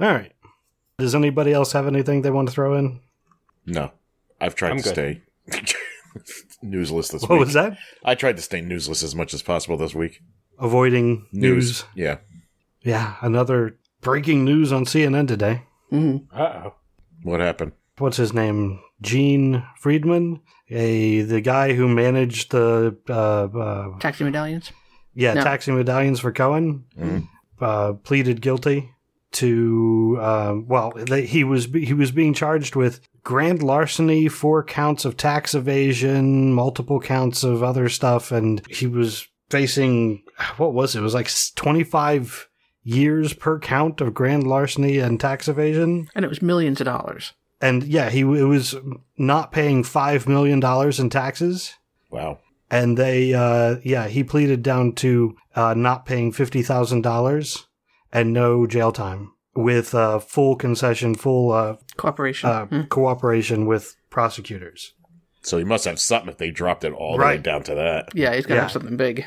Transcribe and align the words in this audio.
All 0.00 0.08
right. 0.12 0.32
Does 0.98 1.14
anybody 1.14 1.52
else 1.52 1.72
have 1.72 1.86
anything 1.86 2.22
they 2.22 2.30
want 2.30 2.48
to 2.48 2.54
throw 2.54 2.74
in? 2.74 3.00
No, 3.66 3.92
I've 4.40 4.54
tried 4.54 4.72
I'm 4.72 4.78
to 4.78 4.82
good. 4.84 4.92
stay 4.92 5.22
newsless 6.64 7.12
this 7.12 7.22
What 7.22 7.30
week. 7.32 7.40
was 7.40 7.52
that? 7.54 7.76
I 8.04 8.14
tried 8.14 8.36
to 8.36 8.42
stay 8.42 8.60
newsless 8.62 9.02
as 9.02 9.14
much 9.14 9.34
as 9.34 9.42
possible 9.42 9.76
this 9.76 9.94
week. 9.94 10.22
Avoiding 10.58 11.26
news. 11.32 11.84
Yeah. 11.94 12.18
Yeah, 12.82 13.16
another 13.20 13.76
breaking 14.00 14.44
news 14.44 14.72
on 14.72 14.84
CNN 14.84 15.28
today. 15.28 15.62
Mhm. 15.92 16.26
Uh 16.32 16.40
oh. 16.66 16.74
What 17.22 17.40
happened? 17.40 17.72
What's 17.98 18.16
his 18.16 18.32
name? 18.32 18.80
Gene 19.02 19.62
Freidman, 19.82 20.40
a 20.70 21.22
the 21.22 21.40
guy 21.40 21.74
who 21.74 21.88
managed 21.88 22.52
the 22.52 22.96
uh, 23.08 23.12
uh, 23.44 23.98
Taxi 23.98 24.24
medallions. 24.24 24.72
yeah 25.14 25.34
No. 25.34 25.42
taxi 25.42 25.70
medallions 25.72 26.20
for 26.20 26.32
Cohen, 26.32 26.84
Mhm. 26.98 27.28
uh, 27.60 27.92
pleaded 27.94 28.40
guilty 28.40 28.90
to 29.36 30.18
um, 30.20 30.66
well 30.68 30.92
he 31.06 31.44
was 31.44 31.66
he 31.66 31.94
was 31.94 32.10
being 32.10 32.34
charged 32.34 32.76
with 32.76 33.00
grand 33.22 33.62
larceny, 33.62 34.28
four 34.28 34.62
counts 34.64 35.04
of 35.04 35.16
tax 35.16 35.54
evasion, 35.54 36.52
multiple 36.52 37.00
counts 37.00 37.42
of 37.44 37.62
other 37.62 37.88
stuff, 37.88 38.32
and 38.32 38.62
he 38.68 38.86
was 38.86 39.26
facing 39.50 40.22
what 40.56 40.74
was 40.74 40.94
it? 40.94 41.00
It 41.00 41.02
was 41.02 41.14
like 41.14 41.30
twenty 41.54 41.84
five 41.84 42.48
years 42.82 43.32
per 43.32 43.58
count 43.58 44.00
of 44.00 44.14
grand 44.14 44.46
larceny 44.46 44.98
and 44.98 45.18
tax 45.20 45.48
evasion. 45.48 46.08
And 46.14 46.24
it 46.24 46.28
was 46.28 46.40
millions 46.42 46.80
of 46.80 46.84
dollars. 46.84 47.32
And 47.60 47.82
yeah, 47.84 48.10
he 48.10 48.20
it 48.20 48.24
was 48.48 48.74
not 49.16 49.50
paying 49.52 49.82
five 49.82 50.28
million 50.28 50.60
dollars 50.60 51.00
in 51.00 51.08
taxes, 51.10 51.74
Wow. 52.10 52.38
and 52.70 52.96
they 52.98 53.32
uh, 53.34 53.76
yeah 53.82 54.08
he 54.08 54.22
pleaded 54.22 54.62
down 54.62 54.92
to 54.96 55.36
uh, 55.54 55.74
not 55.74 56.04
paying 56.06 56.32
fifty 56.32 56.62
thousand 56.62 57.00
dollars 57.02 57.66
and 58.12 58.32
no 58.32 58.66
jail 58.66 58.92
time 58.92 59.32
with 59.56 59.94
uh, 59.94 60.18
full 60.18 60.56
concession, 60.56 61.14
full 61.14 61.52
uh, 61.52 61.76
Cooperation. 61.96 62.48
uh, 62.48 62.66
Hmm. 62.66 62.82
cooperation 62.82 63.66
with 63.66 63.96
prosecutors. 64.10 64.92
So 65.42 65.58
he 65.58 65.64
must 65.64 65.84
have 65.84 66.00
something 66.00 66.28
if 66.28 66.38
they 66.38 66.50
dropped 66.50 66.82
it 66.82 66.92
all 66.92 67.16
the 67.16 67.24
way 67.24 67.38
down 67.38 67.62
to 67.64 67.74
that. 67.76 68.08
Yeah, 68.14 68.34
he's 68.34 68.46
got 68.46 68.54
to 68.54 68.56
yeah. 68.56 68.62
have 68.62 68.72
something 68.72 68.96
big. 68.96 69.24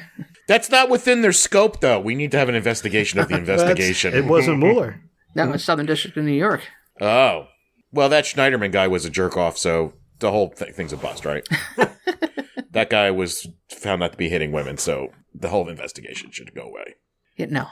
That's 0.50 0.70
not 0.70 0.90
within 0.90 1.22
their 1.22 1.32
scope, 1.32 1.80
though. 1.80 2.00
We 2.00 2.14
need 2.14 2.32
to 2.32 2.38
have 2.38 2.50
an 2.50 2.56
investigation 2.56 3.20
of 3.20 3.30
the 3.30 3.38
investigation. 3.38 4.14
It 4.14 4.26
wasn't 4.26 4.60
Mueller. 4.64 5.02
That 5.36 5.50
was 5.50 5.64
Southern 5.64 5.86
District 5.86 6.18
of 6.18 6.26
New 6.26 6.32
York. 6.34 6.62
Oh. 7.00 7.48
Well, 7.94 8.10
that 8.10 8.26
Schneiderman 8.26 8.72
guy 8.74 8.88
was 8.88 9.06
a 9.06 9.10
jerk 9.10 9.38
off, 9.38 9.58
so 9.58 9.94
the 10.20 10.30
whole 10.32 10.50
th- 10.50 10.76
thing's 10.76 10.92
a 10.92 10.98
bust, 10.98 11.24
right? 11.24 11.48
that 12.72 12.90
guy 12.90 13.10
was 13.12 13.48
found 13.70 14.00
not 14.02 14.12
to 14.12 14.18
be 14.18 14.30
hitting 14.30 14.52
women, 14.52 14.78
so 14.78 15.14
the 15.34 15.50
whole 15.50 15.70
investigation 15.70 16.32
should 16.32 16.54
go 16.54 16.64
away. 16.64 16.96
Yeah, 17.38 17.46
no. 17.50 17.68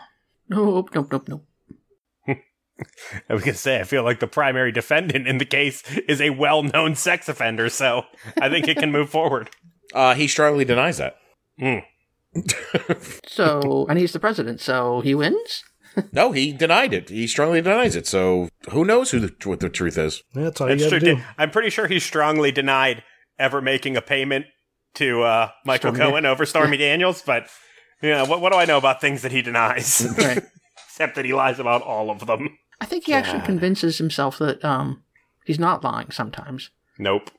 Nope, 0.49 0.91
nope, 0.95 1.09
nope, 1.11 1.27
nope. 1.27 1.45
I 3.29 3.33
was 3.33 3.43
gonna 3.43 3.55
say, 3.57 3.79
I 3.79 3.83
feel 3.83 4.03
like 4.03 4.19
the 4.19 4.27
primary 4.27 4.71
defendant 4.71 5.27
in 5.27 5.37
the 5.37 5.45
case 5.45 5.83
is 6.07 6.21
a 6.21 6.29
well-known 6.31 6.95
sex 6.95 7.27
offender, 7.29 7.69
so 7.69 8.03
I 8.39 8.49
think 8.49 8.67
it 8.67 8.77
can 8.77 8.91
move 8.91 9.09
forward. 9.09 9.49
Uh, 9.93 10.13
he 10.15 10.27
strongly 10.27 10.65
denies 10.65 10.97
that. 10.97 11.15
So, 13.25 13.85
and 13.89 13.97
he's 13.97 14.11
the 14.13 14.19
president, 14.19 14.59
so 14.61 15.01
he 15.01 15.15
wins? 15.15 15.63
No, 16.11 16.31
he 16.33 16.51
denied 16.51 16.93
it. 16.93 17.09
He 17.09 17.25
strongly 17.25 17.61
denies 17.61 17.95
it. 17.95 18.05
So 18.05 18.49
who 18.71 18.85
knows 18.85 19.11
who 19.11 19.19
the, 19.19 19.33
what 19.45 19.59
the 19.61 19.69
truth 19.69 19.97
is? 19.97 20.21
That's 20.33 20.59
all 20.61 20.67
It's 20.67 20.83
you 20.83 20.89
true. 20.89 20.99
do. 20.99 21.21
I'm 21.37 21.49
pretty 21.51 21.69
sure 21.69 21.87
he 21.87 21.99
strongly 21.99 22.51
denied 22.51 23.03
ever 23.39 23.61
making 23.61 23.95
a 23.97 24.01
payment 24.01 24.45
to 24.95 25.23
uh, 25.23 25.49
Michael 25.65 25.93
Stormy 25.95 26.11
Cohen 26.11 26.25
over 26.25 26.45
Stormy 26.45 26.77
Daniels, 26.77 27.21
but 27.25 27.47
yeah, 28.01 28.23
what, 28.27 28.41
what 28.41 28.51
do 28.51 28.59
I 28.59 28.65
know 28.65 28.77
about 28.77 29.01
things 29.01 29.21
that 29.23 29.31
he 29.31 29.41
denies? 29.41 30.05
Right. 30.17 30.43
Except 30.89 31.15
that 31.15 31.25
he 31.25 31.33
lies 31.33 31.59
about 31.59 31.81
all 31.81 32.09
of 32.11 32.25
them. 32.27 32.57
I 32.79 32.85
think 32.85 33.05
he 33.05 33.13
actually 33.13 33.41
convinces 33.41 33.97
himself 33.97 34.37
that 34.39 34.63
um 34.63 35.03
he's 35.45 35.59
not 35.59 35.83
lying 35.83 36.11
sometimes. 36.11 36.69
Nope. 36.97 37.31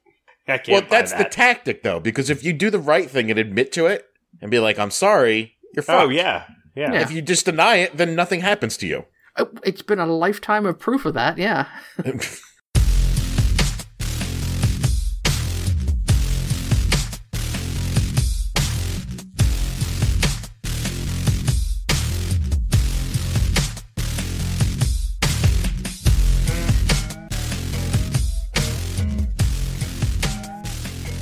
I 0.47 0.57
can't 0.59 0.69
Well, 0.69 0.81
buy 0.83 0.89
that's 0.89 1.13
the 1.13 1.25
tactic, 1.25 1.83
though, 1.83 2.01
because 2.01 2.31
if 2.31 2.43
you 2.43 2.53
do 2.55 2.71
the 2.71 2.79
right 2.79 3.11
thing 3.11 3.31
and 3.31 3.39
admit 3.39 3.71
to 3.73 3.87
it 3.87 4.07
and 4.41 4.51
be 4.51 4.59
like, 4.59 4.79
"I'm 4.79 4.91
sorry," 4.91 5.57
you're 5.75 5.83
fucked. 5.83 6.07
oh 6.07 6.09
yeah, 6.09 6.45
yeah. 6.75 6.93
Yeah. 6.95 7.01
If 7.03 7.11
you 7.13 7.21
just 7.21 7.45
deny 7.45 7.77
it, 7.77 7.97
then 7.97 8.15
nothing 8.15 8.41
happens 8.41 8.77
to 8.79 8.87
you. 8.87 9.05
Uh, 9.37 9.45
It's 9.63 9.83
been 9.83 9.99
a 9.99 10.07
lifetime 10.07 10.65
of 10.65 10.79
proof 10.79 11.05
of 11.05 11.15
that, 11.15 11.37
yeah. 11.39 11.67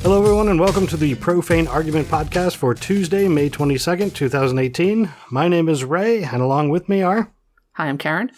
Hello, 0.06 0.22
everyone, 0.22 0.46
and 0.46 0.60
welcome 0.60 0.86
to 0.86 0.96
the 0.96 1.16
Profane 1.16 1.66
Argument 1.66 2.06
Podcast 2.06 2.54
for 2.54 2.74
Tuesday, 2.74 3.26
May 3.26 3.50
22nd, 3.50 4.14
2018. 4.14 5.12
My 5.32 5.48
name 5.48 5.68
is 5.68 5.82
Ray, 5.82 6.22
and 6.22 6.40
along 6.40 6.68
with 6.68 6.88
me 6.88 7.02
are. 7.02 7.32
Hi, 7.72 7.88
I'm 7.88 7.98
Karen. 7.98 8.30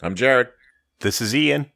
I'm 0.00 0.14
Jared. 0.14 0.48
This 1.00 1.20
is 1.20 1.36
Ian. 1.36 1.70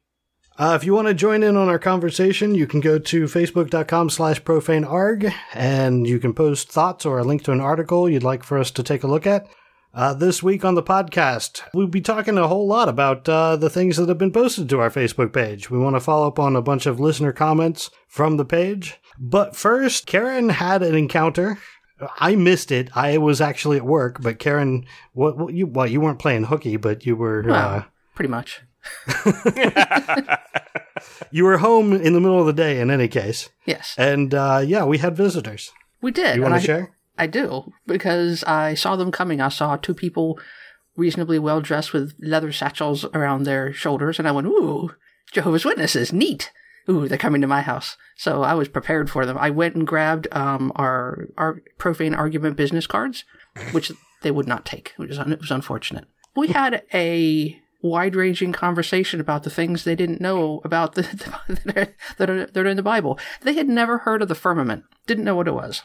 Uh, 0.57 0.75
if 0.75 0.83
you 0.83 0.95
want 0.95 1.09
to 1.09 1.13
join 1.13 1.43
in 1.43 1.57
on 1.57 1.69
our 1.69 1.77
conversation, 1.77 2.55
you 2.55 2.65
can 2.65 2.79
go 2.79 2.97
to 2.97 3.25
facebook.com 3.25 4.09
slash 4.09 4.41
profanearg, 4.41 5.31
and 5.53 6.07
you 6.07 6.17
can 6.17 6.33
post 6.33 6.71
thoughts 6.71 7.05
or 7.05 7.19
a 7.19 7.23
link 7.23 7.43
to 7.43 7.51
an 7.51 7.61
article 7.61 8.09
you'd 8.09 8.23
like 8.23 8.43
for 8.43 8.57
us 8.57 8.71
to 8.71 8.81
take 8.81 9.03
a 9.03 9.07
look 9.07 9.27
at. 9.27 9.47
Uh, 9.93 10.15
this 10.15 10.41
week 10.41 10.65
on 10.65 10.73
the 10.73 10.81
podcast, 10.81 11.61
we'll 11.71 11.85
be 11.85 12.01
talking 12.01 12.39
a 12.39 12.47
whole 12.47 12.65
lot 12.65 12.89
about 12.89 13.29
uh, 13.29 13.55
the 13.55 13.69
things 13.69 13.97
that 13.97 14.09
have 14.09 14.17
been 14.17 14.33
posted 14.33 14.67
to 14.67 14.79
our 14.79 14.89
Facebook 14.89 15.31
page. 15.31 15.69
We 15.69 15.77
want 15.77 15.95
to 15.95 15.99
follow 15.99 16.27
up 16.27 16.39
on 16.39 16.55
a 16.55 16.63
bunch 16.63 16.87
of 16.87 16.99
listener 16.99 17.31
comments 17.31 17.91
from 18.07 18.37
the 18.37 18.43
page. 18.43 18.99
But 19.19 19.55
first, 19.55 20.05
Karen 20.05 20.49
had 20.49 20.83
an 20.83 20.95
encounter. 20.95 21.57
I 22.19 22.35
missed 22.35 22.71
it. 22.71 22.89
I 22.95 23.17
was 23.17 23.39
actually 23.39 23.77
at 23.77 23.85
work, 23.85 24.21
but 24.21 24.37
Karen, 24.39 24.85
what, 25.13 25.37
what 25.37 25.53
you 25.53 25.65
well, 25.67 25.87
you 25.87 26.01
weren't 26.01 26.19
playing 26.19 26.45
hooky, 26.45 26.75
but 26.77 27.05
you 27.05 27.15
were 27.15 27.49
uh, 27.49 27.83
pretty 28.15 28.29
much. 28.29 28.61
you 31.31 31.43
were 31.43 31.57
home 31.57 31.93
in 31.93 32.13
the 32.13 32.19
middle 32.19 32.39
of 32.39 32.45
the 32.45 32.53
day. 32.53 32.79
In 32.79 32.91
any 32.91 33.07
case, 33.07 33.49
Yes. 33.65 33.95
and 33.97 34.33
uh, 34.33 34.61
yeah, 34.65 34.83
we 34.85 34.97
had 34.97 35.15
visitors. 35.15 35.71
We 36.01 36.11
did. 36.11 36.35
You 36.35 36.41
want 36.41 36.55
to 36.55 36.61
share? 36.61 36.91
I 37.17 37.27
do, 37.27 37.71
because 37.87 38.43
I 38.43 38.73
saw 38.73 38.95
them 38.97 39.11
coming. 39.11 39.39
I 39.39 39.49
saw 39.49 39.77
two 39.77 39.93
people 39.93 40.37
reasonably 40.97 41.39
well 41.39 41.61
dressed 41.61 41.93
with 41.93 42.13
leather 42.19 42.51
satchels 42.51 43.05
around 43.13 43.43
their 43.43 43.71
shoulders, 43.73 44.19
and 44.19 44.27
I 44.27 44.31
went, 44.31 44.47
Ooh, 44.47 44.91
Jehovah's 45.31 45.65
Witnesses, 45.65 46.11
neat. 46.11 46.51
Ooh, 46.89 47.07
they're 47.07 47.17
coming 47.17 47.41
to 47.41 47.47
my 47.47 47.61
house. 47.61 47.97
So 48.15 48.43
I 48.43 48.53
was 48.53 48.67
prepared 48.67 49.09
for 49.09 49.25
them. 49.25 49.37
I 49.37 49.49
went 49.49 49.75
and 49.75 49.87
grabbed 49.87 50.27
um, 50.31 50.71
our, 50.75 51.27
our 51.37 51.61
profane 51.77 52.13
argument 52.13 52.57
business 52.57 52.87
cards, 52.87 53.23
which 53.71 53.91
they 54.21 54.31
would 54.31 54.47
not 54.47 54.65
take. 54.65 54.93
It 54.99 55.09
was, 55.09 55.19
un- 55.19 55.31
it 55.31 55.41
was 55.41 55.51
unfortunate. 55.51 56.05
We 56.35 56.47
had 56.47 56.83
a 56.93 57.59
wide 57.81 58.15
ranging 58.15 58.51
conversation 58.51 59.19
about 59.19 59.43
the 59.43 59.49
things 59.49 59.83
they 59.83 59.95
didn't 59.95 60.21
know 60.21 60.61
about 60.63 60.95
the, 60.95 61.01
that, 61.65 61.77
are, 61.77 61.87
that, 62.17 62.29
are, 62.29 62.45
that 62.45 62.65
are 62.65 62.69
in 62.69 62.77
the 62.77 62.83
Bible. 62.83 63.19
They 63.41 63.53
had 63.53 63.69
never 63.69 63.99
heard 63.99 64.21
of 64.21 64.27
the 64.27 64.35
firmament, 64.35 64.83
didn't 65.07 65.23
know 65.23 65.35
what 65.35 65.47
it 65.47 65.53
was. 65.53 65.83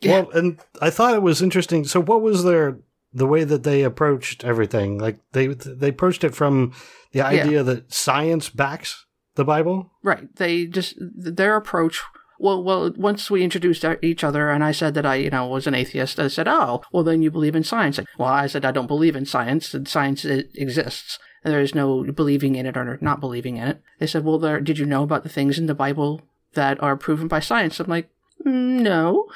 Yeah. 0.00 0.22
Well, 0.22 0.30
and 0.30 0.60
I 0.80 0.90
thought 0.90 1.14
it 1.14 1.22
was 1.22 1.42
interesting. 1.42 1.84
So, 1.84 2.00
what 2.00 2.22
was 2.22 2.44
their 2.44 2.78
the 3.12 3.26
way 3.26 3.44
that 3.44 3.64
they 3.64 3.82
approached 3.82 4.44
everything? 4.44 4.98
Like 4.98 5.18
they 5.32 5.48
they 5.48 5.88
approached 5.88 6.22
it 6.24 6.34
from 6.34 6.72
the 7.12 7.20
idea 7.20 7.62
that 7.64 7.92
science 7.92 8.48
backs 8.48 9.06
the 9.38 9.44
Bible. 9.44 9.90
Right. 10.02 10.34
They 10.36 10.66
just 10.66 10.96
their 10.98 11.56
approach. 11.56 12.02
Well, 12.38 12.62
well. 12.62 12.92
Once 12.96 13.30
we 13.30 13.42
introduced 13.42 13.84
each 14.02 14.22
other, 14.22 14.50
and 14.50 14.62
I 14.62 14.72
said 14.72 14.94
that 14.94 15.06
I, 15.06 15.14
you 15.16 15.30
know, 15.30 15.46
was 15.46 15.66
an 15.66 15.74
atheist. 15.74 16.20
I 16.20 16.28
said, 16.28 16.46
"Oh, 16.46 16.82
well, 16.92 17.02
then 17.02 17.22
you 17.22 17.30
believe 17.30 17.56
in 17.56 17.64
science." 17.64 17.98
Well, 18.18 18.28
I 18.28 18.46
said 18.46 18.64
I 18.64 18.70
don't 18.70 18.86
believe 18.86 19.16
in 19.16 19.24
science, 19.24 19.72
and 19.74 19.88
science 19.88 20.24
i- 20.24 20.44
exists. 20.54 21.18
And 21.42 21.52
there 21.52 21.60
is 21.60 21.74
no 21.74 22.04
believing 22.12 22.54
in 22.56 22.66
it 22.66 22.76
or 22.76 22.98
not 23.00 23.20
believing 23.20 23.56
in 23.56 23.66
it. 23.66 23.80
They 23.98 24.06
said, 24.06 24.24
"Well, 24.24 24.38
there, 24.38 24.60
did 24.60 24.78
you 24.78 24.86
know 24.86 25.02
about 25.02 25.22
the 25.22 25.28
things 25.28 25.58
in 25.58 25.66
the 25.66 25.74
Bible 25.74 26.20
that 26.54 26.80
are 26.82 26.96
proven 26.96 27.26
by 27.26 27.40
science?" 27.40 27.80
I'm 27.80 27.88
like, 27.90 28.08
"Mm, 28.46 28.82
"No." 28.82 29.26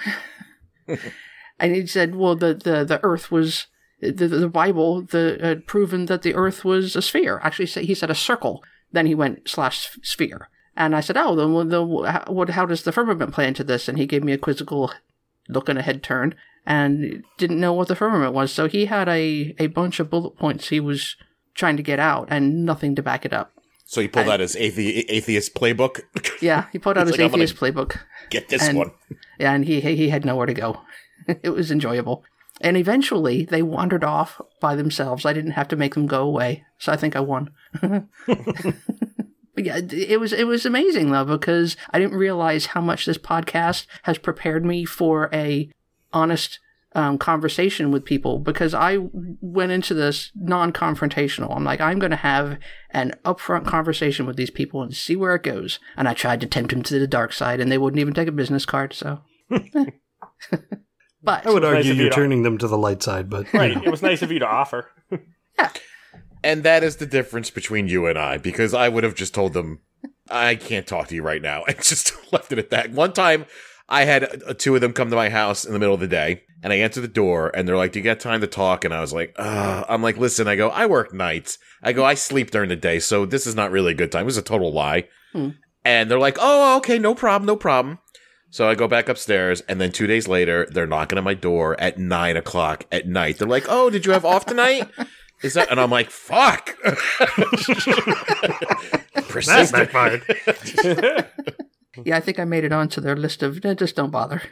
and 1.58 1.74
he 1.74 1.86
said, 1.86 2.14
"Well, 2.14 2.36
the 2.36 2.54
the 2.54 2.84
the 2.84 3.00
Earth 3.02 3.30
was." 3.30 3.66
The, 4.00 4.26
the 4.26 4.48
Bible 4.48 5.02
the, 5.02 5.38
had 5.40 5.68
proven 5.68 6.06
that 6.06 6.22
the 6.22 6.34
Earth 6.34 6.64
was 6.64 6.96
a 6.96 7.02
sphere. 7.02 7.38
Actually, 7.44 7.66
he 7.86 7.94
said 7.94 8.10
a 8.10 8.16
circle. 8.16 8.60
Then 8.92 9.06
he 9.06 9.14
went 9.14 9.48
slash 9.48 9.98
sphere. 10.02 10.48
And 10.76 10.96
I 10.96 11.00
said, 11.00 11.16
"Oh, 11.18 11.34
then 11.36 11.68
the, 11.68 11.82
what? 11.82 12.50
How 12.50 12.64
does 12.66 12.82
the 12.82 12.92
firmament 12.92 13.32
play 13.32 13.46
into 13.46 13.64
this?" 13.64 13.88
And 13.88 13.98
he 13.98 14.06
gave 14.06 14.24
me 14.24 14.32
a 14.32 14.38
quizzical 14.38 14.90
look 15.48 15.68
and 15.68 15.78
a 15.78 15.82
head 15.82 16.02
turn, 16.02 16.34
and 16.64 17.22
didn't 17.36 17.60
know 17.60 17.72
what 17.74 17.88
the 17.88 17.96
firmament 17.96 18.32
was. 18.32 18.52
So 18.52 18.68
he 18.68 18.86
had 18.86 19.08
a 19.08 19.54
a 19.58 19.66
bunch 19.66 20.00
of 20.00 20.08
bullet 20.08 20.36
points 20.38 20.68
he 20.68 20.80
was 20.80 21.16
trying 21.54 21.76
to 21.76 21.82
get 21.82 21.98
out, 21.98 22.28
and 22.30 22.64
nothing 22.64 22.94
to 22.94 23.02
back 23.02 23.26
it 23.26 23.32
up. 23.34 23.52
So 23.84 24.00
you 24.00 24.08
pull 24.08 24.30
out 24.30 24.40
his 24.40 24.56
athe- 24.56 25.04
atheist 25.08 25.54
playbook. 25.54 26.00
Yeah, 26.40 26.64
he 26.72 26.78
pulled 26.78 26.96
out 26.98 27.06
his 27.06 27.18
like, 27.18 27.32
atheist 27.32 27.56
playbook. 27.56 27.98
Get 28.30 28.48
this 28.48 28.66
And- 28.66 28.76
one. 28.78 28.92
Yeah, 29.38 29.52
and 29.52 29.64
he 29.66 29.80
he 29.80 30.08
had 30.08 30.24
nowhere 30.24 30.46
to 30.46 30.54
go. 30.54 30.80
it 31.42 31.50
was 31.50 31.70
enjoyable. 31.70 32.24
And 32.60 32.76
eventually 32.76 33.44
they 33.44 33.62
wandered 33.62 34.04
off 34.04 34.40
by 34.60 34.76
themselves. 34.76 35.24
I 35.24 35.32
didn't 35.32 35.52
have 35.52 35.68
to 35.68 35.76
make 35.76 35.94
them 35.94 36.06
go 36.06 36.22
away. 36.22 36.64
So 36.78 36.92
I 36.92 36.96
think 36.96 37.16
I 37.16 37.20
won. 37.20 37.50
But 39.54 39.64
yeah, 39.64 39.80
it 39.90 40.18
was 40.18 40.32
it 40.32 40.46
was 40.46 40.64
amazing 40.64 41.10
though 41.10 41.24
because 41.24 41.76
I 41.90 41.98
didn't 41.98 42.16
realize 42.16 42.66
how 42.66 42.80
much 42.80 43.04
this 43.04 43.18
podcast 43.18 43.86
has 44.04 44.18
prepared 44.18 44.64
me 44.64 44.84
for 44.84 45.28
a 45.32 45.70
honest 46.12 46.58
um, 46.94 47.18
conversation 47.18 47.90
with 47.90 48.04
people 48.04 48.38
because 48.38 48.74
I 48.74 48.98
went 49.12 49.72
into 49.72 49.94
this 49.94 50.30
non-confrontational. 50.34 51.54
I'm 51.54 51.64
like, 51.64 51.80
I'm 51.80 51.98
going 51.98 52.10
to 52.10 52.16
have 52.16 52.58
an 52.90 53.14
upfront 53.24 53.66
conversation 53.66 54.26
with 54.26 54.36
these 54.36 54.50
people 54.50 54.82
and 54.82 54.94
see 54.94 55.16
where 55.16 55.34
it 55.34 55.42
goes. 55.42 55.78
And 55.96 56.06
I 56.06 56.14
tried 56.14 56.40
to 56.42 56.46
tempt 56.46 56.70
them 56.70 56.82
to 56.82 56.98
the 56.98 57.06
dark 57.06 57.32
side, 57.32 57.60
and 57.60 57.72
they 57.72 57.78
wouldn't 57.78 58.00
even 58.00 58.12
take 58.12 58.28
a 58.28 58.32
business 58.32 58.66
card. 58.66 58.92
So, 58.92 59.20
but 61.22 61.46
I 61.46 61.50
would 61.50 61.64
argue 61.64 61.92
of 61.92 61.96
you're 61.96 62.04
you 62.06 62.10
to- 62.10 62.14
turning 62.14 62.42
them 62.42 62.58
to 62.58 62.68
the 62.68 62.78
light 62.78 63.02
side, 63.02 63.30
but 63.30 63.52
Right. 63.52 63.76
It 63.76 63.90
was 63.90 64.02
nice 64.02 64.22
of 64.22 64.32
you 64.32 64.38
to 64.40 64.46
offer. 64.48 64.88
Yeah. 65.58 65.70
And 66.42 66.62
that 66.64 66.82
is 66.82 66.96
the 66.96 67.04
difference 67.06 67.50
between 67.50 67.86
you 67.86 68.06
and 68.06 68.18
I, 68.18 68.38
because 68.38 68.72
I 68.74 68.88
would 68.88 69.04
have 69.04 69.14
just 69.14 69.34
told 69.34 69.52
them, 69.52 69.80
I 70.30 70.54
can't 70.54 70.86
talk 70.86 71.08
to 71.08 71.14
you 71.14 71.22
right 71.22 71.42
now, 71.42 71.62
and 71.68 71.76
just 71.76 72.12
left 72.32 72.50
it 72.52 72.58
at 72.58 72.70
that. 72.70 72.90
One 72.90 73.12
time, 73.12 73.44
I 73.88 74.04
had 74.04 74.42
uh, 74.46 74.54
two 74.54 74.74
of 74.74 74.80
them 74.80 74.92
come 74.94 75.10
to 75.10 75.16
my 75.16 75.28
house 75.28 75.64
in 75.66 75.72
the 75.74 75.78
middle 75.78 75.94
of 75.94 76.00
the 76.00 76.08
day, 76.08 76.42
and 76.62 76.72
I 76.72 76.76
answer 76.76 77.00
the 77.02 77.06
door, 77.08 77.50
and 77.54 77.68
they're 77.68 77.76
like, 77.76 77.92
Do 77.92 77.98
you 77.98 78.04
got 78.04 78.18
time 78.18 78.40
to 78.40 78.46
talk? 78.46 78.84
And 78.86 78.94
I 78.94 79.00
was 79.00 79.12
like, 79.12 79.34
Ugh. 79.36 79.84
I'm 79.88 80.02
like, 80.02 80.16
Listen, 80.16 80.48
I 80.48 80.56
go, 80.56 80.70
I 80.70 80.86
work 80.86 81.12
nights. 81.12 81.58
I 81.82 81.92
go, 81.92 82.02
I 82.04 82.14
sleep 82.14 82.50
during 82.50 82.70
the 82.70 82.76
day, 82.76 82.98
so 82.98 83.26
this 83.26 83.46
is 83.46 83.54
not 83.54 83.70
really 83.70 83.92
a 83.92 83.96
good 83.96 84.10
time. 84.10 84.22
It 84.22 84.24
was 84.24 84.38
a 84.38 84.42
total 84.42 84.72
lie. 84.72 85.08
Hmm. 85.32 85.50
And 85.84 86.10
they're 86.10 86.18
like, 86.18 86.38
Oh, 86.40 86.78
okay, 86.78 86.98
no 86.98 87.14
problem, 87.14 87.46
no 87.46 87.56
problem. 87.56 87.98
So 88.52 88.68
I 88.68 88.74
go 88.74 88.86
back 88.86 89.08
upstairs, 89.08 89.62
and 89.62 89.80
then 89.80 89.92
two 89.92 90.06
days 90.06 90.28
later, 90.28 90.68
they're 90.70 90.86
knocking 90.86 91.16
at 91.16 91.24
my 91.24 91.32
door 91.32 91.74
at 91.80 91.98
nine 91.98 92.36
o'clock 92.36 92.84
at 92.92 93.08
night. 93.08 93.38
They're 93.38 93.48
like, 93.48 93.64
"Oh, 93.66 93.88
did 93.88 94.04
you 94.04 94.12
have 94.12 94.26
off 94.26 94.44
tonight?" 94.44 94.90
Is 95.42 95.54
that? 95.54 95.70
And 95.70 95.80
I'm 95.80 95.90
like, 95.90 96.10
"Fuck." 96.10 96.76
That's 99.14 99.26
Persistent. 99.28 99.90
backfired. 99.90 100.22
yeah, 102.04 102.18
I 102.18 102.20
think 102.20 102.38
I 102.38 102.44
made 102.44 102.64
it 102.64 102.72
onto 102.72 103.00
their 103.00 103.16
list 103.16 103.42
of 103.42 103.64
eh, 103.64 103.72
just 103.72 103.96
don't 103.96 104.10
bother. 104.10 104.42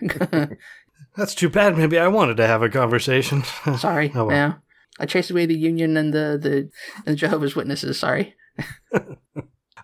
That's 1.15 1.35
too 1.35 1.51
bad. 1.51 1.77
Maybe 1.77 1.99
I 1.99 2.09
wanted 2.09 2.39
to 2.39 2.47
have 2.47 2.63
a 2.63 2.71
conversation. 2.71 3.43
Sorry. 3.77 4.11
Oh, 4.15 4.25
well. 4.25 4.35
Yeah. 4.35 4.55
I 4.99 5.05
chased 5.05 5.31
away 5.31 5.45
the 5.45 5.59
union 5.59 5.99
and 5.99 6.15
the, 6.15 6.39
the 6.41 6.71
and 7.05 7.19
Jehovah's 7.19 7.55
Witnesses. 7.55 7.99
Sorry. 7.99 8.35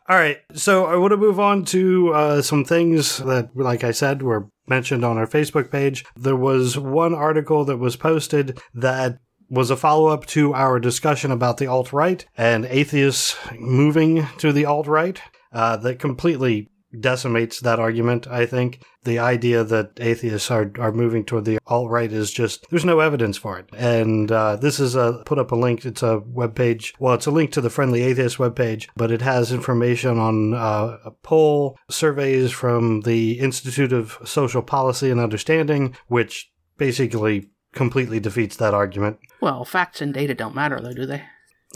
All 0.08 0.16
right, 0.16 0.38
so 0.54 0.86
I 0.86 0.94
want 0.96 1.10
to 1.10 1.16
move 1.16 1.40
on 1.40 1.64
to 1.66 2.12
uh, 2.12 2.42
some 2.42 2.64
things 2.64 3.18
that, 3.18 3.50
like 3.56 3.82
I 3.82 3.90
said, 3.90 4.22
were 4.22 4.48
mentioned 4.68 5.04
on 5.04 5.18
our 5.18 5.26
Facebook 5.26 5.68
page. 5.68 6.04
There 6.14 6.36
was 6.36 6.78
one 6.78 7.12
article 7.12 7.64
that 7.64 7.78
was 7.78 7.96
posted 7.96 8.60
that 8.72 9.18
was 9.50 9.70
a 9.70 9.76
follow 9.76 10.06
up 10.06 10.24
to 10.26 10.54
our 10.54 10.78
discussion 10.78 11.32
about 11.32 11.56
the 11.56 11.66
alt 11.66 11.92
right 11.92 12.24
and 12.36 12.64
atheists 12.66 13.36
moving 13.58 14.26
to 14.38 14.52
the 14.52 14.64
alt 14.64 14.86
right 14.86 15.20
uh, 15.52 15.76
that 15.78 15.98
completely 15.98 16.68
decimates 17.00 17.60
that 17.60 17.78
argument, 17.78 18.26
I 18.26 18.46
think. 18.46 18.80
The 19.04 19.18
idea 19.18 19.62
that 19.62 19.92
atheists 19.98 20.50
are, 20.50 20.72
are 20.78 20.92
moving 20.92 21.24
toward 21.24 21.44
the 21.44 21.58
alt 21.66 21.90
right 21.90 22.10
is 22.10 22.32
just, 22.32 22.68
there's 22.70 22.84
no 22.84 23.00
evidence 23.00 23.36
for 23.36 23.58
it. 23.58 23.68
And 23.76 24.30
uh, 24.32 24.56
this 24.56 24.80
is 24.80 24.94
a, 24.96 25.22
put 25.24 25.38
up 25.38 25.52
a 25.52 25.56
link, 25.56 25.84
it's 25.84 26.02
a 26.02 26.20
webpage. 26.20 26.94
Well, 26.98 27.14
it's 27.14 27.26
a 27.26 27.30
link 27.30 27.52
to 27.52 27.60
the 27.60 27.70
Friendly 27.70 28.02
Atheist 28.02 28.38
webpage, 28.38 28.88
but 28.96 29.10
it 29.10 29.22
has 29.22 29.52
information 29.52 30.18
on 30.18 30.54
uh, 30.54 30.98
a 31.04 31.10
poll, 31.10 31.78
surveys 31.90 32.50
from 32.50 33.02
the 33.02 33.38
Institute 33.38 33.92
of 33.92 34.18
Social 34.24 34.62
Policy 34.62 35.10
and 35.10 35.20
Understanding, 35.20 35.96
which 36.08 36.50
basically 36.76 37.50
completely 37.72 38.18
defeats 38.18 38.56
that 38.56 38.74
argument. 38.74 39.18
Well, 39.40 39.64
facts 39.64 40.00
and 40.00 40.12
data 40.12 40.34
don't 40.34 40.54
matter, 40.54 40.80
though, 40.80 40.94
do 40.94 41.06
they? 41.06 41.22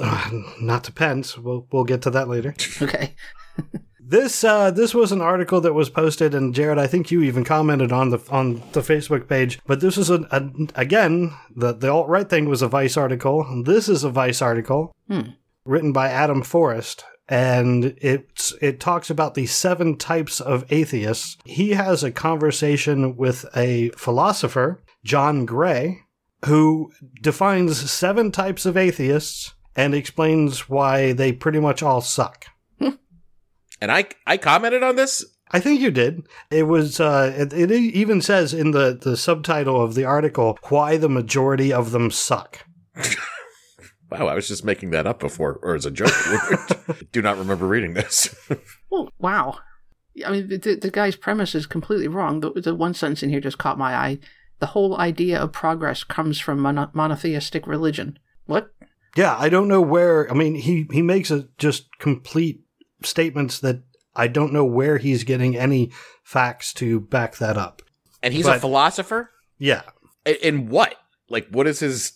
Uh, 0.01 0.31
not 0.61 0.85
to 0.85 0.93
Pence. 0.93 1.37
We'll, 1.37 1.67
we'll 1.71 1.85
get 1.85 2.03
to 2.03 2.11
that 2.11 2.29
later. 2.29 2.55
Okay. 2.81 3.15
This 4.11 4.43
uh, 4.43 4.73
this 4.73 4.93
was 4.93 5.13
an 5.13 5.21
article 5.21 5.61
that 5.61 5.73
was 5.73 5.89
posted, 5.89 6.35
and 6.35 6.53
Jared, 6.53 6.79
I 6.79 6.89
think 6.89 7.13
you 7.13 7.23
even 7.23 7.45
commented 7.45 7.93
on 7.93 8.11
the 8.11 8.19
on 8.29 8.55
the 8.73 8.81
Facebook 8.81 9.29
page. 9.29 9.61
But 9.67 9.81
this 9.81 9.97
is 9.97 10.11
a, 10.11 10.27
a 10.33 10.43
again 10.75 11.33
the 11.55 11.73
the 11.73 11.93
alt 11.93 12.09
right 12.09 12.29
thing 12.29 12.49
was 12.49 12.61
a 12.61 12.67
Vice 12.67 12.97
article. 12.97 13.63
This 13.65 13.89
is 13.89 14.03
a 14.03 14.11
Vice 14.11 14.43
article 14.43 14.93
Hmm. 15.09 15.31
written 15.65 15.93
by 15.93 16.09
Adam 16.09 16.43
Forrest, 16.43 17.05
and 17.29 17.95
it's 17.99 18.53
it 18.61 18.81
talks 18.81 19.11
about 19.11 19.35
the 19.35 19.47
seven 19.47 19.97
types 19.97 20.41
of 20.41 20.65
atheists. 20.73 21.39
He 21.45 21.71
has 21.71 22.03
a 22.03 22.11
conversation 22.11 23.17
with 23.17 23.45
a 23.55 23.91
philosopher, 23.91 24.83
John 25.05 25.47
Gray, 25.47 26.01
who 26.47 26.91
defines 27.23 27.89
seven 27.89 28.33
types 28.33 28.67
of 28.67 28.77
atheists 28.77 29.55
and 29.77 29.95
explains 29.95 30.69
why 30.69 31.13
they 31.13 31.31
pretty 31.31 31.61
much 31.61 31.81
all 31.81 32.01
suck. 32.01 32.47
And 33.81 33.91
I 33.91 34.07
I 34.27 34.37
commented 34.37 34.83
on 34.83 34.97
this. 34.97 35.25
I 35.53 35.59
think 35.59 35.81
you 35.81 35.91
did. 35.91 36.27
It 36.51 36.65
was. 36.65 37.01
Uh, 37.01 37.35
it, 37.37 37.53
it 37.53 37.71
even 37.71 38.21
says 38.21 38.55
in 38.55 38.71
the 38.71 38.99
the 39.01 39.17
subtitle 39.17 39.81
of 39.81 39.95
the 39.95 40.05
article 40.05 40.59
why 40.69 40.97
the 40.97 41.09
majority 41.09 41.73
of 41.73 41.91
them 41.91 42.11
suck. 42.11 42.67
Wow, 44.11 44.27
I 44.27 44.35
was 44.35 44.49
just 44.49 44.65
making 44.65 44.91
that 44.91 45.07
up 45.07 45.21
before, 45.21 45.61
or 45.63 45.75
as 45.75 45.87
a 45.87 45.91
joke. 45.91 46.11
Do 47.13 47.23
not 47.23 47.39
remember 47.39 47.67
reading 47.67 47.95
this. 47.95 48.35
Well, 48.91 49.09
wow. 49.21 49.57
I 50.27 50.33
mean, 50.33 50.49
the, 50.49 50.75
the 50.75 50.91
guy's 50.91 51.15
premise 51.15 51.55
is 51.55 51.65
completely 51.65 52.09
wrong. 52.09 52.41
The, 52.41 52.51
the 52.51 52.75
one 52.75 52.93
sentence 52.93 53.23
in 53.23 53.31
here 53.31 53.39
just 53.39 53.57
caught 53.57 53.79
my 53.79 53.95
eye. 53.95 54.19
The 54.59 54.67
whole 54.67 54.99
idea 54.99 55.39
of 55.39 55.53
progress 55.53 56.03
comes 56.03 56.41
from 56.41 56.59
mono- 56.59 56.91
monotheistic 56.93 57.69
religion. 57.69 58.19
What? 58.47 58.73
Yeah, 59.17 59.37
I 59.39 59.49
don't 59.49 59.69
know 59.69 59.81
where. 59.81 60.29
I 60.29 60.35
mean, 60.35 60.57
he 60.57 60.89
he 60.91 61.03
makes 61.03 61.31
a 61.31 61.47
just 61.57 61.87
complete 62.01 62.63
statements 63.03 63.59
that 63.61 63.83
I 64.15 64.29
don't 64.29 64.53
know 64.53 64.65
where 64.65 64.99
he's 64.99 65.25
getting 65.25 65.57
any 65.57 65.91
facts 66.25 66.73
to 66.75 67.01
back 67.01 67.37
that 67.39 67.57
up. 67.57 67.83
And 68.23 68.35
he's 68.35 68.47
a 68.47 68.59
philosopher. 68.59 69.31
Yeah. 69.59 69.83
In, 70.27 70.35
in 70.43 70.69
what? 70.69 70.95
Like, 71.29 71.49
what 71.51 71.67
is 71.67 71.81
his? 71.81 72.13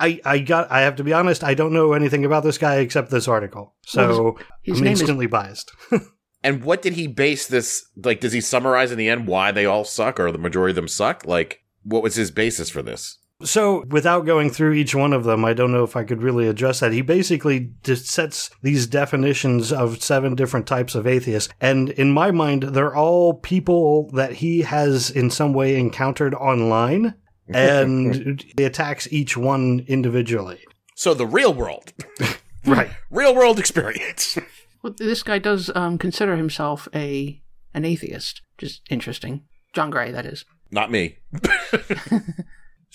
I, 0.00 0.20
I 0.24 0.38
got 0.40 0.70
I 0.70 0.80
have 0.80 0.96
to 0.96 1.04
be 1.04 1.12
honest, 1.12 1.44
I 1.44 1.54
don't 1.54 1.72
know 1.72 1.92
anything 1.92 2.24
about 2.24 2.42
this 2.42 2.58
guy 2.58 2.76
except 2.76 3.10
this 3.10 3.28
article. 3.28 3.74
So 3.86 4.38
his 4.62 4.78
I'm 4.78 4.84
name 4.84 4.92
is- 4.94 5.00
instantly 5.00 5.26
biased. 5.26 5.70
And 6.42 6.62
what 6.62 6.82
did 6.82 6.92
he 6.92 7.06
base 7.06 7.48
this? 7.48 7.88
Like, 7.96 8.20
does 8.20 8.34
he 8.34 8.42
summarize 8.42 8.92
in 8.92 8.98
the 8.98 9.08
end 9.08 9.26
why 9.26 9.50
they 9.50 9.64
all 9.64 9.82
suck, 9.82 10.20
or 10.20 10.30
the 10.30 10.36
majority 10.36 10.72
of 10.72 10.76
them 10.76 10.88
suck? 10.88 11.24
Like, 11.24 11.62
what 11.84 12.02
was 12.02 12.16
his 12.16 12.30
basis 12.30 12.68
for 12.68 12.82
this? 12.82 13.18
So, 13.42 13.84
without 13.88 14.24
going 14.26 14.48
through 14.50 14.74
each 14.74 14.94
one 14.94 15.12
of 15.12 15.24
them, 15.24 15.44
I 15.44 15.54
don't 15.54 15.72
know 15.72 15.82
if 15.82 15.96
I 15.96 16.04
could 16.04 16.22
really 16.22 16.46
address 16.46 16.80
that. 16.80 16.92
He 16.92 17.02
basically 17.02 17.72
just 17.82 18.06
sets 18.06 18.48
these 18.62 18.86
definitions 18.86 19.72
of 19.72 20.02
seven 20.02 20.34
different 20.36 20.66
types 20.68 20.94
of 20.94 21.06
atheists. 21.06 21.52
And 21.60 21.90
in 21.90 22.12
my 22.12 22.30
mind, 22.30 22.62
they're 22.62 22.94
all 22.94 23.34
people 23.34 24.08
that 24.12 24.34
he 24.34 24.60
has 24.62 25.10
in 25.10 25.30
some 25.30 25.52
way 25.52 25.76
encountered 25.78 26.34
online. 26.34 27.14
And 27.48 28.42
he 28.56 28.64
attacks 28.64 29.06
each 29.12 29.36
one 29.36 29.84
individually. 29.86 30.60
So 30.96 31.12
the 31.12 31.26
real 31.26 31.52
world, 31.52 31.92
Right. 32.64 32.88
real 33.10 33.34
world 33.34 33.58
experience. 33.58 34.38
Well, 34.82 34.94
this 34.98 35.22
guy 35.22 35.38
does 35.38 35.70
um, 35.74 35.96
consider 35.98 36.36
himself 36.36 36.88
a 36.94 37.42
an 37.72 37.84
atheist, 37.86 38.42
which 38.56 38.70
is 38.70 38.80
interesting. 38.90 39.44
John 39.72 39.88
Gray, 39.90 40.10
that 40.12 40.24
is. 40.26 40.44
Not 40.70 40.90
me. 40.90 41.16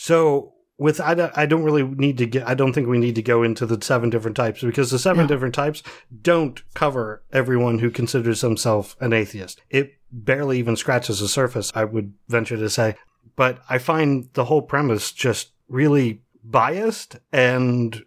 So 0.02 0.54
with 0.78 1.02
I 1.02 1.14
don't, 1.14 1.38
I 1.38 1.46
don't 1.46 1.64
really 1.64 1.84
need 1.84 2.18
to 2.20 2.26
get 2.26 2.48
I 2.48 2.54
don't 2.54 2.72
think 2.72 2.88
we 2.88 2.98
need 2.98 3.16
to 3.16 3.22
go 3.22 3.44
into 3.44 3.66
the 3.66 3.84
seven 3.84 4.10
different 4.10 4.38
types 4.38 4.62
because 4.62 4.92
the 4.92 4.98
seven 4.98 5.24
No. 5.24 5.28
different 5.28 5.54
types 5.54 5.84
don't 6.22 6.62
cover 6.74 7.22
everyone 7.34 7.80
who 7.80 7.92
considers 7.92 8.40
themselves 8.40 8.96
an 9.02 9.12
atheist. 9.12 9.62
It 9.70 9.96
barely 10.10 10.58
even 10.58 10.78
scratches 10.78 11.20
the 11.20 11.28
surface, 11.28 11.70
I 11.76 11.84
would 11.84 12.14
venture 12.30 12.56
to 12.56 12.70
say. 12.70 12.96
But 13.36 13.60
I 13.70 13.78
find 13.78 14.30
the 14.36 14.46
whole 14.46 14.62
premise 14.62 15.12
just 15.12 15.52
really 15.68 16.22
biased 16.46 17.18
and 17.34 18.02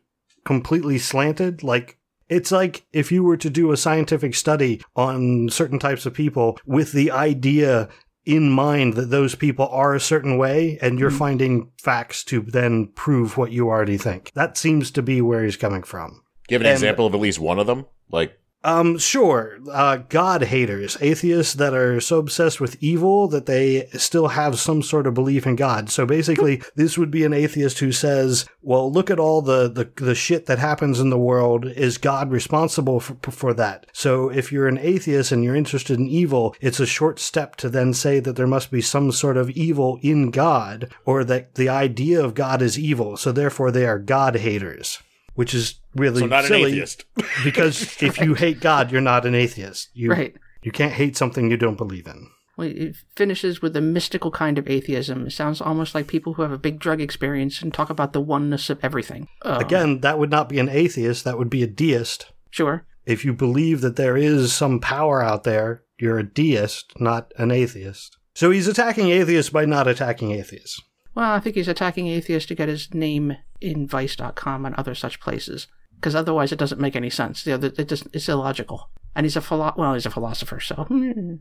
completely 0.45 0.99
slanted 0.99 1.63
like 1.63 1.99
it's 2.31 2.51
like 2.51 2.87
if 2.95 3.13
you 3.13 3.23
were 3.23 3.37
to 3.37 3.51
do 3.51 3.71
a 3.71 3.77
scientific 3.77 4.35
study 4.35 4.81
on 4.97 5.51
certain 5.51 5.79
types 5.79 6.07
of 6.07 6.15
people 6.15 6.59
with 6.65 6.93
the 6.93 7.11
idea 7.11 7.91
in 8.25 8.51
mind 8.51 8.95
that 8.95 9.11
those 9.11 9.35
people 9.35 9.69
are 9.69 9.95
a 9.95 10.01
certain 10.01 10.39
way 10.39 10.79
and 10.81 10.99
you're 10.99 11.11
mm. 11.11 11.19
finding 11.19 11.71
facts 11.79 12.23
to 12.25 12.41
then 12.41 12.87
prove 12.89 13.37
what 13.37 13.53
you 13.53 13.69
already 13.69 13.99
think. 13.99 14.33
That 14.35 14.57
seems 14.57 14.91
to 14.93 15.03
be 15.03 15.21
where 15.21 15.45
he's 15.45 15.57
coming 15.57 15.83
from. 15.83 16.23
Give 16.49 16.61
an 16.61 16.67
And- 16.67 16.75
example 16.75 17.07
of 17.07 17.15
at 17.15 17.21
least 17.21 17.39
one 17.39 17.59
of 17.59 17.67
them. 17.67 17.87
Like, 18.11 18.39
Um, 18.65 18.97
sure. 18.99 19.59
Uh, 19.71 19.99
God 20.09 20.45
haters, 20.45 20.97
atheists 21.01 21.55
that 21.55 21.75
are 21.75 22.01
so 22.01 22.19
obsessed 22.19 22.61
with 22.61 22.81
evil 22.81 23.27
that 23.29 23.47
they 23.47 23.89
still 23.95 24.29
have 24.29 24.59
some 24.59 24.83
sort 24.83 25.07
of 25.07 25.15
belief 25.15 25.47
in 25.47 25.57
God. 25.57 25.91
So 25.91 26.07
basically, 26.07 26.63
this 26.77 26.97
would 26.97 27.11
be 27.11 27.25
an 27.25 27.33
atheist 27.33 27.81
who 27.81 27.91
says, 27.91 28.47
"Well, 28.63 28.91
look 28.91 29.11
at 29.11 29.19
all 29.19 29.43
the 29.43 29.69
the, 29.69 29.91
the 29.97 30.15
shit 30.15 30.47
that 30.47 30.61
happens 30.61 31.01
in 31.01 31.11
the 31.11 31.19
world. 31.19 31.67
Is 31.67 31.99
God 31.99 32.31
responsible 32.31 33.01
for, 33.01 33.17
for 33.31 33.55
that?" 33.55 33.87
So 33.93 34.29
if 34.29 34.53
you're 34.53 34.69
an 34.69 34.79
atheist 34.79 35.33
and 35.33 35.43
you're 35.43 35.57
interested 35.57 35.99
in 35.99 36.07
evil, 36.07 36.55
it's 36.61 36.81
a 36.81 36.87
short 36.87 37.19
step 37.19 37.57
to 37.57 37.69
then 37.69 37.93
say 37.93 38.21
that 38.21 38.37
there 38.37 38.47
must 38.47 38.71
be 38.71 38.81
some 38.81 39.11
sort 39.11 39.37
of 39.37 39.51
evil 39.51 39.99
in 40.03 40.31
God, 40.31 40.93
or 41.05 41.25
that 41.25 41.57
the 41.57 41.69
idea 41.69 42.25
of 42.25 42.35
God 42.35 42.63
is 42.63 42.79
evil. 42.79 43.17
So 43.17 43.33
therefore, 43.33 43.73
they 43.73 43.87
are 43.87 43.99
God 43.99 44.37
haters 44.37 45.01
which 45.35 45.55
is 45.55 45.81
really 45.97 46.21
So 46.21 46.27
not 46.27 46.45
silly 46.45 46.63
an 46.65 46.69
atheist. 46.71 47.05
because 47.45 48.03
if 48.03 48.19
you 48.21 48.35
hate 48.35 48.61
God, 48.61 48.91
you're 48.93 49.01
not 49.01 49.27
an 49.27 49.35
atheist. 49.35 49.89
You 49.95 50.11
Right. 50.11 50.37
you 50.63 50.73
can't 50.73 50.93
hate 50.93 51.17
something 51.17 51.51
you 51.51 51.57
don't 51.57 51.77
believe 51.77 52.07
in. 52.07 52.29
Well, 52.57 52.69
it 52.69 52.97
finishes 53.17 53.63
with 53.63 53.75
a 53.77 53.81
mystical 53.81 54.31
kind 54.31 54.59
of 54.59 54.69
atheism. 54.69 55.27
It 55.27 55.31
sounds 55.33 55.61
almost 55.61 55.95
like 55.95 56.07
people 56.07 56.35
who 56.35 56.43
have 56.43 56.53
a 56.53 56.59
big 56.59 56.79
drug 56.79 57.01
experience 57.01 57.63
and 57.63 57.73
talk 57.73 57.89
about 57.89 58.13
the 58.13 58.21
oneness 58.21 58.69
of 58.69 58.79
everything. 58.83 59.27
Uh, 59.41 59.59
Again, 59.61 60.01
that 60.01 60.19
would 60.19 60.31
not 60.31 60.49
be 60.51 60.59
an 60.59 60.69
atheist. 60.69 61.25
That 61.25 61.39
would 61.39 61.49
be 61.51 61.63
a 61.63 61.67
deist. 61.67 62.27
Sure. 62.51 62.85
If 63.07 63.25
you 63.25 63.33
believe 63.33 63.81
that 63.81 63.97
there 63.97 64.17
is 64.19 64.53
some 64.53 64.81
power 64.81 65.23
out 65.23 65.45
there, 65.45 65.83
you're 65.99 66.19
a 66.19 66.23
deist, 66.29 66.93
not 67.01 67.33
an 67.39 67.51
atheist. 67.51 68.19
So 68.35 68.51
he's 68.51 68.69
attacking 68.69 69.09
atheists 69.09 69.51
by 69.51 69.65
not 69.65 69.89
attacking 69.89 70.33
atheists. 70.33 70.81
Well, 71.15 71.33
I 71.33 71.41
think 71.41 71.57
he's 71.57 71.69
attacking 71.69 72.09
atheists 72.09 72.49
to 72.49 72.55
get 72.55 72.69
his 72.69 72.93
name 72.95 73.37
in 73.61 73.87
Vice.com 73.87 74.65
and 74.65 74.75
other 74.77 74.95
such 74.95 75.21
places. 75.21 75.67
Because 75.97 76.15
otherwise, 76.15 76.51
it 76.51 76.59
doesn't 76.59 76.81
make 76.81 76.97
any 76.97 77.11
sense. 77.11 77.45
The 77.45 77.53
other, 77.53 77.73
it 77.79 77.89
just, 77.89 78.09
it's 78.13 78.29
illogical. 78.29 78.91
And 79.15 79.25
he's 79.25 79.37
a 79.37 79.41
philo- 79.41 79.75
well, 79.77 79.95
he's 79.95 80.07
a 80.07 80.11
philosopher, 80.11 80.59
so 80.59 80.87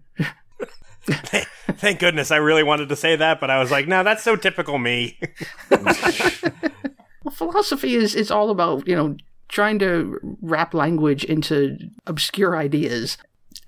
Thank 1.04 2.00
goodness 2.00 2.30
I 2.30 2.36
really 2.36 2.62
wanted 2.62 2.90
to 2.90 2.96
say 2.96 3.16
that, 3.16 3.40
but 3.40 3.50
I 3.50 3.60
was 3.60 3.72
like, 3.72 3.88
no, 3.88 4.04
that's 4.04 4.24
so 4.24 4.36
typical 4.36 4.78
me. 4.78 5.20
Well, 7.24 7.34
philosophy 7.34 7.96
is 7.96 8.16
is 8.16 8.32
all 8.32 8.50
about 8.50 8.88
you 8.88 8.96
know 8.96 9.16
trying 9.48 9.80
to 9.80 10.20
wrap 10.42 10.74
language 10.74 11.24
into 11.24 11.78
obscure 12.08 12.58
ideas, 12.58 13.18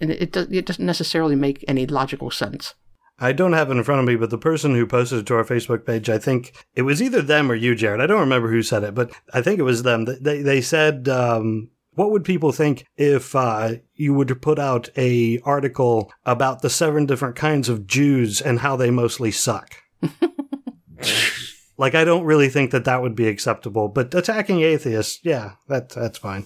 and 0.02 0.10
it 0.10 0.32
does 0.32 0.48
it 0.52 0.66
doesn't 0.66 0.86
necessarily 0.86 1.36
make 1.36 1.64
any 1.68 1.86
logical 1.86 2.32
sense. 2.32 2.74
I 3.20 3.32
don't 3.32 3.54
have 3.54 3.70
it 3.70 3.78
in 3.78 3.84
front 3.84 4.02
of 4.02 4.08
me, 4.08 4.16
but 4.16 4.32
the 4.32 4.38
person 4.38 4.74
who 4.74 4.88
posted 4.88 5.20
it 5.20 5.26
to 5.28 5.36
our 5.36 5.44
Facebook 5.44 5.86
page, 5.86 6.10
I 6.10 6.18
think 6.18 6.54
it 6.76 6.82
was 6.82 7.02
either 7.02 7.22
them 7.22 7.52
or 7.52 7.56
you, 7.56 7.76
Jared. 7.76 8.02
I 8.02 8.08
don't 8.08 8.20
remember 8.20 8.50
who 8.50 8.64
said 8.64 8.84
it, 8.84 8.96
but 8.96 9.12
I 9.34 9.42
think 9.42 9.60
it 9.60 9.64
was 9.64 9.84
them. 9.84 10.06
They 10.06 10.42
they 10.42 10.62
said, 10.62 11.08
um, 11.08 11.70
"What 11.94 12.12
would 12.12 12.24
people 12.24 12.52
think 12.52 12.86
if 12.98 13.36
uh, 13.36 13.76
you 13.94 14.14
would 14.14 14.42
put 14.42 14.58
out 14.58 14.90
a 14.98 15.40
article 15.46 16.12
about 16.26 16.62
the 16.62 16.70
seven 16.70 17.06
different 17.06 17.36
kinds 17.36 17.70
of 17.70 17.88
Jews 17.88 18.42
and 18.42 18.60
how 18.60 18.76
they 18.76 18.90
mostly 18.90 19.32
suck?" 19.32 19.76
like, 21.78 21.96
I 21.96 22.04
don't 22.04 22.26
really 22.26 22.50
think 22.50 22.72
that 22.72 22.86
that 22.86 23.02
would 23.02 23.16
be 23.16 23.28
acceptable. 23.28 23.90
But 23.90 24.14
attacking 24.14 24.62
atheists, 24.62 25.20
yeah, 25.24 25.54
that 25.68 25.90
that's 25.90 26.18
fine. 26.18 26.46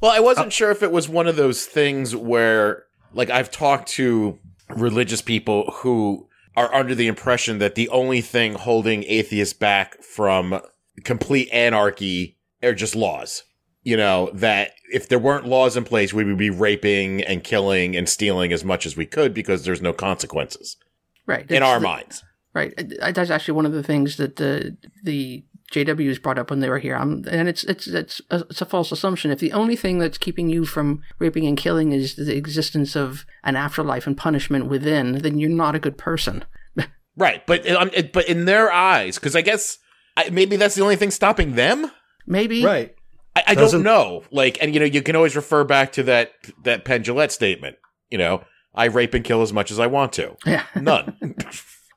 Well, 0.00 0.10
I 0.10 0.20
wasn't 0.20 0.52
sure 0.52 0.70
if 0.70 0.82
it 0.82 0.92
was 0.92 1.08
one 1.08 1.26
of 1.26 1.36
those 1.36 1.66
things 1.66 2.14
where, 2.14 2.84
like, 3.12 3.30
I've 3.30 3.50
talked 3.50 3.88
to 3.90 4.38
religious 4.70 5.22
people 5.22 5.70
who 5.78 6.28
are 6.56 6.72
under 6.74 6.94
the 6.94 7.06
impression 7.06 7.58
that 7.58 7.74
the 7.74 7.88
only 7.90 8.20
thing 8.20 8.54
holding 8.54 9.04
atheists 9.04 9.54
back 9.54 10.02
from 10.02 10.60
complete 11.04 11.48
anarchy 11.52 12.36
are 12.62 12.74
just 12.74 12.96
laws. 12.96 13.44
You 13.84 13.96
know, 13.96 14.30
that 14.34 14.72
if 14.92 15.08
there 15.08 15.18
weren't 15.20 15.46
laws 15.46 15.76
in 15.76 15.84
place, 15.84 16.12
we 16.12 16.24
would 16.24 16.36
be 16.36 16.50
raping 16.50 17.22
and 17.22 17.42
killing 17.44 17.96
and 17.96 18.08
stealing 18.08 18.52
as 18.52 18.64
much 18.64 18.84
as 18.84 18.96
we 18.96 19.06
could 19.06 19.32
because 19.32 19.64
there's 19.64 19.80
no 19.80 19.92
consequences 19.92 20.76
Right. 21.26 21.48
in 21.50 21.62
our 21.62 21.78
the- 21.78 21.84
minds. 21.84 22.24
Right. 22.54 22.74
That's 23.14 23.30
actually 23.30 23.54
one 23.54 23.66
of 23.66 23.72
the 23.72 23.82
things 23.84 24.16
that 24.16 24.36
the 24.36 24.76
the 25.04 25.44
JWs 25.72 26.22
brought 26.22 26.38
up 26.38 26.50
when 26.50 26.60
they 26.60 26.68
were 26.68 26.78
here. 26.78 26.96
Um, 26.96 27.24
and 27.30 27.48
it's 27.48 27.64
it's 27.64 27.86
it's 27.86 28.20
a, 28.30 28.40
it's 28.50 28.62
a 28.62 28.66
false 28.66 28.90
assumption. 28.90 29.30
If 29.30 29.38
the 29.38 29.52
only 29.52 29.76
thing 29.76 29.98
that's 29.98 30.18
keeping 30.18 30.48
you 30.48 30.64
from 30.64 31.02
raping 31.18 31.46
and 31.46 31.56
killing 31.56 31.92
is 31.92 32.16
the 32.16 32.36
existence 32.36 32.96
of 32.96 33.26
an 33.44 33.56
afterlife 33.56 34.06
and 34.06 34.16
punishment 34.16 34.66
within, 34.66 35.18
then 35.18 35.38
you're 35.38 35.50
not 35.50 35.74
a 35.74 35.80
good 35.80 35.98
person. 35.98 36.44
Right. 37.18 37.44
But, 37.48 37.68
um, 37.68 37.90
it, 37.92 38.12
but 38.12 38.28
in 38.28 38.44
their 38.44 38.70
eyes, 38.70 39.16
because 39.16 39.34
I 39.34 39.40
guess 39.40 39.78
I, 40.16 40.30
maybe 40.30 40.54
that's 40.54 40.76
the 40.76 40.82
only 40.82 40.94
thing 40.94 41.10
stopping 41.10 41.56
them. 41.56 41.90
Maybe. 42.28 42.64
Right. 42.64 42.94
I, 43.34 43.42
I 43.48 43.54
don't 43.56 43.82
know. 43.82 44.22
Like, 44.30 44.58
and 44.62 44.72
you 44.72 44.78
know, 44.78 44.86
you 44.86 45.02
can 45.02 45.16
always 45.16 45.34
refer 45.34 45.64
back 45.64 45.92
to 45.92 46.04
that 46.04 46.32
that 46.62 46.84
Penn 46.84 47.02
Jillette 47.02 47.32
statement. 47.32 47.76
You 48.10 48.18
know, 48.18 48.44
I 48.74 48.86
rape 48.86 49.14
and 49.14 49.24
kill 49.24 49.42
as 49.42 49.52
much 49.52 49.70
as 49.70 49.78
I 49.78 49.86
want 49.86 50.12
to. 50.14 50.36
Yeah. 50.46 50.64
None. 50.76 51.16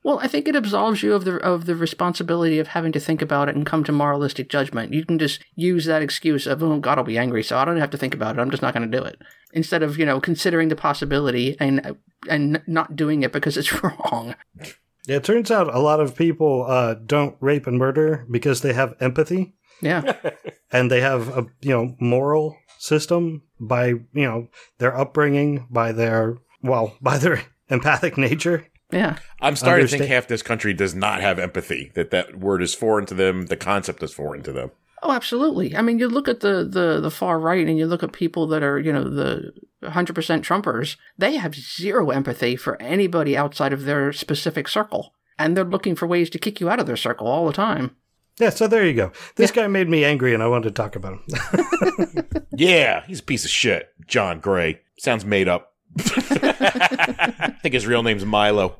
Well, 0.03 0.19
I 0.19 0.27
think 0.27 0.47
it 0.47 0.55
absolves 0.55 1.03
you 1.03 1.13
of 1.13 1.25
the 1.25 1.37
of 1.37 1.65
the 1.65 1.75
responsibility 1.75 2.57
of 2.57 2.69
having 2.69 2.91
to 2.93 2.99
think 2.99 3.21
about 3.21 3.49
it 3.49 3.55
and 3.55 3.65
come 3.65 3.83
to 3.83 3.91
moralistic 3.91 4.49
judgment. 4.49 4.93
You 4.93 5.05
can 5.05 5.19
just 5.19 5.43
use 5.55 5.85
that 5.85 6.01
excuse 6.01 6.47
of, 6.47 6.63
"Oh, 6.63 6.79
God 6.79 6.97
will 6.97 7.03
be 7.03 7.19
angry, 7.19 7.43
so 7.43 7.57
I 7.57 7.65
don't 7.65 7.77
have 7.77 7.91
to 7.91 7.97
think 7.97 8.15
about 8.15 8.35
it. 8.35 8.41
I'm 8.41 8.49
just 8.49 8.63
not 8.63 8.73
going 8.73 8.89
to 8.89 8.97
do 8.97 9.03
it." 9.03 9.21
Instead 9.53 9.83
of 9.83 9.99
you 9.99 10.05
know 10.05 10.19
considering 10.19 10.69
the 10.69 10.75
possibility 10.75 11.55
and 11.59 11.97
and 12.27 12.63
not 12.65 12.95
doing 12.95 13.21
it 13.21 13.31
because 13.31 13.57
it's 13.57 13.83
wrong. 13.83 14.35
Yeah, 15.07 15.17
it 15.17 15.23
turns 15.23 15.51
out 15.51 15.73
a 15.73 15.79
lot 15.79 15.99
of 15.99 16.15
people 16.15 16.65
uh, 16.67 16.95
don't 16.95 17.35
rape 17.39 17.67
and 17.67 17.77
murder 17.77 18.25
because 18.29 18.61
they 18.61 18.73
have 18.73 18.95
empathy. 18.99 19.53
Yeah, 19.81 20.15
and 20.71 20.89
they 20.89 21.01
have 21.01 21.27
a 21.37 21.45
you 21.61 21.71
know 21.71 21.95
moral 21.99 22.57
system 22.79 23.43
by 23.59 23.87
you 23.87 24.01
know 24.13 24.47
their 24.79 24.97
upbringing 24.97 25.67
by 25.69 25.91
their 25.91 26.37
well 26.63 26.97
by 27.01 27.19
their 27.19 27.43
empathic 27.69 28.17
nature 28.17 28.65
yeah, 28.93 29.17
I'm 29.41 29.55
starting 29.55 29.87
to 29.87 29.97
think 29.97 30.09
half 30.09 30.27
this 30.27 30.41
country 30.41 30.73
does 30.73 30.93
not 30.95 31.21
have 31.21 31.39
empathy. 31.39 31.91
That 31.95 32.11
that 32.11 32.39
word 32.39 32.61
is 32.61 32.73
foreign 32.75 33.05
to 33.07 33.13
them. 33.13 33.47
The 33.47 33.57
concept 33.57 34.03
is 34.03 34.13
foreign 34.13 34.43
to 34.43 34.51
them. 34.51 34.71
Oh, 35.03 35.11
absolutely. 35.11 35.75
I 35.75 35.81
mean, 35.81 35.97
you 35.97 36.07
look 36.07 36.27
at 36.27 36.41
the, 36.41 36.63
the, 36.63 36.99
the 37.01 37.09
far 37.09 37.39
right 37.39 37.65
and 37.67 37.75
you 37.75 37.87
look 37.87 38.03
at 38.03 38.13
people 38.13 38.45
that 38.47 38.61
are, 38.61 38.77
you 38.79 38.93
know, 38.93 39.03
the 39.09 39.51
100% 39.81 40.13
Trumpers, 40.43 40.95
they 41.17 41.37
have 41.37 41.55
zero 41.55 42.11
empathy 42.11 42.55
for 42.55 42.79
anybody 42.79 43.35
outside 43.35 43.73
of 43.73 43.85
their 43.85 44.13
specific 44.13 44.67
circle. 44.67 45.15
And 45.39 45.57
they're 45.57 45.63
looking 45.63 45.95
for 45.95 46.05
ways 46.05 46.29
to 46.29 46.37
kick 46.37 46.61
you 46.61 46.69
out 46.69 46.79
of 46.79 46.85
their 46.85 46.95
circle 46.97 47.25
all 47.25 47.47
the 47.47 47.53
time. 47.53 47.95
yeah 48.39 48.51
so 48.51 48.67
there 48.67 48.85
you 48.85 48.93
go 48.93 49.11
this 49.37 49.49
guy 49.51 49.65
made 49.67 49.89
me 49.89 50.05
angry 50.05 50.33
and 50.33 50.41
i 50.43 50.47
wanted 50.47 50.69
to 50.69 50.71
talk 50.71 50.95
about 50.95 51.13
him 51.13 51.23
Yeah, 52.55 53.03
he's 53.07 53.19
a 53.21 53.23
piece 53.23 53.45
of 53.45 53.51
shit. 53.51 53.89
John 54.07 54.39
Gray 54.39 54.81
sounds 54.99 55.25
made 55.25 55.47
up. 55.47 55.70
I 55.99 57.55
think 57.61 57.73
his 57.73 57.87
real 57.87 58.03
name's 58.03 58.25
Milo. 58.25 58.75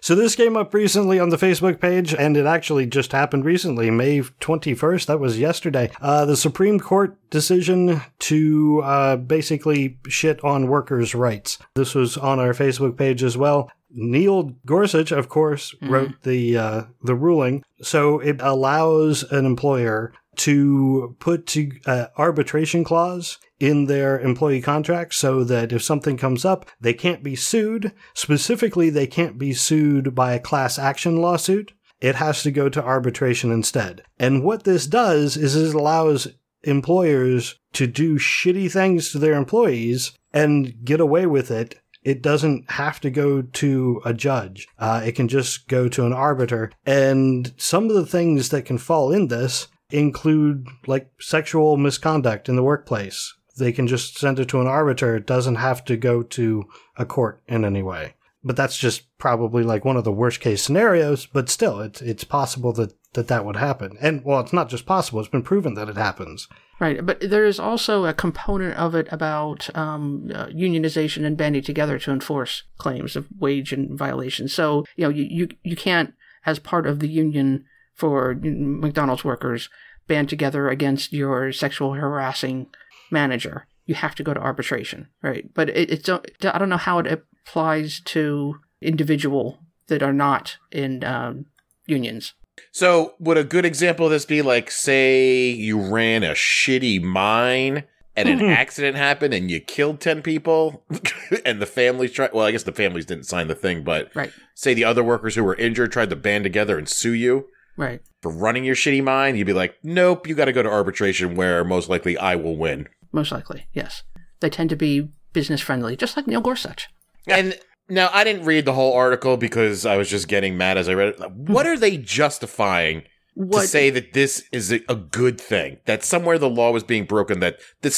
so 0.00 0.14
this 0.14 0.36
came 0.36 0.56
up 0.56 0.72
recently 0.74 1.18
on 1.18 1.28
the 1.28 1.36
facebook 1.36 1.80
page 1.80 2.14
and 2.14 2.36
it 2.36 2.46
actually 2.46 2.86
just 2.86 3.12
happened 3.12 3.44
recently 3.44 3.90
may 3.90 4.20
21st 4.20 5.06
that 5.06 5.20
was 5.20 5.38
yesterday. 5.38 5.90
Uh, 6.00 6.24
the 6.24 6.36
supreme 6.36 6.78
court 6.80 7.18
decision 7.30 8.00
to 8.18 8.80
uh, 8.84 9.16
basically 9.16 9.98
shit 10.08 10.42
on 10.44 10.68
workers 10.68 11.14
rights. 11.14 11.58
This 11.74 11.94
was 11.94 12.16
on 12.16 12.38
our 12.40 12.52
facebook 12.52 12.96
page 12.96 13.22
as 13.22 13.36
well. 13.36 13.70
Neil 13.96 14.54
Gorsuch, 14.66 15.12
of 15.12 15.28
course, 15.28 15.72
wrote 15.80 16.20
the 16.24 16.56
uh, 16.58 16.82
the 17.04 17.14
ruling, 17.14 17.62
so 17.80 18.18
it 18.18 18.40
allows 18.40 19.22
an 19.30 19.46
employer 19.46 20.12
to 20.38 21.16
put 21.18 21.46
to 21.48 21.70
uh, 21.86 22.06
arbitration 22.16 22.84
clause 22.84 23.38
in 23.60 23.86
their 23.86 24.18
employee 24.18 24.60
contract, 24.60 25.14
so 25.14 25.44
that 25.44 25.72
if 25.72 25.82
something 25.82 26.16
comes 26.16 26.44
up, 26.44 26.68
they 26.80 26.94
can't 26.94 27.22
be 27.22 27.36
sued. 27.36 27.92
Specifically, 28.14 28.90
they 28.90 29.06
can't 29.06 29.38
be 29.38 29.52
sued 29.52 30.14
by 30.14 30.32
a 30.32 30.40
class 30.40 30.78
action 30.78 31.16
lawsuit. 31.16 31.72
It 32.00 32.16
has 32.16 32.42
to 32.42 32.50
go 32.50 32.68
to 32.68 32.84
arbitration 32.84 33.50
instead. 33.50 34.02
And 34.18 34.44
what 34.44 34.64
this 34.64 34.86
does 34.86 35.36
is 35.36 35.56
it 35.56 35.74
allows 35.74 36.28
employers 36.62 37.58
to 37.74 37.86
do 37.86 38.18
shitty 38.18 38.70
things 38.70 39.12
to 39.12 39.18
their 39.18 39.34
employees 39.34 40.12
and 40.32 40.84
get 40.84 41.00
away 41.00 41.26
with 41.26 41.50
it 41.50 41.80
it 42.04 42.22
doesn't 42.22 42.70
have 42.70 43.00
to 43.00 43.10
go 43.10 43.42
to 43.42 44.00
a 44.04 44.12
judge. 44.12 44.68
Uh, 44.78 45.02
it 45.04 45.12
can 45.12 45.26
just 45.26 45.68
go 45.68 45.88
to 45.88 46.04
an 46.04 46.12
arbiter. 46.12 46.70
And 46.84 47.52
some 47.56 47.88
of 47.88 47.94
the 47.94 48.06
things 48.06 48.50
that 48.50 48.66
can 48.66 48.78
fall 48.78 49.10
in 49.10 49.28
this 49.28 49.68
include 49.94 50.66
like 50.86 51.10
sexual 51.20 51.76
misconduct 51.76 52.48
in 52.48 52.56
the 52.56 52.62
workplace. 52.62 53.34
They 53.56 53.72
can 53.72 53.86
just 53.86 54.18
send 54.18 54.40
it 54.40 54.48
to 54.48 54.60
an 54.60 54.66
arbiter. 54.66 55.16
It 55.16 55.26
doesn't 55.26 55.54
have 55.56 55.84
to 55.84 55.96
go 55.96 56.22
to 56.22 56.64
a 56.96 57.06
court 57.06 57.40
in 57.46 57.64
any 57.64 57.82
way. 57.82 58.14
But 58.42 58.56
that's 58.56 58.76
just 58.76 59.16
probably 59.16 59.62
like 59.62 59.84
one 59.84 59.96
of 59.96 60.04
the 60.04 60.12
worst 60.12 60.40
case 60.40 60.62
scenarios. 60.62 61.26
But 61.26 61.48
still, 61.48 61.80
it's 61.80 62.02
it's 62.02 62.24
possible 62.24 62.72
that 62.74 62.92
that, 63.14 63.28
that 63.28 63.44
would 63.46 63.56
happen. 63.56 63.96
And 64.00 64.24
well, 64.24 64.40
it's 64.40 64.52
not 64.52 64.68
just 64.68 64.84
possible; 64.84 65.20
it's 65.20 65.28
been 65.28 65.42
proven 65.42 65.74
that 65.74 65.88
it 65.88 65.96
happens. 65.96 66.48
Right. 66.80 67.06
But 67.06 67.20
there 67.20 67.46
is 67.46 67.60
also 67.60 68.04
a 68.04 68.12
component 68.12 68.76
of 68.76 68.94
it 68.94 69.06
about 69.12 69.74
um, 69.76 70.30
uh, 70.34 70.46
unionization 70.46 71.24
and 71.24 71.36
banding 71.36 71.62
together 71.62 71.98
to 72.00 72.10
enforce 72.10 72.64
claims 72.78 73.14
of 73.14 73.28
wage 73.38 73.72
and 73.72 73.96
violations. 73.96 74.52
So, 74.52 74.84
you 74.96 75.04
know, 75.04 75.10
you, 75.10 75.24
you, 75.30 75.48
you 75.62 75.76
can't, 75.76 76.14
as 76.44 76.58
part 76.58 76.86
of 76.86 76.98
the 76.98 77.08
union 77.08 77.64
for 77.94 78.34
McDonald's 78.34 79.24
workers, 79.24 79.70
band 80.06 80.28
together 80.28 80.68
against 80.68 81.12
your 81.12 81.52
sexual 81.52 81.94
harassing 81.94 82.66
manager. 83.10 83.66
you 83.86 83.94
have 83.94 84.14
to 84.14 84.22
go 84.22 84.32
to 84.32 84.40
arbitration, 84.40 85.08
right? 85.22 85.52
But 85.54 85.68
it, 85.68 85.90
it's 85.90 86.08
I 86.08 86.58
don't 86.58 86.70
know 86.70 86.76
how 86.78 86.98
it 87.00 87.06
applies 87.46 88.00
to 88.06 88.56
individual 88.80 89.58
that 89.88 90.02
are 90.02 90.12
not 90.12 90.56
in 90.70 91.04
um, 91.04 91.46
unions. 91.86 92.32
So, 92.72 93.14
would 93.18 93.36
a 93.36 93.44
good 93.44 93.64
example 93.64 94.06
of 94.06 94.12
this 94.12 94.24
be 94.24 94.40
like, 94.40 94.70
say, 94.70 95.48
you 95.50 95.78
ran 95.78 96.22
a 96.22 96.30
shitty 96.32 97.02
mine 97.02 97.84
and 98.16 98.28
an 98.28 98.40
accident 98.48 98.96
happened 98.96 99.34
and 99.34 99.50
you 99.50 99.60
killed 99.60 100.00
10 100.00 100.22
people 100.22 100.84
and 101.44 101.60
the 101.60 101.66
families 101.66 102.12
tried, 102.12 102.32
well, 102.32 102.46
I 102.46 102.52
guess 102.52 102.62
the 102.62 102.72
families 102.72 103.06
didn't 103.06 103.26
sign 103.26 103.48
the 103.48 103.54
thing, 103.54 103.82
but 103.82 104.14
Right. 104.14 104.32
say 104.54 104.72
the 104.72 104.84
other 104.84 105.02
workers 105.04 105.34
who 105.34 105.44
were 105.44 105.56
injured 105.56 105.92
tried 105.92 106.10
to 106.10 106.16
band 106.16 106.44
together 106.44 106.78
and 106.78 106.88
sue 106.88 107.12
you 107.12 107.48
Right. 107.76 108.00
for 108.22 108.30
running 108.30 108.64
your 108.64 108.74
shitty 108.76 109.02
mine, 109.02 109.36
you'd 109.36 109.46
be 109.46 109.52
like, 109.52 109.76
nope, 109.82 110.26
you 110.26 110.34
got 110.34 110.44
to 110.46 110.52
go 110.52 110.62
to 110.62 110.70
arbitration 110.70 111.34
where 111.34 111.64
most 111.64 111.88
likely 111.88 112.16
I 112.16 112.36
will 112.36 112.56
win. 112.56 112.88
Most 113.12 113.32
likely, 113.32 113.66
yes. 113.72 114.02
They 114.40 114.48
tend 114.50 114.70
to 114.70 114.76
be 114.76 115.08
business 115.32 115.60
friendly, 115.60 115.96
just 115.96 116.16
like 116.16 116.26
Neil 116.26 116.40
Gorsuch. 116.40 116.88
And 117.26 117.58
now 117.88 118.10
I 118.12 118.24
didn't 118.24 118.44
read 118.44 118.64
the 118.64 118.72
whole 118.74 118.94
article 118.94 119.36
because 119.36 119.84
I 119.84 119.96
was 119.96 120.08
just 120.08 120.28
getting 120.28 120.56
mad 120.56 120.78
as 120.78 120.88
I 120.88 120.94
read 120.94 121.08
it. 121.08 121.32
What 121.32 121.66
are 121.66 121.78
they 121.78 121.96
justifying 121.96 123.02
What 123.34 123.62
to 123.62 123.66
say 123.66 123.90
that 123.90 124.12
this 124.12 124.44
is 124.52 124.72
a, 124.72 124.80
a 124.88 124.94
good 124.94 125.40
thing? 125.40 125.78
That 125.86 126.04
somewhere 126.04 126.38
the 126.38 126.50
law 126.50 126.70
was 126.70 126.84
being 126.84 127.04
broken, 127.04 127.40
that 127.40 127.58
the, 127.82 127.90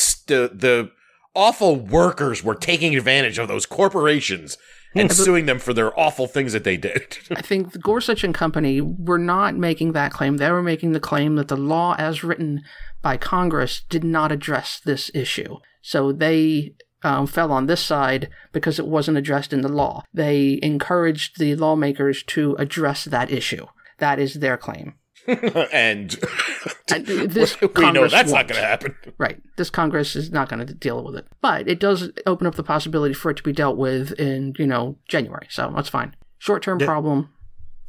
the 0.52 0.90
awful 1.34 1.76
workers 1.76 2.42
were 2.42 2.54
taking 2.54 2.96
advantage 2.96 3.38
of 3.38 3.48
those 3.48 3.66
corporations 3.66 4.56
and 4.98 5.12
suing 5.12 5.46
them 5.46 5.58
for 5.58 5.72
their 5.72 5.98
awful 5.98 6.26
things 6.26 6.52
that 6.52 6.64
they 6.64 6.76
did. 6.76 7.18
I 7.30 7.42
think 7.42 7.80
Gorsuch 7.80 8.24
and 8.24 8.34
Company 8.34 8.80
were 8.80 9.18
not 9.18 9.56
making 9.56 9.92
that 9.92 10.12
claim. 10.12 10.36
They 10.36 10.50
were 10.50 10.62
making 10.62 10.92
the 10.92 11.00
claim 11.00 11.36
that 11.36 11.48
the 11.48 11.56
law 11.56 11.94
as 11.98 12.24
written 12.24 12.62
by 13.02 13.16
Congress 13.16 13.82
did 13.88 14.04
not 14.04 14.32
address 14.32 14.80
this 14.84 15.10
issue. 15.14 15.56
So 15.82 16.12
they 16.12 16.74
um, 17.02 17.26
fell 17.26 17.52
on 17.52 17.66
this 17.66 17.80
side 17.80 18.28
because 18.52 18.78
it 18.78 18.86
wasn't 18.86 19.18
addressed 19.18 19.52
in 19.52 19.60
the 19.60 19.68
law. 19.68 20.02
They 20.12 20.58
encouraged 20.62 21.38
the 21.38 21.54
lawmakers 21.54 22.22
to 22.24 22.56
address 22.58 23.04
that 23.04 23.30
issue. 23.30 23.66
That 23.98 24.18
is 24.18 24.34
their 24.34 24.56
claim. 24.56 24.94
and 25.72 26.18
And 26.92 27.04
this 27.06 27.60
we 27.60 27.66
know 27.66 27.72
Congress 27.72 28.12
that's 28.12 28.30
not 28.30 28.36
won't. 28.38 28.48
going 28.48 28.60
to 28.62 28.66
happen. 28.66 28.94
Right. 29.18 29.40
This 29.56 29.70
Congress 29.70 30.14
is 30.16 30.30
not 30.30 30.48
going 30.48 30.64
to 30.66 30.72
deal 30.74 31.02
with 31.04 31.16
it. 31.16 31.26
But 31.40 31.68
it 31.68 31.80
does 31.80 32.10
open 32.26 32.46
up 32.46 32.54
the 32.54 32.62
possibility 32.62 33.14
for 33.14 33.30
it 33.30 33.36
to 33.38 33.42
be 33.42 33.52
dealt 33.52 33.76
with 33.76 34.12
in, 34.12 34.54
you 34.58 34.66
know, 34.66 34.96
January. 35.08 35.46
So 35.50 35.72
that's 35.74 35.88
fine. 35.88 36.14
Short 36.38 36.62
term 36.62 36.78
Yeah. 36.80 36.86
problem, 36.86 37.30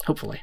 hopefully. 0.06 0.42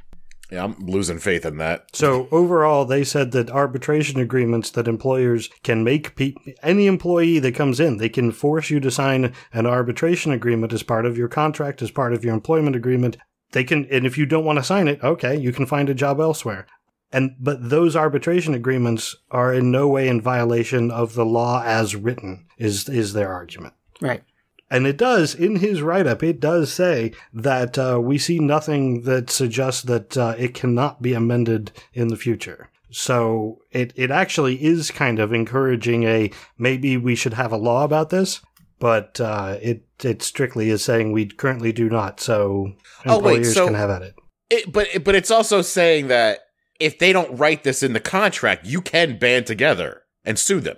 Yeah, 0.52 0.64
I'm 0.64 0.76
losing 0.86 1.18
faith 1.18 1.44
in 1.46 1.56
that. 1.56 1.86
So 1.94 2.28
overall, 2.30 2.84
they 2.84 3.02
said 3.02 3.32
that 3.32 3.50
arbitration 3.50 4.20
agreements 4.20 4.70
that 4.70 4.86
employers 4.86 5.48
can 5.64 5.82
make 5.82 6.14
pe- 6.16 6.34
any 6.62 6.86
employee 6.86 7.38
that 7.40 7.54
comes 7.54 7.80
in, 7.80 7.96
they 7.96 8.10
can 8.10 8.30
force 8.30 8.68
you 8.70 8.78
to 8.80 8.90
sign 8.90 9.32
an 9.52 9.66
arbitration 9.66 10.32
agreement 10.32 10.72
as 10.72 10.82
part 10.82 11.06
of 11.06 11.16
your 11.16 11.28
contract, 11.28 11.80
as 11.82 11.90
part 11.90 12.12
of 12.12 12.24
your 12.24 12.34
employment 12.34 12.76
agreement. 12.76 13.16
They 13.52 13.64
can, 13.64 13.86
and 13.90 14.04
if 14.04 14.18
you 14.18 14.26
don't 14.26 14.44
want 14.44 14.58
to 14.58 14.62
sign 14.64 14.86
it, 14.86 15.02
okay, 15.02 15.34
you 15.36 15.50
can 15.50 15.64
find 15.66 15.88
a 15.88 15.94
job 15.94 16.20
elsewhere. 16.20 16.66
And 17.14 17.36
but 17.38 17.70
those 17.70 17.94
arbitration 17.96 18.54
agreements 18.54 19.14
are 19.30 19.54
in 19.54 19.70
no 19.70 19.88
way 19.88 20.08
in 20.08 20.20
violation 20.20 20.90
of 20.90 21.14
the 21.14 21.24
law 21.24 21.62
as 21.64 21.94
written. 21.96 22.46
Is 22.58 22.88
is 22.88 23.12
their 23.12 23.32
argument? 23.32 23.74
Right. 24.00 24.22
And 24.70 24.86
it 24.86 24.96
does, 24.96 25.34
in 25.34 25.56
his 25.56 25.82
write 25.82 26.06
up, 26.08 26.22
it 26.22 26.40
does 26.40 26.72
say 26.72 27.12
that 27.32 27.78
uh, 27.78 28.00
we 28.02 28.18
see 28.18 28.40
nothing 28.40 29.02
that 29.02 29.30
suggests 29.30 29.82
that 29.82 30.16
uh, 30.16 30.34
it 30.36 30.52
cannot 30.54 31.00
be 31.00 31.12
amended 31.14 31.70
in 31.92 32.08
the 32.08 32.16
future. 32.16 32.70
So 32.90 33.60
it, 33.70 33.92
it 33.94 34.10
actually 34.10 34.64
is 34.64 34.90
kind 34.90 35.18
of 35.20 35.32
encouraging 35.32 36.04
a 36.04 36.32
maybe 36.58 36.96
we 36.96 37.14
should 37.14 37.34
have 37.34 37.52
a 37.52 37.56
law 37.56 37.84
about 37.84 38.10
this, 38.10 38.40
but 38.80 39.20
uh, 39.20 39.58
it, 39.62 39.84
it 40.02 40.22
strictly 40.22 40.70
is 40.70 40.82
saying 40.82 41.12
we 41.12 41.26
currently 41.26 41.72
do 41.72 41.88
not. 41.88 42.18
So 42.20 42.72
Oh, 43.06 43.18
wait, 43.20 43.36
employers 43.36 43.54
so- 43.54 43.66
can 43.66 43.74
have 43.74 43.90
at 43.90 44.02
it. 44.02 44.14
It, 44.50 44.72
but 44.72 44.88
but 45.04 45.14
it's 45.14 45.30
also 45.30 45.62
saying 45.62 46.08
that 46.08 46.40
if 46.80 46.98
they 46.98 47.12
don't 47.12 47.36
write 47.36 47.62
this 47.64 47.82
in 47.82 47.92
the 47.92 48.00
contract, 48.00 48.66
you 48.66 48.80
can 48.80 49.18
band 49.18 49.46
together 49.46 50.02
and 50.24 50.38
sue 50.38 50.60
them. 50.60 50.76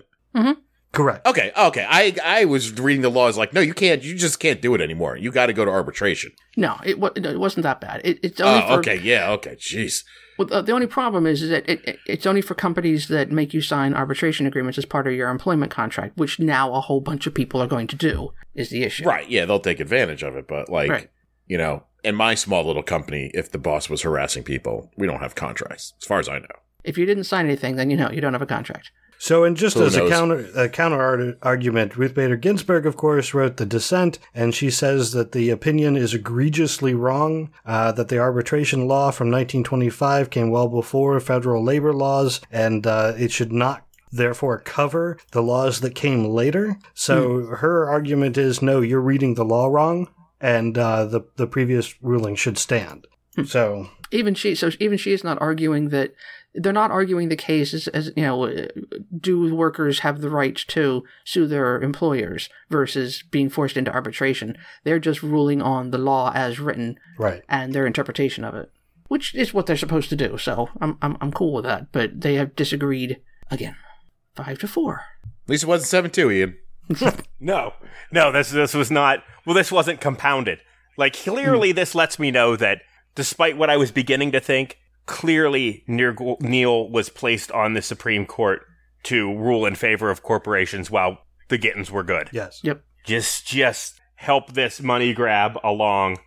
Correct. 0.93 1.27
Okay, 1.27 1.53
okay. 1.55 1.87
I 1.87 2.17
I 2.25 2.45
was 2.47 2.73
reading 2.73 3.03
the 3.03 3.11
laws 3.11 3.37
like, 3.37 3.53
no, 3.53 3.61
you 3.61 3.75
can't. 3.75 4.03
You 4.03 4.15
just 4.15 4.41
can't 4.41 4.63
do 4.63 4.75
it 4.75 4.81
anymore. 4.81 5.17
You 5.17 5.31
got 5.31 5.47
to 5.47 5.53
go 5.53 5.65
to 5.65 5.71
arbitration. 5.71 6.33
No, 6.57 6.77
it, 6.85 6.99
no, 6.99 7.11
it 7.31 7.39
wasn't 7.39 7.65
that 7.65 7.83
bad. 7.83 8.01
It, 8.03 8.19
it's 8.23 8.41
only 8.41 8.63
Oh, 8.63 8.67
for, 8.69 8.79
okay, 8.79 8.97
yeah, 8.97 9.31
okay. 9.33 9.57
Jeez. 9.57 10.05
Well, 10.39 10.53
uh, 10.53 10.63
the 10.63 10.73
only 10.73 10.87
problem 10.87 11.27
is, 11.27 11.43
is 11.43 11.51
that 11.51 11.69
it, 11.69 11.87
it, 11.87 11.99
it's 12.07 12.25
only 12.25 12.41
for 12.41 12.55
companies 12.55 13.09
that 13.09 13.31
make 13.31 13.53
you 13.53 13.61
sign 13.61 13.93
arbitration 13.93 14.47
agreements 14.47 14.79
as 14.79 14.87
part 14.87 15.07
of 15.07 15.13
your 15.13 15.29
employment 15.29 15.71
contract, 15.71 16.17
which 16.17 16.39
now 16.39 16.73
a 16.73 16.81
whole 16.81 17.01
bunch 17.01 17.27
of 17.27 17.35
people 17.35 17.61
are 17.61 17.67
going 17.67 17.87
to 17.89 17.97
do. 17.97 18.33
Is 18.55 18.71
the 18.71 18.83
issue 18.83 19.05
Right? 19.05 19.29
Yeah, 19.29 19.45
they'll 19.45 19.61
take 19.61 19.81
advantage 19.81 20.23
of 20.23 20.35
it, 20.37 20.47
but 20.49 20.71
like, 20.71 20.91
Right. 20.91 21.11
You 21.47 21.59
know, 21.59 21.85
in 22.05 22.15
my 22.15 22.35
small 22.35 22.65
little 22.65 22.83
company, 22.83 23.31
if 23.35 23.51
the 23.51 23.59
boss 23.59 23.91
was 23.91 24.03
harassing 24.03 24.45
people, 24.45 24.91
we 24.97 25.07
don't 25.07 25.21
have 25.21 25.35
contracts, 25.35 25.95
as 26.01 26.07
far 26.07 26.19
as 26.19 26.29
I 26.29 26.39
know. 26.39 26.47
If 26.85 26.97
you 26.97 27.05
didn't 27.05 27.25
sign 27.25 27.47
anything, 27.47 27.77
then 27.77 27.91
you 27.91 27.97
know 27.97 28.11
you 28.11 28.21
don't 28.21 28.33
have 28.33 28.43
a 28.43 28.47
contract. 28.47 28.91
So, 29.19 29.45
and 29.45 29.57
just 29.57 29.77
Who 29.77 29.85
as 29.85 29.97
a 29.97 30.09
counter 30.09 30.47
a 30.55 30.69
counter 30.69 31.39
argument, 31.43 31.97
Ruth 31.97 32.15
Bader 32.15 32.37
Ginsburg, 32.37 32.87
of 32.87 32.97
course, 32.97 33.33
wrote 33.35 33.57
the 33.57 33.67
dissent, 33.67 34.19
and 34.35 34.55
she 34.55 34.71
says 34.71 35.13
that 35.13 35.33
the 35.33 35.51
opinion 35.51 35.97
is 35.97 36.15
egregiously 36.15 36.95
wrong. 36.95 37.51
Uh, 37.65 37.93
that 37.93 38.09
the 38.09 38.19
arbitration 38.19 38.87
law 38.87 39.11
from 39.11 39.29
1925 39.29 40.31
came 40.31 40.51
well 40.51 40.69
before 40.69 41.19
federal 41.19 41.65
labor 41.65 41.93
laws, 41.93 42.41
and 42.51 42.87
uh, 42.87 43.15
it 43.17 43.33
should 43.33 43.53
not 43.53 43.87
therefore 44.13 44.61
cover 44.61 45.19
the 45.33 45.43
laws 45.43 45.81
that 45.81 45.95
came 45.95 46.25
later. 46.25 46.79
So 46.95 47.47
her 47.47 47.89
argument 47.89 48.39
is, 48.39 48.63
no, 48.63 48.81
you're 48.81 49.01
reading 49.01 49.35
the 49.35 49.45
law 49.45 49.67
wrong, 49.67 50.09
and 50.41 50.77
uh, 50.77 51.05
the 51.07 51.23
the 51.37 51.47
previous 51.47 52.03
ruling 52.03 52.37
should 52.37 52.59
stand. 52.59 53.07
So 53.45 53.91
Even 54.11 54.35
she, 54.35 54.55
so 54.55 54.71
even 54.81 54.97
she 54.97 55.13
is 55.13 55.23
not 55.23 55.41
arguing 55.41 55.91
that 55.91 56.15
they're 56.55 56.73
not 56.73 56.91
arguing 56.91 57.29
the 57.29 57.37
case 57.37 57.75
as, 57.75 57.87
as 57.89 58.13
you 58.17 58.23
know, 58.23 58.45
uh, 58.45 58.69
do 59.19 59.55
workers 59.55 59.99
have 59.99 60.21
the 60.21 60.31
right 60.31 60.57
to 60.69 61.05
sue 61.25 61.47
their 61.47 61.81
employers 61.83 62.49
versus 62.71 63.23
being 63.31 63.51
forced 63.51 63.77
into 63.77 63.93
arbitration? 63.93 64.57
They're 64.85 64.99
just 64.99 65.23
ruling 65.23 65.61
on 65.61 65.91
the 65.91 65.99
law 65.99 66.33
as 66.35 66.59
written 66.59 66.99
right. 67.19 67.43
and 67.49 67.75
their 67.75 67.87
interpretation 67.87 68.43
of 68.43 68.55
it, 68.55 68.71
which 69.09 69.35
is 69.35 69.53
what 69.53 69.67
they're 69.67 69.77
supposed 69.77 70.09
to 70.09 70.17
do. 70.17 70.39
So 70.39 70.71
I'm 70.81 70.97
I'm 71.03 71.17
I'm 71.21 71.33
cool 71.33 71.53
with 71.53 71.65
that. 71.65 71.93
But 71.93 72.21
they 72.21 72.35
have 72.37 72.57
disagreed 72.57 73.21
again, 73.51 73.77
five 74.35 74.59
to 74.61 74.69
four. 74.69 75.03
At 75.45 75.51
least 75.51 75.65
it 75.65 75.69
wasn't 75.69 75.89
seven 75.89 76.11
two, 76.11 76.31
Ian. 76.31 76.57
No, 77.39 77.75
no, 78.11 78.33
this 78.33 78.51
this 78.51 78.73
was 78.73 78.91
not. 78.91 79.23
Well, 79.45 79.55
this 79.55 79.71
wasn't 79.71 80.01
compounded. 80.01 80.61
Like 80.97 81.15
clearly, 81.15 81.73
this 81.73 81.95
lets 81.95 82.19
me 82.19 82.31
know 82.31 82.57
that 82.57 82.81
despite 83.15 83.59
what 83.59 83.69
I 83.69 83.77
was 83.77 83.93
beginning 83.93 84.33
to 84.33 84.41
think, 84.41 84.79
clearly 85.05 85.85
Neil, 85.87 86.39
Neil 86.41 86.89
was 86.89 87.09
placed 87.11 87.53
on 87.53 87.75
the 87.75 87.83
Supreme 87.83 88.25
Court 88.25 88.63
to 89.05 89.37
rule 89.37 89.67
in 89.67 89.75
favor 89.75 90.11
of 90.11 90.23
corporations 90.23 90.91
while 90.91 91.19
the 91.49 91.59
Gittins 91.59 91.91
were 91.91 92.03
good. 92.03 92.31
Yes. 92.33 92.61
Yep. 92.63 92.83
Just 93.05 93.47
just 93.47 94.01
help 94.17 94.55
this 94.55 94.81
money 94.81 95.13
grab 95.13 95.59
along 95.63 96.19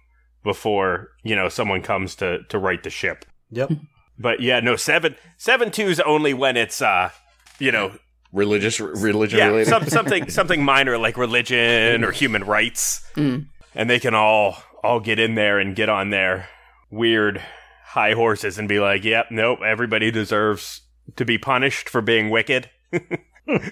before 0.44 1.10
you 1.24 1.36
know 1.36 1.50
someone 1.50 1.82
comes 1.82 2.16
to 2.16 2.44
to 2.50 2.60
right 2.60 2.84
the 2.84 2.90
ship. 2.90 3.26
Yep. 3.52 3.72
But 4.18 4.42
yeah, 4.42 4.60
no 4.60 4.76
seven 4.76 5.16
seven 5.38 5.72
twos 5.72 6.00
only 6.02 6.34
when 6.34 6.56
it's 6.56 6.82
uh 6.82 7.10
you 7.58 7.72
know 7.72 7.94
Religious, 8.32 8.80
religion 8.80 9.40
yeah 9.40 9.48
related. 9.48 9.70
some, 9.70 9.86
something 9.88 10.30
something 10.30 10.64
minor 10.64 10.98
like 10.98 11.18
religion 11.18 12.04
or 12.04 12.12
human 12.12 12.44
rights, 12.44 13.02
Mm. 13.16 13.48
and 13.74 13.90
they 13.90 14.00
can 14.00 14.14
all 14.14 14.62
all 14.84 15.00
get 15.00 15.18
in 15.20 15.36
there 15.36 15.58
and 15.60 15.76
get 15.76 15.90
on 15.90 16.10
their 16.12 16.48
weird 16.92 17.42
high 17.86 18.14
horses 18.14 18.60
and 18.60 18.68
be 18.70 18.80
like, 18.80 19.04
"Yep, 19.04 19.28
nope, 19.32 19.60
everybody 19.66 20.12
deserves 20.12 20.82
to 21.16 21.26
be 21.26 21.38
punished 21.40 21.90
for 21.90 22.02
being 22.02 22.30
wicked." 22.30 22.70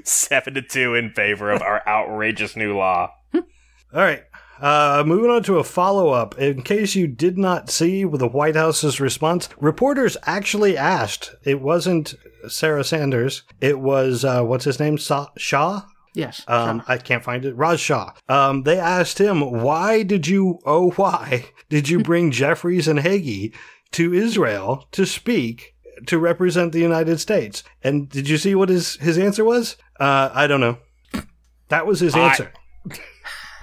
Seven 0.04 0.56
to 0.56 0.62
two 0.64 0.96
in 0.96 1.12
favor 1.12 1.52
of 1.52 1.62
our 1.62 1.88
outrageous 1.88 2.56
new 2.56 2.76
law. 2.76 3.12
All 3.36 3.42
right. 3.94 4.24
Uh, 4.60 5.04
moving 5.06 5.30
on 5.30 5.44
to 5.44 5.60
a 5.60 5.64
follow 5.64 6.10
up. 6.10 6.38
In 6.40 6.62
case 6.64 6.96
you 6.96 7.08
did 7.08 7.38
not 7.38 7.70
see 7.70 8.04
the 8.04 8.28
White 8.28 8.56
House's 8.56 9.00
response, 9.00 9.50
reporters 9.60 10.18
actually 10.24 10.78
asked. 10.78 11.36
It 11.44 11.62
wasn't 11.62 12.16
Sarah 12.48 12.84
Sanders. 12.84 13.44
It 13.62 13.80
was, 13.80 14.26
uh, 14.26 14.44
what's 14.44 14.66
his 14.66 14.80
name? 14.80 14.98
Sa- 14.98 15.30
Shaw? 15.38 15.84
Yes. 16.14 16.44
Um, 16.48 16.82
I 16.88 16.98
can't 16.98 17.24
find 17.24 17.46
it. 17.46 17.56
Raj 17.56 17.80
Shah. 17.80 18.14
Um, 18.28 18.64
they 18.64 18.80
asked 18.80 19.20
him, 19.20 19.42
why 19.62 20.02
did 20.02 20.28
you, 20.28 20.60
oh, 20.66 20.90
why 20.92 21.46
did 21.70 21.90
you 21.90 22.00
bring 22.04 22.32
Jeffress 22.32 22.88
and 22.88 23.00
Hagee 23.00 23.54
to 23.92 24.14
Israel 24.14 24.88
to 24.94 25.06
speak 25.06 25.76
to 26.08 26.18
represent 26.18 26.72
the 26.72 26.80
United 26.80 27.20
States? 27.20 27.64
And 27.84 28.10
did 28.10 28.28
you 28.28 28.38
see 28.38 28.56
what 28.56 28.70
his, 28.70 28.96
his 28.96 29.20
answer 29.20 29.46
was? 29.46 29.78
Uh, 30.00 30.30
I 30.34 30.48
don't 30.48 30.62
know. 30.62 30.78
That 31.70 31.86
was 31.86 32.00
his 32.00 32.16
I- 32.16 32.30
answer. 32.30 32.52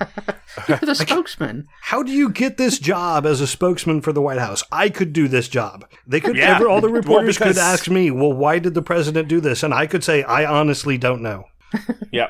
You're 0.68 0.78
the 0.78 0.94
spokesman. 0.94 1.68
How 1.82 2.02
do 2.02 2.12
you 2.12 2.30
get 2.30 2.56
this 2.56 2.78
job 2.78 3.26
as 3.26 3.40
a 3.40 3.46
spokesman 3.46 4.00
for 4.00 4.12
the 4.12 4.22
White 4.22 4.38
House? 4.38 4.62
I 4.70 4.88
could 4.88 5.12
do 5.12 5.28
this 5.28 5.48
job. 5.48 5.88
They 6.06 6.20
could. 6.20 6.36
Yeah. 6.36 6.56
Ever, 6.56 6.68
all 6.68 6.80
the 6.80 6.88
reporters 6.88 7.36
because- 7.36 7.56
could 7.56 7.62
ask 7.62 7.88
me, 7.88 8.10
"Well, 8.10 8.32
why 8.32 8.58
did 8.58 8.74
the 8.74 8.82
president 8.82 9.28
do 9.28 9.40
this?" 9.40 9.62
And 9.62 9.74
I 9.74 9.86
could 9.86 10.04
say, 10.04 10.22
"I 10.22 10.44
honestly 10.44 10.98
don't 10.98 11.22
know." 11.22 11.44
Yep. 12.12 12.28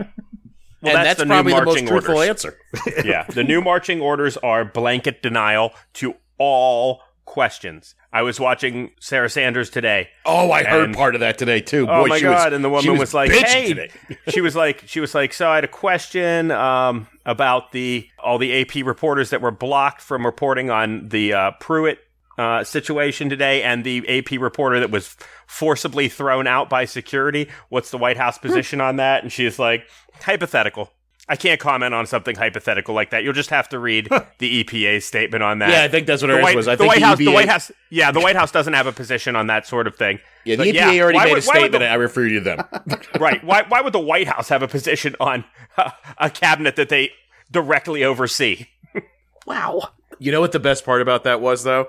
Well, 0.81 0.96
and 0.96 1.07
that's, 1.07 1.18
that's, 1.18 1.20
the 1.20 1.27
probably 1.27 1.53
new 1.53 1.59
the 1.61 1.64
most 1.64 1.74
marching 1.74 1.87
truthful 1.88 2.14
orders. 2.16 2.29
answer. 2.29 2.59
yeah, 3.05 3.24
the 3.24 3.44
new 3.44 3.61
marching 3.62 4.00
orders 4.00 4.37
are 4.38 4.64
blanket 4.66 5.22
denial 5.22 5.72
to 5.94 6.14
all 6.38 7.00
questions. 7.24 7.94
I 8.14 8.22
was 8.22 8.38
watching 8.38 8.92
Sarah 9.00 9.29
Sanders 9.29 9.70
today. 9.70 10.09
Oh, 10.24 10.53
I 10.53 10.62
heard 10.62 10.94
part 10.94 11.16
of 11.16 11.20
that 11.20 11.37
today 11.37 11.61
too. 11.61 11.88
Oh 11.90 12.07
my 12.07 12.18
she 12.18 12.22
god! 12.22 12.46
was- 12.46 12.53
and 12.55 12.64
the 12.64 12.70
woman 12.70 12.96
was, 12.96 13.12
like, 13.12 13.33
"Hey," 13.33 13.74
today. 13.74 13.90
she 14.29 14.40
was 14.40 14.55
like, 14.55 14.85
she 14.87 15.00
was 15.00 15.16
like, 15.16 15.33
"So 15.33 15.48
I 15.48 15.57
had 15.57 15.64
a 15.64 15.68
question 15.68 16.53
um, 16.53 17.09
about 17.27 17.72
the 17.72 18.09
all 18.22 18.38
the 18.38 18.61
AP 18.61 18.87
reporters 18.87 19.31
that 19.31 19.40
were 19.40 19.50
blocked 19.50 20.00
from 20.00 20.24
reporting 20.24 20.70
on 20.70 21.09
the 21.09 21.33
uh, 21.33 21.50
Pruitt 21.59 21.98
uh, 22.38 22.62
situation 22.62 23.29
today, 23.29 23.64
and 23.64 23.83
the 23.83 24.09
AP 24.09 24.40
reporter 24.40 24.79
that 24.79 24.92
was 24.92 25.16
forcibly 25.48 26.09
thrown 26.09 26.46
out 26.46 26.70
by 26.70 26.85
security. 26.85 27.50
What's 27.68 27.90
the 27.90 27.98
White 27.98 28.16
House 28.16 28.38
position 28.38 28.81
on 28.81 28.94
that?" 28.96 29.24
And 29.24 29.33
she's 29.33 29.59
like, 29.59 29.88
"Hypothetical." 30.20 30.92
I 31.28 31.37
can't 31.37 31.58
comment 31.58 31.94
on 31.94 32.06
something 32.06 32.37
hypothetical 32.37 32.94
like 32.94 33.10
that. 33.10 33.24
You'll 33.24 33.32
just 33.32 33.48
have 33.50 33.68
to 33.70 33.78
read 33.78 34.08
the 34.38 34.62
EPA 34.62 35.02
statement 35.02 35.42
on 35.42 35.60
that. 35.60 35.70
Yeah, 35.70 35.82
I 35.82 35.88
think 35.88 36.06
that's 36.06 36.20
what 36.20 36.28
the 36.28 36.38
White, 36.38 36.54
was. 36.54 36.68
I 36.68 36.74
the 36.74 36.84
think 36.84 36.88
White 36.92 37.02
House, 37.02 37.16
the 37.18 37.28
White 37.32 37.48
House, 37.48 37.72
yeah, 37.90 38.10
the 38.12 38.20
White 38.20 38.37
House 38.37 38.52
doesn't 38.52 38.74
have 38.74 38.87
a 38.87 38.92
position 38.92 39.34
on 39.34 39.46
that 39.46 39.66
sort 39.66 39.87
of 39.87 39.96
thing. 39.96 40.18
Yeah, 40.44 40.56
the 40.56 40.64
But 40.64 40.66
EPA 40.74 40.94
yeah, 40.96 41.02
already 41.02 41.18
made 41.20 41.28
would- 41.30 41.38
a 41.38 41.42
statement. 41.42 41.72
the- 41.80 41.88
I 41.88 41.94
refer 41.94 42.26
you 42.26 42.40
to 42.40 42.44
them. 42.44 42.62
right. 43.20 43.42
Why, 43.42 43.62
why 43.66 43.80
would 43.80 43.94
the 43.94 44.00
White 44.00 44.28
House 44.28 44.50
have 44.50 44.62
a 44.62 44.68
position 44.68 45.16
on 45.18 45.44
uh, 45.78 45.92
a 46.18 46.28
cabinet 46.28 46.76
that 46.76 46.90
they 46.90 47.10
directly 47.50 48.04
oversee? 48.04 48.66
Wow. 49.46 49.90
You 50.18 50.32
know 50.32 50.40
what 50.40 50.52
the 50.52 50.60
best 50.60 50.84
part 50.87 51.02
about 51.02 51.24
that 51.24 51.40
was 51.40 51.64
though? 51.64 51.88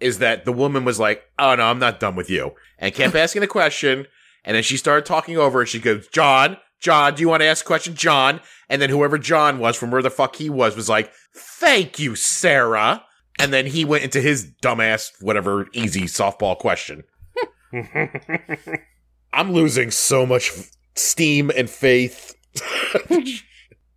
Is 0.00 0.18
that 0.18 0.44
the 0.44 0.52
woman 0.52 0.84
was 0.84 0.98
like, 0.98 1.22
Oh 1.38 1.54
no, 1.54 1.64
I'm 1.64 1.78
not 1.78 2.00
done 2.00 2.16
with 2.16 2.28
you. 2.30 2.54
And 2.78 2.92
kept 2.94 3.14
asking 3.14 3.40
the 3.40 3.46
question. 3.46 4.06
And 4.44 4.56
then 4.56 4.62
she 4.64 4.76
started 4.76 5.06
talking 5.06 5.36
over 5.36 5.60
and 5.60 5.68
she 5.68 5.78
goes, 5.78 6.08
John, 6.08 6.56
John, 6.80 7.14
do 7.14 7.22
you 7.22 7.28
want 7.28 7.42
to 7.42 7.46
ask 7.46 7.64
a 7.64 7.66
question? 7.66 7.94
John. 7.94 8.40
And 8.68 8.82
then 8.82 8.90
whoever 8.90 9.18
John 9.18 9.58
was 9.58 9.76
from 9.76 9.90
where 9.90 10.02
the 10.02 10.10
fuck 10.10 10.36
he 10.36 10.50
was 10.50 10.76
was 10.76 10.88
like, 10.88 11.12
Thank 11.34 11.98
you, 11.98 12.14
Sarah. 12.14 13.04
And 13.38 13.52
then 13.52 13.66
he 13.66 13.84
went 13.84 14.04
into 14.04 14.20
his 14.20 14.50
dumbass, 14.62 15.10
whatever, 15.20 15.68
easy 15.72 16.02
softball 16.02 16.58
question. 16.58 17.04
I'm 19.32 19.52
losing 19.52 19.90
so 19.90 20.26
much 20.26 20.50
steam 20.96 21.50
and 21.56 21.70
faith. 21.70 22.34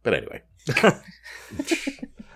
but 0.04 0.14
anyway. 0.14 0.42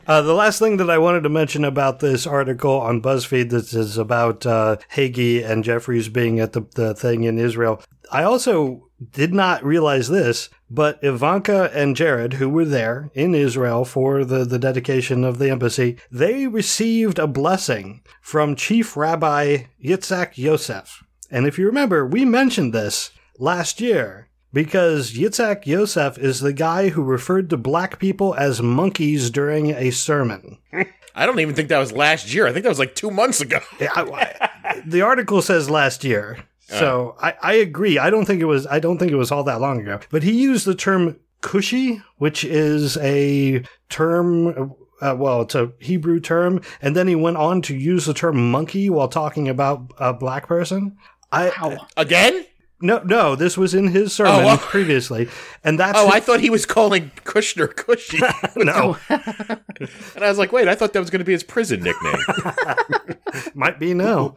Uh, 0.08 0.22
the 0.22 0.34
last 0.34 0.60
thing 0.60 0.78
that 0.78 0.90
I 0.90 1.00
wanted 1.00 1.24
to 1.24 1.30
mention 1.30 1.66
about 1.66 2.00
this 2.00 2.28
article 2.28 2.80
on 2.80 3.02
BuzzFeed 3.02 3.50
that 3.50 3.74
is 3.74 3.98
about 3.98 4.46
uh, 4.46 4.78
Hagee 4.94 5.44
and 5.44 5.64
Jeffress 5.64 6.14
being 6.14 6.40
at 6.40 6.54
the, 6.54 6.62
the 6.76 6.94
thing 6.94 7.24
in 7.24 7.40
Israel, 7.40 7.82
I 8.12 8.22
also 8.22 8.85
did 9.12 9.34
not 9.34 9.64
realize 9.64 10.08
this, 10.08 10.50
but 10.70 11.00
Ivanka 11.04 11.70
and 11.74 11.96
Jared, 11.96 12.34
who 12.34 12.50
were 12.50 12.66
there 12.66 13.12
in 13.14 13.36
Israel 13.36 13.84
for 13.86 14.24
the, 14.24 14.46
the 14.46 14.60
dedication 14.60 15.24
of 15.24 15.38
the 15.38 15.50
embassy, 15.50 15.98
they 16.12 16.48
received 16.48 17.20
a 17.20 17.28
blessing 17.28 18.02
from 18.22 18.56
Chief 18.56 18.96
Rabbi 18.96 19.66
Yitzhak 19.84 20.38
Yosef. 20.38 21.04
And 21.30 21.46
if 21.46 21.58
you 21.60 21.66
remember, 21.66 22.06
we 22.06 22.24
mentioned 22.26 22.74
this 22.74 23.12
last 23.38 23.82
year 23.82 24.30
because 24.54 25.12
Yitzhak 25.14 25.66
Yosef 25.66 26.18
is 26.18 26.40
the 26.40 26.54
guy 26.54 26.90
who 26.90 27.04
referred 27.04 27.50
to 27.50 27.58
black 27.58 28.00
people 28.00 28.34
as 28.36 28.62
monkeys 28.62 29.30
during 29.30 29.72
a 29.72 29.92
sermon. 29.92 30.58
I 31.18 31.26
don't 31.26 31.40
even 31.40 31.56
think 31.56 31.70
that 31.70 31.80
was 31.80 31.92
last 31.92 32.34
year. 32.34 32.46
I 32.48 32.52
think 32.54 32.64
that 32.64 32.70
was 32.70 32.80
like 32.80 32.96
two 32.96 33.12
months 33.12 33.42
ago. 33.42 33.60
Yeah, 33.80 33.90
I- 33.96 34.50
I- 34.64 34.82
the 34.86 35.02
article 35.02 35.42
says 35.42 35.70
last 35.70 36.04
year, 36.04 36.38
so 36.68 37.16
I, 37.22 37.34
I 37.42 37.54
agree. 37.56 37.98
I 37.98 38.10
don't 38.10 38.26
think 38.26 38.42
it 38.42 38.46
was. 38.46 38.66
I 38.68 38.80
don't 38.80 38.98
think 38.98 39.12
it 39.12 39.16
was 39.16 39.32
all 39.32 39.44
that 39.46 39.62
long 39.62 39.82
ago. 39.82 40.00
But 40.10 40.24
he 40.24 40.32
used 40.42 40.66
the 40.66 40.76
term 40.76 41.20
"cushy," 41.42 42.02
which 42.18 42.44
is 42.44 42.98
a 42.98 43.64
term. 43.90 44.74
Uh, 45.02 45.16
well, 45.18 45.42
it's 45.42 45.56
a 45.56 45.72
Hebrew 45.80 46.20
term, 46.20 46.62
and 46.82 46.96
then 46.96 47.08
he 47.08 47.16
went 47.16 47.38
on 47.38 47.62
to 47.64 47.76
use 47.76 48.06
the 48.06 48.14
term 48.14 48.50
"monkey" 48.52 48.90
while 48.90 49.08
talking 49.10 49.48
about 49.50 49.92
a 49.98 50.14
black 50.14 50.48
person. 50.48 50.98
I 51.32 51.52
Wow. 51.62 51.88
Again? 51.98 52.46
no 52.82 53.00
no. 53.04 53.36
This 53.36 53.58
was 53.58 53.74
in 53.74 53.88
his 53.90 54.14
sermon 54.14 54.42
Oh, 54.44 54.46
well. 54.46 54.58
previously, 54.58 55.28
and 55.64 55.80
that's 55.80 55.98
Oh, 56.00 56.10
I 56.10 56.20
thought 56.20 56.40
he 56.40 56.50
was 56.50 56.66
calling 56.66 57.12
Kushner 57.26 57.74
Cushy. 57.76 58.20
no 58.56 58.98
and 59.10 60.24
I 60.24 60.30
was 60.30 60.38
like, 60.38 60.52
wait, 60.52 60.68
I 60.68 60.76
thought 60.76 60.94
that 60.94 61.00
was 61.00 61.10
going 61.10 61.20
to 61.20 61.26
be 61.26 61.34
his 61.34 61.44
prison 61.44 61.84
nickname. 61.84 62.20
might 63.54 63.80
be 63.80 63.94
no. 63.94 64.36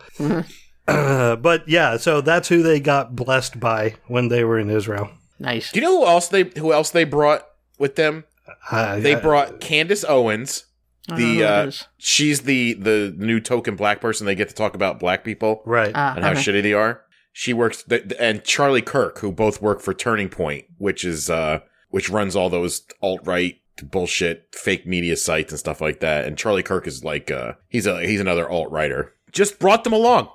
Uh, 0.88 1.36
but 1.48 1.68
yeah, 1.68 1.96
so 1.96 2.20
that's 2.20 2.48
who 2.48 2.62
they 2.62 2.80
got 2.80 3.14
blessed 3.14 3.60
by 3.60 3.94
when 4.06 4.28
they 4.28 4.42
were 4.44 4.58
in 4.58 4.70
Israel. 4.70 5.10
Nice. 5.38 5.70
Do 5.70 5.80
you 5.80 5.86
know 5.86 6.00
who 6.00 6.06
else 6.06 6.28
they 6.28 6.44
who 6.58 6.72
else 6.72 6.90
they 6.90 7.04
brought 7.04 7.46
with 7.78 7.96
them? 7.96 8.24
Uh, 8.70 8.98
They 8.98 9.14
uh, 9.14 9.20
brought 9.20 9.60
Candace 9.60 10.04
Owens. 10.04 10.64
I 11.10 11.16
don't 11.16 11.20
know 11.20 11.34
The 11.34 11.44
uh, 11.44 11.70
she's 11.98 12.42
the 12.42 12.74
the 12.74 13.14
new 13.16 13.40
token 13.40 13.76
black 13.76 14.00
person. 14.00 14.26
They 14.26 14.34
get 14.34 14.48
to 14.48 14.54
talk 14.54 14.74
about 14.74 14.98
black 14.98 15.24
people 15.24 15.62
right. 15.64 15.92
Ah, 15.94 16.14
and 16.16 16.24
how 16.24 16.32
okay. 16.32 16.40
shitty 16.40 16.62
they 16.62 16.72
are. 16.72 17.02
She 17.32 17.52
works 17.52 17.84
th- 17.84 18.12
and 18.18 18.42
Charlie 18.42 18.82
Kirk, 18.82 19.18
who 19.18 19.30
both 19.30 19.62
work 19.62 19.80
for 19.80 19.94
Turning 19.94 20.28
Point, 20.28 20.64
which 20.78 21.04
is 21.04 21.30
uh 21.30 21.60
which 21.90 22.10
runs 22.10 22.34
all 22.34 22.50
those 22.50 22.82
alt 23.00 23.20
right 23.24 23.56
bullshit 23.82 24.48
fake 24.54 24.86
media 24.86 25.16
sites 25.16 25.52
and 25.52 25.58
stuff 25.58 25.80
like 25.80 26.00
that. 26.00 26.24
And 26.24 26.36
Charlie 26.36 26.64
Kirk 26.64 26.86
is 26.86 27.04
like 27.04 27.30
uh 27.30 27.52
he's 27.68 27.86
a 27.86 28.04
he's 28.04 28.20
another 28.20 28.48
alt 28.48 28.70
writer. 28.70 29.14
Just 29.30 29.58
brought 29.58 29.84
them 29.84 29.92
along 29.92 30.28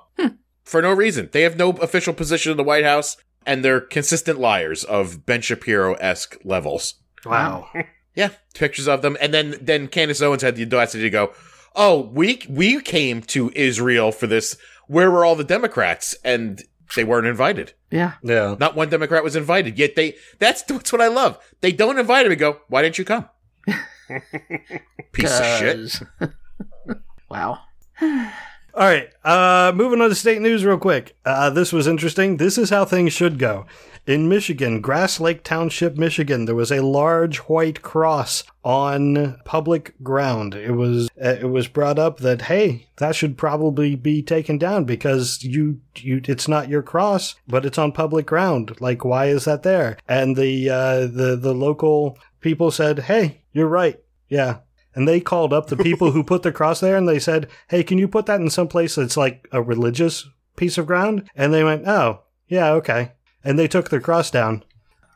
for 0.64 0.82
no 0.82 0.92
reason. 0.92 1.28
They 1.32 1.42
have 1.42 1.56
no 1.56 1.70
official 1.70 2.14
position 2.14 2.50
in 2.50 2.56
the 2.56 2.64
White 2.64 2.84
House, 2.84 3.16
and 3.46 3.64
they're 3.64 3.80
consistent 3.80 4.38
liars 4.40 4.84
of 4.84 5.24
Ben 5.26 5.40
Shapiro 5.40 5.94
esque 5.94 6.36
levels. 6.44 6.94
wow. 7.24 7.68
Yeah, 8.16 8.28
pictures 8.54 8.86
of 8.86 9.02
them, 9.02 9.16
and 9.20 9.34
then 9.34 9.56
then 9.60 9.88
Candace 9.88 10.22
Owens 10.22 10.42
had 10.42 10.54
the 10.54 10.62
audacity 10.62 11.02
to 11.02 11.10
go, 11.10 11.32
"Oh, 11.74 12.08
we 12.14 12.42
we 12.48 12.80
came 12.80 13.22
to 13.22 13.50
Israel 13.56 14.12
for 14.12 14.28
this. 14.28 14.56
Where 14.86 15.10
were 15.10 15.24
all 15.24 15.34
the 15.34 15.42
Democrats?" 15.42 16.14
And 16.24 16.62
they 16.94 17.02
weren't 17.02 17.26
invited. 17.26 17.72
Yeah. 17.90 18.12
Yeah. 18.22 18.54
Not 18.60 18.76
one 18.76 18.88
Democrat 18.88 19.24
was 19.24 19.34
invited. 19.34 19.80
Yet 19.80 19.96
they 19.96 20.14
that's 20.38 20.62
that's 20.62 20.92
what 20.92 21.00
I 21.00 21.08
love. 21.08 21.40
They 21.60 21.72
don't 21.72 21.98
invite 21.98 22.24
him 22.26 22.30
and 22.30 22.38
go, 22.40 22.60
"Why 22.68 22.82
didn't 22.82 22.98
you 22.98 23.04
come?" 23.04 23.28
Piece 25.12 25.40
of 25.40 25.46
shit. 25.58 25.76
'Cause- 25.76 26.02
wow. 27.28 27.58
All 28.76 28.88
right. 28.88 29.08
Uh, 29.22 29.72
moving 29.72 30.00
on 30.00 30.08
to 30.08 30.16
state 30.16 30.42
news 30.42 30.64
real 30.64 30.78
quick. 30.78 31.16
Uh, 31.24 31.48
this 31.48 31.72
was 31.72 31.86
interesting. 31.86 32.38
This 32.38 32.58
is 32.58 32.70
how 32.70 32.84
things 32.84 33.12
should 33.12 33.38
go. 33.38 33.66
In 34.04 34.28
Michigan, 34.28 34.80
Grass 34.80 35.20
Lake 35.20 35.44
Township, 35.44 35.96
Michigan, 35.96 36.44
there 36.44 36.56
was 36.56 36.72
a 36.72 36.82
large 36.82 37.38
white 37.38 37.82
cross 37.82 38.42
on 38.64 39.38
public 39.44 39.94
ground. 40.02 40.54
It 40.54 40.72
was 40.72 41.08
uh, 41.24 41.36
it 41.40 41.50
was 41.50 41.68
brought 41.68 41.98
up 41.98 42.18
that 42.18 42.42
hey, 42.42 42.88
that 42.96 43.14
should 43.14 43.38
probably 43.38 43.94
be 43.94 44.22
taken 44.22 44.58
down 44.58 44.84
because 44.84 45.42
you 45.42 45.80
you 45.96 46.20
it's 46.24 46.48
not 46.48 46.68
your 46.68 46.82
cross, 46.82 47.36
but 47.46 47.64
it's 47.64 47.78
on 47.78 47.92
public 47.92 48.26
ground. 48.26 48.78
Like 48.80 49.04
why 49.04 49.26
is 49.26 49.46
that 49.46 49.62
there? 49.62 49.96
And 50.06 50.36
the 50.36 50.68
uh, 50.68 51.00
the 51.06 51.38
the 51.40 51.54
local 51.54 52.18
people 52.40 52.70
said, 52.70 52.98
"Hey, 52.98 53.40
you're 53.52 53.68
right. 53.68 53.98
Yeah, 54.28 54.58
and 54.94 55.08
they 55.08 55.20
called 55.20 55.52
up 55.52 55.66
the 55.66 55.76
people 55.76 56.12
who 56.12 56.22
put 56.22 56.42
the 56.42 56.52
cross 56.52 56.80
there 56.80 56.96
and 56.96 57.08
they 57.08 57.18
said, 57.18 57.48
Hey, 57.68 57.82
can 57.82 57.98
you 57.98 58.08
put 58.08 58.26
that 58.26 58.40
in 58.40 58.50
some 58.50 58.68
place 58.68 58.94
that's 58.94 59.16
like 59.16 59.48
a 59.52 59.62
religious 59.62 60.28
piece 60.56 60.78
of 60.78 60.86
ground? 60.86 61.28
And 61.34 61.52
they 61.52 61.64
went, 61.64 61.86
Oh, 61.86 62.22
yeah, 62.48 62.70
okay. 62.72 63.12
And 63.42 63.58
they 63.58 63.68
took 63.68 63.90
their 63.90 64.00
cross 64.00 64.30
down. 64.30 64.64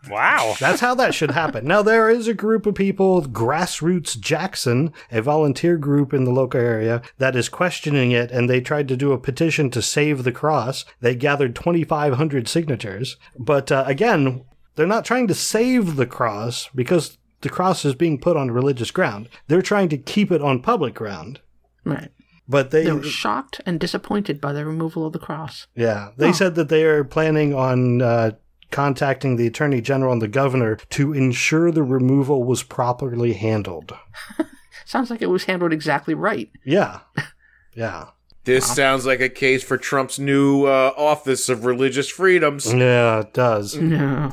Wow. 0.09 0.55
That's 0.61 0.81
how 0.81 0.95
that 0.95 1.14
should 1.14 1.33
happen. 1.33 1.67
Now, 1.67 1.83
there 1.83 2.09
is 2.09 2.29
a 2.29 2.35
group 2.35 2.67
of 2.67 2.75
people, 2.75 3.23
Grassroots 3.23 4.19
Jackson, 4.19 4.93
a 5.11 5.21
volunteer 5.21 5.77
group 5.77 6.14
in 6.14 6.25
the 6.25 6.31
local 6.31 6.61
area, 6.61 7.03
that 7.19 7.35
is 7.35 7.49
questioning 7.49 8.12
it, 8.12 8.31
and 8.31 8.49
they 8.49 8.61
tried 8.61 8.88
to 8.88 8.97
do 8.97 9.12
a 9.12 9.19
petition 9.19 9.71
to 9.71 9.83
save 9.83 10.23
the 10.23 10.33
cross. 10.33 10.85
They 11.01 11.14
gathered 11.14 11.57
2,500 11.57 12.49
signatures. 12.49 13.17
But 13.38 13.73
uh, 13.73 13.85
again, 13.87 14.45
they're 14.77 14.87
not 14.87 15.05
trying 15.05 15.27
to 15.29 15.35
save 15.35 15.97
the 15.97 16.07
cross 16.07 16.69
because 16.75 17.19
the 17.42 17.48
cross 17.48 17.85
is 17.85 17.94
being 17.94 18.18
put 18.18 18.37
on 18.37 18.51
religious 18.51 18.90
ground. 18.90 19.29
They're 19.46 19.62
trying 19.62 19.88
to 19.90 19.98
keep 19.98 20.31
it 20.33 20.42
on 20.42 20.61
public 20.62 20.94
ground. 20.94 21.40
Right. 21.85 22.11
But 22.48 22.70
they, 22.70 22.85
They 22.85 22.92
were 22.92 23.03
shocked 23.03 23.61
and 23.66 23.79
disappointed 23.79 24.40
by 24.40 24.53
the 24.53 24.64
removal 24.64 25.07
of 25.07 25.12
the 25.12 25.18
cross. 25.18 25.66
yeah, 25.74 26.11
they 26.16 26.29
Oh. 26.31 26.33
said 26.33 26.55
that 26.55 26.68
they 26.70 26.85
are 26.85 27.05
planning 27.05 27.55
on 27.55 28.01
uh, 28.03 28.31
contacting 28.70 29.37
the 29.37 29.46
attorney 29.46 29.81
general 29.81 30.12
and 30.12 30.22
the 30.22 30.29
governor 30.29 30.77
to 30.90 31.12
ensure 31.12 31.70
the 31.70 31.83
removal 31.83 32.44
was 32.44 32.62
properly 32.62 33.35
handled. 33.35 33.92
Sounds 34.87 35.11
like 35.11 35.20
it 35.20 35.27
was 35.31 35.44
handled 35.44 35.72
exactly 35.74 36.14
right. 36.14 36.51
Yeah, 36.64 37.01
yeah, 37.74 38.07
This 38.44 38.66
sounds 38.74 39.05
like 39.05 39.20
a 39.20 39.29
case 39.29 39.62
for 39.62 39.77
Trump's 39.77 40.18
new 40.18 40.64
uh, 40.64 40.92
Office 40.96 41.51
of 41.51 41.66
Religious 41.66 42.09
Freedoms. 42.09 42.72
yeah, 42.72 43.20
it 43.20 43.35
does. 43.35 43.77
No. 43.77 44.31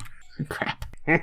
Crap. 0.47 0.85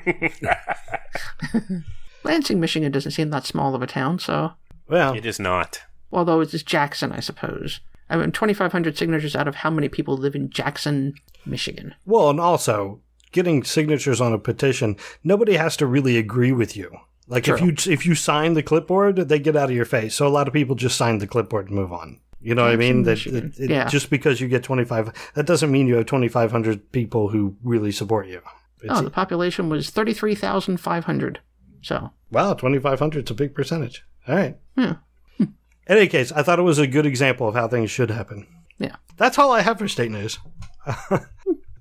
Lansing, 2.24 2.60
Michigan 2.60 2.92
doesn't 2.92 3.10
seem 3.12 3.30
that 3.30 3.44
small 3.46 3.74
of 3.74 3.82
a 3.82 3.86
town, 3.86 4.18
so. 4.18 4.52
Well, 4.88 5.14
It 5.14 5.26
is 5.26 5.40
not. 5.40 5.82
Although 6.12 6.40
it's 6.40 6.62
Jackson, 6.62 7.10
I 7.12 7.20
suppose. 7.20 7.80
I 8.10 8.16
mean, 8.16 8.30
2,500 8.32 8.96
signatures 8.96 9.34
out 9.34 9.48
of 9.48 9.56
how 9.56 9.70
many 9.70 9.88
people 9.88 10.16
live 10.16 10.34
in 10.34 10.50
Jackson, 10.50 11.14
Michigan? 11.46 11.94
well, 12.04 12.30
and 12.30 12.38
also 12.38 13.00
getting 13.32 13.64
signatures 13.64 14.20
on 14.20 14.32
a 14.32 14.38
petition, 14.38 14.96
nobody 15.24 15.54
has 15.54 15.76
to 15.78 15.86
really 15.86 16.16
agree 16.18 16.52
with 16.52 16.76
you. 16.76 16.94
Like 17.28 17.48
if 17.48 17.60
you 17.62 17.72
if 17.90 18.04
you 18.04 18.14
sign 18.14 18.52
the 18.54 18.62
clipboard, 18.62 19.16
they 19.16 19.38
get 19.38 19.56
out 19.56 19.70
of 19.70 19.76
your 19.76 19.86
face. 19.86 20.14
So 20.14 20.26
a 20.26 20.28
lot 20.28 20.48
of 20.48 20.52
people 20.54 20.74
just 20.74 20.98
sign 20.98 21.18
the 21.18 21.26
clipboard 21.26 21.68
and 21.68 21.74
move 21.76 21.92
on. 21.92 22.20
You 22.42 22.54
know 22.54 22.64
what 22.64 22.72
I 22.72 22.76
mean? 22.76 23.04
That 23.04 23.24
it- 23.26 23.58
it- 23.58 23.70
Yeah. 23.70 23.88
just 23.88 24.10
because 24.10 24.40
you 24.40 24.48
get 24.48 24.62
twenty 24.64 24.84
five, 24.84 25.12
that 25.34 25.46
doesn't 25.46 25.70
mean 25.70 25.86
you 25.86 25.94
have 25.96 26.06
twenty 26.06 26.28
five 26.28 26.50
hundred 26.52 26.92
people 26.92 27.28
who 27.28 27.56
really 27.64 27.92
support 27.92 28.26
you. 28.26 28.42
It's, 28.82 28.92
Oh, 28.92 29.02
the 29.02 29.10
population 29.10 29.68
was 29.68 29.90
33,500. 29.90 31.40
So, 31.82 32.10
Wow, 32.30 32.54
twenty 32.54 32.78
five 32.78 32.98
hundred 32.98 33.24
is 33.24 33.30
a 33.30 33.34
big 33.34 33.54
percentage. 33.54 34.04
All 34.28 34.34
right. 34.36 34.56
Yeah. 34.76 34.94
In 35.38 35.48
any 35.88 36.06
case, 36.06 36.30
I 36.32 36.42
thought 36.42 36.58
it 36.58 36.62
was 36.62 36.78
a 36.78 36.86
good 36.86 37.06
example 37.06 37.48
of 37.48 37.54
how 37.54 37.68
things 37.68 37.90
should 37.90 38.10
happen. 38.10 38.46
yeah. 38.78 38.96
That's 39.16 39.38
all 39.38 39.52
I 39.52 39.60
have 39.62 39.78
for 39.78 39.88
state 39.88 40.10
news. 40.10 40.38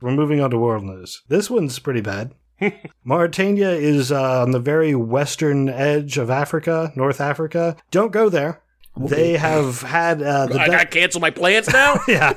We're 0.01 0.11
moving 0.11 0.41
on 0.41 0.49
to 0.51 0.57
world 0.57 0.83
news. 0.83 1.21
This 1.27 1.49
one's 1.49 1.77
pretty 1.79 2.01
bad. 2.01 2.33
Mauritania 3.03 3.69
is 3.71 4.11
uh, 4.11 4.41
on 4.41 4.51
the 4.51 4.59
very 4.59 4.93
western 4.95 5.69
edge 5.69 6.17
of 6.17 6.29
Africa, 6.29 6.91
North 6.95 7.21
Africa. 7.21 7.77
Don't 7.91 8.11
go 8.11 8.27
there. 8.29 8.61
They 8.97 9.37
have 9.37 9.81
had 9.81 10.21
uh, 10.21 10.47
the 10.47 10.55
I 10.55 10.67
death- 10.67 10.71
gotta 10.71 10.85
cancel 10.85 11.21
my 11.21 11.29
plans 11.29 11.69
now. 11.71 11.99
yeah. 12.07 12.33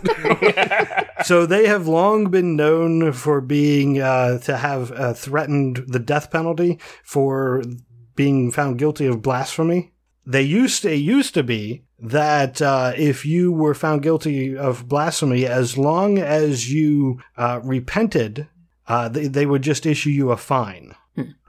so 1.25 1.47
they 1.47 1.67
have 1.67 1.88
long 1.88 2.31
been 2.31 2.57
known 2.57 3.12
for 3.12 3.40
being 3.40 4.01
uh, 4.01 4.38
to 4.40 4.57
have 4.57 4.93
uh, 4.93 5.14
threatened 5.14 5.85
the 5.88 5.99
death 5.99 6.31
penalty 6.31 6.79
for 7.03 7.62
being 8.14 8.51
found 8.53 8.79
guilty 8.79 9.07
of 9.07 9.21
blasphemy. 9.21 9.93
They 10.27 10.43
used 10.43 10.83
to, 10.83 10.93
it 10.93 10.97
used 10.97 11.35
to 11.35 11.43
be 11.43 11.85
that 11.99 12.62
uh, 12.62 12.93
if 12.97 13.27
you 13.27 13.53
were 13.53 13.75
found 13.75 14.03
guilty 14.03 14.57
of 14.57 14.88
blasphemy, 14.88 15.47
as 15.47 15.77
long 15.77 16.19
as 16.19 16.73
you 16.73 17.21
uh, 17.37 17.61
repented, 17.62 18.49
uh, 18.87 19.09
they, 19.09 19.27
they 19.27 19.45
would 19.45 19.62
just 19.62 19.87
issue 19.87 20.11
you 20.11 20.31
a 20.31 20.37
fine. 20.37 20.95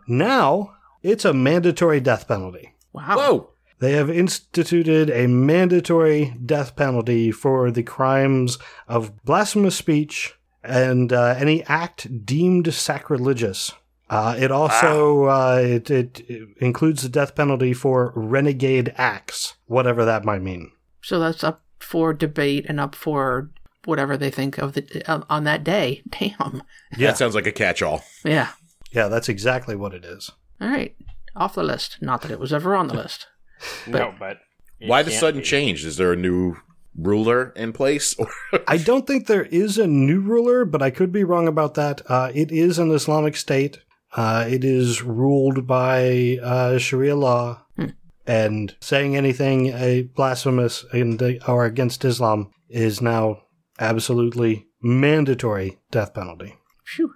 Now 0.07 0.73
it's 1.03 1.25
a 1.25 1.33
mandatory 1.33 1.99
death 1.99 2.27
penalty. 2.27 2.73
Wow. 2.91 3.15
Whoa. 3.17 3.49
They 3.79 3.93
have 3.93 4.09
instituted 4.09 5.09
a 5.09 5.27
mandatory 5.27 6.35
death 6.45 6.75
penalty 6.75 7.31
for 7.31 7.71
the 7.71 7.83
crimes 7.83 8.57
of 8.87 9.23
blasphemous 9.23 9.75
speech 9.75 10.33
and 10.63 11.11
uh, 11.11 11.35
any 11.37 11.63
act 11.63 12.25
deemed 12.25 12.73
sacrilegious. 12.73 13.73
Uh, 14.09 14.35
it 14.37 14.51
also 14.51 15.25
uh, 15.25 15.59
it, 15.63 15.89
it, 15.89 16.19
it 16.29 16.49
includes 16.59 17.01
the 17.03 17.09
death 17.09 17.35
penalty 17.35 17.73
for 17.73 18.13
renegade 18.15 18.93
acts, 18.97 19.55
whatever 19.65 20.05
that 20.05 20.23
might 20.23 20.41
mean. 20.41 20.71
So 21.01 21.19
that's 21.19 21.43
up 21.43 21.61
for 21.79 22.13
debate 22.13 22.65
and 22.67 22.79
up 22.79 22.95
for 22.95 23.49
whatever 23.85 24.17
they 24.17 24.31
think 24.31 24.57
of 24.57 24.73
the 24.73 25.03
uh, 25.09 25.23
on 25.29 25.43
that 25.45 25.63
day. 25.63 26.01
Damn. 26.09 26.63
Yeah. 26.97 27.07
That 27.07 27.17
sounds 27.17 27.35
like 27.35 27.47
a 27.47 27.51
catch-all. 27.51 28.03
Yeah. 28.23 28.49
Yeah, 28.91 29.07
that's 29.07 29.29
exactly 29.29 29.75
what 29.75 29.93
it 29.93 30.05
is. 30.05 30.31
All 30.61 30.69
right. 30.69 30.95
Off 31.35 31.55
the 31.55 31.63
list. 31.63 31.97
Not 32.01 32.21
that 32.21 32.31
it 32.31 32.39
was 32.39 32.53
ever 32.53 32.75
on 32.75 32.87
the 32.87 32.93
list. 32.93 33.27
No, 33.87 34.13
but 34.19 34.39
Why 34.79 35.03
the 35.03 35.11
sudden 35.11 35.41
be. 35.41 35.45
change? 35.45 35.85
Is 35.85 35.97
there 35.97 36.13
a 36.13 36.17
new 36.17 36.55
ruler 36.95 37.49
in 37.55 37.73
place? 37.73 38.15
I 38.67 38.77
don't 38.77 39.05
think 39.07 39.27
there 39.27 39.45
is 39.45 39.77
a 39.77 39.87
new 39.87 40.19
ruler, 40.21 40.65
but 40.65 40.81
I 40.81 40.89
could 40.91 41.11
be 41.11 41.23
wrong 41.23 41.47
about 41.47 41.73
that. 41.75 42.01
Uh, 42.09 42.31
it 42.33 42.51
is 42.51 42.79
an 42.79 42.91
Islamic 42.91 43.35
state. 43.35 43.79
Uh, 44.15 44.45
it 44.47 44.63
is 44.63 45.01
ruled 45.01 45.67
by 45.67 46.39
uh, 46.41 46.77
Sharia 46.77 47.15
law, 47.15 47.65
and 48.25 48.75
saying 48.79 49.15
anything 49.15 49.73
uh, 49.73 50.01
blasphemous 50.15 50.85
in 50.93 51.17
the, 51.17 51.39
or 51.47 51.65
against 51.65 52.05
Islam 52.05 52.49
is 52.69 53.01
now 53.01 53.41
absolutely 53.79 54.67
mandatory 54.81 55.79
death 55.91 56.13
penalty. 56.13 56.55
Phew. 56.85 57.13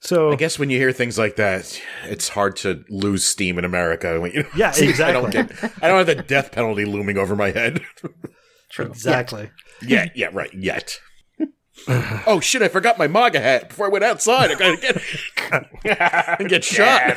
So 0.00 0.30
I 0.32 0.36
guess 0.36 0.58
when 0.58 0.70
you 0.70 0.78
hear 0.78 0.92
things 0.92 1.18
like 1.18 1.36
that, 1.36 1.80
it's 2.04 2.28
hard 2.28 2.56
to 2.56 2.84
lose 2.88 3.24
steam 3.24 3.58
in 3.58 3.64
America. 3.64 4.20
When 4.20 4.30
you, 4.32 4.44
Yeah, 4.56 4.70
I 4.76 4.80
don't 4.80 4.88
exactly. 4.88 5.30
get. 5.32 5.72
I 5.82 5.88
don't 5.88 5.98
have 5.98 6.06
the 6.06 6.22
death 6.22 6.52
penalty 6.52 6.84
looming 6.84 7.18
over 7.18 7.34
my 7.34 7.50
head. 7.50 7.80
True. 8.70 8.86
exactly. 8.86 9.50
yeah, 9.82 10.06
yeah, 10.14 10.28
right. 10.32 10.52
Yet. 10.54 11.00
oh 12.26 12.38
shit! 12.40 12.60
I 12.62 12.68
forgot 12.68 12.98
my 12.98 13.06
MAGA 13.08 13.40
hat 13.40 13.68
before 13.70 13.86
I 13.86 13.88
went 13.90 14.04
outside. 14.04 14.50
I 14.50 14.54
gotta 14.54 14.76
get 14.76 16.38
and 16.40 16.48
get 16.48 16.64
shot. 16.64 17.16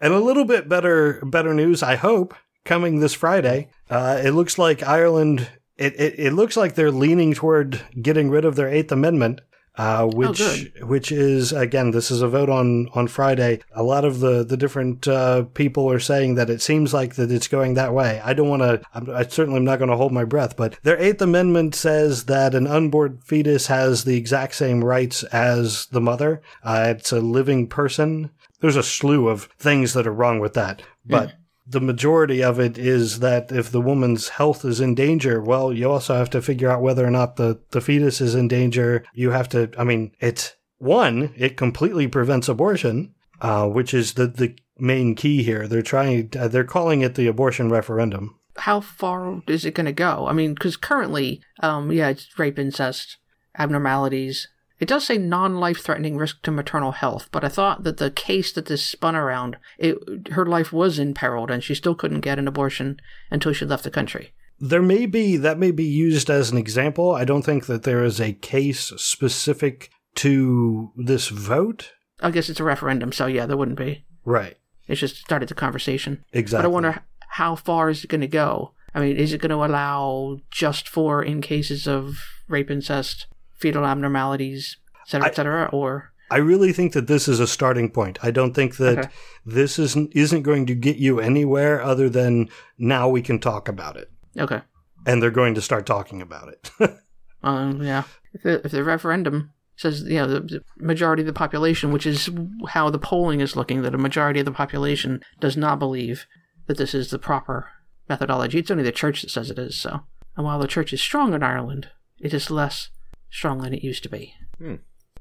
And 0.00 0.14
a 0.14 0.18
little 0.20 0.44
bit 0.46 0.68
better 0.68 1.20
better 1.24 1.52
news, 1.52 1.82
I 1.82 1.96
hope, 1.96 2.34
coming 2.64 3.00
this 3.00 3.12
Friday. 3.14 3.68
Uh, 3.90 4.20
it 4.24 4.30
looks 4.30 4.56
like 4.58 4.82
Ireland. 4.82 5.48
It, 5.76 5.98
it, 6.00 6.14
it 6.18 6.32
looks 6.32 6.56
like 6.56 6.74
they're 6.74 6.90
leaning 6.90 7.34
toward 7.34 7.80
getting 8.00 8.30
rid 8.30 8.44
of 8.44 8.56
their 8.56 8.68
Eighth 8.68 8.92
Amendment, 8.92 9.40
uh, 9.76 10.06
which 10.06 10.38
good. 10.38 10.84
which 10.88 11.12
is 11.12 11.52
again 11.52 11.90
this 11.90 12.10
is 12.10 12.22
a 12.22 12.28
vote 12.28 12.50
on 12.50 12.88
on 12.94 13.08
Friday. 13.08 13.60
A 13.72 13.82
lot 13.82 14.04
of 14.04 14.20
the 14.20 14.44
the 14.44 14.56
different 14.56 15.06
uh, 15.06 15.44
people 15.54 15.90
are 15.90 16.00
saying 16.00 16.34
that 16.34 16.50
it 16.50 16.60
seems 16.60 16.92
like 16.92 17.14
that 17.14 17.30
it's 17.30 17.48
going 17.48 17.74
that 17.74 17.94
way. 17.94 18.20
I 18.24 18.32
don't 18.32 18.48
want 18.48 18.62
to. 18.62 18.82
I 19.14 19.22
certainly 19.24 19.58
am 19.58 19.64
not 19.64 19.78
going 19.78 19.90
to 19.90 19.96
hold 19.96 20.12
my 20.12 20.24
breath, 20.24 20.56
but 20.56 20.78
their 20.82 20.98
Eighth 20.98 21.22
Amendment 21.22 21.74
says 21.74 22.24
that 22.24 22.54
an 22.54 22.66
unborn 22.66 23.20
fetus 23.24 23.68
has 23.68 24.04
the 24.04 24.16
exact 24.16 24.54
same 24.54 24.84
rights 24.84 25.22
as 25.24 25.86
the 25.86 26.00
mother. 26.00 26.42
Uh, 26.62 26.94
it's 26.96 27.12
a 27.12 27.20
living 27.20 27.66
person 27.66 28.30
there's 28.60 28.76
a 28.76 28.82
slew 28.82 29.28
of 29.28 29.44
things 29.58 29.94
that 29.94 30.06
are 30.06 30.12
wrong 30.12 30.38
with 30.38 30.54
that. 30.54 30.82
But 31.06 31.34
the 31.70 31.80
majority 31.80 32.42
of 32.42 32.58
it 32.58 32.76
is 32.76 33.20
that 33.20 33.52
if 33.52 33.70
the 33.70 33.80
woman's 33.80 34.30
health 34.30 34.64
is 34.64 34.80
in 34.80 34.94
danger, 34.94 35.40
well, 35.40 35.72
you 35.72 35.88
also 35.88 36.14
have 36.14 36.30
to 36.30 36.42
figure 36.42 36.68
out 36.68 36.82
whether 36.82 37.06
or 37.06 37.10
not 37.10 37.36
the, 37.36 37.60
the 37.70 37.80
fetus 37.80 38.20
is 38.20 38.34
in 38.34 38.48
danger. 38.48 39.04
You 39.14 39.30
have 39.30 39.48
to, 39.50 39.70
I 39.78 39.84
mean, 39.84 40.12
it's 40.18 40.56
one, 40.78 41.32
it 41.36 41.56
completely 41.56 42.08
prevents 42.08 42.48
abortion, 42.48 43.14
uh, 43.40 43.68
which 43.68 43.94
is 43.94 44.14
the, 44.14 44.26
the 44.26 44.56
main 44.78 45.14
key 45.14 45.44
here. 45.44 45.68
They're 45.68 45.82
trying, 45.82 46.30
uh, 46.36 46.48
they're 46.48 46.64
calling 46.64 47.02
it 47.02 47.14
the 47.14 47.28
abortion 47.28 47.70
referendum. 47.70 48.36
How 48.56 48.80
far 48.80 49.40
is 49.46 49.64
it 49.64 49.74
going 49.74 49.86
to 49.86 49.92
go? 49.92 50.26
I 50.26 50.32
mean, 50.32 50.54
because 50.54 50.76
currently, 50.76 51.40
um, 51.60 51.92
yeah, 51.92 52.08
it's 52.08 52.36
rape, 52.36 52.58
incest, 52.58 53.16
abnormalities. 53.56 54.48
It 54.80 54.88
does 54.88 55.06
say 55.06 55.18
non-life 55.18 55.78
threatening 55.80 56.16
risk 56.16 56.42
to 56.42 56.50
maternal 56.50 56.92
health, 56.92 57.28
but 57.30 57.44
I 57.44 57.48
thought 57.48 57.84
that 57.84 57.98
the 57.98 58.10
case 58.10 58.50
that 58.52 58.66
this 58.66 58.84
spun 58.84 59.14
around, 59.14 59.58
it, 59.78 59.98
her 60.32 60.46
life 60.46 60.72
was 60.72 60.98
imperiled 60.98 61.50
and 61.50 61.62
she 61.62 61.74
still 61.74 61.94
couldn't 61.94 62.20
get 62.20 62.38
an 62.38 62.48
abortion 62.48 62.98
until 63.30 63.52
she 63.52 63.66
left 63.66 63.84
the 63.84 63.90
country. 63.90 64.32
There 64.58 64.82
may 64.82 65.06
be, 65.06 65.36
that 65.36 65.58
may 65.58 65.70
be 65.70 65.84
used 65.84 66.30
as 66.30 66.50
an 66.50 66.58
example. 66.58 67.14
I 67.14 67.24
don't 67.24 67.42
think 67.42 67.66
that 67.66 67.82
there 67.82 68.02
is 68.04 68.20
a 68.20 68.32
case 68.32 68.92
specific 68.96 69.90
to 70.16 70.92
this 70.96 71.28
vote. 71.28 71.92
I 72.20 72.30
guess 72.30 72.48
it's 72.48 72.60
a 72.60 72.64
referendum, 72.64 73.12
so 73.12 73.26
yeah, 73.26 73.46
there 73.46 73.56
wouldn't 73.56 73.78
be. 73.78 74.04
Right. 74.24 74.56
It's 74.88 75.00
just 75.00 75.16
started 75.16 75.48
the 75.48 75.54
conversation. 75.54 76.24
Exactly. 76.32 76.62
But 76.62 76.68
I 76.68 76.72
wonder 76.72 77.02
how 77.28 77.54
far 77.54 77.90
is 77.90 78.02
it 78.02 78.08
going 78.08 78.20
to 78.22 78.26
go? 78.26 78.72
I 78.94 79.00
mean, 79.00 79.16
is 79.16 79.32
it 79.32 79.40
going 79.40 79.50
to 79.50 79.64
allow 79.64 80.38
just 80.50 80.88
for 80.88 81.22
in 81.22 81.40
cases 81.40 81.86
of 81.86 82.18
rape, 82.48 82.70
incest, 82.70 83.26
fetal 83.60 83.84
abnormalities, 83.86 84.76
et 85.02 85.08
cetera, 85.08 85.28
et 85.28 85.34
cetera, 85.36 85.70
or 85.72 86.12
I 86.30 86.36
really 86.38 86.72
think 86.72 86.92
that 86.92 87.06
this 87.08 87.26
is 87.28 87.40
a 87.40 87.46
starting 87.46 87.90
point. 87.90 88.18
I 88.22 88.30
don't 88.30 88.54
think 88.54 88.76
that 88.76 88.98
Okay. 88.98 89.08
this 89.44 89.78
isn't 89.78 90.12
isn't 90.14 90.42
going 90.42 90.66
to 90.66 90.74
get 90.74 90.96
you 90.96 91.20
anywhere 91.20 91.82
other 91.82 92.08
than 92.08 92.48
now 92.78 93.08
we 93.08 93.22
can 93.22 93.38
talk 93.38 93.68
about 93.68 93.96
it, 93.96 94.10
okay, 94.38 94.62
and 95.06 95.22
they're 95.22 95.30
going 95.30 95.54
to 95.54 95.60
start 95.62 95.86
talking 95.86 96.22
about 96.22 96.48
it. 96.48 96.70
um, 97.42 97.82
yeah. 97.82 98.04
If 98.32 98.42
the, 98.42 98.64
if 98.64 98.70
the 98.72 98.84
referendum 98.84 99.52
says 99.76 100.02
you 100.02 100.16
know 100.18 100.26
the, 100.26 100.40
the 100.40 100.64
majority 100.76 101.22
of 101.22 101.26
the 101.26 101.32
population, 101.32 101.90
which 101.92 102.06
is 102.06 102.30
how 102.68 102.90
the 102.90 102.98
polling 102.98 103.40
is 103.40 103.56
looking, 103.56 103.82
that 103.82 103.94
a 103.94 103.98
majority 103.98 104.38
of 104.40 104.46
the 104.46 104.52
population 104.52 105.20
does 105.40 105.56
not 105.56 105.78
believe 105.80 106.26
that 106.66 106.76
this 106.76 106.94
is 106.94 107.10
the 107.10 107.18
proper 107.18 107.68
methodology. 108.08 108.58
It's 108.58 108.70
only 108.70 108.84
the 108.84 108.92
church 108.92 109.22
that 109.22 109.30
says 109.30 109.50
it 109.50 109.58
is. 109.58 109.74
So, 109.74 110.00
and 110.36 110.44
while 110.46 110.60
the 110.60 110.68
church 110.68 110.92
is 110.92 111.00
strong 111.00 111.34
in 111.34 111.42
Ireland, 111.42 111.88
it 112.20 112.32
is 112.32 112.50
less 112.50 112.90
strong 113.30 113.58
than 113.62 113.72
it 113.74 113.82
used 113.84 114.02
to 114.04 114.08
be. 114.08 114.34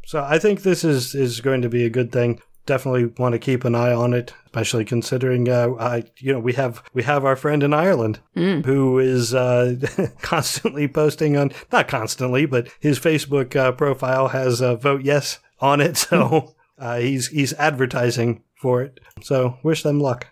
so 0.06 0.24
I 0.24 0.40
think 0.40 0.62
this 0.64 0.84
is 0.84 1.16
is 1.16 1.42
going 1.42 1.62
to 1.62 1.70
be 1.70 1.86
a 1.86 1.90
good 1.90 2.12
thing. 2.12 2.42
Definitely 2.66 3.06
want 3.18 3.34
to 3.34 3.40
keep 3.40 3.64
an 3.66 3.74
eye 3.74 3.94
on 3.94 4.14
it, 4.14 4.34
especially 4.46 4.86
considering 4.86 5.50
uh, 5.50 5.70
I 5.80 6.04
you 6.18 6.32
know 6.34 6.40
we 6.40 6.54
have 6.54 6.84
we 6.94 7.04
have 7.04 7.26
our 7.26 7.36
friend 7.36 7.64
in 7.64 7.74
Ireland 7.74 8.20
Mm. 8.36 8.66
who 8.66 9.00
is 9.00 9.34
uh, 9.34 9.76
constantly 10.22 10.88
posting 10.88 11.36
on 11.38 11.52
not 11.72 11.88
constantly, 11.88 12.46
but 12.46 12.68
his 12.80 13.00
Facebook 13.00 13.56
uh, 13.56 13.72
profile 13.72 14.28
has 14.30 14.62
uh, 14.62 14.76
vote 14.76 15.02
yes 15.04 15.40
on 15.60 15.82
it, 15.82 15.98
so 16.10 16.54
uh, 16.78 16.98
he's 17.00 17.28
he's 17.30 17.54
advertising 17.54 18.44
for 18.62 18.82
it. 18.84 19.00
So 19.24 19.58
wish 19.64 19.82
them 19.84 20.00
luck. 20.00 20.28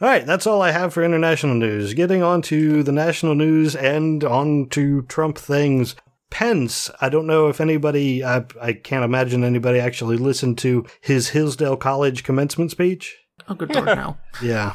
All 0.00 0.08
right, 0.08 0.26
that's 0.26 0.46
all 0.46 0.62
I 0.62 0.72
have 0.72 0.92
for 0.92 1.02
international 1.04 1.54
news. 1.54 1.94
Getting 1.94 2.22
on 2.22 2.42
to 2.42 2.82
the 2.82 2.92
national 2.92 3.34
news 3.34 3.74
and 3.76 4.22
on 4.24 4.68
to 4.70 5.02
Trump 5.02 5.38
things. 5.38 5.94
Pence, 6.32 6.90
I 6.98 7.10
don't 7.10 7.26
know 7.26 7.48
if 7.48 7.60
anybody, 7.60 8.24
I, 8.24 8.46
I 8.58 8.72
can't 8.72 9.04
imagine 9.04 9.44
anybody 9.44 9.78
actually 9.78 10.16
listened 10.16 10.56
to 10.58 10.86
his 10.98 11.28
Hillsdale 11.28 11.76
College 11.76 12.24
commencement 12.24 12.70
speech. 12.70 13.18
Oh, 13.50 13.54
good 13.54 13.74
lord, 13.74 13.84
no. 13.84 14.16
Yeah. 14.42 14.72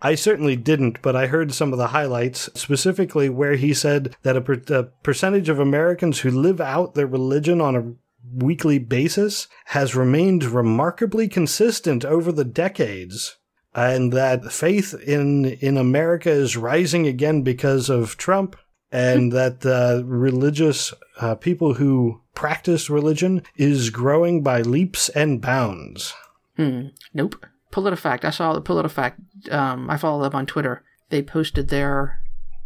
I 0.00 0.14
certainly 0.14 0.56
didn't, 0.56 1.02
but 1.02 1.14
I 1.14 1.26
heard 1.26 1.52
some 1.52 1.74
of 1.74 1.78
the 1.78 1.88
highlights, 1.88 2.48
specifically 2.54 3.28
where 3.28 3.56
he 3.56 3.74
said 3.74 4.16
that 4.22 4.38
a, 4.38 4.40
per- 4.40 4.62
a 4.74 4.84
percentage 5.02 5.50
of 5.50 5.58
Americans 5.58 6.20
who 6.20 6.30
live 6.30 6.62
out 6.62 6.94
their 6.94 7.06
religion 7.06 7.60
on 7.60 7.76
a 7.76 7.92
weekly 8.34 8.78
basis 8.78 9.48
has 9.66 9.94
remained 9.94 10.44
remarkably 10.44 11.28
consistent 11.28 12.06
over 12.06 12.32
the 12.32 12.44
decades 12.44 13.36
and 13.74 14.14
that 14.14 14.50
faith 14.50 14.94
in 15.06 15.44
in 15.44 15.76
America 15.76 16.30
is 16.30 16.56
rising 16.56 17.06
again 17.06 17.42
because 17.42 17.90
of 17.90 18.16
Trump 18.16 18.56
and 18.92 19.32
that 19.32 19.64
uh, 19.64 20.04
religious 20.04 20.92
uh, 21.20 21.34
people 21.34 21.74
who 21.74 22.20
practice 22.34 22.90
religion 22.90 23.42
is 23.56 23.90
growing 23.90 24.42
by 24.42 24.62
leaps 24.62 25.08
and 25.10 25.40
bounds. 25.40 26.14
Hmm. 26.56 26.88
Nope. 27.14 27.46
PolitiFact. 27.72 28.24
I 28.24 28.30
saw 28.30 28.52
the 28.52 28.62
PolitiFact. 28.62 29.52
Um, 29.52 29.88
I 29.88 29.96
follow 29.96 30.22
them 30.22 30.34
on 30.34 30.46
Twitter. 30.46 30.82
They 31.10 31.22
posted 31.22 31.68
their 31.68 32.20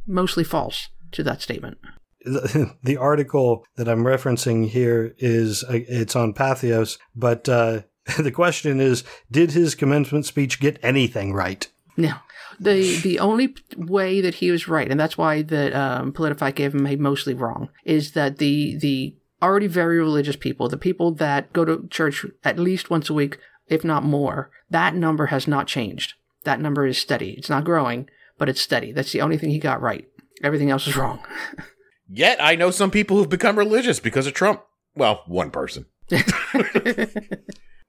mostly 0.07 0.45
false 0.45 0.89
to 1.13 1.23
that 1.25 1.43
statement. 1.43 1.79
The, 2.25 2.75
the 2.83 2.97
article 2.97 3.67
that 3.77 3.89
I'm 3.89 4.05
referencing 4.05 4.69
here 4.69 5.15
is 5.19 5.65
uh, 5.65 5.81
it's 5.89 6.17
on 6.17 6.33
Patheos, 6.33 6.99
but 7.15 7.49
uh, 7.49 7.83
the 8.19 8.33
question 8.33 8.81
is, 8.81 9.05
did 9.31 9.53
his 9.53 9.75
commencement 9.75 10.27
speech 10.27 10.61
get 10.61 10.79
anything 10.83 11.33
right? 11.33 11.69
No. 11.97 12.15
The 12.61 12.97
the 13.01 13.19
only 13.19 13.55
way 13.77 14.21
that 14.21 14.37
he 14.37 14.51
was 14.51 14.69
right, 14.69 14.91
and 14.91 14.99
that's 14.99 15.19
why 15.19 15.43
that 15.43 15.75
um, 15.75 16.13
PolitiFact 16.13 16.55
gave 16.55 16.75
him 16.75 16.87
a 16.87 16.97
mostly 16.97 17.35
wrong, 17.35 17.69
is 17.85 18.13
that 18.13 18.39
the 18.39 18.77
the 18.77 19.17
already 19.43 19.67
very 19.67 19.99
religious 19.99 20.37
people, 20.37 20.69
the 20.69 20.77
people 20.77 21.13
that 21.13 21.53
go 21.53 21.65
to 21.65 21.87
church 21.89 22.25
at 22.45 22.59
least 22.59 22.91
once 22.91 23.11
a 23.11 23.15
week, 23.15 23.39
if 23.69 23.85
not 23.85 24.05
more, 24.05 24.51
that 24.71 24.95
number 24.95 25.27
has 25.27 25.47
not 25.47 25.67
changed. 25.67 26.15
That 26.45 26.61
number 26.61 26.87
is 26.87 26.99
steady. 26.99 27.33
It's 27.33 27.51
not 27.51 27.65
growing, 27.65 28.09
but 28.39 28.49
it's 28.49 28.61
steady. 28.61 28.93
That's 28.93 29.13
the 29.13 29.21
only 29.21 29.39
thing 29.39 29.51
he 29.51 29.59
got 29.59 29.81
right. 29.83 30.07
Everything 30.43 30.71
else 30.71 30.87
is 30.87 30.97
wrong. 30.97 31.21
Yet 32.09 32.39
I 32.41 32.55
know 32.55 32.71
some 32.71 32.91
people 32.91 33.17
who've 33.17 33.29
become 33.29 33.59
religious 33.59 34.01
because 34.01 34.27
of 34.27 34.35
Trump. 34.35 34.63
Well, 34.95 35.23
one 35.27 35.51
person. 35.51 35.87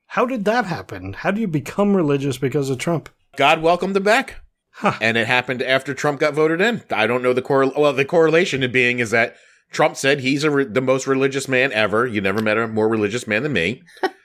How 0.07 0.25
did 0.25 0.45
that 0.45 0.65
happen? 0.65 1.13
How 1.13 1.31
do 1.31 1.41
you 1.41 1.47
become 1.47 1.95
religious 1.95 2.37
because 2.37 2.69
of 2.69 2.77
Trump? 2.77 3.09
God 3.35 3.61
welcomed 3.61 3.97
him 3.97 4.03
back. 4.03 4.35
Huh. 4.77 4.97
And 4.99 5.15
it 5.15 5.27
happened 5.27 5.61
after 5.61 5.93
Trump 5.93 6.19
got 6.19 6.33
voted 6.33 6.59
in. 6.59 6.83
I 6.91 7.07
don't 7.07 7.23
know 7.23 7.31
the 7.31 7.41
correl. 7.41 7.71
Well, 7.77 7.93
the 7.93 8.03
correlation 8.03 8.69
being 8.71 8.99
is 8.99 9.11
that 9.11 9.35
Trump 9.71 9.95
said 9.95 10.19
he's 10.19 10.43
a 10.43 10.51
re- 10.51 10.65
the 10.65 10.81
most 10.81 11.07
religious 11.07 11.47
man 11.47 11.71
ever. 11.71 12.05
You 12.05 12.19
never 12.19 12.41
met 12.41 12.57
a 12.57 12.67
more 12.67 12.89
religious 12.89 13.25
man 13.25 13.43
than 13.43 13.53
me. 13.53 13.83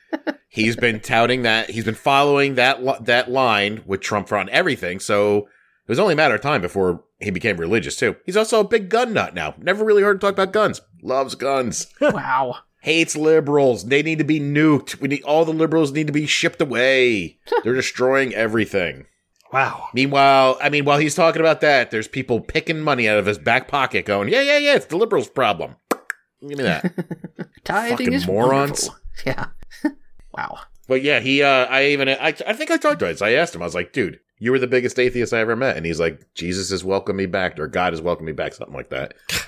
he's 0.48 0.74
been 0.74 1.00
touting 1.00 1.42
that. 1.42 1.70
He's 1.70 1.84
been 1.84 1.94
following 1.94 2.56
that 2.56 2.84
li- 2.84 2.98
that 3.02 3.30
line 3.30 3.82
with 3.86 4.00
Trump 4.00 4.32
on 4.32 4.48
everything. 4.48 4.98
So 4.98 5.38
it 5.38 5.88
was 5.88 6.00
only 6.00 6.14
a 6.14 6.16
matter 6.16 6.34
of 6.34 6.40
time 6.40 6.62
before 6.62 7.04
he 7.20 7.30
became 7.30 7.56
religious 7.56 7.94
too. 7.94 8.16
He's 8.26 8.36
also 8.36 8.60
a 8.60 8.68
big 8.68 8.88
gun 8.88 9.12
nut 9.12 9.34
now. 9.34 9.54
Never 9.58 9.84
really 9.84 10.02
heard 10.02 10.16
him 10.16 10.20
talk 10.20 10.32
about 10.32 10.52
guns. 10.52 10.80
Loves 11.02 11.36
guns. 11.36 11.86
wow. 12.00 12.56
Hates 12.82 13.14
liberals. 13.14 13.84
They 13.84 14.02
need 14.02 14.18
to 14.18 14.24
be 14.24 14.40
nuked. 14.40 15.00
We 15.00 15.08
need 15.08 15.22
all 15.22 15.44
the 15.44 15.52
liberals 15.52 15.92
need 15.92 16.06
to 16.08 16.12
be 16.12 16.26
shipped 16.26 16.60
away. 16.60 17.38
They're 17.62 17.74
destroying 17.74 18.34
everything. 18.34 19.06
Wow. 19.52 19.88
Meanwhile, 19.94 20.58
I 20.62 20.68
mean, 20.68 20.84
while 20.84 20.98
he's 20.98 21.14
talking 21.14 21.40
about 21.40 21.60
that, 21.62 21.90
there's 21.90 22.06
people 22.08 22.40
picking 22.40 22.80
money 22.80 23.08
out 23.08 23.18
of 23.18 23.26
his 23.26 23.38
back 23.38 23.66
pocket, 23.68 24.04
going, 24.04 24.28
"Yeah, 24.28 24.42
yeah, 24.42 24.58
yeah, 24.58 24.76
it's 24.76 24.86
the 24.86 24.96
liberals' 24.96 25.28
problem." 25.28 25.76
Give 26.40 26.56
me 26.58 26.64
that. 26.64 26.92
Tithing 27.64 27.96
Fucking 27.96 28.12
is 28.12 28.26
morons. 28.26 28.88
wonderful. 29.24 29.54
Yeah. 29.84 29.90
wow. 30.32 30.58
but 30.88 31.02
yeah, 31.02 31.20
he. 31.20 31.42
uh 31.42 31.66
I 31.66 31.86
even. 31.86 32.08
I. 32.08 32.34
I 32.46 32.52
think 32.52 32.70
I 32.70 32.76
talked 32.76 33.00
to 33.00 33.08
him. 33.08 33.16
So 33.16 33.26
I 33.26 33.32
asked 33.32 33.54
him. 33.54 33.62
I 33.62 33.66
was 33.66 33.74
like, 33.74 33.92
"Dude, 33.92 34.20
you 34.38 34.52
were 34.52 34.58
the 34.58 34.66
biggest 34.66 34.98
atheist 34.98 35.32
I 35.34 35.40
ever 35.40 35.56
met," 35.56 35.76
and 35.76 35.84
he's 35.84 36.00
like, 36.00 36.32
"Jesus 36.34 36.70
has 36.70 36.84
welcomed 36.84 37.16
me 37.18 37.26
back, 37.26 37.58
or 37.58 37.66
God 37.66 37.92
has 37.92 38.00
welcomed 38.00 38.26
me 38.26 38.32
back, 38.32 38.54
something 38.54 38.76
like 38.76 38.90
that." 38.90 39.14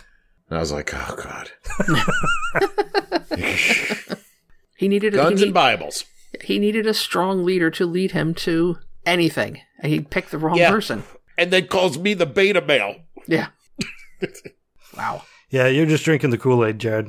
And 0.51 0.59
I 0.59 0.61
was 0.61 0.73
like, 0.73 0.91
"Oh 0.93 1.17
God, 1.17 1.51
He 4.77 4.87
needed 4.89 5.15
a, 5.15 5.17
guns 5.17 5.41
he, 5.41 5.47
and 5.47 5.55
Bibles." 5.55 6.05
he 6.43 6.59
needed 6.59 6.87
a 6.87 6.93
strong 6.93 7.43
leader 7.45 7.71
to 7.71 7.87
lead 7.87 8.11
him 8.11 8.35
to 8.35 8.77
anything. 9.07 9.61
And 9.81 9.93
he 9.93 10.01
picked 10.01 10.31
the 10.31 10.39
wrong 10.39 10.57
Yeah. 10.57 10.71
person. 10.71 11.03
And 11.39 11.51
then 11.51 11.67
calls 11.67 11.99
me 11.99 12.15
the 12.15 12.27
beta 12.27 12.61
male. 12.61 12.97
Yeah. 13.27 13.49
wow. 14.97 15.23
Yeah, 15.51 15.67
you're 15.69 15.87
just 15.87 16.05
drinking 16.05 16.31
the 16.31 16.39
Kool 16.39 16.65
Aid, 16.65 16.79
Jared. 16.79 17.09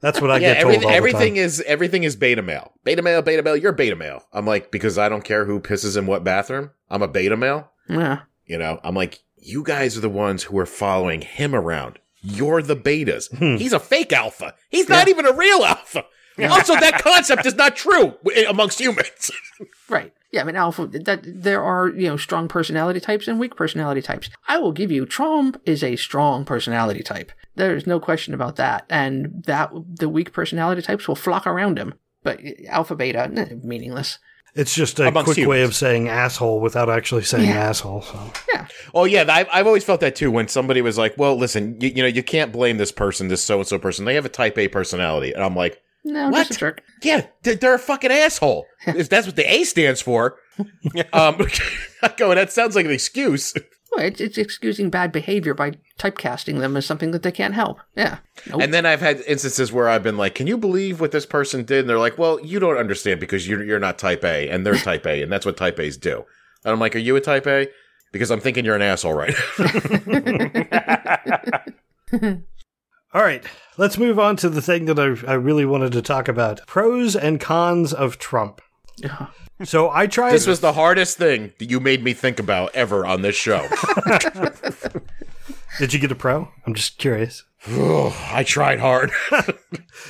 That's 0.00 0.20
what 0.20 0.30
I 0.30 0.34
yeah, 0.38 0.54
get 0.54 0.62
told 0.62 0.74
everything, 0.74 0.84
all 0.84 0.90
the 0.90 0.96
everything 0.96 1.34
time. 1.34 1.42
is 1.44 1.60
everything 1.62 2.04
is 2.04 2.16
beta 2.16 2.42
male. 2.42 2.72
Beta 2.84 3.02
male, 3.02 3.22
beta 3.22 3.42
male. 3.42 3.56
You're 3.56 3.72
beta 3.72 3.96
male. 3.96 4.22
I'm 4.32 4.46
like 4.46 4.70
because 4.70 4.98
I 4.98 5.08
don't 5.08 5.24
care 5.24 5.46
who 5.46 5.58
pisses 5.58 5.96
in 5.96 6.06
what 6.06 6.22
bathroom. 6.22 6.70
I'm 6.90 7.02
a 7.02 7.08
beta 7.08 7.36
male. 7.36 7.70
Yeah. 7.88 8.20
You 8.44 8.58
know, 8.58 8.78
I'm 8.84 8.94
like, 8.94 9.20
you 9.36 9.62
guys 9.62 9.96
are 9.96 10.00
the 10.00 10.08
ones 10.08 10.44
who 10.44 10.58
are 10.58 10.66
following 10.66 11.22
him 11.22 11.54
around. 11.54 11.98
You're 12.20 12.60
the 12.62 12.76
betas. 12.76 13.34
Hmm. 13.36 13.56
He's 13.56 13.72
a 13.72 13.80
fake 13.80 14.12
alpha. 14.12 14.54
He's 14.68 14.88
not 14.88 15.08
even 15.08 15.26
a 15.26 15.32
real 15.32 15.64
alpha. 15.64 16.04
Also, 16.38 16.74
that 16.74 17.00
concept 17.02 17.46
is 17.46 17.54
not 17.54 17.76
true 17.76 18.14
amongst 18.48 18.78
humans. 18.80 19.30
Right. 19.88 20.12
Yeah, 20.32 20.40
I 20.40 20.44
mean, 20.44 20.56
alpha. 20.56 20.86
That 20.88 21.20
there 21.24 21.62
are 21.62 21.88
you 21.88 22.08
know 22.08 22.16
strong 22.16 22.48
personality 22.48 22.98
types 22.98 23.28
and 23.28 23.38
weak 23.38 23.54
personality 23.56 24.02
types. 24.02 24.28
I 24.48 24.58
will 24.58 24.72
give 24.72 24.90
you 24.90 25.06
Trump 25.06 25.60
is 25.64 25.82
a 25.84 25.94
strong 25.96 26.44
personality 26.44 27.02
type. 27.04 27.30
There's 27.54 27.86
no 27.86 28.00
question 28.00 28.34
about 28.34 28.56
that, 28.56 28.84
and 28.90 29.44
that 29.46 29.70
the 29.94 30.08
weak 30.08 30.32
personality 30.32 30.82
types 30.82 31.06
will 31.06 31.14
flock 31.14 31.46
around 31.46 31.78
him. 31.78 31.94
But 32.24 32.40
alpha 32.68 32.96
beta, 32.96 33.30
eh, 33.34 33.54
meaningless. 33.62 34.18
It's 34.56 34.74
just 34.74 34.98
a 34.98 35.06
Amongst 35.08 35.34
quick 35.34 35.46
way 35.46 35.62
of 35.62 35.74
saying 35.74 36.08
asshole 36.08 36.60
without 36.60 36.90
actually 36.90 37.22
saying 37.22 37.48
Yeah. 37.48 37.68
asshole. 37.68 38.02
So. 38.02 38.32
Yeah. 38.52 38.66
oh 38.94 39.04
yeah, 39.04 39.24
I've, 39.28 39.46
I've 39.52 39.66
always 39.66 39.84
felt 39.84 40.00
that 40.00 40.16
too. 40.16 40.30
When 40.32 40.48
somebody 40.48 40.82
was 40.82 40.98
like, 40.98 41.16
"Well, 41.16 41.36
listen, 41.36 41.80
you, 41.80 41.90
you 41.90 42.02
know, 42.02 42.08
you 42.08 42.22
can't 42.24 42.52
blame 42.52 42.78
this 42.78 42.90
person, 42.90 43.28
this 43.28 43.42
so 43.44 43.58
and 43.58 43.68
so 43.68 43.78
person. 43.78 44.04
They 44.04 44.14
have 44.14 44.24
a 44.26 44.30
Type 44.30 44.58
A 44.58 44.66
personality," 44.68 45.32
and 45.32 45.42
I'm 45.44 45.54
like, 45.54 45.80
No, 46.06 46.30
What? 46.30 46.46
just 46.46 46.58
a 46.58 46.60
jerk. 46.60 46.82
Yeah, 47.02 47.26
they're, 47.42 47.74
a 47.74 47.78
fucking 47.80 48.12
asshole. 48.12 48.66
if 48.86 49.08
that's 49.08 49.26
what 49.26 49.34
the 49.34 49.52
A 49.52 49.64
stands 49.64 50.00
for. 50.00 50.38
um, 51.12 51.36
go, 52.16 52.32
that 52.34 52.52
sounds 52.52 52.76
like 52.76 52.86
an 52.86 52.92
excuse. 52.92 53.52
Well, 53.90 54.04
it's, 54.04 54.20
it's 54.20 54.38
excusing 54.38 54.88
bad 54.88 55.10
behavior 55.10 55.52
by 55.52 55.72
typecasting 55.98 56.60
them 56.60 56.76
as 56.76 56.86
something 56.86 57.10
that 57.10 57.24
they 57.24 57.32
can't 57.32 57.54
help. 57.54 57.80
Yeah. 57.96 58.18
Nope. 58.48 58.62
And 58.62 58.72
then 58.72 58.86
I've 58.86 59.00
had 59.00 59.20
instances 59.22 59.72
where 59.72 59.88
I've 59.88 60.04
been 60.04 60.16
like, 60.16 60.36
"Can 60.36 60.46
you 60.46 60.56
believe 60.56 61.00
what 61.00 61.10
this 61.10 61.26
person 61.26 61.64
did?" 61.64 61.80
And 61.80 61.88
they're 61.90 61.98
like, 61.98 62.18
"Well, 62.18 62.38
you 62.40 62.60
don't 62.60 62.76
understand 62.78 63.18
because 63.18 63.48
you're 63.48 63.64
you're 63.64 63.80
not 63.80 63.98
Type 63.98 64.24
A, 64.24 64.48
and 64.48 64.64
they're 64.64 64.76
Type 64.76 65.06
A, 65.06 65.22
and 65.22 65.32
that's 65.32 65.44
what 65.46 65.56
Type 65.56 65.80
A's 65.80 65.96
do." 65.96 66.24
And 66.64 66.72
I'm 66.72 66.78
like, 66.80 66.94
"Are 66.94 67.00
you 67.00 67.16
a 67.16 67.20
Type 67.20 67.46
A?" 67.46 67.68
Because 68.12 68.30
I'm 68.30 68.40
thinking 68.40 68.64
you're 68.64 68.76
an 68.76 68.82
asshole, 68.82 69.14
right? 69.14 69.34
All 73.16 73.22
right, 73.22 73.42
let's 73.78 73.96
move 73.96 74.18
on 74.18 74.36
to 74.36 74.50
the 74.50 74.60
thing 74.60 74.84
that 74.84 74.98
I, 74.98 75.06
I 75.26 75.36
really 75.36 75.64
wanted 75.64 75.92
to 75.92 76.02
talk 76.02 76.28
about 76.28 76.60
pros 76.66 77.16
and 77.16 77.40
cons 77.40 77.94
of 77.94 78.18
Trump. 78.18 78.60
Yeah. 78.98 79.28
So 79.64 79.88
I 79.88 80.06
tried. 80.06 80.32
this 80.32 80.46
was 80.46 80.60
the 80.60 80.74
hardest 80.74 81.16
thing 81.16 81.54
that 81.58 81.70
you 81.70 81.80
made 81.80 82.04
me 82.04 82.12
think 82.12 82.38
about 82.38 82.74
ever 82.74 83.06
on 83.06 83.22
this 83.22 83.34
show. 83.34 83.66
Did 85.78 85.94
you 85.94 85.98
get 85.98 86.12
a 86.12 86.14
pro? 86.14 86.50
I'm 86.66 86.74
just 86.74 86.98
curious. 86.98 87.42
I 87.66 88.44
tried 88.46 88.80
hard. 88.80 89.10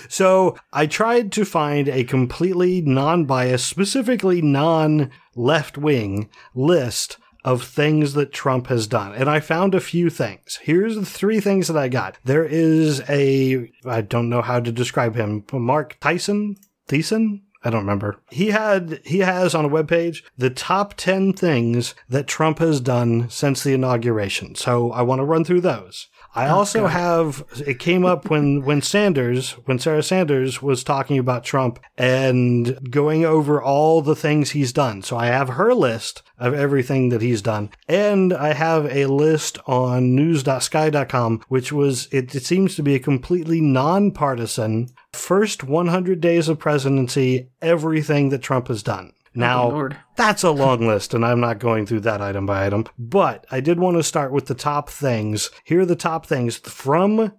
So 0.09 0.57
I 0.73 0.87
tried 0.87 1.33
to 1.33 1.45
find 1.45 1.89
a 1.89 2.05
completely 2.05 2.81
non 2.81 3.25
biased, 3.25 3.67
specifically 3.67 4.43
non 4.43 5.11
left 5.35 5.79
wing 5.79 6.29
list 6.55 7.19
of 7.47 7.63
things 7.63 8.15
that 8.15 8.33
Trump 8.33 8.67
has 8.67 8.89
done. 8.89 9.15
And 9.15 9.31
I 9.31 9.39
found 9.39 9.75
a 9.75 9.81
few 9.81 10.11
things. 10.11 10.59
Here's 10.63 10.97
the 10.97 11.07
three 11.07 11.41
things 11.41 11.69
that 11.69 11.77
I 11.77 11.87
got. 11.87 12.19
There 12.25 12.45
is 12.45 13.01
a, 13.09 13.71
I 13.87 14.01
don't 14.01 14.29
know 14.29 14.43
how 14.43 14.59
to 14.59 14.73
describe 14.73 15.15
him, 15.15 15.45
Mark 15.53 15.97
Tyson? 16.01 16.57
Thiessen? 16.89 17.43
I 17.65 17.71
don't 17.71 17.81
remember. 17.81 18.21
He 18.31 18.49
had 18.49 19.01
he 19.05 19.21
has 19.21 19.55
on 19.55 19.65
a 19.65 19.69
webpage 19.69 20.23
the 20.39 20.51
top 20.51 20.95
10 20.95 21.33
things 21.33 21.95
that 22.09 22.29
Trump 22.29 22.59
has 22.61 22.81
done 22.81 23.29
since 23.29 23.65
the 23.65 23.73
inauguration. 23.73 24.55
So 24.55 24.93
I 24.93 25.03
want 25.03 25.21
to 25.21 25.25
run 25.25 25.45
through 25.45 25.63
those. 25.63 26.07
I 26.37 26.49
oh, 26.49 26.57
also 26.57 26.87
have 26.87 27.45
it 27.67 27.79
came 27.79 28.05
up 28.05 28.29
when 28.29 28.63
when 28.63 28.83
Sanders 28.83 29.53
when 29.65 29.79
Sarah 29.79 30.03
Sanders 30.03 30.61
was 30.61 30.85
talking 30.85 31.19
about 31.19 31.45
Trump 31.45 31.81
and 31.97 32.91
going 32.91 33.25
over 33.25 33.61
all 33.61 34.03
the 34.03 34.15
things 34.15 34.51
he's 34.51 34.73
done. 34.73 35.03
So 35.03 35.17
I 35.17 35.27
have 35.27 35.51
her 35.51 35.73
list 35.73 36.23
of 36.39 36.53
everything 36.53 37.09
that 37.09 37.23
he's 37.23 37.41
done 37.41 37.71
and 37.89 38.35
I 38.35 38.53
have 38.53 38.85
a 38.95 39.07
list 39.07 39.59
on 39.67 40.15
news.sky.com 40.15 41.43
which 41.49 41.73
was 41.73 42.07
it, 42.13 42.35
it 42.35 42.45
seems 42.45 42.77
to 42.77 42.83
be 42.83 42.95
a 42.95 43.01
completely 43.01 43.63
nonpartisan 43.63 44.91
first 45.15 45.65
100 45.65 46.21
days 46.21 46.51
of 46.51 46.59
presidency 46.59 47.49
everything 47.63 48.29
that 48.29 48.43
Trump 48.43 48.69
has 48.69 48.83
done. 48.83 49.15
Now, 49.37 49.71
Oh, 49.71 49.89
that's 50.17 50.43
a 50.43 50.51
long 50.51 50.87
list, 50.87 51.15
and 51.15 51.25
I'm 51.25 51.41
not 51.41 51.59
going 51.59 51.87
through 51.87 52.01
that 52.01 52.23
item 52.23 52.47
by 52.47 52.67
item. 52.67 52.87
But 52.99 53.47
I 53.51 53.61
did 53.61 53.79
want 53.79 53.97
to 53.97 54.03
start 54.03 54.33
with 54.33 54.47
the 54.47 54.55
top 54.55 54.89
things. 54.89 55.51
Here 55.65 55.81
are 55.81 55.87
the 55.87 55.95
top 55.97 56.27
things 56.27 56.57
from 56.57 57.33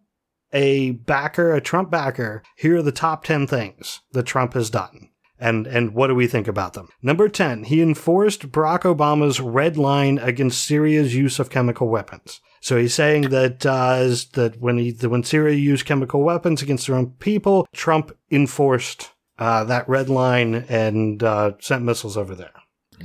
a 0.54 0.92
backer, 0.92 1.54
a 1.54 1.62
Trump 1.62 1.90
backer. 1.92 2.44
Here 2.56 2.78
are 2.78 2.82
the 2.82 2.92
top 2.92 3.24
10 3.24 3.48
things 3.48 4.02
that 4.14 4.24
Trump 4.24 4.54
has 4.54 4.70
done. 4.70 5.10
And, 5.40 5.68
and 5.68 5.94
what 5.94 6.08
do 6.08 6.16
we 6.16 6.26
think 6.26 6.48
about 6.48 6.74
them? 6.74 6.90
Number 7.02 7.30
10, 7.30 7.66
he 7.66 7.82
enforced 7.82 8.52
Barack 8.52 8.82
Obama's 8.82 9.40
red 9.40 9.78
line 9.78 10.18
against 10.18 10.66
Syria's 10.66 11.16
use 11.16 11.38
of 11.38 11.52
chemical 11.52 11.90
weapons. 11.90 12.42
So 12.60 12.76
he's 12.76 12.96
saying 12.96 13.30
that 13.30 13.66
uh, 13.66 14.00
that 14.34 14.56
when 14.60 14.80
he 14.80 14.92
when 14.92 15.24
Syria 15.24 15.56
used 15.56 15.86
chemical 15.86 16.24
weapons 16.24 16.64
against 16.64 16.88
their 16.88 16.96
own 16.96 17.12
people, 17.20 17.68
Trump 17.72 18.12
enforced 18.32 19.12
uh, 19.40 19.64
that 19.66 19.88
red 19.88 20.10
line 20.10 20.66
and 20.70 21.22
uh, 21.24 21.52
sent 21.60 21.84
missiles 21.84 22.18
over 22.18 22.36
there. 22.36 22.52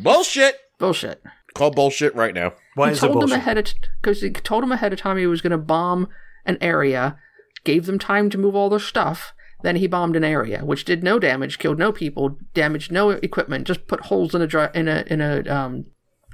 Bullshit. 0.01 0.57
Bullshit. 0.78 1.22
Call 1.55 1.70
bullshit 1.70 2.14
right 2.14 2.35
now. 2.35 2.53
Why 2.74 2.89
he 2.89 2.93
is 2.93 2.99
it 2.99 3.01
told 3.09 3.14
them 3.14 3.20
bullshit? 3.28 3.39
ahead 3.39 3.59
of 3.59 3.66
because 4.01 4.22
he 4.22 4.30
told 4.30 4.64
him 4.64 4.72
ahead 4.72 4.93
of 4.93 4.99
time 4.99 5.18
he 5.18 5.26
was 5.26 5.43
going 5.43 5.51
to 5.51 5.59
bomb 5.59 6.09
an 6.47 6.57
area, 6.61 7.18
gave 7.64 7.87
them 7.87 7.99
time 7.99 8.30
to 8.30 8.39
move 8.39 8.57
all 8.57 8.70
their 8.70 8.78
stuff. 8.78 9.33
Then 9.62 9.76
he 9.76 9.87
bombed 9.87 10.16
an 10.16 10.24
area, 10.24 10.64
which 10.64 10.85
did 10.85 11.05
no 11.05 11.18
damage, 11.20 11.59
killed 11.59 11.78
no 11.78 11.93
people, 11.93 12.37
damaged 12.55 12.91
no 12.91 13.11
equipment, 13.11 13.66
just 13.66 13.87
put 13.87 14.01
holes 14.07 14.35
in 14.35 14.43
a 14.43 14.47
dri- 14.47 14.68
in 14.74 14.89
a 14.89 15.05
in 15.07 15.20
a 15.20 15.47
um 15.49 15.85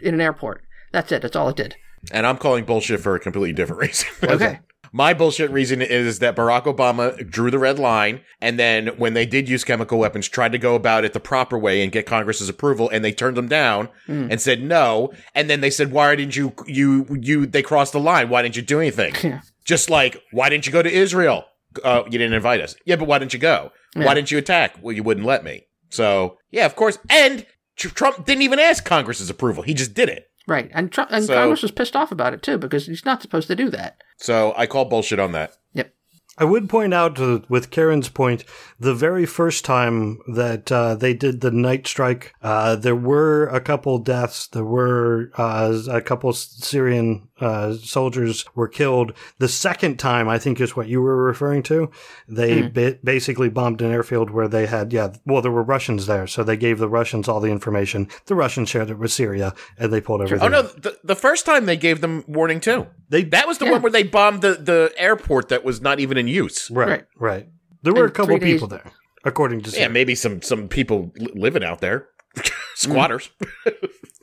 in 0.00 0.14
an 0.14 0.20
airport. 0.20 0.62
That's 0.92 1.12
it. 1.12 1.20
That's 1.22 1.36
all 1.36 1.48
it 1.48 1.56
did. 1.56 1.76
And 2.12 2.24
I'm 2.26 2.38
calling 2.38 2.64
bullshit 2.64 3.00
for 3.00 3.16
a 3.16 3.20
completely 3.20 3.52
different 3.52 3.82
reason. 3.88 4.08
Okay. 4.22 4.60
My 4.92 5.14
bullshit 5.14 5.50
reason 5.50 5.82
is 5.82 6.18
that 6.20 6.36
Barack 6.36 6.64
Obama 6.64 7.28
drew 7.28 7.50
the 7.50 7.58
red 7.58 7.78
line, 7.78 8.20
and 8.40 8.58
then 8.58 8.88
when 8.98 9.14
they 9.14 9.26
did 9.26 9.48
use 9.48 9.64
chemical 9.64 9.98
weapons, 9.98 10.28
tried 10.28 10.52
to 10.52 10.58
go 10.58 10.74
about 10.74 11.04
it 11.04 11.12
the 11.12 11.20
proper 11.20 11.58
way 11.58 11.82
and 11.82 11.92
get 11.92 12.06
Congress's 12.06 12.48
approval, 12.48 12.88
and 12.90 13.04
they 13.04 13.12
turned 13.12 13.36
them 13.36 13.48
down 13.48 13.88
and 14.06 14.40
said 14.40 14.62
no. 14.62 15.12
And 15.34 15.48
then 15.50 15.60
they 15.60 15.70
said, 15.70 15.92
"Why 15.92 16.14
didn't 16.16 16.36
you? 16.36 16.54
You 16.66 17.06
you? 17.20 17.46
They 17.46 17.62
crossed 17.62 17.92
the 17.92 18.00
line. 18.00 18.28
Why 18.28 18.42
didn't 18.42 18.56
you 18.56 18.62
do 18.62 18.80
anything? 18.80 19.14
Yeah. 19.28 19.40
Just 19.64 19.90
like 19.90 20.22
why 20.30 20.48
didn't 20.48 20.64
you 20.66 20.72
go 20.72 20.80
to 20.82 20.90
Israel? 20.90 21.44
Uh, 21.84 22.02
you 22.06 22.12
didn't 22.18 22.32
invite 22.32 22.62
us. 22.62 22.74
Yeah, 22.86 22.96
but 22.96 23.06
why 23.06 23.18
didn't 23.18 23.34
you 23.34 23.38
go? 23.38 23.70
Yeah. 23.94 24.06
Why 24.06 24.14
didn't 24.14 24.30
you 24.30 24.38
attack? 24.38 24.76
Well, 24.80 24.96
you 24.96 25.02
wouldn't 25.02 25.26
let 25.26 25.44
me. 25.44 25.66
So 25.90 26.38
yeah, 26.50 26.64
of 26.64 26.74
course. 26.74 26.98
And 27.10 27.44
Trump 27.76 28.24
didn't 28.24 28.42
even 28.42 28.58
ask 28.58 28.84
Congress's 28.84 29.28
approval. 29.28 29.62
He 29.62 29.74
just 29.74 29.92
did 29.92 30.08
it. 30.08 30.30
Right, 30.48 30.70
and 30.72 30.90
Trump 30.90 31.10
and 31.12 31.24
So- 31.24 31.34
Congress 31.34 31.62
was 31.62 31.70
pissed 31.70 31.94
off 31.94 32.10
about 32.10 32.32
it 32.32 32.42
too 32.42 32.56
because 32.56 32.86
he's 32.86 33.04
not 33.04 33.20
supposed 33.20 33.48
to 33.48 33.54
do 33.54 33.68
that. 33.70 33.98
So 34.16 34.54
I 34.56 34.66
call 34.66 34.86
bullshit 34.86 35.20
on 35.20 35.32
that. 35.32 35.52
Yep. 35.74 35.92
I 36.40 36.44
would 36.44 36.68
point 36.68 36.94
out, 36.94 37.18
uh, 37.20 37.40
with 37.48 37.70
Karen's 37.70 38.08
point, 38.08 38.44
the 38.78 38.94
very 38.94 39.26
first 39.26 39.64
time 39.64 40.18
that 40.28 40.70
uh, 40.70 40.94
they 40.94 41.12
did 41.12 41.40
the 41.40 41.50
night 41.50 41.86
strike, 41.86 42.32
uh, 42.42 42.76
there 42.76 42.94
were 42.94 43.46
a 43.48 43.60
couple 43.60 43.98
deaths. 43.98 44.46
There 44.46 44.64
were 44.64 45.30
uh, 45.36 45.76
a 45.90 46.00
couple 46.00 46.32
Syrian 46.32 47.28
uh, 47.40 47.74
soldiers 47.74 48.44
were 48.54 48.68
killed. 48.68 49.12
The 49.38 49.48
second 49.48 49.98
time, 49.98 50.28
I 50.28 50.38
think, 50.38 50.60
is 50.60 50.76
what 50.76 50.88
you 50.88 51.00
were 51.02 51.16
referring 51.16 51.62
to. 51.64 51.90
They 52.28 52.62
ba- 52.68 52.98
basically 53.02 53.48
bombed 53.48 53.82
an 53.82 53.90
airfield 53.90 54.30
where 54.30 54.48
they 54.48 54.66
had, 54.66 54.92
yeah, 54.92 55.12
well, 55.26 55.42
there 55.42 55.52
were 55.52 55.62
Russians 55.62 56.06
there, 56.06 56.26
so 56.26 56.44
they 56.44 56.56
gave 56.56 56.78
the 56.78 56.88
Russians 56.88 57.28
all 57.28 57.40
the 57.40 57.50
information. 57.50 58.08
The 58.26 58.34
Russians 58.36 58.68
shared 58.68 58.90
it 58.90 58.98
with 58.98 59.10
Syria, 59.12 59.54
and 59.76 59.92
they 59.92 60.00
pulled 60.00 60.22
everything. 60.22 60.46
Oh 60.46 60.48
no, 60.50 60.62
the, 60.62 60.96
the 61.02 61.16
first 61.16 61.46
time 61.46 61.66
they 61.66 61.76
gave 61.76 62.00
them 62.00 62.24
warning 62.28 62.60
too. 62.60 62.86
They 63.08 63.22
That 63.24 63.48
was 63.48 63.58
the 63.58 63.64
Yeah. 63.64 63.72
one 63.72 63.82
where 63.82 63.92
they 63.92 64.02
bombed 64.02 64.42
the, 64.42 64.54
the 64.54 64.92
airport 64.96 65.48
that 65.48 65.64
was 65.64 65.80
not 65.80 65.98
even 65.98 66.16
in 66.18 66.27
use. 66.28 66.70
right, 66.70 66.88
Right. 66.88 67.04
right. 67.18 67.46
There 67.82 67.94
were 67.94 68.04
a 68.06 68.10
couple 68.10 68.36
three 68.38 68.40
days- 68.52 68.54
people 68.56 68.68
there, 68.68 68.84
according 69.24 69.62
to 69.62 69.70
Yeah, 69.70 69.74
Syria. 69.76 69.90
maybe 69.90 70.14
some 70.14 70.42
some 70.42 70.68
people 70.68 71.12
living 71.34 71.64
out 71.64 71.80
there, 71.80 72.08
squatters. 72.74 73.30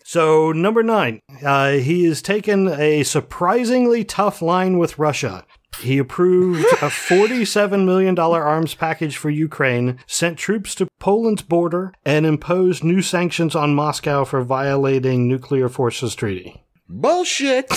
So 0.08 0.52
number 0.52 0.84
nine, 0.84 1.20
uh, 1.44 1.72
he 1.72 2.04
has 2.06 2.22
taken 2.22 2.68
a 2.68 3.02
surprisingly 3.02 4.04
tough 4.04 4.40
line 4.40 4.78
with 4.78 5.00
Russia. 5.00 5.46
He 5.82 5.98
approved 5.98 6.64
a 6.74 6.90
$47 6.90 7.86
million 7.86 8.18
arms 8.20 8.76
package 8.76 9.18
for 9.18 9.32
Ukraine, 9.32 9.98
sent 10.06 10.38
troops 10.38 10.76
to 10.76 10.88
Poland's 11.00 11.42
border, 11.42 11.92
and 12.06 12.24
imposed 12.28 12.84
new 12.84 13.02
sanctions 13.02 13.56
on 13.56 13.74
Moscow 13.74 14.26
for 14.26 14.44
violating 14.44 15.28
nuclear 15.28 15.70
forces 15.70 16.14
treaty. 16.14 16.64
Bullshit. 16.88 17.70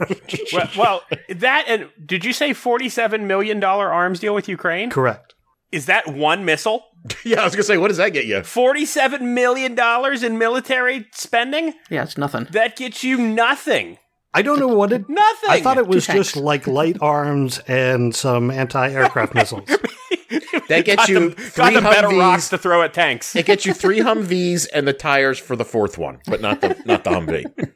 well, 0.52 0.70
well, 0.76 1.02
that 1.28 1.64
and 1.66 1.90
did 2.04 2.24
you 2.24 2.32
say 2.32 2.52
forty-seven 2.52 3.26
million 3.26 3.58
dollar 3.58 3.92
arms 3.92 4.20
deal 4.20 4.34
with 4.34 4.48
Ukraine? 4.48 4.90
Correct. 4.90 5.34
Is 5.72 5.86
that 5.86 6.06
one 6.06 6.44
missile? 6.44 6.84
yeah, 7.24 7.40
I 7.40 7.44
was 7.44 7.54
gonna 7.54 7.64
say, 7.64 7.78
what 7.78 7.88
does 7.88 7.96
that 7.96 8.10
get 8.10 8.26
you? 8.26 8.42
Forty-seven 8.42 9.34
million 9.34 9.74
dollars 9.74 10.22
in 10.22 10.38
military 10.38 11.06
spending? 11.12 11.74
Yeah, 11.90 12.04
it's 12.04 12.16
nothing. 12.16 12.46
That 12.50 12.76
gets 12.76 13.02
you 13.02 13.18
nothing. 13.18 13.98
I 14.34 14.42
don't 14.42 14.60
know 14.60 14.68
what 14.68 14.92
it. 14.92 15.08
Nothing. 15.08 15.50
I 15.50 15.60
thought 15.60 15.78
it 15.78 15.86
was 15.86 16.06
just 16.06 16.36
like 16.36 16.66
light 16.66 16.98
arms 17.00 17.58
and 17.66 18.14
some 18.14 18.50
anti-aircraft 18.50 19.34
missiles. 19.34 19.66
That 20.68 20.84
gets 20.84 20.96
got 20.96 21.08
you 21.08 21.14
them, 21.14 21.28
got 21.30 21.70
three 21.70 21.74
them 21.74 21.84
better 21.84 22.08
rocks 22.08 22.50
to 22.50 22.58
throw 22.58 22.82
at 22.82 22.92
tanks. 22.92 23.34
It 23.34 23.46
gets 23.46 23.64
you 23.64 23.72
three 23.72 24.00
Humvees 24.00 24.68
and 24.72 24.86
the 24.86 24.92
tires 24.92 25.38
for 25.38 25.56
the 25.56 25.64
fourth 25.64 25.96
one, 25.96 26.20
but 26.26 26.40
not 26.40 26.60
the 26.60 26.80
not 26.84 27.04
the 27.04 27.10
Humvee. 27.10 27.72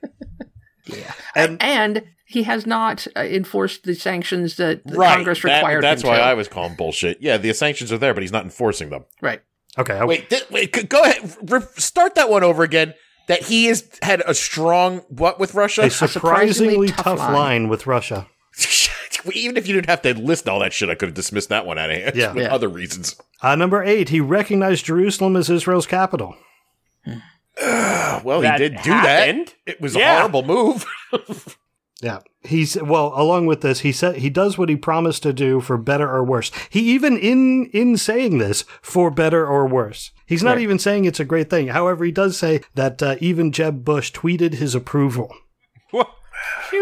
And 1.35 1.63
And 1.63 2.05
he 2.25 2.45
has 2.45 2.67
not 2.67 3.07
uh, 3.17 3.21
enforced 3.21 3.85
the 3.85 3.95
sanctions 3.95 4.57
that 4.57 4.85
the 4.87 4.97
right. 4.97 5.15
Congress 5.17 5.43
that- 5.43 5.57
required 5.57 5.85
that's 5.85 6.03
him 6.03 6.09
why 6.09 6.17
to. 6.17 6.23
I 6.23 6.35
was 6.35 6.49
calling 6.49 6.75
bullshit. 6.77 7.19
Yeah, 7.21 7.37
the 7.37 7.53
sanctions 7.53 7.93
are 7.93 7.99
there, 7.99 8.15
but 8.15 8.23
he's 8.23 8.33
not 8.33 8.45
enforcing 8.45 8.91
them. 8.91 9.05
Right. 9.21 9.43
okay, 9.79 9.95
okay. 9.95 10.05
Wait, 10.05 10.31
th- 10.31 10.51
wait, 10.51 10.89
go 10.89 11.03
ahead. 11.03 11.37
Re- 11.51 11.61
start 11.77 12.15
that 12.17 12.31
one 12.31 12.43
over 12.45 12.63
again. 12.63 12.95
That 13.29 13.43
he 13.45 13.67
has 13.67 13.89
had 14.03 14.21
a 14.27 14.35
strong 14.35 14.99
what 15.09 15.39
with 15.39 15.55
Russia? 15.55 15.83
a 15.83 15.91
surprisingly 15.91 16.89
tough 16.89 17.05
tough 17.05 17.19
line. 17.21 17.33
line 17.35 17.69
with 17.69 17.87
Russia. 17.87 18.27
Even 19.33 19.57
if 19.57 19.69
you 19.69 19.75
didn't 19.75 19.89
have 19.89 20.03
to 20.03 20.15
list 20.19 20.49
all 20.49 20.59
that 20.59 20.73
shit, 20.73 20.89
I 20.89 20.97
could 20.97 21.11
have 21.11 21.15
dismissed 21.15 21.49
that 21.51 21.65
one 21.65 21.79
out 21.79 21.91
of 21.91 21.97
hand 21.97 22.17
Yeah. 22.17 22.33
with 22.35 22.43
Yeah. 22.45 22.53
other 22.55 22.69
reasons. 22.69 23.15
Uh, 23.41 23.55
number 23.55 23.83
eight, 23.85 24.09
he 24.09 24.21
recognized 24.21 24.85
Jerusalem 24.87 25.37
as 25.37 25.49
Israel's 25.49 25.87
capital. 25.87 26.35
Well, 28.25 28.41
That 28.43 28.61
he 28.61 28.69
did 28.69 28.83
do 28.83 28.91
happened? 28.91 29.49
that. 29.49 29.73
It 29.73 29.81
was 29.81 29.95
Yeah. 29.95 30.15
a 30.15 30.19
horrible 30.21 30.43
move. 30.45 30.87
Yeah. 32.03 32.19
He's 32.43 32.75
well, 32.83 33.13
along 33.15 33.47
with 33.47 33.61
this, 33.61 33.79
he 33.81 33.93
said 33.93 34.17
he 34.17 34.29
does 34.29 34.59
what 34.59 34.69
he 34.69 34.75
promised 34.75 35.23
to 35.23 35.33
do 35.33 35.61
for 35.61 35.79
better 35.79 36.11
or 36.11 36.25
worse. 36.25 36.51
He 36.69 36.81
even 36.93 37.17
in 37.17 37.67
in 37.67 37.97
saying 37.97 38.39
this 38.39 38.65
for 38.83 39.09
better 39.09 39.47
or 39.47 39.69
worse. 39.69 40.11
He's 40.27 40.43
not 40.43 40.57
Right. 40.57 40.63
even 40.63 40.81
saying 40.81 41.05
it's 41.05 41.21
a 41.21 41.25
great 41.25 41.49
thing. 41.49 41.69
However, 41.69 42.05
he 42.05 42.11
does 42.11 42.37
say 42.37 42.63
that 42.75 43.01
uh, 43.05 43.15
even 43.21 43.53
Jeb 43.53 43.85
Bush 43.85 44.11
tweeted 44.11 44.55
his 44.55 44.75
approval. 44.75 45.33
Wha- 45.93 46.07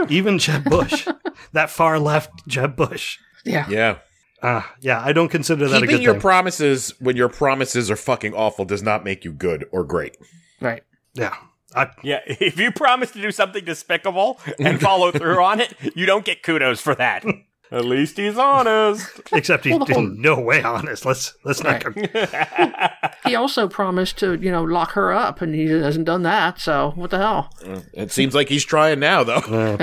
Even 0.09 0.39
Jeb 0.39 0.65
Bush, 0.65 1.07
that 1.53 1.69
far 1.69 1.99
left 1.99 2.31
Jeb 2.49 2.75
Bush. 2.75 3.19
Yeah. 3.45 3.67
yeah. 3.69 3.97
Ah, 4.43 4.73
yeah, 4.81 5.03
I 5.05 5.13
don't 5.13 5.29
consider 5.29 5.69
that 5.69 5.77
a 5.77 5.81
Keeping 5.81 5.97
good 5.97 6.03
your 6.03 6.15
thing. 6.15 6.23
promises 6.23 6.95
when 6.99 7.15
your 7.19 7.29
promises 7.29 7.91
are 7.91 7.97
fucking 7.97 8.33
awful 8.33 8.65
does 8.65 8.83
not 8.83 9.05
make 9.05 9.27
you 9.27 9.33
good 9.35 9.67
or 9.71 9.85
great. 9.85 10.17
Right. 10.61 10.83
yeah. 11.15 11.35
I, 11.75 11.89
Yeah, 12.03 12.21
if 12.27 12.59
you 12.59 12.73
promise 12.73 13.13
to 13.13 13.23
do 13.23 13.31
something 13.31 13.65
despicable 13.65 14.41
and 14.59 14.81
follow 14.81 15.13
through 15.21 15.43
on 15.43 15.61
it, 15.61 15.75
you 15.95 16.05
don't 16.07 16.25
get 16.25 16.43
kudos 16.43 16.81
for 16.81 16.95
that. 16.97 17.25
At 17.73 17.85
least 17.85 18.17
he's 18.17 18.37
honest. 18.37 19.21
except 19.33 19.63
he's 19.65 19.77
Well, 19.79 19.87
whole- 19.87 20.03
no 20.03 20.41
way 20.41 20.61
honest. 20.61 21.07
Let's 21.07 21.35
let's 21.45 21.63
not. 21.63 21.85
Right. 21.85 22.13
Go, 22.13 23.09
He 23.25 23.37
also 23.37 23.69
promised 23.69 24.19
to, 24.19 24.35
you 24.41 24.51
know, 24.51 24.65
lock 24.65 24.91
her 24.93 25.13
up, 25.13 25.41
and 25.41 25.55
he 25.55 25.67
hasn't 25.67 26.07
done 26.07 26.25
that. 26.25 26.59
So 26.59 26.91
what 26.97 27.11
the 27.11 27.19
hell? 27.19 27.49
Mm, 27.63 27.85
it 27.95 28.11
seems 28.11 28.35
like 28.35 28.49
he's 28.49 28.65
trying 28.65 28.99
now, 28.99 29.23
though. 29.23 29.79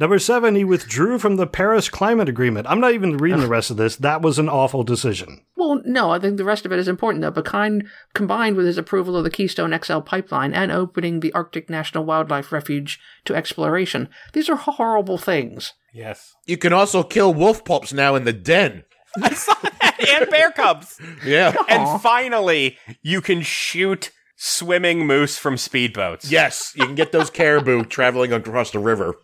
Number 0.00 0.18
seven, 0.18 0.56
he 0.56 0.64
withdrew 0.64 1.18
from 1.18 1.36
the 1.36 1.46
Paris 1.46 1.88
Climate 1.88 2.28
Agreement. 2.28 2.66
I'm 2.68 2.80
not 2.80 2.94
even 2.94 3.16
reading 3.16 3.40
the 3.40 3.46
rest 3.46 3.70
of 3.70 3.76
this. 3.76 3.94
That 3.96 4.22
was 4.22 4.38
an 4.38 4.48
awful 4.48 4.82
decision. 4.82 5.42
Well, 5.56 5.80
no, 5.84 6.10
I 6.10 6.18
think 6.18 6.36
the 6.36 6.44
rest 6.44 6.66
of 6.66 6.72
it 6.72 6.78
is 6.78 6.88
important 6.88 7.22
though. 7.22 7.30
But 7.30 7.44
kind, 7.44 7.86
combined 8.12 8.56
with 8.56 8.66
his 8.66 8.76
approval 8.78 9.16
of 9.16 9.24
the 9.24 9.30
Keystone 9.30 9.76
XL 9.80 10.00
pipeline 10.00 10.52
and 10.52 10.72
opening 10.72 11.20
the 11.20 11.32
Arctic 11.32 11.70
National 11.70 12.04
Wildlife 12.04 12.50
Refuge 12.50 12.98
to 13.24 13.34
exploration, 13.34 14.08
these 14.32 14.48
are 14.48 14.56
horrible 14.56 15.16
things. 15.18 15.72
Yes. 15.92 16.34
You 16.46 16.56
can 16.56 16.72
also 16.72 17.02
kill 17.04 17.32
wolf 17.32 17.64
pups 17.64 17.92
now 17.92 18.16
in 18.16 18.24
the 18.24 18.32
den. 18.32 18.84
I 19.22 19.32
saw 19.32 19.54
that. 19.62 19.96
and 20.20 20.28
bear 20.30 20.50
cubs. 20.50 21.00
Yeah. 21.24 21.54
Aw. 21.56 21.64
And 21.68 22.00
finally, 22.02 22.78
you 23.00 23.20
can 23.20 23.42
shoot 23.42 24.10
swimming 24.36 25.06
moose 25.06 25.38
from 25.38 25.54
speedboats. 25.54 26.30
yes, 26.30 26.72
you 26.76 26.84
can 26.84 26.96
get 26.96 27.12
those 27.12 27.30
caribou 27.30 27.84
traveling 27.84 28.32
across 28.32 28.72
the 28.72 28.80
river. 28.80 29.14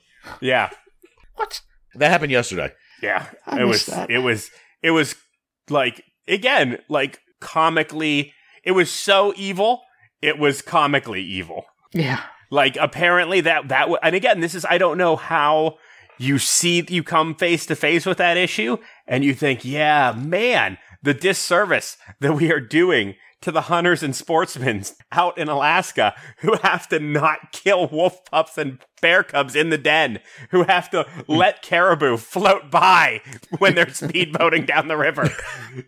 Yeah. 0.41 0.71
What? 1.37 1.61
That 1.95 2.11
happened 2.11 2.33
yesterday. 2.33 2.73
Yeah. 3.03 3.27
I 3.47 3.63
it 3.63 3.65
was 3.65 3.87
that. 3.87 4.11
it 4.11 4.19
was 4.19 4.51
it 4.83 4.91
was 4.91 5.15
like 5.69 6.03
again, 6.29 6.79
like 6.89 7.21
comically 7.41 8.33
it 8.65 8.73
was 8.73 8.91
so 8.91 9.33
evil, 9.37 9.83
it 10.21 10.39
was 10.39 10.63
comically 10.63 11.23
evil. 11.23 11.65
Yeah. 11.93 12.23
Like 12.51 12.77
apparently 12.77 13.41
that 13.43 13.69
that 13.69 13.83
w- 13.83 13.99
and 14.03 14.15
again, 14.15 14.41
this 14.41 14.55
is 14.55 14.67
I 14.69 14.79
don't 14.79 14.99
know 14.99 15.17
how 15.17 15.79
you 16.19 16.39
see 16.39 16.85
you 16.89 17.03
come 17.03 17.35
face 17.35 17.65
to 17.67 17.77
face 17.77 18.05
with 18.05 18.19
that 18.19 18.37
issue 18.37 18.77
and 19.07 19.25
you 19.25 19.33
think, 19.35 19.65
"Yeah, 19.65 20.13
man, 20.13 20.77
the 21.03 21.15
disservice 21.15 21.97
that 22.21 22.35
we 22.35 22.53
are 22.53 22.61
doing 22.61 23.15
to 23.43 23.51
the 23.51 23.63
hunters 23.63 24.03
and 24.03 24.15
sportsmen 24.15 24.85
out 25.13 25.39
in 25.39 25.49
Alaska 25.49 26.15
who 26.39 26.57
have 26.63 26.89
to 26.89 26.99
not 27.01 27.53
kill 27.53 27.89
wolf 27.89 28.25
pups 28.27 28.59
and 28.59 28.79
bear 29.01 29.23
cubs 29.23 29.57
in 29.57 29.71
the 29.71 29.79
den, 29.79 30.21
who 30.51 30.65
have 30.65 30.91
to 30.91 31.07
let 31.27 31.63
caribou 31.63 32.17
float 32.17 32.71
by 32.71 33.21
when 33.59 33.75
they're 33.75 33.87
speedboating 33.87 34.67
down 34.67 34.89
the 34.89 34.97
river. 34.97 35.29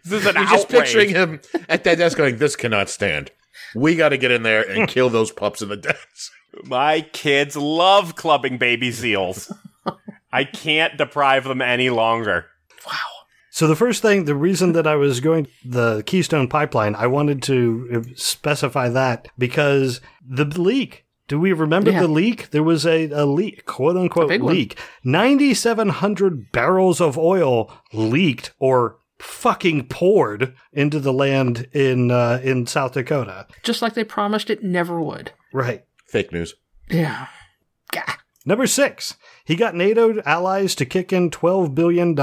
This 0.05 0.23
is 0.23 0.27
an 0.27 0.35
You're 0.35 0.45
outrage. 0.45 0.59
just 0.61 0.69
picturing 0.69 1.09
him 1.11 1.41
at 1.69 1.85
that 1.85 1.99
desk 1.99 2.17
going, 2.17 2.39
"This 2.39 2.57
cannot 2.57 2.89
stand. 2.89 3.31
We 3.75 3.97
got 3.97 4.11
to 4.11 4.17
get 4.17 4.31
in 4.31 4.43
there 4.45 4.63
and 4.69 4.89
kill 4.89 5.11
those 5.11 5.31
pups 5.33 5.61
in 5.61 5.69
the 5.69 5.77
desk." 5.77 6.33
My 6.65 7.01
kids 7.01 7.57
love 7.57 8.15
clubbing 8.15 8.59
baby 8.59 8.93
seals. 8.93 9.53
I 10.33 10.45
can't 10.45 10.97
deprive 10.97 11.45
them 11.45 11.61
any 11.61 11.91
longer. 11.91 12.47
So 13.55 13.67
the 13.67 13.77
first 13.77 14.01
thing, 14.01 14.25
the 14.25 14.35
reason 14.35 14.73
that 14.73 14.87
I 14.87 14.97
was 14.97 15.21
going 15.21 15.47
the 15.63 16.03
Keystone 16.07 16.49
Pipeline, 16.49 16.95
I 16.95 17.07
wanted 17.07 17.43
to 17.43 18.03
specify 18.17 18.89
that 18.89 19.29
because 19.37 20.01
the 20.27 20.47
leak. 20.47 21.05
Do 21.29 21.39
we 21.39 21.53
remember 21.53 21.91
Yeah. 21.91 22.01
the 22.01 22.09
leak? 22.09 22.49
There 22.51 22.63
was 22.63 22.87
a, 22.87 23.11
a 23.11 23.27
leak, 23.27 23.67
quote 23.67 23.97
unquote 23.99 24.31
leak. 24.41 24.79
9,700 25.05 26.51
barrels 26.51 27.01
of 27.01 27.19
oil 27.19 27.71
leaked 27.93 28.53
or 28.59 28.97
fucking 29.19 29.87
poured 29.89 30.55
into 30.73 30.99
the 30.99 31.13
land 31.13 31.69
in 31.73 32.11
uh, 32.11 32.41
in 32.43 32.67
South 32.67 32.93
Dakota. 32.95 33.47
Just 33.63 33.83
like 33.83 33.93
they 33.95 34.03
promised 34.05 34.49
it 34.49 34.63
never 34.65 35.01
would. 35.01 35.33
Right. 35.53 35.85
Fake 36.07 36.33
news. 36.33 36.55
Yeah. 36.91 37.27
Gah. 37.93 38.15
Number 38.45 38.67
six, 38.67 39.17
he 39.45 39.55
got 39.55 39.75
NATO 39.77 40.21
allies 40.23 40.75
to 40.77 40.85
kick 40.87 41.13
in 41.13 41.31
$12 41.31 41.75
billion 41.75 42.17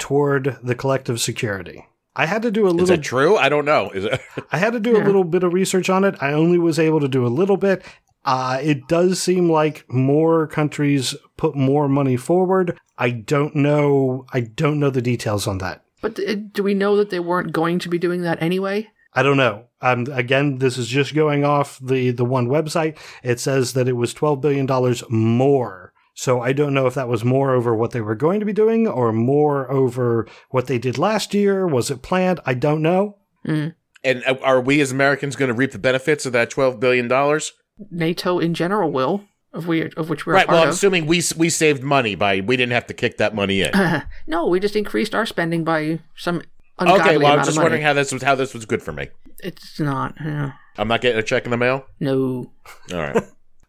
toward 0.00 0.58
the 0.62 0.74
collective 0.74 1.20
security. 1.20 1.86
I 2.16 2.26
had 2.26 2.42
to 2.42 2.50
do 2.50 2.64
a 2.64 2.70
little. 2.70 2.80
Is 2.80 2.90
little 2.90 2.96
that 2.96 3.04
true? 3.04 3.36
I 3.36 3.48
don't 3.48 3.64
know. 3.64 3.90
Is 3.90 4.04
it? 4.04 4.20
I 4.50 4.58
had 4.58 4.72
to 4.72 4.80
do 4.80 4.96
a 4.96 5.04
little 5.04 5.22
bit 5.22 5.44
of 5.44 5.52
research 5.52 5.88
on 5.88 6.02
it. 6.04 6.16
I 6.20 6.32
only 6.32 6.58
was 6.58 6.78
able 6.78 6.98
to 7.00 7.08
do 7.08 7.24
a 7.24 7.28
little 7.28 7.56
bit. 7.56 7.84
Uh, 8.24 8.58
it 8.60 8.88
does 8.88 9.22
seem 9.22 9.48
like 9.48 9.84
more 9.88 10.46
countries 10.46 11.14
put 11.36 11.54
more 11.54 11.88
money 11.88 12.16
forward. 12.16 12.78
I 12.98 13.10
don't 13.10 13.54
know. 13.54 14.26
I 14.32 14.40
don't 14.40 14.80
know 14.80 14.90
the 14.90 15.00
details 15.00 15.46
on 15.46 15.58
that. 15.58 15.84
But 16.02 16.18
do 16.52 16.62
we 16.62 16.74
know 16.74 16.96
that 16.96 17.10
they 17.10 17.20
weren't 17.20 17.52
going 17.52 17.78
to 17.78 17.88
be 17.88 17.98
doing 17.98 18.22
that 18.22 18.42
anyway? 18.42 18.90
I 19.12 19.22
don't 19.22 19.36
know. 19.36 19.64
Um, 19.80 20.06
again, 20.12 20.58
this 20.58 20.78
is 20.78 20.86
just 20.86 21.14
going 21.14 21.44
off 21.44 21.78
the, 21.82 22.10
the 22.10 22.24
one 22.24 22.48
website. 22.48 22.98
It 23.22 23.40
says 23.40 23.72
that 23.72 23.88
it 23.88 23.94
was 23.94 24.14
$12 24.14 24.40
billion 24.40 24.66
more. 25.08 25.89
So 26.14 26.40
I 26.40 26.52
don't 26.52 26.74
know 26.74 26.86
if 26.86 26.94
that 26.94 27.08
was 27.08 27.24
more 27.24 27.52
over 27.54 27.74
what 27.74 27.92
they 27.92 28.00
were 28.00 28.14
going 28.14 28.40
to 28.40 28.46
be 28.46 28.52
doing 28.52 28.86
or 28.86 29.12
more 29.12 29.70
over 29.70 30.26
what 30.50 30.66
they 30.66 30.78
did 30.78 30.98
last 30.98 31.32
year. 31.34 31.66
Was 31.66 31.90
it 31.90 32.02
planned? 32.02 32.40
I 32.44 32.54
don't 32.54 32.82
know. 32.82 33.16
Mm. 33.46 33.74
And 34.04 34.22
are 34.42 34.60
we 34.60 34.80
as 34.80 34.92
Americans 34.92 35.36
going 35.36 35.48
to 35.50 35.54
reap 35.54 35.72
the 35.72 35.78
benefits 35.78 36.26
of 36.26 36.32
that 36.32 36.50
twelve 36.50 36.78
billion 36.80 37.08
dollars? 37.08 37.52
NATO 37.90 38.38
in 38.38 38.52
general 38.54 38.90
will, 38.90 39.24
of 39.52 39.66
we 39.66 39.90
of 39.96 40.10
which 40.10 40.26
we're 40.26 40.34
Right. 40.34 40.44
a 40.44 40.46
part 40.46 40.54
Well, 40.54 40.62
I'm 40.64 40.68
of. 40.68 40.74
assuming 40.74 41.06
we 41.06 41.22
we 41.36 41.48
saved 41.48 41.82
money 41.82 42.14
by 42.14 42.40
we 42.40 42.56
didn't 42.56 42.72
have 42.72 42.86
to 42.88 42.94
kick 42.94 43.16
that 43.18 43.34
money 43.34 43.62
in. 43.62 43.70
no, 44.26 44.46
we 44.46 44.60
just 44.60 44.76
increased 44.76 45.14
our 45.14 45.24
spending 45.26 45.64
by 45.64 46.00
some 46.16 46.42
ungodly 46.78 47.02
okay. 47.02 47.16
Well, 47.18 47.26
I 47.26 47.30
amount 47.34 47.38
was 47.40 47.48
just 47.48 47.58
wondering 47.58 47.82
how 47.82 47.92
this 47.94 48.12
was 48.12 48.22
how 48.22 48.34
this 48.34 48.52
was 48.54 48.66
good 48.66 48.82
for 48.82 48.92
me. 48.92 49.08
It's 49.42 49.80
not. 49.80 50.14
yeah. 50.22 50.52
I'm 50.76 50.88
not 50.88 51.00
getting 51.00 51.18
a 51.18 51.22
check 51.22 51.44
in 51.44 51.50
the 51.50 51.56
mail. 51.56 51.84
No. 51.98 52.52
All 52.92 52.98
right. 52.98 53.22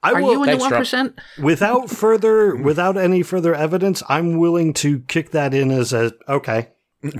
I 0.03 0.13
Are 0.13 0.21
will, 0.21 0.31
you 0.33 0.43
in 0.43 0.57
the 0.57 0.57
one 0.57 1.13
without 1.43 1.89
further 1.89 2.55
without 2.55 2.97
any 2.97 3.21
further 3.23 3.53
evidence 3.53 4.01
i'm 4.09 4.37
willing 4.37 4.73
to 4.73 4.99
kick 5.01 5.31
that 5.31 5.53
in 5.53 5.69
as 5.71 5.93
a 5.93 6.11
okay 6.27 6.69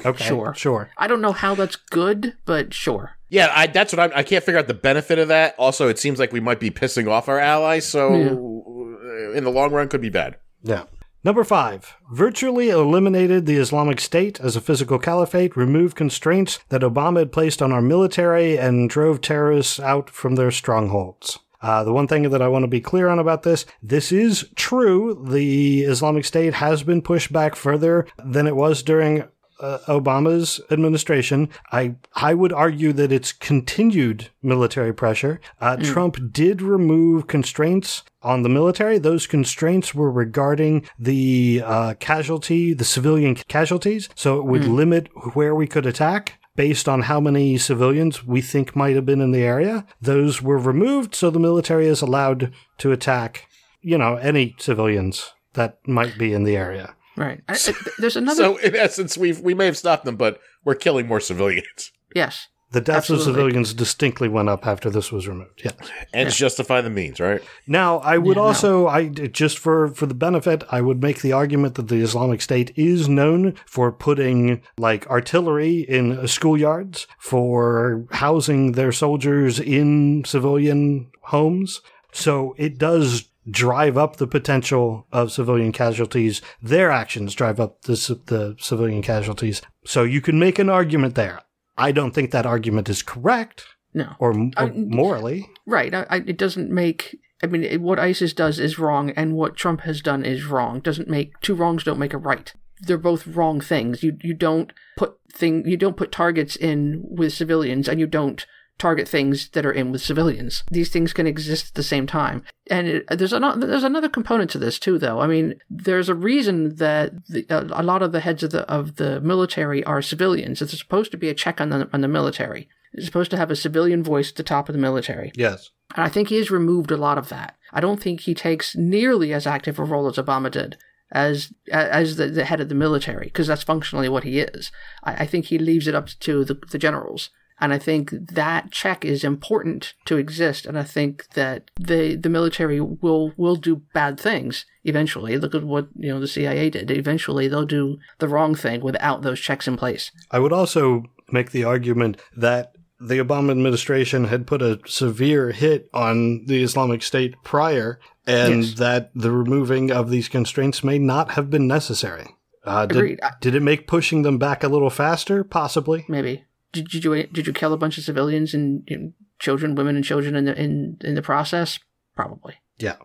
okay 0.06 0.26
Sure. 0.26 0.54
sure 0.56 0.90
I 0.98 1.08
don't 1.08 1.22
know 1.22 1.32
how 1.32 1.56
that's 1.56 1.76
good, 1.76 2.36
but 2.46 2.74
sure. 2.74 3.18
Yeah, 3.30 3.52
I, 3.56 3.66
that's 3.68 3.94
what 3.94 4.00
I'm, 4.00 4.12
I 4.14 4.24
can't 4.24 4.44
figure 4.44 4.60
out 4.60 4.68
the 4.68 4.74
benefit 4.76 5.18
of 5.18 5.30
that. 5.30 5.56
Also, 5.58 5.88
it 5.88 5.98
seems 5.98 6.20
like 6.20 6.32
we 6.34 6.40
might 6.42 6.60
be 6.60 6.70
pissing 6.70 7.10
off 7.10 7.30
our 7.30 7.40
allies, 7.40 7.88
so 7.88 8.10
uh, 8.14 9.32
in 9.32 9.44
the 9.44 9.50
long 9.50 9.72
run, 9.72 9.88
could 9.88 10.02
be 10.02 10.10
bad. 10.10 10.38
yeah 10.64 10.84
number 11.24 11.44
five 11.44 11.96
virtually 12.12 12.70
eliminated 12.70 13.46
the 13.46 13.56
islamic 13.58 14.00
state 14.00 14.40
as 14.40 14.56
a 14.56 14.62
physical 14.62 14.98
caliphate 15.00 15.56
removed 15.56 15.96
constraints 15.96 16.60
that 16.70 16.82
obama 16.82 17.20
had 17.20 17.32
placed 17.32 17.62
on 17.62 17.72
our 17.72 17.82
military 17.82 18.58
and 18.58 18.90
drove 18.90 19.22
terrorists 19.22 19.80
out 19.80 20.10
from 20.10 20.36
their 20.36 20.52
strongholds 20.52 21.38
uh, 21.62 21.84
the 21.84 21.94
one 21.94 22.08
thing 22.08 22.30
that 22.30 22.42
I 22.42 22.48
want 22.48 22.64
to 22.64 22.68
be 22.68 22.82
clear 22.82 23.08
on 23.08 23.20
about 23.20 23.44
this, 23.44 23.66
this 23.82 24.12
is 24.12 24.50
true. 24.56 25.26
The 25.30 25.84
Islamic 25.84 26.26
State 26.26 26.56
has 26.56 26.84
been 26.84 27.02
pushed 27.02 27.32
back 27.32 27.56
further 27.56 28.08
than 28.24 28.48
it 28.48 28.56
was 28.56 28.84
during 28.84 29.24
uh, 29.62 29.78
Obama's 29.88 30.60
administration. 30.72 31.48
I 31.72 31.96
I 32.16 32.34
would 32.34 32.52
argue 32.52 32.94
that 32.94 33.12
it's 33.12 33.32
continued 33.32 34.30
military 34.42 34.94
pressure. 34.94 35.40
Uh, 35.60 35.78
Trump 35.78 36.18
did 36.32 36.62
remove 36.62 37.28
constraints 37.28 38.04
on 38.24 38.42
the 38.42 38.50
military. 38.50 38.98
Those 38.98 39.28
constraints 39.28 39.94
were 39.94 40.12
regarding 40.12 40.88
the 40.98 41.62
uh, 41.64 41.94
casualty, 42.00 42.74
the 42.74 42.86
civilian 42.86 43.36
casualties. 43.36 44.10
So 44.16 44.40
it 44.40 44.46
would 44.46 44.66
limit 44.66 45.10
where 45.36 45.56
we 45.56 45.68
could 45.68 45.86
attack. 45.86 46.40
Based 46.62 46.88
on 46.88 47.02
how 47.02 47.20
many 47.20 47.58
civilians 47.58 48.24
we 48.24 48.40
think 48.40 48.76
might 48.76 48.96
have 48.96 49.04
been 49.04 49.20
in 49.20 49.32
the 49.32 49.42
area, 49.42 49.84
those 50.00 50.44
were 50.44 50.60
removed, 50.60 51.16
so 51.16 51.32
the 51.32 51.40
military 51.40 51.88
is 51.88 52.04
allowed 52.04 52.54
to 52.78 52.92
attack, 52.92 53.48
you 53.82 53.98
know, 53.98 54.18
any 54.18 54.54
civilians 54.60 55.34
that 55.54 55.80
might 55.88 56.20
be 56.20 56.34
in 56.34 56.44
the 56.44 56.56
area. 56.56 56.94
Right. 57.18 57.42
I, 57.50 57.54
I- 57.54 57.74
there's 57.98 58.16
another. 58.16 58.44
So, 58.44 58.58
in 58.58 58.76
essence, 58.76 59.18
we 59.18 59.34
we 59.34 59.56
may 59.56 59.66
have 59.66 59.76
stopped 59.76 60.06
them, 60.06 60.18
but 60.18 60.40
we're 60.64 60.76
killing 60.76 61.08
more 61.08 61.20
civilians. 61.20 61.92
yes. 62.14 62.48
The 62.72 62.82
deaths 62.82 63.10
of 63.10 63.22
civilians 63.22 63.74
distinctly 63.74 64.30
went 64.30 64.48
up 64.48 64.66
after 64.66 64.90
this 64.90 65.12
was 65.12 65.28
removed. 65.28 65.62
Yeah. 65.64 65.72
Ends 66.14 66.38
justify 66.38 66.80
the 66.82 66.90
means, 66.90 67.20
right? 67.20 67.42
Now, 67.68 68.00
I 68.00 68.18
would 68.18 68.38
Yeah, 68.38 68.44
no. 68.44 68.48
also, 68.48 68.88
I 68.88 69.10
just 69.10 69.60
for 69.60 69.90
for 69.90 70.06
the 70.06 70.14
benefit, 70.14 70.64
I 70.72 70.82
would 70.82 71.02
make 71.02 71.22
the 71.22 71.34
argument 71.34 71.76
that 71.76 71.90
the 71.90 72.02
Islamic 72.02 72.42
State 72.42 72.72
is 72.78 73.10
known 73.10 73.56
for 73.66 73.92
putting 73.92 74.62
like 74.78 75.06
artillery 75.08 75.80
in 75.82 76.18
schoolyards, 76.28 77.08
for 77.20 78.06
housing 78.12 78.72
their 78.74 78.92
soldiers 78.92 79.60
in 79.60 80.24
civilian 80.26 81.12
homes. 81.24 81.82
So 82.14 82.56
it 82.58 82.78
does 82.78 83.30
drive 83.50 83.98
up 83.98 84.18
the 84.18 84.28
potential 84.28 85.08
of 85.12 85.32
civilian 85.32 85.72
casualties. 85.72 86.42
Their 86.62 86.92
actions 86.92 87.34
drive 87.34 87.60
up 87.60 87.82
the, 87.82 87.94
the 88.28 88.56
civilian 88.60 89.02
casualties. 89.02 89.62
So 89.84 90.04
you 90.04 90.22
can 90.22 90.40
make 90.40 90.60
an 90.60 90.70
argument 90.70 91.16
there. 91.16 91.42
I 91.78 91.92
don't 91.92 92.12
think 92.14 92.32
that 92.32 92.46
argument 92.46 92.90
is 92.90 93.02
correct 93.04 93.66
No. 93.94 94.16
or, 94.20 94.32
or 94.32 94.50
I- 94.58 94.70
morally. 94.72 95.50
Right. 95.66 95.94
I, 95.94 96.06
I, 96.10 96.16
it 96.18 96.38
doesn't 96.38 96.70
make. 96.70 97.18
I 97.44 97.48
mean, 97.48 97.64
it, 97.64 97.82
what 97.82 97.98
ISIS 98.00 98.34
does 98.34 98.60
is 98.60 98.78
wrong, 98.78 99.10
and 99.12 99.34
what 99.36 99.56
Trump 99.56 99.82
has 99.82 100.02
done 100.02 100.24
is 100.24 100.46
wrong. 100.46 100.80
Doesn't 100.80 101.10
make 101.10 101.40
two 101.42 101.56
wrongs 101.56 101.84
don't 101.84 101.98
make 102.00 102.14
a 102.14 102.18
right. 102.20 102.54
They're 102.82 102.98
both 102.98 103.26
wrong 103.28 103.62
things. 103.62 104.04
You 104.04 104.18
you 104.22 104.34
don't 104.34 104.72
put 104.98 105.16
thing 105.32 105.68
you 105.68 105.78
don't 105.78 105.98
put 105.98 106.12
targets 106.12 106.56
in 106.56 107.04
with 107.04 107.34
civilians, 107.34 107.88
and 107.88 108.00
you 108.00 108.06
don't 108.08 108.46
target 108.82 109.08
things 109.08 109.50
that 109.50 109.66
are 109.66 109.72
in 109.72 109.92
with 109.92 110.02
civilians. 110.02 110.64
These 110.72 110.90
things 110.90 111.14
can 111.14 111.28
exist 111.28 111.68
at 111.68 111.74
the 111.76 111.84
same 111.84 112.08
time. 112.08 112.44
And 112.70 112.88
it, 112.88 113.08
there's 113.10 113.32
another 113.32 113.68
there's 113.68 113.84
another 113.84 114.10
component 114.10 114.50
to 114.52 114.58
this 114.58 114.80
too, 114.80 114.98
though. 114.98 115.22
I 115.22 115.28
mean, 115.28 115.56
there's 115.70 116.10
a 116.10 116.16
reason 116.16 116.76
that 116.78 117.14
the, 117.28 117.46
a, 117.50 117.82
a 117.82 117.84
lot 117.84 118.02
of 118.02 118.12
the 118.12 118.22
heads 118.22 118.42
of 118.44 118.52
the 118.52 118.70
of 118.70 118.96
the 118.96 119.22
military 119.22 119.84
are 119.84 120.02
civilians. 120.02 120.62
It's 120.62 120.78
supposed 120.78 121.12
to 121.12 121.18
be 121.18 121.30
a 121.30 121.36
check 121.36 121.62
on 121.62 121.70
the 121.70 121.90
on 121.94 122.02
the 122.02 122.08
military. 122.08 122.68
It's 122.94 123.06
supposed 123.06 123.32
to 123.32 123.38
have 123.38 123.52
a 123.52 123.56
civilian 123.56 124.04
voice 124.04 124.32
at 124.32 124.36
the 124.36 124.44
top 124.44 124.68
of 124.68 124.74
the 124.74 124.82
military. 124.82 125.32
Yes. 125.36 125.70
And 125.96 126.04
I 126.04 126.10
think 126.10 126.28
he 126.28 126.38
has 126.38 126.52
removed 126.52 126.92
a 126.92 126.98
lot 126.98 127.18
of 127.18 127.30
that. 127.30 127.56
I 127.72 127.80
don't 127.80 128.02
think 128.02 128.22
he 128.22 128.34
takes 128.34 128.76
nearly 128.76 129.32
as 129.32 129.48
active 129.48 129.80
a 129.80 129.84
role 129.84 130.08
as 130.08 130.16
Obama 130.16 130.50
did 130.50 130.78
as 131.12 131.54
as 131.72 132.16
the, 132.16 132.28
the 132.28 132.46
head 132.46 132.62
of 132.62 132.70
the 132.70 132.76
military, 132.76 133.26
because 133.26 133.48
that's 133.48 133.64
functionally 133.64 134.10
what 134.10 134.24
he 134.24 134.40
is. 134.40 134.72
I, 135.04 135.24
I 135.24 135.26
think 135.26 135.46
he 135.46 135.60
leaves 135.60 135.88
it 135.88 135.96
up 135.96 136.08
to 136.22 136.44
the, 136.46 136.56
the 136.72 136.78
generals. 136.78 137.30
And 137.62 137.72
I 137.72 137.78
think 137.78 138.12
that 138.34 138.72
check 138.72 139.06
is 139.06 139.24
important 139.24 139.94
to 140.06 140.18
exist. 140.18 140.66
And 140.66 140.78
I 140.80 140.84
think 140.84 141.28
that 141.36 141.70
the 141.80 142.16
the 142.16 142.30
military 142.30 142.82
will 142.82 143.34
will 143.38 143.56
do 143.56 143.84
bad 143.94 144.20
things 144.20 144.66
eventually. 144.84 145.38
Look 145.38 145.54
at 145.54 145.64
what 145.64 145.88
you 145.96 146.10
know 146.10 146.20
the 146.20 146.28
CIA 146.28 146.70
did. 146.72 146.90
Eventually, 146.90 147.48
they'll 147.48 147.66
do 147.66 148.00
the 148.18 148.28
wrong 148.28 148.56
thing 148.56 148.82
without 148.82 149.22
those 149.22 149.40
checks 149.40 149.68
in 149.68 149.78
place. 149.78 150.12
I 150.32 150.40
would 150.40 150.52
also 150.52 151.04
make 151.32 151.52
the 151.52 151.64
argument 151.64 152.20
that 152.36 152.74
the 153.00 153.20
Obama 153.20 153.52
administration 153.52 154.26
had 154.26 154.46
put 154.46 154.62
a 154.62 154.80
severe 154.86 155.52
hit 155.52 155.90
on 155.94 156.46
the 156.46 156.62
Islamic 156.64 157.02
State 157.04 157.36
prior, 157.44 158.00
and 158.28 158.64
Yes. 158.64 158.74
that 158.76 159.12
the 159.16 159.32
removing 159.32 159.92
of 159.92 160.10
these 160.10 160.28
constraints 160.28 160.84
may 160.84 161.00
not 161.00 161.32
have 161.32 161.50
been 161.50 161.68
necessary. 161.68 162.28
Uh, 162.64 162.86
did, 162.86 163.20
did 163.40 163.56
it 163.56 163.64
make 163.64 163.88
pushing 163.88 164.22
them 164.22 164.38
back 164.38 164.64
a 164.64 164.68
little 164.68 164.92
faster? 164.92 165.44
Possibly. 165.44 166.06
Maybe. 166.08 166.44
Did, 166.74 166.94
you 166.94 167.28
did 167.28 167.48
you 167.48 167.54
kill 167.54 167.74
a 167.74 167.78
bunch 167.78 167.98
of 167.98 168.04
civilians 168.04 168.54
and, 168.54 168.88
and 168.90 169.14
children, 169.40 169.76
women 169.76 169.96
and 169.96 170.06
children 170.06 170.36
in 170.36 170.46
the 170.46 170.58
in 170.58 170.98
in 171.02 171.16
the 171.16 171.22
process? 171.22 171.80
Probably. 172.16 172.56
Yeah. 172.78 172.98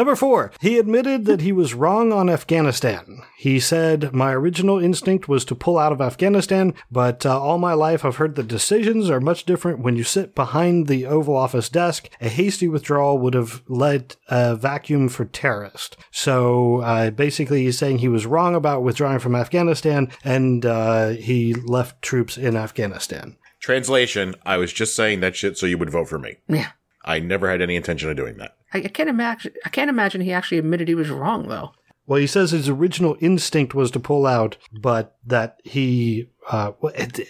Number 0.00 0.16
four, 0.16 0.50
he 0.60 0.78
admitted 0.78 1.26
that 1.26 1.42
he 1.42 1.52
was 1.52 1.74
wrong 1.74 2.10
on 2.10 2.30
Afghanistan. 2.30 3.22
He 3.36 3.60
said, 3.60 4.14
My 4.14 4.32
original 4.32 4.78
instinct 4.78 5.28
was 5.28 5.44
to 5.44 5.54
pull 5.54 5.76
out 5.76 5.92
of 5.92 6.00
Afghanistan, 6.00 6.72
but 6.90 7.26
uh, 7.26 7.38
all 7.38 7.58
my 7.58 7.74
life 7.74 8.02
I've 8.02 8.16
heard 8.16 8.34
that 8.36 8.48
decisions 8.48 9.10
are 9.10 9.20
much 9.20 9.44
different 9.44 9.80
when 9.80 9.96
you 9.96 10.04
sit 10.04 10.34
behind 10.34 10.86
the 10.86 11.04
Oval 11.04 11.36
Office 11.36 11.68
desk. 11.68 12.08
A 12.18 12.30
hasty 12.30 12.66
withdrawal 12.66 13.18
would 13.18 13.34
have 13.34 13.62
led 13.68 14.16
a 14.28 14.56
vacuum 14.56 15.10
for 15.10 15.26
terrorists. 15.26 15.98
So 16.10 16.80
uh, 16.80 17.10
basically, 17.10 17.64
he's 17.64 17.76
saying 17.76 17.98
he 17.98 18.08
was 18.08 18.24
wrong 18.24 18.54
about 18.54 18.82
withdrawing 18.82 19.18
from 19.18 19.36
Afghanistan 19.36 20.10
and 20.24 20.64
uh, 20.64 21.10
he 21.10 21.52
left 21.52 22.00
troops 22.00 22.38
in 22.38 22.56
Afghanistan. 22.56 23.36
Translation: 23.58 24.34
I 24.46 24.56
was 24.56 24.72
just 24.72 24.96
saying 24.96 25.20
that 25.20 25.36
shit 25.36 25.58
so 25.58 25.66
you 25.66 25.76
would 25.76 25.90
vote 25.90 26.08
for 26.08 26.18
me. 26.18 26.36
Yeah. 26.48 26.70
I 27.04 27.18
never 27.18 27.50
had 27.50 27.62
any 27.62 27.76
intention 27.76 28.10
of 28.10 28.16
doing 28.16 28.36
that. 28.38 28.56
I, 28.72 28.78
I 28.78 28.88
can't 28.88 29.08
imagine. 29.08 29.52
I 29.64 29.68
can't 29.68 29.90
imagine 29.90 30.20
he 30.20 30.32
actually 30.32 30.58
admitted 30.58 30.88
he 30.88 30.94
was 30.94 31.10
wrong, 31.10 31.48
though. 31.48 31.72
Well, 32.06 32.20
he 32.20 32.26
says 32.26 32.50
his 32.50 32.68
original 32.68 33.16
instinct 33.20 33.74
was 33.74 33.90
to 33.92 34.00
pull 34.00 34.26
out, 34.26 34.56
but 34.72 35.16
that 35.24 35.60
he, 35.62 36.28
uh, 36.50 36.72
well, 36.80 36.92
it, 36.96 37.20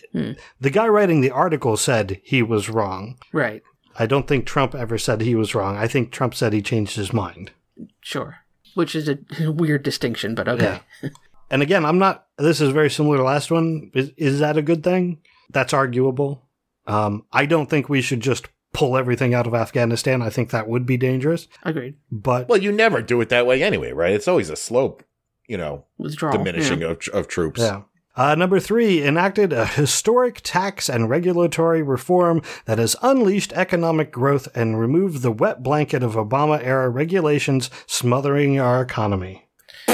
the 0.59 0.71
guy 0.71 0.89
writing 0.89 1.21
the 1.21 1.31
article 1.31 1.77
said 1.77 2.21
he 2.25 2.43
was 2.43 2.71
wrong. 2.71 3.19
Right. 3.33 3.63
I 3.99 4.07
don't 4.07 4.27
think 4.27 4.47
Trump 4.47 4.75
ever 4.75 4.97
said 4.97 5.21
he 5.21 5.35
was 5.35 5.55
wrong. 5.55 5.77
I 5.77 5.87
think 5.87 6.11
Trump 6.11 6.35
said 6.35 6.55
he 6.55 6.63
changed 6.63 6.97
his 6.97 7.13
mind. 7.13 7.51
Sure. 8.01 8.39
Which 8.75 8.95
is 8.95 9.09
a 9.09 9.19
weird 9.51 9.83
distinction, 9.83 10.35
but 10.35 10.49
okay. 10.49 10.81
And 11.51 11.63
again, 11.63 11.85
I'm 11.85 11.99
not, 11.99 12.27
this 12.39 12.61
is 12.61 12.71
very 12.71 12.89
similar 12.89 13.17
to 13.17 13.23
the 13.23 13.27
last 13.27 13.51
one. 13.51 13.91
Is, 13.93 14.13
is 14.17 14.39
that 14.39 14.57
a 14.57 14.63
good 14.63 14.85
thing? 14.85 15.19
That's 15.51 15.75
arguable. 15.75 16.47
Um, 16.87 17.27
I 17.33 17.45
don't 17.45 17.69
think 17.69 17.89
we 17.89 18.01
should 18.03 18.21
just 18.21 18.49
pull 18.73 18.97
everything 18.97 19.35
out 19.35 19.47
of 19.47 19.55
Afghanistan. 19.55 20.23
I 20.23 20.31
think 20.31 20.51
that 20.51 20.69
would 20.69 20.87
be 20.87 20.97
dangerous. 20.97 21.49
Agreed. 21.65 21.95
But 22.11 22.49
Well, 22.49 22.63
you 22.63 22.73
never 22.73 23.03
do 23.03 23.21
it 23.21 23.29
that 23.31 23.47
way 23.47 23.63
anyway, 23.63 23.93
right? 23.93 24.13
It's 24.13 24.29
always 24.29 24.51
a 24.51 24.57
slope, 24.57 25.03
you 25.49 25.57
know, 25.59 25.85
Withdrawal. 25.99 26.37
diminishing 26.37 26.81
Yeah. 26.83 26.89
of, 26.89 27.09
of 27.13 27.29
troops. 27.29 27.61
Yeah. 27.61 27.83
Uh, 28.17 28.35
number 28.35 28.59
three, 28.61 29.03
enacted 29.07 29.53
a 29.53 29.65
historic 29.65 30.41
tax 30.43 30.89
and 30.91 31.09
regulatory 31.09 31.81
reform 31.83 32.43
that 32.67 32.79
has 32.79 32.97
unleashed 33.03 33.53
economic 33.55 34.11
growth 34.13 34.49
and 34.55 34.79
removed 34.79 35.23
the 35.23 35.31
wet 35.33 35.63
blanket 35.63 36.03
of 36.03 36.15
Obama 36.15 36.63
era 36.63 36.89
regulations 36.91 37.71
smothering 37.87 38.59
our 38.61 38.83
economy. 38.83 39.49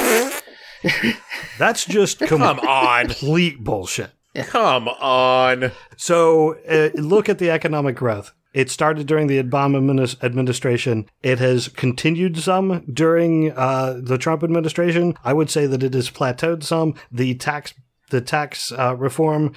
That's 1.59 1.85
just 1.85 2.21
Come 2.21 2.43
on. 2.43 3.07
complete 3.07 3.63
bullshit. 3.63 4.11
Come 4.35 4.89
on. 4.89 5.73
So 5.97 6.59
uh, 6.69 6.91
look 6.95 7.29
at 7.29 7.39
the 7.39 7.51
economic 7.51 7.97
growth. 7.97 8.33
It 8.57 8.71
started 8.71 9.07
during 9.07 9.27
the 9.27 9.43
Obama 9.43 9.83
minis- 9.83 10.17
administration. 10.25 11.11
It 11.23 11.39
has 11.41 11.69
continued 11.69 12.39
some 12.39 12.87
during 12.91 13.53
uh, 13.53 14.01
the 14.03 14.17
Trump 14.17 14.43
administration. 14.43 15.15
I 15.23 15.35
would 15.35 15.51
say 15.51 15.67
that 15.67 15.83
it 15.83 15.93
has 15.93 16.11
plateaued 16.11 16.63
some. 16.63 16.95
The 17.13 17.35
tax 17.35 17.75
the 18.09 18.23
tax 18.23 18.73
uh, 18.73 18.97
reform 18.97 19.53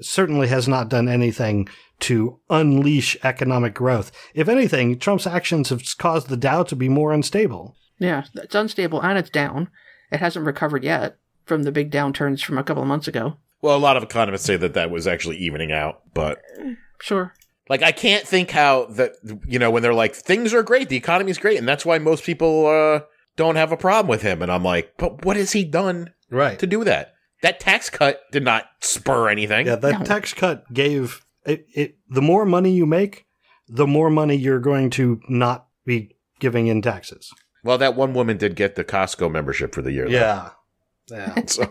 certainly 0.00 0.46
has 0.46 0.68
not 0.68 0.88
done 0.88 1.08
anything 1.08 1.68
to 2.00 2.38
unleash 2.48 3.16
economic 3.24 3.74
growth. 3.74 4.12
If 4.34 4.48
anything, 4.48 5.00
Trump's 5.00 5.26
actions 5.26 5.70
have 5.70 5.82
caused 5.98 6.28
the 6.28 6.36
Dow 6.36 6.62
to 6.62 6.76
be 6.76 6.88
more 6.88 7.12
unstable. 7.12 7.74
Yeah, 7.98 8.22
it's 8.34 8.54
unstable 8.54 9.02
and 9.02 9.18
it's 9.18 9.30
down. 9.30 9.68
It 10.12 10.20
hasn't 10.20 10.46
recovered 10.46 10.84
yet 10.84 11.16
from 11.44 11.64
the 11.64 11.72
big 11.72 11.90
downturns 11.90 12.44
from 12.44 12.58
a 12.58 12.62
couple 12.62 12.84
of 12.84 12.88
months 12.88 13.08
ago. 13.08 13.38
Well, 13.62 13.76
a 13.76 13.78
lot 13.78 13.96
of 13.96 14.04
economists 14.04 14.44
say 14.44 14.56
that 14.58 14.74
that 14.74 14.92
was 14.92 15.08
actually 15.08 15.38
evening 15.38 15.72
out, 15.72 16.02
but 16.14 16.38
Sure. 17.00 17.34
Like 17.68 17.82
I 17.82 17.92
can't 17.92 18.26
think 18.26 18.50
how 18.50 18.86
that 18.86 19.12
you 19.46 19.58
know 19.58 19.70
when 19.70 19.82
they're 19.82 19.94
like 19.94 20.14
things 20.14 20.52
are 20.54 20.62
great, 20.62 20.88
the 20.88 20.96
economy's 20.96 21.38
great, 21.38 21.58
and 21.58 21.66
that's 21.68 21.84
why 21.86 21.98
most 21.98 22.24
people 22.24 22.66
uh, 22.66 23.00
don't 23.36 23.56
have 23.56 23.72
a 23.72 23.76
problem 23.76 24.08
with 24.08 24.22
him. 24.22 24.42
And 24.42 24.50
I'm 24.52 24.62
like, 24.64 24.94
but 24.98 25.24
what 25.24 25.36
has 25.36 25.52
he 25.52 25.64
done 25.64 26.12
Right. 26.30 26.58
to 26.58 26.66
do 26.66 26.84
that? 26.84 27.14
That 27.42 27.60
tax 27.60 27.90
cut 27.90 28.20
did 28.32 28.42
not 28.44 28.64
spur 28.80 29.28
anything. 29.28 29.66
Yeah, 29.66 29.76
that 29.76 29.98
No. 30.00 30.04
tax 30.04 30.32
cut 30.32 30.64
gave 30.72 31.22
it, 31.44 31.66
it. 31.74 31.96
The 32.08 32.22
more 32.22 32.44
money 32.46 32.70
you 32.72 32.86
make, 32.86 33.26
the 33.68 33.86
more 33.86 34.08
money 34.10 34.34
you're 34.36 34.60
going 34.60 34.90
to 34.90 35.20
not 35.28 35.66
be 35.84 36.16
giving 36.40 36.66
in 36.68 36.80
taxes. 36.82 37.30
Well, 37.62 37.78
that 37.78 37.96
one 37.96 38.14
woman 38.14 38.36
did 38.38 38.56
get 38.56 38.74
the 38.76 38.84
Costco 38.84 39.30
membership 39.30 39.74
for 39.74 39.82
the 39.82 39.92
year. 39.92 40.06
though. 40.06 40.12
Yeah, 40.12 40.50
yeah. 41.10 41.34
So, 41.46 41.70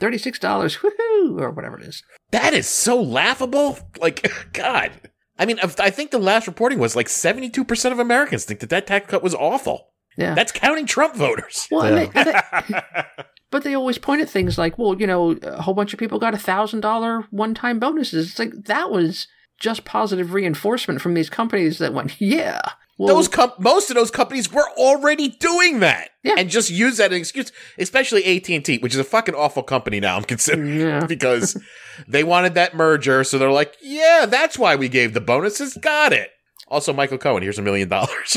$36, 0.00 0.40
woohoo, 0.78 1.40
or 1.40 1.50
whatever 1.50 1.78
it 1.78 1.86
is. 1.86 2.02
that 2.30 2.52
is 2.54 2.66
so 2.68 3.00
laughable. 3.00 3.78
Like, 4.00 4.30
God. 4.52 4.90
I 5.38 5.46
mean, 5.46 5.58
I 5.62 5.90
think 5.90 6.10
the 6.12 6.18
last 6.18 6.46
reporting 6.46 6.78
was 6.78 6.94
like 6.94 7.08
72% 7.08 7.90
of 7.92 7.98
Americans 7.98 8.44
think 8.44 8.60
that 8.60 8.70
that 8.70 8.86
tax 8.86 9.08
cut 9.10 9.22
was 9.22 9.34
awful. 9.34 9.88
Yeah. 10.16 10.34
That's 10.34 10.52
counting 10.52 10.86
Trump 10.86 11.16
voters. 11.16 11.66
well, 11.72 11.82
and 11.82 11.96
Yeah. 12.14 12.32
they, 12.32 12.50
and 12.52 12.66
they- 12.68 13.00
but 13.50 13.64
they 13.64 13.74
always 13.74 13.98
point 13.98 14.22
at 14.22 14.28
things 14.30 14.58
like, 14.58 14.78
well, 14.78 14.94
you 15.00 15.06
know, 15.08 15.32
a 15.42 15.62
whole 15.62 15.74
bunch 15.74 15.92
of 15.92 15.98
people 15.98 16.18
got 16.20 16.34
a 16.34 16.38
thousand 16.38 16.80
dollar 16.80 17.22
one 17.30 17.54
time 17.54 17.78
bonuses. 17.80 18.30
It's 18.30 18.38
like 18.38 18.52
that 18.66 18.90
was 18.90 19.26
just 19.60 19.84
positive 19.84 20.32
reinforcement 20.34 21.00
from 21.00 21.14
these 21.14 21.30
companies 21.30 21.78
that 21.78 21.92
went, 21.94 22.20
yeah. 22.20 22.60
Well, 22.98 23.16
those 23.16 23.26
com- 23.28 23.52
most 23.58 23.90
of 23.90 23.96
those 23.96 24.10
companies 24.12 24.52
were 24.52 24.68
already 24.76 25.28
doing 25.28 25.80
that 25.80 26.10
Yeah. 26.22 26.34
and 26.38 26.48
just 26.48 26.70
use 26.70 26.98
that 26.98 27.06
as 27.06 27.16
an 27.16 27.18
excuse 27.18 27.50
especially 27.78 28.24
AT&T 28.24 28.78
which 28.78 28.94
is 28.94 29.00
a 29.00 29.04
fucking 29.04 29.34
awful 29.34 29.62
company 29.64 29.98
now 30.00 30.16
I'm 30.16 30.22
considering 30.24 30.78
Yeah. 30.78 31.04
because 31.08 31.60
they 32.06 32.22
wanted 32.22 32.54
that 32.54 32.74
merger 32.76 33.24
so 33.24 33.36
they're 33.38 33.50
like 33.50 33.74
yeah 33.82 34.26
that's 34.28 34.58
why 34.58 34.76
we 34.76 34.88
gave 34.88 35.12
the 35.12 35.20
bonuses 35.20 35.74
got 35.80 36.12
it 36.12 36.30
also 36.68 36.92
Michael 36.92 37.18
Cohen 37.18 37.42
here's 37.42 37.58
a 37.58 37.62
million 37.62 37.88
dollars 37.88 38.36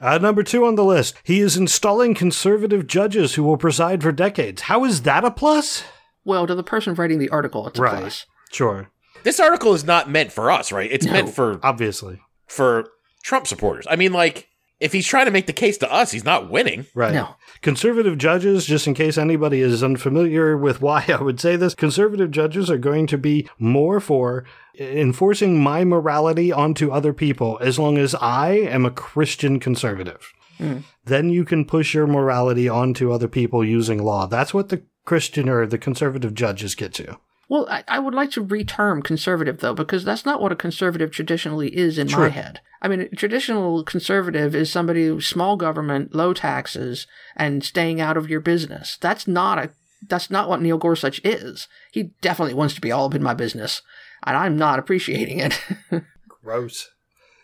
Uh, 0.00 0.18
number 0.18 0.42
two 0.42 0.66
on 0.66 0.74
the 0.74 0.84
list, 0.84 1.14
he 1.22 1.40
is 1.40 1.56
installing 1.56 2.14
conservative 2.14 2.86
judges 2.86 3.36
who 3.36 3.44
will 3.44 3.56
preside 3.56 4.02
for 4.02 4.12
decades. 4.12 4.62
How 4.62 4.84
is 4.84 5.02
that 5.02 5.24
a 5.24 5.30
plus? 5.30 5.84
well, 6.24 6.46
to 6.46 6.54
the 6.54 6.64
person 6.64 6.94
writing 6.94 7.18
the 7.18 7.28
article, 7.30 7.66
it's 7.68 7.78
a 7.78 7.82
plus. 7.82 8.26
Sure, 8.52 8.90
this 9.22 9.38
article 9.40 9.72
is 9.72 9.84
not 9.84 10.10
meant 10.10 10.30
for 10.32 10.50
us 10.50 10.72
right 10.72 10.90
it's 10.92 11.06
No. 11.06 11.12
meant 11.12 11.30
for 11.30 11.58
obviously, 11.62 12.20
for 12.46 12.88
Trump 13.24 13.46
supporters 13.48 13.86
I 13.90 13.96
mean 13.96 14.12
like 14.12 14.48
if 14.80 14.92
he's 14.92 15.06
trying 15.06 15.24
to 15.24 15.32
make 15.32 15.46
the 15.46 15.52
case 15.52 15.78
to 15.78 15.92
us 15.92 16.12
he's 16.12 16.24
not 16.24 16.50
winning 16.50 16.86
right. 16.94 17.14
No. 17.14 17.36
Conservative 17.62 18.18
judges, 18.18 18.66
just 18.66 18.86
in 18.86 18.92
case 18.92 19.16
anybody 19.16 19.60
is 19.60 19.82
unfamiliar 19.82 20.56
with 20.56 20.82
why 20.82 21.04
I 21.08 21.22
would 21.22 21.40
say 21.40 21.56
this, 21.56 21.74
conservative 21.74 22.30
judges 22.30 22.70
are 22.70 22.78
going 22.78 23.06
to 23.06 23.18
be 23.18 23.48
more 23.58 24.00
for 24.00 24.44
enforcing 24.78 25.62
my 25.62 25.84
morality 25.84 26.52
onto 26.52 26.90
other 26.90 27.12
people 27.12 27.58
as 27.62 27.78
long 27.78 27.96
as 27.96 28.14
I 28.16 28.50
am 28.50 28.84
a 28.84 28.90
Christian 28.90 29.58
conservative. 29.58 30.32
Hmm. 30.58 30.78
Then 31.04 31.30
you 31.30 31.44
can 31.44 31.64
push 31.64 31.94
your 31.94 32.06
morality 32.06 32.68
onto 32.68 33.12
other 33.12 33.28
people 33.28 33.64
using 33.64 34.02
law. 34.02 34.26
That's 34.26 34.52
what 34.52 34.68
the 34.68 34.82
Christian 35.04 35.48
or 35.48 35.66
the 35.66 35.78
conservative 35.78 36.34
judges 36.34 36.74
get 36.74 36.92
to. 36.94 37.18
Well, 37.48 37.66
I, 37.68 37.84
I 37.88 37.98
would 37.98 38.14
like 38.14 38.30
to 38.32 38.44
reterm 38.44 39.04
conservative, 39.04 39.58
though, 39.58 39.74
because 39.74 40.04
that's 40.04 40.24
not 40.24 40.40
what 40.40 40.52
a 40.52 40.56
conservative 40.56 41.10
traditionally 41.10 41.76
is 41.76 41.98
in 41.98 42.08
True. 42.08 42.24
my 42.24 42.28
head. 42.30 42.60
I 42.80 42.88
mean, 42.88 43.00
a 43.00 43.08
traditional 43.10 43.84
conservative 43.84 44.54
is 44.54 44.70
somebody 44.70 45.06
who's 45.06 45.26
small 45.26 45.56
government, 45.56 46.14
low 46.14 46.32
taxes, 46.34 47.06
and 47.36 47.64
staying 47.64 48.00
out 48.00 48.16
of 48.16 48.28
your 48.28 48.40
business. 48.40 48.96
That's 49.00 49.26
not 49.26 49.58
a 49.58 49.70
that's 50.06 50.30
not 50.30 50.50
what 50.50 50.60
Neil 50.60 50.76
Gorsuch 50.76 51.18
is. 51.24 51.66
He 51.90 52.10
definitely 52.20 52.52
wants 52.52 52.74
to 52.74 52.80
be 52.82 52.92
all 52.92 53.06
up 53.06 53.14
in 53.14 53.22
my 53.22 53.32
business, 53.32 53.80
and 54.26 54.36
I'm 54.36 54.56
not 54.56 54.78
appreciating 54.78 55.40
it. 55.40 55.58
Gross. 56.28 56.90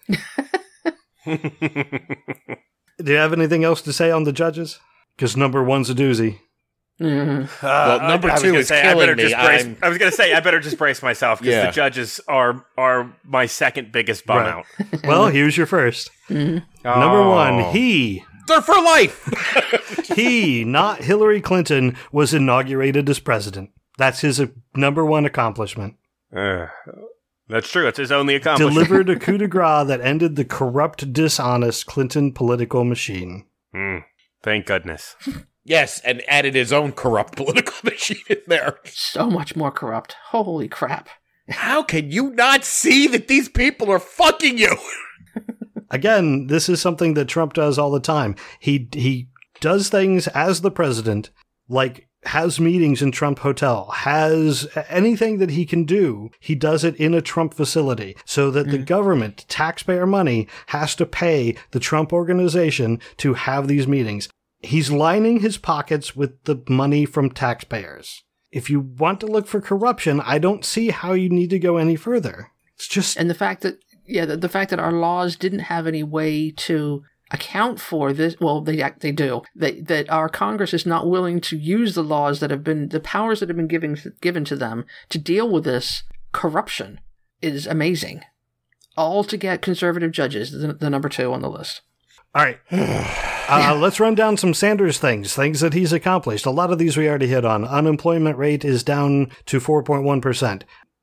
Do 1.27 3.13
you 3.13 3.17
have 3.17 3.33
anything 3.33 3.65
else 3.65 3.81
to 3.83 3.93
say 3.93 4.11
on 4.11 4.25
the 4.25 4.33
judges? 4.33 4.79
Because 5.17 5.37
number 5.37 5.63
one's 5.63 5.89
a 5.91 5.95
doozy. 5.95 6.41
Mhm. 7.01 7.63
Well, 7.63 8.01
number 8.09 8.29
I 8.29 8.33
was 8.35 8.43
two 8.43 8.49
gonna 8.49 8.59
is 8.59 8.69
say, 8.69 8.81
I 8.81 8.83
killing 8.83 8.99
better 8.99 9.17
me. 9.17 9.23
Just 9.23 9.35
brace, 9.35 9.65
I'm- 9.65 9.77
was 9.89 9.99
going 9.99 10.11
to 10.11 10.17
say 10.17 10.35
I 10.35 10.41
better 10.41 10.61
just 10.61 10.77
brace 10.77 11.03
myself 11.03 11.41
because 11.41 11.55
Yeah. 11.55 11.67
the 11.67 11.73
judges 11.73 12.21
are 12.29 12.65
are 12.77 13.11
my 13.25 13.47
second 13.47 13.91
biggest 13.91 14.27
bum 14.27 14.37
Right. 14.39 14.49
out. 14.49 14.67
Well, 15.05 15.29
here's 15.29 15.57
your 15.57 15.67
first. 15.67 16.11
Number 16.29 16.63
Oh. 16.85 17.31
one, 17.31 17.73
he, 17.73 18.23
they're 18.47 18.61
for 18.61 18.75
life 18.75 20.11
he, 20.15 20.63
not 20.65 21.03
Hillary 21.03 21.41
Clinton, 21.41 21.97
was 22.13 22.35
inaugurated 22.35 23.09
as 23.09 23.19
president. 23.19 23.71
That's 23.97 24.21
his 24.21 24.39
uh, 24.41 24.47
number 24.75 25.05
one 25.05 25.25
accomplishment. 25.25 25.95
Uh, 26.35 26.67
that's 27.49 27.71
true. 27.71 27.85
That's 27.85 27.99
his 27.99 28.13
only 28.13 28.35
accomplishment. 28.35 28.75
Delivered 28.89 29.09
a 29.11 29.17
coup 29.19 29.39
de 29.39 29.49
grace 29.49 29.87
that 29.87 30.01
ended 30.03 30.37
the 30.37 30.45
corrupt, 30.45 31.13
dishonest 31.13 31.87
Clinton 31.87 32.33
political 32.33 32.85
machine. 32.85 33.47
Hmm. 33.75 33.99
Thank 34.43 34.67
goodness. 34.67 35.17
Yes 35.65 36.01
and 36.01 36.23
added 36.29 36.55
his 36.55 36.73
own 36.73 36.93
corrupt 36.93 37.37
political 37.37 37.75
machine 37.85 38.23
in 38.29 38.39
there 38.47 38.79
so 38.85 39.31
much 39.31 39.57
more 39.57 39.71
corrupt. 39.71 40.17
Holy 40.29 40.69
crap! 40.69 41.09
How 41.49 41.83
can 41.83 42.11
you 42.11 42.31
not 42.31 42.65
see 42.65 43.07
that 43.09 43.29
these 43.29 43.49
people 43.49 43.91
are 43.91 43.99
fucking 43.99 44.59
you? 44.59 44.77
Again, 45.91 46.47
this 46.47 46.69
is 46.69 46.81
something 46.81 47.15
that 47.15 47.29
Trump 47.29 47.55
does 47.55 47.79
all 47.79 47.91
the 47.91 48.01
time. 48.01 48.37
He 48.61 48.89
he 48.93 49.29
does 49.61 49.89
things 49.89 50.29
as 50.29 50.61
the 50.61 50.71
president 50.71 51.31
like 51.69 52.09
has 52.25 52.61
meetings 52.61 53.01
in 53.01 53.13
Trump 53.13 53.39
Hotel, 53.39 53.91
has 53.91 54.69
anything 54.89 55.39
that 55.39 55.51
he 55.51 55.65
can 55.65 55.85
do, 55.85 56.31
he 56.39 56.55
does 56.55 56.85
it 56.85 56.95
in 56.97 57.15
a 57.15 57.23
Trump 57.23 57.55
facility 57.55 58.15
so 58.27 58.51
that 58.51 58.69
the 58.69 58.79
mm. 58.79 58.85
government, 58.85 59.47
taxpayer 59.49 60.07
money, 60.07 60.47
has 60.67 60.95
to 60.97 61.07
pay 61.07 61.57
the 61.71 61.81
Trump 61.81 62.13
organization 62.13 63.01
to 63.17 63.35
have 63.35 63.69
these 63.69 63.89
meetings. 63.89 64.29
He's 64.61 64.91
lining 64.91 65.41
his 65.41 65.59
pockets 65.59 66.15
with 66.15 66.43
the 66.45 66.63
money 66.69 67.05
from 67.05 67.31
taxpayers. 67.31 68.23
If 68.53 68.69
you 68.69 68.81
want 68.81 69.21
to 69.21 69.27
look 69.27 69.47
for 69.47 69.61
corruption, 69.61 70.21
I 70.21 70.39
don't 70.39 70.65
see 70.65 70.91
how 70.91 71.13
you 71.13 71.29
need 71.29 71.51
to 71.51 71.59
go 71.59 71.77
any 71.77 71.97
further. 71.97 72.51
It's 72.75 72.89
just 72.89 73.17
And 73.17 73.31
the 73.31 73.35
fact 73.35 73.63
that 73.63 73.79
yeah, 74.07 74.25
the, 74.25 74.37
the 74.37 74.49
fact 74.49 74.71
that 74.71 74.81
our 74.81 74.93
laws 74.93 75.37
didn't 75.37 75.61
have 75.61 75.87
any 75.87 76.03
way 76.03 76.51
to 76.51 77.05
account 77.31 77.81
for 77.81 78.13
this. 78.13 78.35
Well, 78.41 78.61
they 78.61 78.83
they 78.99 79.13
do. 79.13 79.43
They, 79.55 79.81
that 79.83 80.11
our 80.11 80.29
Congress 80.29 80.75
is 80.75 80.85
not 80.85 81.09
willing 81.09 81.41
to 81.43 81.57
use 81.57 81.95
the 81.95 82.03
laws 82.03 82.41
that 82.41 82.51
have 82.51 82.65
been 82.65 82.89
the 82.89 83.01
powers 83.01 83.41
that 83.41 83.49
have 83.49 83.57
been 83.57 83.69
given 83.69 83.97
given 84.21 84.45
to 84.47 84.57
them 84.57 84.85
to 85.11 85.19
deal 85.19 85.49
with 85.49 85.65
this 85.65 86.03
corruption 86.33 87.01
is 87.41 87.67
amazing. 87.67 88.23
All 88.97 89.23
to 89.25 89.37
get 89.37 89.63
conservative 89.63 90.11
judges, 90.11 90.53
the, 90.53 90.73
the 90.73 90.91
number 90.91 91.09
two 91.09 91.33
on 91.33 91.41
the 91.41 91.51
list. 91.51 91.83
All 92.35 92.45
right. 92.45 92.59
Uh, 93.53 93.75
let's 93.75 93.99
run 93.99 94.15
down 94.15 94.37
some 94.37 94.55
Sanders 94.55 95.01
things, 95.01 95.35
things 95.35 95.59
that 95.59 95.73
he's 95.75 95.93
accomplished. 95.93 96.47
A 96.47 96.51
lot 96.51 96.71
of 96.71 96.79
these 96.79 96.97
we 96.97 97.09
already 97.09 97.27
hit 97.27 97.45
on. 97.45 97.65
Unemployment 97.65 98.39
rate 98.39 98.65
is 98.65 98.85
down 98.85 99.29
to 99.47 99.59
4.1%. 99.59 100.63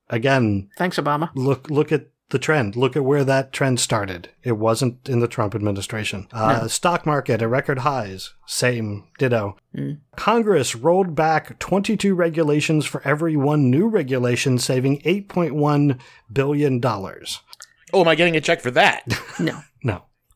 Again, 0.10 0.70
Thanks, 0.78 0.96
Obama. 0.96 1.30
look 1.36 1.70
look 1.70 1.92
at 1.92 2.06
the 2.30 2.40
trend. 2.40 2.78
Look 2.78 2.96
at 2.96 3.04
where 3.04 3.26
that 3.26 3.52
trend 3.52 3.82
started. 3.82 4.30
It 4.44 4.54
wasn't 4.54 5.10
in 5.10 5.20
the 5.20 5.28
Trump 5.28 5.56
administration. 5.56 6.30
Uh, 6.32 6.70
Stock 6.70 7.06
market 7.06 7.42
at 7.42 7.50
record 7.50 7.80
highs. 7.80 8.34
Same. 8.46 9.10
Ditto. 9.18 9.58
Congress 10.16 10.74
rolled 10.74 11.16
back 11.16 11.60
22 11.60 12.16
regulations 12.16 12.86
for 12.86 13.02
every 13.06 13.36
one 13.36 13.70
new 13.70 13.90
regulation, 13.90 14.58
saving 14.58 15.02
8.1 15.02 16.00
billion 16.32 16.80
dollars. 16.80 17.42
Oh, 17.92 18.00
am 18.02 18.08
I 18.08 18.16
getting 18.16 18.38
a 18.38 18.42
check 18.42 18.62
for 18.62 18.72
that? 18.72 19.04
No. 19.40 19.60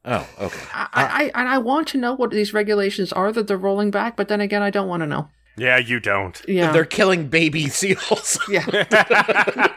No. 0.06 0.26
oh, 0.40 0.46
okay. 0.46 0.66
I, 0.74 1.32
I, 1.34 1.40
and 1.40 1.48
I 1.48 1.58
want 1.60 1.88
to 1.90 1.98
know 1.98 2.14
what 2.14 2.32
these 2.32 2.54
regulations 2.54 3.14
are 3.14 3.32
that 3.32 3.48
they're 3.48 3.58
rolling 3.58 3.92
back, 3.92 4.16
but 4.18 4.28
then 4.28 4.42
again, 4.42 4.62
I 4.62 4.70
don't 4.70 4.88
want 4.88 5.02
to 5.02 5.08
know. 5.08 5.30
Yeah, 5.58 5.78
you 5.78 6.00
don't. 6.00 6.42
Yeah. 6.48 6.72
They're 6.72 6.86
killing 6.86 7.28
baby 7.28 7.68
seals. 7.70 8.40
yeah. 8.50 9.68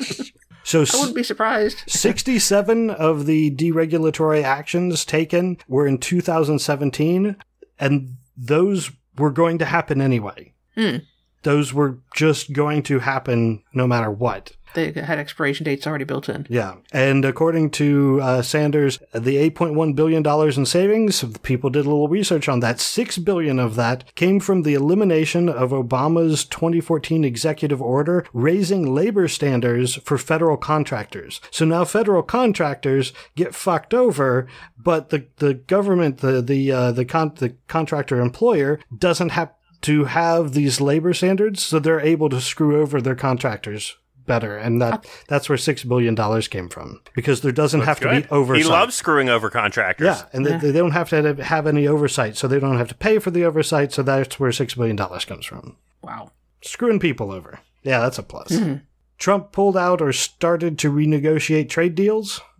So 0.66 0.80
I 0.80 0.96
wouldn't 0.96 1.14
be 1.14 1.22
surprised. 1.22 1.82
67 1.86 2.88
of 2.90 3.26
the 3.26 3.50
deregulatory 3.50 4.42
actions 4.42 5.04
taken 5.04 5.58
were 5.68 5.86
in 5.86 5.98
2017, 5.98 7.36
and 7.78 8.16
those 8.34 8.90
were 9.18 9.30
going 9.30 9.58
to 9.58 9.66
happen 9.66 10.00
anyway. 10.00 10.54
Hmm. 10.74 10.96
Those 11.42 11.74
were 11.74 11.98
just 12.14 12.54
going 12.54 12.82
to 12.84 13.00
happen 13.00 13.62
no 13.74 13.86
matter 13.86 14.10
what. 14.10 14.52
They 14.74 14.92
had 14.92 15.18
expiration 15.18 15.64
dates 15.64 15.86
already 15.86 16.04
built 16.04 16.28
in. 16.28 16.46
Yeah. 16.48 16.76
And 16.92 17.24
according 17.24 17.70
to 17.70 18.20
uh, 18.20 18.42
Sanders, 18.42 18.98
the 19.12 19.36
$8.1 19.50 19.94
billion 19.94 20.26
in 20.26 20.66
savings, 20.66 21.24
people 21.42 21.70
did 21.70 21.86
a 21.86 21.88
little 21.88 22.08
research 22.08 22.48
on 22.48 22.60
that. 22.60 22.80
6 22.80 23.18
billion 23.18 23.58
of 23.58 23.76
that 23.76 24.14
came 24.14 24.40
from 24.40 24.62
the 24.62 24.74
elimination 24.74 25.48
of 25.48 25.70
Obama's 25.70 26.44
2014 26.44 27.24
executive 27.24 27.80
order 27.80 28.26
raising 28.32 28.94
labor 28.94 29.28
standards 29.28 29.94
for 29.96 30.18
federal 30.18 30.56
contractors. 30.56 31.40
So 31.50 31.64
now 31.64 31.84
federal 31.84 32.22
contractors 32.22 33.12
get 33.36 33.54
fucked 33.54 33.94
over, 33.94 34.48
but 34.76 35.10
the, 35.10 35.26
the 35.36 35.54
government, 35.54 36.18
the, 36.18 36.42
the, 36.42 36.72
uh, 36.72 36.92
the, 36.92 37.04
con- 37.04 37.34
the 37.36 37.56
contractor 37.68 38.20
employer 38.20 38.80
doesn't 38.96 39.30
have 39.30 39.52
to 39.82 40.04
have 40.04 40.52
these 40.52 40.80
labor 40.80 41.12
standards, 41.12 41.62
so 41.62 41.78
they're 41.78 42.00
able 42.00 42.30
to 42.30 42.40
screw 42.40 42.80
over 42.80 43.02
their 43.02 43.14
contractors 43.14 43.96
better, 44.26 44.56
and 44.56 44.80
that 44.82 45.06
that's 45.28 45.48
where 45.48 45.58
six 45.58 45.84
billion 45.84 46.14
dollars 46.14 46.48
came 46.48 46.68
from 46.68 47.00
because 47.14 47.40
there 47.40 47.52
doesn't 47.52 47.82
have 47.82 48.00
to 48.00 48.08
be 48.20 48.26
oversight. 48.30 48.64
He 48.64 48.68
loves 48.68 48.94
screwing 48.94 49.28
over 49.28 49.50
contractors. 49.50 50.06
yeah, 50.06 50.22
and 50.32 50.44
they, 50.46 50.56
they 50.58 50.72
don't 50.72 50.92
have 50.92 51.08
to 51.10 51.22
have- 51.22 51.38
have 51.38 51.66
any 51.66 51.86
oversight, 51.86 52.36
so 52.36 52.48
they 52.48 52.58
don't 52.60 52.78
have 52.78 52.88
to 52.88 52.94
pay 52.94 53.18
for 53.18 53.30
the 53.30 53.44
oversight. 53.44 53.92
So 53.92 54.02
that's 54.02 54.38
where 54.40 54.52
six 54.52 54.74
billion 54.74 54.96
dollars 54.96 55.24
comes 55.24 55.46
from. 55.46 55.76
Wow. 56.02 56.32
Screwing 56.62 56.98
people 57.00 57.30
over. 57.30 57.60
Yeah, 57.82 58.00
that's 58.00 58.18
a 58.18 58.22
plus. 58.22 58.48
Mm-hmm. 58.52 58.76
Trump 59.18 59.52
pulled 59.52 59.76
out 59.76 60.00
or 60.02 60.12
started 60.12 60.78
to 60.80 60.90
renegotiate 60.92 61.68
trade 61.68 61.94
deals. 61.94 62.40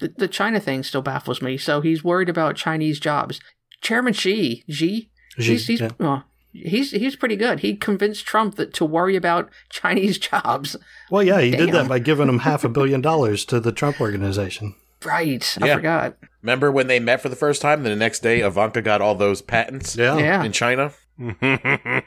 The, 0.00 0.14
the 0.16 0.28
China 0.28 0.58
thing 0.60 0.82
still 0.82 1.02
baffles 1.02 1.42
me. 1.42 1.58
So 1.58 1.82
he's 1.82 2.02
worried 2.02 2.30
about 2.30 2.56
Chinese 2.56 2.98
jobs. 2.98 3.38
Chairman 3.82 4.14
Xi, 4.14 4.64
Xi, 4.66 5.10
Xi, 5.38 5.42
he's, 5.52 5.66
he's, 5.66 5.80
yeah. 5.82 5.90
well, 5.98 6.24
he's, 6.52 6.90
he's 6.92 7.16
pretty 7.16 7.36
good. 7.36 7.60
He 7.60 7.76
convinced 7.76 8.26
Trump 8.26 8.56
that 8.56 8.72
to 8.74 8.84
worry 8.84 9.16
about 9.16 9.50
Chinese 9.68 10.18
jobs. 10.30 10.76
Well, 11.10 11.22
yeah, 11.22 11.40
he 11.40 11.50
did 11.52 11.72
that 11.72 11.88
by 11.88 11.98
giving 11.98 12.28
him 12.28 12.40
half 12.40 12.64
a 12.64 12.68
billion 12.78 13.00
dollars 13.00 13.44
to 13.46 13.60
the 13.60 13.72
Trump 13.72 14.00
organization. 14.00 14.74
Right. 15.04 15.56
I 15.62 15.74
forgot. 15.74 16.16
Remember 16.42 16.70
when 16.70 16.86
they 16.86 17.00
met 17.00 17.20
for 17.22 17.28
the 17.30 17.36
first 17.36 17.62
time? 17.62 17.82
Then 17.82 17.92
the 17.92 17.96
next 17.96 18.20
day, 18.20 18.40
Ivanka 18.40 18.82
got 18.82 19.00
all 19.00 19.14
those 19.14 19.40
patents 19.42 19.96
Yeah. 19.96 20.18
Yeah. 20.18 20.44
in 20.44 20.52
China. 20.52 20.92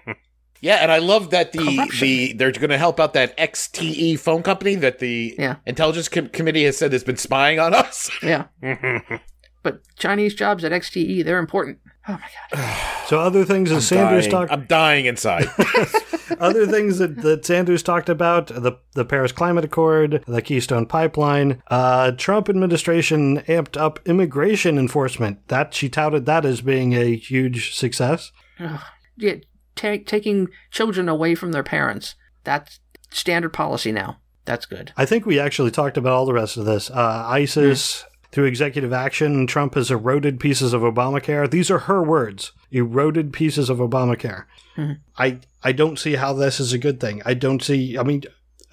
Yeah, 0.62 0.76
and 0.78 0.94
I 0.94 1.00
love 1.00 1.32
that 1.32 1.52
the 1.52 1.76
Corruption. 1.76 2.08
the 2.08 2.34
they're 2.34 2.54
going 2.54 2.70
to 2.70 2.78
help 2.78 2.98
out 2.98 3.12
that 3.16 3.36
ZTE 3.38 4.18
phone 4.18 4.44
company 4.44 4.76
that 4.76 5.00
the 5.00 5.36
Yeah. 5.38 5.58
intelligence 5.66 6.08
com- 6.08 6.30
committee 6.30 6.64
has 6.64 6.78
said 6.78 6.94
has 6.94 7.04
been 7.04 7.18
spying 7.18 7.60
on 7.60 7.74
us. 7.74 8.10
Yeah. 8.24 8.46
but 9.62 9.82
Chinese 9.98 10.34
jobs 10.34 10.64
at 10.64 10.72
ZTE, 10.72 11.26
they're 11.26 11.38
important. 11.40 11.80
Oh 12.08 12.14
my 12.14 12.58
God. 12.58 12.80
So 13.08 13.20
other 13.20 13.44
things 13.44 13.70
that 13.70 13.82
Sanders 13.82 14.28
Dying. 14.28 14.32
talked 14.32 14.52
I'm 14.54 14.66
dying 14.66 15.06
inside. 15.08 15.48
other 16.40 16.66
things 16.66 17.00
that, 17.00 17.18
that 17.18 17.46
Sanders 17.46 17.84
talked 17.84 18.08
about 18.08 18.48
the 18.48 18.80
the 18.94 19.04
Paris 19.04 19.34
Climate 19.34 19.66
Accord, 19.66 20.24
the 20.26 20.42
Keystone 20.42 20.86
Pipeline. 20.86 21.62
Uh, 21.68 22.12
Trump 22.12 22.48
administration 22.48 23.40
amped 23.42 23.76
up 23.80 24.00
immigration 24.06 24.78
enforcement. 24.80 25.46
That 25.50 25.74
she 25.74 25.90
touted 25.90 26.26
that 26.26 26.46
as 26.46 26.62
being 26.62 26.94
a 26.94 27.16
huge 27.18 27.76
success. 27.76 28.32
Yeah. 28.58 28.80
ta 29.76 29.98
taking 30.06 30.48
children 30.72 31.10
away 31.10 31.36
from 31.36 31.52
their 31.52 31.62
parents. 31.62 32.16
That's 32.46 32.80
standard 33.12 33.52
policy 33.52 33.92
now. 33.92 34.18
That's 34.46 34.66
good. 34.66 34.94
I 34.96 35.06
think 35.06 35.26
we 35.26 35.40
actually 35.40 35.72
talked 35.72 35.98
about 35.98 36.14
all 36.14 36.26
the 36.26 36.34
rest 36.34 36.56
of 36.56 36.66
this. 36.66 36.90
Uh, 36.90 37.26
ISIS. 37.28 38.06
Through 38.34 38.46
executive 38.46 38.92
action, 38.92 39.46
Trump 39.46 39.76
has 39.76 39.92
eroded 39.92 40.40
pieces 40.40 40.74
of 40.74 40.82
Obamacare. 40.82 41.48
These 41.48 41.70
are 41.70 41.78
her 41.80 42.02
words. 42.02 42.52
Eroded 42.72 43.32
pieces 43.32 43.70
of 43.70 43.78
Obamacare. 43.78 44.46
Mm-hmm. 44.76 44.94
I 45.20 45.40
I 45.64 45.72
don't 45.72 46.00
see 46.00 46.16
how 46.16 46.34
this 46.34 46.60
is 46.60 46.74
a 46.74 46.80
good 46.80 47.00
thing. 47.00 47.22
I 47.28 47.36
don't 47.36 47.62
see. 47.62 47.96
I 47.96 48.02
mean, 48.02 48.24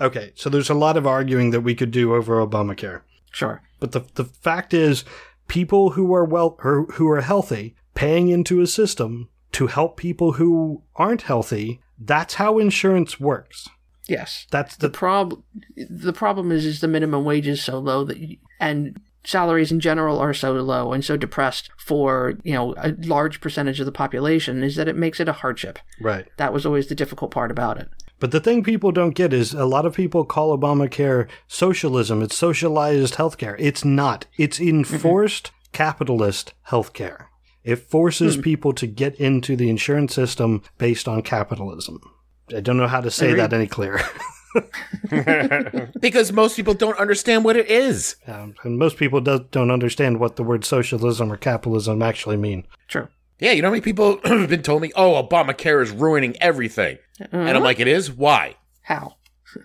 okay. 0.01 0.33
So 0.35 0.49
there's 0.49 0.71
a 0.71 0.75
lot 0.75 0.97
of 0.97 1.07
arguing 1.07 1.51
that 1.51 1.61
we 1.61 1.75
could 1.75 1.91
do 1.91 2.15
over 2.15 2.37
Obamacare. 2.37 3.03
Sure. 3.33 3.61
But 3.81 3.93
the 3.93 4.07
the 4.15 4.25
fact 4.25 4.73
is, 4.73 5.05
people 5.47 5.91
who 5.91 6.15
are 6.15 6.25
well 6.25 6.57
or 6.65 6.87
who 6.95 7.07
are 7.11 7.21
healthy 7.21 7.75
paying 7.95 8.29
into 8.29 8.63
a 8.63 8.67
system 8.67 9.29
to 9.53 9.67
help 9.67 9.99
people 9.99 10.33
who 10.33 10.85
aren't 10.97 11.23
healthy. 11.23 11.83
That's 11.99 12.35
how 12.35 12.59
insurance 12.59 13.21
works. 13.21 13.69
Yes. 14.09 14.47
That's 14.51 14.75
The 14.77 14.89
the 14.89 14.97
prob 14.97 15.43
the 15.77 16.15
problem 16.15 16.51
is 16.51 16.65
is 16.65 16.81
the 16.81 16.89
minimum 16.89 17.27
wage 17.27 17.47
is 17.47 17.63
so 17.63 17.79
low 17.79 18.05
that 18.05 18.17
you, 18.17 18.39
and 18.59 18.99
salaries 19.25 19.71
in 19.71 19.81
general 19.81 20.19
are 20.19 20.35
so 20.35 20.53
low 20.53 20.93
and 20.93 21.05
so 21.05 21.17
depressed 21.17 21.71
for 21.77 22.35
you 22.43 22.55
know 22.55 22.75
a 22.79 22.95
large 22.99 23.41
percentage 23.41 23.81
of 23.81 23.87
the 23.87 23.93
population 23.93 24.63
is 24.63 24.77
that 24.77 24.89
it 24.89 24.97
makes 24.97 25.21
it 25.21 25.29
a 25.29 25.33
hardship. 25.33 25.79
right. 26.01 26.29
That 26.37 26.53
was 26.53 26.65
always 26.65 26.87
the 26.89 26.95
difficult 26.95 27.31
part 27.31 27.51
about 27.51 27.79
it. 27.79 27.89
But 28.19 28.33
the 28.33 28.41
thing 28.41 28.63
people 28.63 28.93
don't 28.93 29.15
get 29.15 29.33
is 29.33 29.55
a 29.55 29.65
lot 29.65 29.87
of 29.87 29.95
people 29.95 30.25
call 30.25 30.57
Obamacare 30.57 31.27
socialism. 31.49 32.23
It's 32.23 32.37
socialized 32.37 33.15
healthcare. 33.15 33.57
It's 33.59 33.85
not. 33.85 34.27
It's 34.37 34.59
mm-hmm. 34.59 34.79
enforced 34.95 35.53
capitalist 35.73 36.53
healthcare. 36.69 37.27
It 37.65 37.77
forces 37.77 38.37
hmm. 38.37 38.41
people 38.41 38.73
to 38.75 38.87
get 38.87 39.15
into 39.17 39.55
the 39.55 39.69
insurance 39.69 40.15
system 40.15 40.63
based 40.79 41.07
on 41.07 41.23
capitalism. 41.23 42.01
I 42.55 42.61
don't 42.61 42.79
know 42.79 42.89
how 42.89 43.01
to 43.01 43.11
say 43.11 43.29
Agreed. 43.29 43.43
that 43.43 43.53
any 43.53 43.67
clearer. 43.67 44.01
because 46.01 46.33
most 46.33 46.57
people 46.57 46.75
don't 46.75 46.99
understand 46.99 47.45
what 47.45 47.57
it 47.57 47.69
is. 47.69 48.17
Um, 48.27 48.55
and 48.65 48.79
most 48.79 48.97
people 48.97 49.21
do, 49.21 49.47
don't 49.51 49.71
understand 49.71 50.19
what 50.21 50.37
the 50.37 50.43
word 50.43 50.65
socialism 50.65 51.33
or 51.33 51.37
capitalism 51.37 52.03
actually 52.03 52.37
mean. 52.37 52.67
True. 52.89 53.09
Yeah, 53.39 53.53
you 53.53 53.63
know 53.63 53.69
how 53.69 53.73
many 53.73 53.81
people 53.81 54.21
have 54.25 54.51
been 54.51 54.63
told 54.63 54.83
me, 54.83 54.93
"Oh, 54.95 55.23
Obamacare 55.27 55.83
is 55.83 55.91
ruining 55.91 56.37
everything," 56.43 56.99
and 57.33 57.49
I'm 57.57 57.63
like, 57.63 57.81
"It 57.81 57.89
is. 57.89 58.13
Why?" 58.13 58.57
How? 58.83 59.17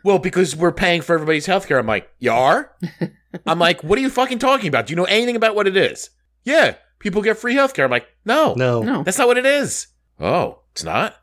Well, 0.03 0.17
because 0.19 0.55
we're 0.55 0.71
paying 0.71 1.01
for 1.01 1.13
everybody's 1.13 1.45
health 1.45 1.67
care. 1.67 1.77
I'm 1.77 1.85
like, 1.85 2.09
you 2.19 2.31
are? 2.31 2.75
I'm 3.45 3.59
like, 3.59 3.83
what 3.83 3.99
are 3.99 4.01
you 4.01 4.09
fucking 4.09 4.39
talking 4.39 4.67
about? 4.67 4.87
Do 4.87 4.91
you 4.91 4.95
know 4.95 5.03
anything 5.05 5.35
about 5.35 5.55
what 5.55 5.67
it 5.67 5.77
is? 5.77 6.09
Yeah, 6.43 6.75
people 6.99 7.21
get 7.21 7.37
free 7.37 7.53
health 7.53 7.73
care. 7.75 7.85
I'm 7.85 7.91
like, 7.91 8.07
no, 8.25 8.55
No. 8.55 8.81
No. 8.81 9.03
that's 9.03 9.17
not 9.19 9.27
what 9.27 9.37
it 9.37 9.45
is. 9.45 9.87
Oh, 10.19 10.61
it's 10.71 10.83
not? 10.83 11.15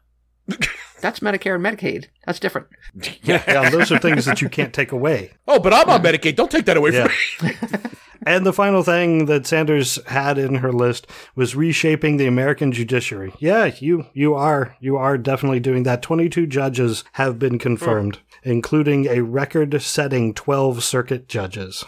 That's 1.03 1.21
Medicare 1.21 1.55
and 1.57 1.65
Medicaid. 1.65 2.07
That's 2.25 2.41
different. 2.41 2.69
Yeah, 3.25 3.69
those 3.71 3.93
are 3.93 3.99
things 3.99 4.25
that 4.25 4.41
you 4.41 4.49
can't 4.49 4.73
take 4.73 4.93
away. 4.93 5.33
Oh, 5.47 5.59
but 5.59 5.73
I'm 5.75 5.89
on 5.91 6.03
Medicaid. 6.03 6.37
Don't 6.37 6.51
take 6.51 6.65
that 6.67 6.77
away 6.77 6.91
Yeah. 6.93 7.09
from 7.09 7.49
me. 7.49 7.55
And 8.25 8.47
the 8.47 8.53
final 8.53 8.85
thing 8.85 9.27
that 9.27 9.49
Sanders 9.49 9.99
had 10.07 10.39
in 10.39 10.57
her 10.57 10.73
list 10.73 11.09
was 11.35 11.57
reshaping 11.57 12.17
the 12.19 12.29
American 12.29 12.71
judiciary. 12.71 13.33
Yeah, 13.41 13.73
you 13.81 14.07
you 14.15 14.35
are 14.35 14.77
you 14.79 14.97
are 14.97 15.19
definitely 15.19 15.59
doing 15.59 15.83
that. 15.83 16.03
22 16.03 16.47
judges 16.47 17.03
have 17.15 17.41
been 17.41 17.59
confirmed, 17.59 18.21
including 18.45 19.07
a 19.07 19.23
record-setting 19.25 20.35
12 20.35 20.85
circuit 20.85 21.29
judges. 21.29 21.85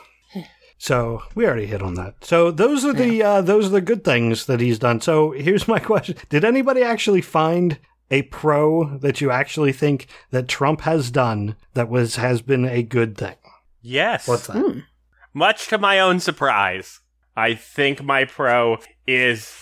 So 0.77 1.23
we 1.37 1.47
already 1.47 1.67
hit 1.67 1.83
on 1.83 1.95
that. 1.95 2.17
So 2.25 2.51
those 2.51 2.85
are 2.85 2.93
the 2.93 3.23
uh, 3.23 3.41
those 3.41 3.67
are 3.67 3.71
the 3.71 3.81
good 3.81 4.03
things 4.03 4.47
that 4.47 4.59
he's 4.61 4.81
done. 4.81 5.01
So 5.01 5.31
here's 5.31 5.69
my 5.69 5.79
question: 5.79 6.17
Did 6.31 6.45
anybody 6.45 6.83
actually 6.83 7.23
find 7.23 7.79
a 8.15 8.23
pro 8.23 8.97
that 8.99 9.21
you 9.21 9.33
actually 9.33 9.73
think 9.73 10.07
that 10.31 10.47
Trump 10.47 10.83
has 10.83 11.11
done 11.11 11.57
that 11.75 11.89
was 11.89 12.15
has 12.15 12.43
been 12.43 12.65
a 12.65 12.83
good 12.85 13.19
thing? 13.19 13.35
Yes. 13.83 14.29
What's 14.29 14.47
that? 14.47 14.57
Hmm. 14.57 14.79
Much 15.33 15.67
to 15.69 15.79
my 15.79 15.99
own 15.99 16.21
surprise, 16.21 17.01
I 17.37 17.55
think 17.55 18.05
my 18.05 18.25
pro 18.25 18.79
is, 19.05 19.53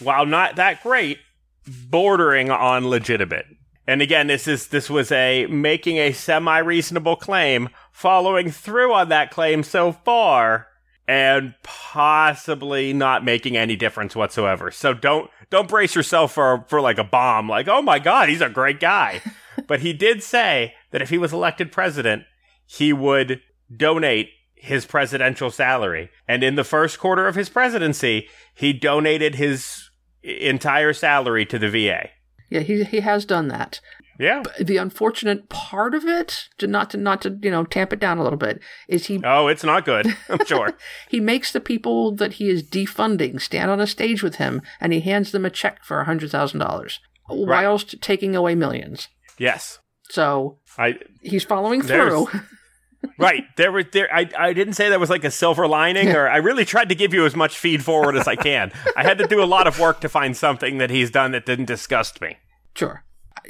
while 0.00 0.26
not 0.26 0.56
that 0.56 0.82
great, 0.82 1.18
bordering 1.66 2.50
on 2.50 2.88
legitimate. 2.88 3.46
And 3.86 4.02
again, 4.02 4.26
this 4.26 4.46
is 4.46 4.68
this 4.68 4.90
was 4.90 5.10
a 5.10 5.46
making 5.46 5.96
a 5.96 6.12
semi 6.12 6.58
reasonable 6.58 7.16
claim, 7.16 7.70
following 7.90 8.50
through 8.50 8.92
on 8.92 9.08
that 9.08 9.30
claim 9.30 9.62
so 9.62 9.92
far, 9.92 10.66
and 11.08 11.54
possibly 11.62 12.92
not 12.92 13.24
making 13.24 13.56
any 13.56 13.76
difference 13.76 14.14
whatsoever. 14.14 14.70
So 14.70 14.92
don't 14.92 15.30
don't 15.50 15.68
brace 15.68 15.94
yourself 15.94 16.32
for 16.32 16.64
for 16.68 16.80
like 16.80 16.98
a 16.98 17.04
bomb, 17.04 17.48
like 17.48 17.68
oh 17.68 17.82
my 17.82 17.98
god, 17.98 18.28
he's 18.28 18.40
a 18.40 18.48
great 18.48 18.80
guy. 18.80 19.20
but 19.66 19.80
he 19.80 19.92
did 19.92 20.22
say 20.22 20.74
that 20.90 21.02
if 21.02 21.10
he 21.10 21.18
was 21.18 21.32
elected 21.32 21.72
president, 21.72 22.24
he 22.66 22.92
would 22.92 23.40
donate 23.74 24.30
his 24.54 24.86
presidential 24.86 25.50
salary. 25.50 26.10
And 26.26 26.42
in 26.42 26.54
the 26.54 26.64
first 26.64 26.98
quarter 26.98 27.26
of 27.28 27.34
his 27.34 27.48
presidency, 27.48 28.28
he 28.54 28.72
donated 28.72 29.34
his 29.34 29.90
entire 30.22 30.92
salary 30.92 31.44
to 31.46 31.58
the 31.58 31.68
VA. 31.68 32.08
Yeah, 32.50 32.60
he 32.60 32.84
he 32.84 33.00
has 33.00 33.24
done 33.24 33.48
that. 33.48 33.80
Yeah. 34.18 34.42
The 34.60 34.76
unfortunate 34.76 35.48
part 35.48 35.94
of 35.94 36.04
it, 36.04 36.48
to 36.58 36.66
not 36.66 36.90
to 36.90 36.96
not 36.96 37.22
to 37.22 37.38
you 37.42 37.50
know 37.50 37.64
tamp 37.64 37.92
it 37.92 38.00
down 38.00 38.18
a 38.18 38.22
little 38.22 38.38
bit, 38.38 38.60
is 38.88 39.06
he 39.06 39.20
Oh, 39.24 39.48
it's 39.48 39.64
not 39.64 39.84
good. 39.84 40.06
I'm 40.28 40.44
sure. 40.46 40.74
he 41.08 41.20
makes 41.20 41.52
the 41.52 41.60
people 41.60 42.14
that 42.16 42.34
he 42.34 42.48
is 42.48 42.62
defunding 42.62 43.40
stand 43.40 43.70
on 43.70 43.80
a 43.80 43.86
stage 43.86 44.22
with 44.22 44.36
him, 44.36 44.62
and 44.80 44.92
he 44.92 45.00
hands 45.00 45.32
them 45.32 45.44
a 45.44 45.50
check 45.50 45.84
for 45.84 46.00
a 46.00 46.04
hundred 46.04 46.30
thousand 46.30 46.60
dollars, 46.60 47.00
whilst 47.28 48.00
taking 48.00 48.36
away 48.36 48.54
millions. 48.54 49.08
yes. 49.38 49.78
So 50.10 50.58
I 50.78 50.96
he's 51.22 51.44
following 51.44 51.80
through. 51.82 52.28
right 53.18 53.44
there 53.56 53.72
was 53.72 53.86
there. 53.92 54.08
I 54.14 54.28
I 54.38 54.52
didn't 54.52 54.74
say 54.74 54.88
there 54.90 54.98
was 54.98 55.10
like 55.10 55.24
a 55.24 55.30
silver 55.30 55.66
lining, 55.66 56.12
or 56.14 56.28
I 56.28 56.36
really 56.36 56.64
tried 56.66 56.90
to 56.90 56.94
give 56.94 57.14
you 57.14 57.24
as 57.24 57.34
much 57.34 57.58
feed 57.58 57.82
forward 57.84 58.16
as 58.16 58.28
I 58.28 58.36
can. 58.36 58.70
I 58.96 59.02
had 59.02 59.18
to 59.18 59.26
do 59.26 59.42
a 59.42 59.46
lot 59.46 59.66
of 59.66 59.80
work 59.80 60.00
to 60.00 60.08
find 60.08 60.36
something 60.36 60.78
that 60.78 60.90
he's 60.90 61.10
done 61.10 61.32
that 61.32 61.46
didn't 61.46 61.64
disgust 61.64 62.20
me. 62.20 62.36
Sure. 62.74 63.02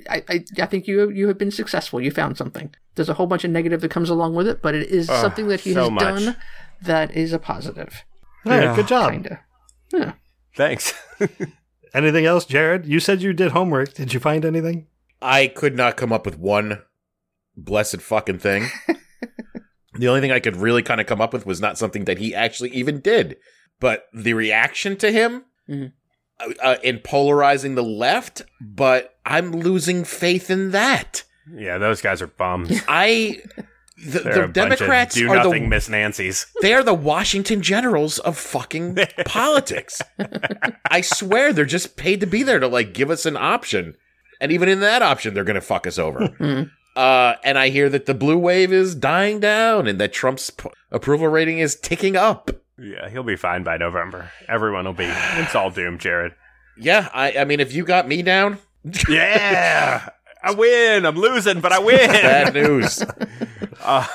I, 0.09 0.22
I, 0.28 0.45
I 0.61 0.66
think 0.66 0.87
you 0.87 1.11
you 1.11 1.28
have 1.28 1.39
been 1.39 1.51
successful. 1.51 2.01
You 2.01 2.11
found 2.11 2.37
something. 2.37 2.74
There's 2.95 3.09
a 3.09 3.14
whole 3.14 3.26
bunch 3.26 3.45
of 3.45 3.51
negative 3.51 3.80
that 3.80 3.91
comes 3.91 4.11
along 4.11 4.35
with 4.35 4.47
it, 4.49 4.62
but 4.62 4.74
it 4.74 4.89
is 4.89 5.07
something 5.07 5.49
that 5.49 5.61
he 5.61 5.72
so 5.72 5.82
has 5.85 5.91
much. 5.91 6.03
done 6.03 6.37
that 6.82 7.14
is 7.16 7.32
a 7.32 7.39
positive. 7.39 8.05
Yeah, 8.45 8.74
good 8.76 8.89
job. 8.89 9.12
Kinda. 9.12 9.41
Yeah. 9.93 10.12
Thanks. 10.57 10.93
Anything 11.95 12.26
else, 12.26 12.45
Jared? 12.45 12.87
You 12.87 13.01
said 13.01 13.22
you 13.22 13.32
did 13.32 13.53
homework. 13.53 13.95
Did 13.95 14.12
you 14.12 14.20
find 14.20 14.45
anything? 14.45 14.89
I 15.22 15.47
could 15.47 15.76
not 15.76 15.97
come 15.97 16.12
up 16.12 16.26
with 16.26 16.39
one 16.39 16.82
blessed 17.57 18.03
fucking 18.03 18.39
thing. 18.41 18.66
the 19.95 20.09
only 20.09 20.20
thing 20.20 20.32
I 20.32 20.41
could 20.41 20.57
really 20.57 20.82
kind 20.82 21.01
of 21.01 21.07
come 21.07 21.20
up 21.20 21.32
with 21.32 21.47
was 21.47 21.61
not 21.61 21.78
something 21.78 22.05
that 22.05 22.18
he 22.18 22.35
actually 22.35 22.70
even 22.70 23.01
did, 23.01 23.37
but 23.80 24.07
the 24.12 24.35
reaction 24.35 24.97
to 24.99 25.12
him 25.12 25.45
Mhm. 25.68 25.93
Uh, 26.41 26.53
uh, 26.62 26.76
in 26.82 26.99
polarizing 26.99 27.74
the 27.74 27.82
left. 27.85 28.43
But 28.61 29.16
I'm 29.24 29.53
losing 29.53 30.05
faith 30.05 30.51
in 30.51 30.70
that. 30.72 31.22
yeah, 31.55 31.78
those 31.78 32.01
guys 32.01 32.22
are 32.22 32.26
bums. 32.28 32.70
I. 32.89 33.41
The, 33.97 34.18
the 34.18 34.18
a 34.20 34.24
bunch 34.24 34.45
of 34.45 34.53
Democrats 34.53 35.14
do 35.14 35.30
are 35.30 35.37
nothing 35.37 35.62
the 35.62 35.68
Miss 35.68 35.89
Nancy's. 35.89 36.47
they 36.62 36.74
are 36.74 36.82
the 36.82 36.93
Washington 36.93 37.62
Generals 37.62 38.18
of 38.18 38.37
fucking 38.37 38.99
politics. 39.24 40.03
I 40.91 41.01
swear 41.01 41.53
they're 41.53 41.64
just 41.64 41.97
paid 41.97 42.18
to 42.20 42.26
be 42.26 42.43
there 42.43 42.59
to 42.59 42.66
like 42.66 42.93
give 42.93 43.09
us 43.09 43.24
an 43.24 43.37
option. 43.37 43.95
And 44.41 44.51
even 44.51 44.68
in 44.68 44.80
that 44.80 45.01
option, 45.01 45.32
they're 45.32 45.45
going 45.45 45.55
to 45.55 45.61
fuck 45.61 45.87
us 45.87 45.97
over. 45.99 46.28
Mhm. 46.41 46.70
uh, 46.97 47.35
and 47.45 47.57
I 47.57 47.68
hear 47.68 47.89
that 47.89 48.07
the 48.07 48.14
blue 48.14 48.37
wave 48.37 48.72
is 48.72 48.97
dying 48.97 49.39
down 49.39 49.87
and 49.87 50.01
that 50.01 50.12
Trump's 50.12 50.51
p- 50.51 50.68
approval 50.91 51.28
rating 51.28 51.59
is 51.61 51.76
ticking 51.76 52.16
up. 52.16 52.51
Yeah, 52.79 53.09
he'll 53.09 53.22
be 53.22 53.37
fine 53.37 53.62
by 53.62 53.77
November. 53.77 54.31
Everyone 54.49 54.85
will 54.85 54.93
be. 54.95 55.05
It's 55.07 55.55
all 55.55 55.70
doomed, 55.70 56.01
Jared. 56.01 56.33
Yeah, 56.77 57.09
I, 57.14 57.39
I 57.39 57.45
mean, 57.45 57.61
if 57.61 57.72
you 57.72 57.85
got 57.85 58.09
me 58.09 58.22
down, 58.22 58.59
Yeah, 59.09 60.09
I 60.43 60.53
win. 60.53 61.07
I'm 61.07 61.16
losing, 61.16 61.61
but 61.61 61.72
I 61.72 61.79
win. 61.81 61.97
bad 62.11 62.55
news. 62.55 63.03
Um, 63.85 64.07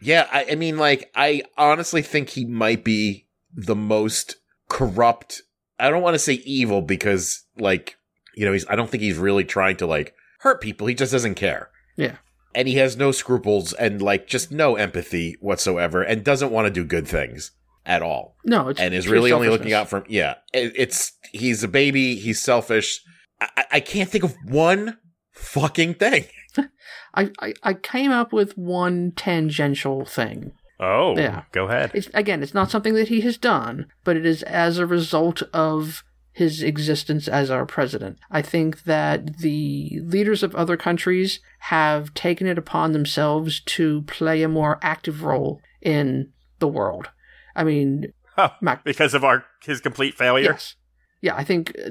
yeah, 0.00 0.26
I, 0.32 0.46
I 0.52 0.54
mean, 0.54 0.78
like, 0.78 1.10
I 1.14 1.42
honestly 1.58 2.00
think 2.00 2.30
he 2.30 2.46
might 2.46 2.84
be 2.84 3.26
the 3.54 3.74
most 3.76 4.36
corrupt. 4.70 5.42
I 5.78 5.90
don't 5.90 6.00
want 6.02 6.14
to 6.14 6.18
say 6.18 6.34
evil 6.34 6.80
because, 6.80 7.44
like, 7.58 7.96
you 8.34 8.46
know, 8.46 8.52
he's. 8.52 8.66
I 8.68 8.76
don't 8.76 8.88
think 8.88 9.02
he's 9.02 9.18
really 9.18 9.44
trying 9.44 9.76
to 9.76 9.86
like 9.86 10.14
hurt 10.38 10.62
people. 10.62 10.86
He 10.86 10.94
just 10.94 11.12
doesn't 11.12 11.34
care. 11.34 11.68
Yeah. 11.98 12.16
and 12.54 12.66
he 12.66 12.76
has 12.76 12.96
no 12.96 13.12
scruples 13.12 13.74
and 13.74 14.00
like 14.00 14.26
just 14.26 14.50
no 14.50 14.76
empathy 14.76 15.36
whatsoever, 15.40 16.00
and 16.02 16.24
doesn't 16.24 16.50
want 16.52 16.64
to 16.66 16.70
do 16.70 16.84
good 16.84 17.06
things 17.06 17.50
at 17.86 18.02
all. 18.02 18.36
No, 18.44 18.68
it's 18.68 18.80
and 18.80 18.94
is 18.94 19.08
really 19.08 19.32
only 19.32 19.48
looking 19.48 19.72
out 19.72 19.88
for 19.88 20.04
yeah 20.08 20.34
it, 20.52 20.72
it's 20.76 21.12
he's 21.32 21.62
a 21.64 21.68
baby 21.68 22.16
he's 22.16 22.40
selfish 22.40 23.00
I, 23.40 23.48
I- 23.56 23.64
I 23.72 23.80
can't 23.80 24.08
think 24.10 24.24
of 24.24 24.34
one 24.44 24.98
fucking 25.32 25.94
thing 25.94 26.24
I, 27.14 27.30
I, 27.40 27.54
I 27.62 27.74
came 27.74 28.10
up 28.10 28.32
with 28.32 28.56
one 28.58 29.12
tangential 29.16 30.04
thing. 30.04 30.52
oh, 30.78 31.16
Yeah. 31.16 31.42
go 31.52 31.66
ahead. 31.68 31.90
It's 31.94 32.08
again, 32.14 32.42
it's 32.42 32.54
not 32.54 32.70
something 32.70 32.94
that 32.94 33.08
he 33.08 33.20
has 33.22 33.36
done, 33.38 33.86
but 34.04 34.16
it 34.16 34.24
is 34.26 34.42
as 34.44 34.78
a 34.78 34.86
result 34.86 35.42
of 35.52 36.02
his 36.32 36.62
existence 36.62 37.26
as 37.28 37.50
our 37.50 37.66
president. 37.66 38.18
I 38.30 38.42
think 38.42 38.84
that 38.84 39.38
the 39.38 40.00
leaders 40.04 40.42
of 40.44 40.54
other 40.54 40.76
countries 40.76 41.40
have 41.60 42.14
taken 42.14 42.46
it 42.46 42.58
upon 42.58 42.92
themselves 42.92 43.60
to 43.60 44.02
play 44.02 44.42
a 44.42 44.48
more 44.48 44.78
active 44.82 45.22
role 45.24 45.60
in 45.82 46.32
the 46.60 46.68
world. 46.68 47.08
I 47.56 47.64
mean, 47.64 48.12
Oh, 48.38 48.50
Mac- 48.60 48.84
because 48.84 49.12
of 49.14 49.24
our 49.24 49.44
his 49.62 49.80
complete 49.80 50.14
failure. 50.14 50.52
yes. 50.52 50.76
Yeah, 51.22 51.36
I 51.36 51.44
think 51.44 51.76
uh, 51.84 51.90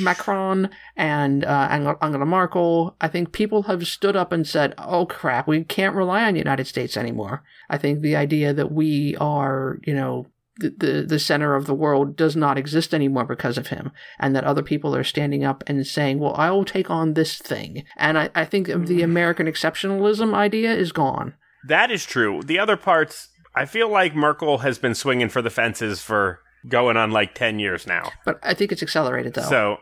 Macron 0.00 0.70
and 0.96 1.44
uh, 1.44 1.68
Angela 1.70 1.96
Angela 2.00 2.24
Merkel, 2.24 2.96
I 3.00 3.08
think 3.08 3.32
people 3.32 3.64
have 3.64 3.86
stood 3.86 4.16
up 4.16 4.32
and 4.32 4.46
said, 4.46 4.72
oh 4.78 5.04
crap, 5.04 5.46
we 5.46 5.64
can't 5.64 5.94
rely 5.94 6.24
on 6.24 6.32
the 6.32 6.38
United 6.38 6.66
States 6.66 6.96
anymore. 6.96 7.42
I 7.68 7.76
think 7.76 8.00
the 8.00 8.16
idea 8.16 8.54
that 8.54 8.72
we 8.72 9.16
are, 9.16 9.78
you 9.84 9.92
know, 9.94 10.26
the, 10.56 10.70
the, 10.78 11.02
the 11.06 11.18
center 11.18 11.54
of 11.54 11.66
the 11.66 11.74
world 11.74 12.16
does 12.16 12.34
not 12.36 12.56
exist 12.56 12.94
anymore 12.94 13.24
because 13.24 13.58
of 13.58 13.66
him, 13.66 13.90
and 14.18 14.34
that 14.34 14.44
other 14.44 14.62
people 14.62 14.96
are 14.96 15.04
standing 15.04 15.44
up 15.44 15.62
and 15.66 15.86
saying, 15.86 16.18
well, 16.18 16.34
I 16.36 16.50
will 16.50 16.64
take 16.64 16.88
on 16.90 17.12
this 17.14 17.36
thing. 17.36 17.84
And 17.98 18.16
I, 18.16 18.30
I 18.34 18.44
think 18.46 18.68
the 18.68 19.02
American 19.02 19.46
exceptionalism 19.46 20.32
idea 20.34 20.72
is 20.72 20.92
gone. 20.92 21.34
That 21.68 21.90
is 21.90 22.06
true. 22.06 22.40
The 22.42 22.58
other 22.58 22.76
parts, 22.78 23.28
I 23.54 23.66
feel 23.66 23.88
like 23.88 24.14
Merkel 24.14 24.58
has 24.58 24.78
been 24.78 24.94
swinging 24.94 25.28
for 25.28 25.42
the 25.42 25.50
fences 25.50 26.00
for 26.02 26.40
going 26.68 26.96
on 26.96 27.10
like 27.10 27.34
10 27.34 27.58
years 27.58 27.86
now. 27.86 28.10
But 28.24 28.38
I 28.42 28.54
think 28.54 28.70
it's 28.72 28.82
accelerated, 28.82 29.34
though. 29.34 29.42
So, 29.42 29.76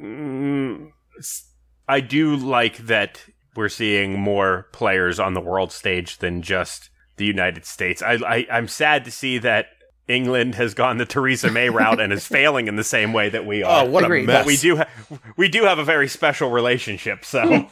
mm, 0.00 0.90
s- 1.18 1.48
I 1.88 2.00
do 2.00 2.36
like 2.36 2.78
that 2.86 3.20
we're 3.56 3.68
seeing 3.68 4.18
more 4.18 4.66
players 4.72 5.20
on 5.20 5.34
the 5.34 5.40
world 5.40 5.70
stage 5.72 6.18
than 6.18 6.42
just 6.42 6.90
the 7.16 7.24
United 7.24 7.64
States. 7.64 8.02
I, 8.02 8.14
I 8.14 8.46
I'm 8.50 8.66
sad 8.68 9.04
to 9.04 9.10
see 9.12 9.38
that 9.38 9.66
England 10.08 10.56
has 10.56 10.74
gone 10.74 10.98
the 10.98 11.06
Theresa 11.06 11.50
May 11.50 11.70
route 11.70 12.00
and 12.00 12.12
is 12.12 12.26
failing 12.26 12.66
in 12.66 12.76
the 12.76 12.84
same 12.84 13.12
way 13.12 13.28
that 13.30 13.46
we 13.46 13.62
are. 13.62 13.84
oh 13.84 13.88
what 13.88 14.02
Agreed. 14.04 14.24
a 14.24 14.26
mess 14.26 14.38
but 14.40 14.46
we 14.46 14.56
do 14.56 14.76
ha- 14.78 14.88
we 15.36 15.48
do 15.48 15.64
have 15.64 15.78
a 15.78 15.84
very 15.84 16.08
special 16.08 16.50
relationship. 16.50 17.24
So 17.24 17.68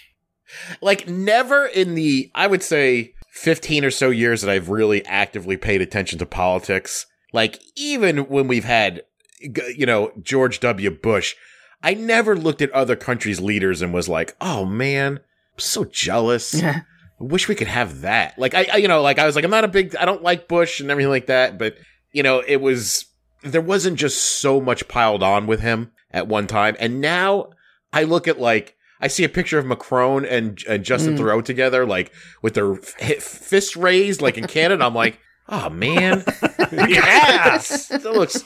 like 0.80 1.08
never 1.08 1.66
in 1.66 1.94
the 1.94 2.30
i 2.34 2.46
would 2.46 2.62
say 2.62 3.14
15 3.32 3.84
or 3.84 3.90
so 3.90 4.10
years 4.10 4.42
that 4.42 4.50
i've 4.50 4.68
really 4.68 5.04
actively 5.06 5.56
paid 5.56 5.80
attention 5.80 6.18
to 6.18 6.26
politics 6.26 7.06
like 7.32 7.60
even 7.76 8.18
when 8.28 8.46
we've 8.46 8.64
had 8.64 9.02
you 9.40 9.86
know 9.86 10.12
george 10.20 10.60
w 10.60 10.90
bush 10.90 11.34
i 11.82 11.94
never 11.94 12.36
looked 12.36 12.62
at 12.62 12.70
other 12.70 12.96
countries 12.96 13.40
leaders 13.40 13.82
and 13.82 13.92
was 13.92 14.08
like 14.08 14.36
oh 14.40 14.64
man 14.64 15.18
i'm 15.18 15.58
so 15.58 15.84
jealous 15.84 16.54
Yeah. 16.62 16.82
I 17.20 17.24
wish 17.24 17.46
we 17.46 17.54
could 17.54 17.68
have 17.68 18.00
that. 18.00 18.36
Like 18.36 18.52
I, 18.52 18.66
I, 18.72 18.76
you 18.78 18.88
know, 18.88 19.00
like 19.00 19.20
I 19.20 19.26
was 19.26 19.36
like, 19.36 19.44
I'm 19.44 19.50
not 19.50 19.62
a 19.62 19.68
big, 19.68 19.94
I 19.94 20.04
don't 20.04 20.24
like 20.24 20.48
Bush 20.48 20.80
and 20.80 20.90
everything 20.90 21.10
like 21.10 21.26
that, 21.26 21.56
but 21.56 21.76
you 22.10 22.24
know, 22.24 22.42
it 22.44 22.56
was 22.56 23.06
there 23.42 23.60
wasn't 23.60 23.98
just 23.98 24.40
so 24.40 24.60
much 24.60 24.88
piled 24.88 25.22
on 25.22 25.46
with 25.46 25.60
him 25.60 25.92
at 26.10 26.26
one 26.28 26.46
time, 26.46 26.76
and 26.78 27.00
now 27.00 27.50
I 27.92 28.04
look 28.04 28.26
at 28.28 28.40
like 28.40 28.76
I 29.02 29.08
see 29.08 29.24
a 29.24 29.28
picture 29.28 29.58
of 29.58 29.66
Macron 29.66 30.24
and, 30.24 30.62
and 30.68 30.84
Justin 30.84 31.14
Mm. 31.14 31.18
Trudeau 31.18 31.40
together, 31.42 31.84
like 31.84 32.12
with 32.40 32.54
their 32.54 32.74
f- 32.74 33.22
fists 33.22 33.76
raised, 33.76 34.22
like 34.22 34.38
in 34.38 34.46
Canada. 34.46 34.84
I'm 34.86 34.94
like, 34.94 35.18
Oh 35.48 35.68
man, 35.68 36.24
Yes. 36.72 37.88
that 37.88 38.04
looks. 38.04 38.44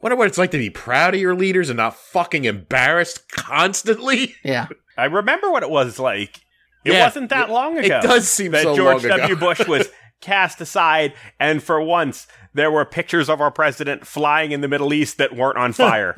Wonder 0.00 0.16
what 0.16 0.26
it's 0.26 0.36
like 0.38 0.50
to 0.50 0.58
be 0.58 0.70
proud 0.70 1.14
of 1.14 1.20
your 1.20 1.34
leaders 1.36 1.70
and 1.70 1.76
not 1.76 1.94
fucking 1.96 2.44
embarrassed 2.44 3.30
constantly. 3.30 4.34
Yeah. 4.44 4.66
I 4.98 5.04
remember 5.06 5.50
what 5.50 5.62
it 5.62 5.70
was 5.70 5.98
like. 5.98 6.38
It 6.84 6.92
Yeah, 6.92 7.04
wasn't 7.04 7.30
that 7.30 7.48
long 7.48 7.78
ago. 7.78 7.98
it 7.98 8.02
does 8.02 8.28
seem 8.28 8.50
that 8.52 8.64
so 8.64 8.74
George 8.76 9.04
long 9.04 9.12
ago. 9.12 9.16
W. 9.28 9.36
Bush 9.36 9.66
was 9.68 9.88
cast 10.20 10.60
aside, 10.60 11.14
and 11.38 11.62
for 11.62 11.80
once 11.80 12.26
there 12.54 12.70
were 12.72 12.84
pictures 12.84 13.30
of 13.30 13.40
our 13.40 13.50
president 13.52 14.04
flying 14.06 14.50
in 14.52 14.60
the 14.60 14.68
Middle 14.68 14.92
East 14.92 15.16
that 15.18 15.34
weren't 15.36 15.56
on 15.56 15.72
fire. 15.72 16.14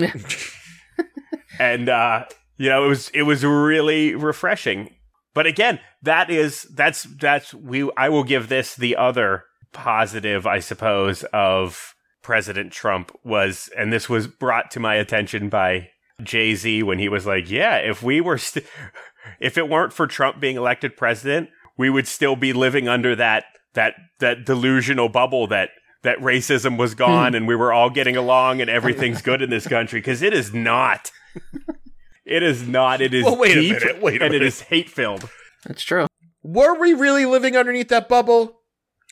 and 1.60 1.88
uh, 1.88 2.24
you 2.56 2.68
know, 2.68 2.84
it 2.84 2.88
was 2.88 3.08
it 3.10 3.22
was 3.22 3.44
really 3.44 4.14
refreshing. 4.14 4.94
But 5.34 5.46
again, 5.46 5.80
that 6.02 6.30
is 6.30 6.62
that's 6.74 7.02
that's 7.02 7.52
we 7.52 7.90
I 7.96 8.08
will 8.08 8.24
give 8.24 8.48
this 8.48 8.74
the 8.76 8.96
other 8.96 9.44
positive, 9.72 10.46
I 10.46 10.60
suppose, 10.60 11.24
of 11.32 11.94
President 12.22 12.72
Trump 12.72 13.12
was, 13.24 13.68
and 13.76 13.92
this 13.92 14.08
was 14.08 14.26
brought 14.26 14.70
to 14.72 14.80
my 14.80 14.94
attention 14.94 15.48
by 15.48 15.90
Jay 16.22 16.54
Z 16.54 16.84
when 16.84 16.98
he 16.98 17.08
was 17.08 17.26
like, 17.26 17.50
"Yeah, 17.50 17.76
if 17.76 18.02
we 18.02 18.20
were, 18.20 18.38
st- 18.38 18.66
if 19.40 19.58
it 19.58 19.68
weren't 19.68 19.92
for 19.92 20.06
Trump 20.06 20.40
being 20.40 20.56
elected 20.56 20.96
president, 20.96 21.50
we 21.76 21.90
would 21.90 22.06
still 22.06 22.36
be 22.36 22.52
living 22.52 22.88
under 22.88 23.16
that 23.16 23.44
that 23.74 23.94
that 24.20 24.46
delusional 24.46 25.08
bubble 25.08 25.46
that." 25.48 25.70
That 26.02 26.18
racism 26.18 26.76
was 26.76 26.94
gone 26.94 27.32
hmm. 27.32 27.36
and 27.36 27.48
we 27.48 27.56
were 27.56 27.72
all 27.72 27.88
getting 27.88 28.14
along 28.14 28.60
and 28.60 28.68
everything's 28.78 29.22
good 29.22 29.40
in 29.40 29.48
this 29.48 29.66
country 29.66 30.00
because 30.00 30.20
it 30.20 30.34
is 30.34 30.52
not. 30.52 31.10
It 32.24 32.42
is 32.42 32.66
not. 32.66 33.00
It 33.00 33.12
is 33.14 33.24
Well, 33.24 33.36
wait 33.36 33.56
a 33.56 33.60
deep 33.60 33.72
minute, 33.80 34.02
wait 34.02 34.20
a 34.22 34.24
and 34.26 34.34
it 34.34 34.38
minute. 34.38 34.46
is 34.48 34.60
hate 34.62 34.88
filled. 34.88 35.28
That's 35.64 35.82
true. 35.82 36.06
Were 36.42 36.78
we 36.78 36.92
really 36.94 37.26
living 37.26 37.56
underneath 37.56 37.88
that 37.88 38.08
bubble? 38.08 38.60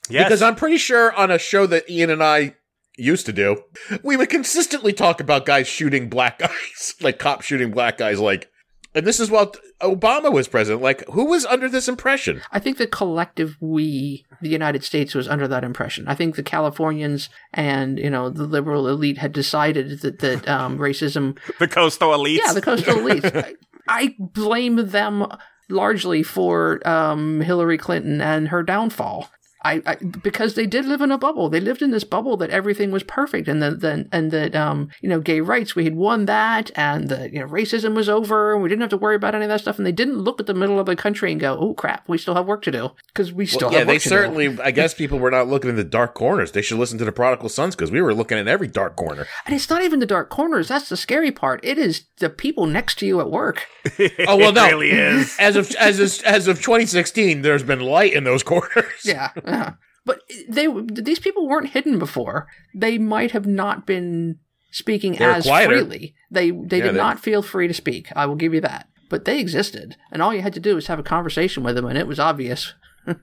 Yes, 0.08 0.24
Because 0.28 0.42
I'm 0.42 0.56
pretty 0.56 0.78
sure 0.78 1.12
on 1.14 1.30
a 1.30 1.38
show 1.38 1.66
that 1.66 1.88
Ian 1.88 2.10
and 2.10 2.22
I 2.22 2.56
used 2.96 3.24
to 3.26 3.32
do, 3.32 3.62
we 4.02 4.16
would 4.16 4.28
consistently 4.28 4.92
talk 4.92 5.20
about 5.20 5.46
guys 5.46 5.66
shooting 5.66 6.08
black 6.08 6.38
guys, 6.38 6.94
like 7.00 7.18
cops 7.18 7.46
shooting 7.46 7.70
black 7.70 7.98
guys, 7.98 8.20
like. 8.20 8.50
And 8.94 9.06
this 9.06 9.20
is 9.20 9.30
while 9.30 9.54
Obama 9.80 10.30
was 10.32 10.48
president. 10.48 10.82
Like, 10.82 11.06
who 11.08 11.24
was 11.24 11.46
under 11.46 11.68
this 11.68 11.88
impression? 11.88 12.42
I 12.50 12.58
think 12.58 12.76
the 12.76 12.86
collective 12.86 13.56
we, 13.60 14.26
the 14.40 14.50
United 14.50 14.84
States, 14.84 15.14
was 15.14 15.26
under 15.26 15.48
that 15.48 15.64
impression. 15.64 16.06
I 16.08 16.14
think 16.14 16.36
the 16.36 16.42
Californians 16.42 17.30
and 17.54 17.98
you 17.98 18.10
know 18.10 18.28
the 18.28 18.44
liberal 18.44 18.88
elite 18.88 19.18
had 19.18 19.32
decided 19.32 20.00
that 20.00 20.18
that 20.18 20.48
um, 20.48 20.78
racism. 20.78 21.38
the 21.58 21.68
coastal 21.68 22.10
elites. 22.10 22.40
Yeah, 22.44 22.52
the 22.52 22.62
coastal 22.62 22.96
elites. 22.96 23.34
I, 23.88 24.04
I 24.04 24.14
blame 24.18 24.76
them 24.88 25.26
largely 25.68 26.22
for 26.22 26.86
um, 26.86 27.40
Hillary 27.40 27.78
Clinton 27.78 28.20
and 28.20 28.48
her 28.48 28.62
downfall. 28.62 29.30
I, 29.64 29.82
I 29.86 29.94
because 29.96 30.54
they 30.54 30.66
did 30.66 30.84
live 30.84 31.00
in 31.00 31.10
a 31.10 31.18
bubble. 31.18 31.48
They 31.48 31.60
lived 31.60 31.82
in 31.82 31.90
this 31.90 32.04
bubble 32.04 32.36
that 32.38 32.50
everything 32.50 32.90
was 32.90 33.02
perfect, 33.02 33.48
and 33.48 33.62
that 33.62 33.80
then 33.80 34.08
and 34.12 34.30
that 34.30 34.54
um 34.54 34.88
you 35.00 35.08
know 35.08 35.20
gay 35.20 35.40
rights 35.40 35.74
we 35.74 35.84
had 35.84 35.96
won 35.96 36.26
that, 36.26 36.70
and 36.74 37.08
the 37.08 37.30
you 37.32 37.40
know 37.40 37.46
racism 37.46 37.94
was 37.94 38.08
over, 38.08 38.54
and 38.54 38.62
we 38.62 38.68
didn't 38.68 38.82
have 38.82 38.90
to 38.90 38.96
worry 38.96 39.16
about 39.16 39.34
any 39.34 39.44
of 39.44 39.48
that 39.48 39.60
stuff. 39.60 39.78
And 39.78 39.86
they 39.86 39.92
didn't 39.92 40.18
look 40.18 40.40
at 40.40 40.46
the 40.46 40.54
middle 40.54 40.78
of 40.78 40.86
the 40.86 40.96
country 40.96 41.30
and 41.32 41.40
go, 41.40 41.56
"Oh 41.58 41.74
crap, 41.74 42.08
we 42.08 42.18
still 42.18 42.34
have 42.34 42.46
work 42.46 42.62
to 42.62 42.70
do," 42.70 42.90
because 43.08 43.32
we 43.32 43.46
still 43.46 43.70
yeah, 43.72 43.78
have 43.78 43.86
they 43.86 43.94
work 43.94 44.02
to 44.02 44.08
do. 44.08 44.14
certainly. 44.14 44.58
I 44.62 44.70
guess 44.70 44.94
people 44.94 45.18
were 45.18 45.30
not 45.30 45.48
looking 45.48 45.70
in 45.70 45.76
the 45.76 45.84
dark 45.84 46.14
corners. 46.14 46.52
They 46.52 46.62
should 46.62 46.78
listen 46.78 46.98
to 46.98 47.04
the 47.04 47.12
Prodigal 47.12 47.48
Sons 47.48 47.74
because 47.76 47.90
we 47.90 48.00
were 48.02 48.14
looking 48.14 48.38
in 48.38 48.48
every 48.48 48.68
dark 48.68 48.96
corner. 48.96 49.26
And 49.46 49.54
it's 49.54 49.70
not 49.70 49.82
even 49.82 50.00
the 50.00 50.06
dark 50.06 50.30
corners. 50.30 50.68
That's 50.68 50.88
the 50.88 50.96
scary 50.96 51.30
part. 51.30 51.60
It 51.62 51.78
is 51.78 52.04
the 52.18 52.30
people 52.30 52.66
next 52.66 52.98
to 52.98 53.06
you 53.06 53.20
at 53.20 53.30
work. 53.30 53.66
Oh 54.28 54.36
well, 54.36 54.50
it 54.50 54.54
no. 54.54 54.66
really 54.68 54.90
is. 54.90 55.36
As 55.38 55.56
of 55.56 55.70
as 55.74 55.98
of, 55.98 56.24
as 56.24 56.46
of 56.46 56.58
2016, 56.58 57.42
there's 57.42 57.62
been 57.62 57.80
light 57.80 58.12
in 58.12 58.24
those 58.24 58.42
corners. 58.42 58.84
Yeah. 59.04 59.30
yeah. 59.52 59.72
But 60.04 60.20
they 60.48 60.66
these 60.86 61.20
people 61.20 61.46
weren't 61.48 61.70
hidden 61.70 61.98
before. 61.98 62.48
They 62.74 62.98
might 62.98 63.30
have 63.32 63.46
not 63.46 63.86
been 63.86 64.38
speaking 64.72 65.12
They 65.14 65.26
were 65.26 65.32
as 65.32 65.44
quieter. 65.46 65.74
freely. 65.78 66.14
They 66.30 66.50
they 66.50 66.78
Yeah, 66.78 66.84
did 66.86 66.94
they- 66.94 66.98
not 66.98 67.20
feel 67.20 67.42
free 67.42 67.68
to 67.68 67.74
speak. 67.74 68.08
I 68.16 68.26
will 68.26 68.34
give 68.36 68.52
you 68.54 68.60
that. 68.62 68.88
But 69.08 69.26
they 69.26 69.38
existed, 69.38 69.96
and 70.10 70.22
all 70.22 70.34
you 70.34 70.40
had 70.42 70.54
to 70.54 70.60
do 70.60 70.74
was 70.74 70.86
have 70.86 70.98
a 70.98 71.02
conversation 71.02 71.62
with 71.62 71.74
them, 71.76 71.84
and 71.84 71.98
it 71.98 72.06
was 72.06 72.18
obvious. 72.18 72.72
All 73.06 73.14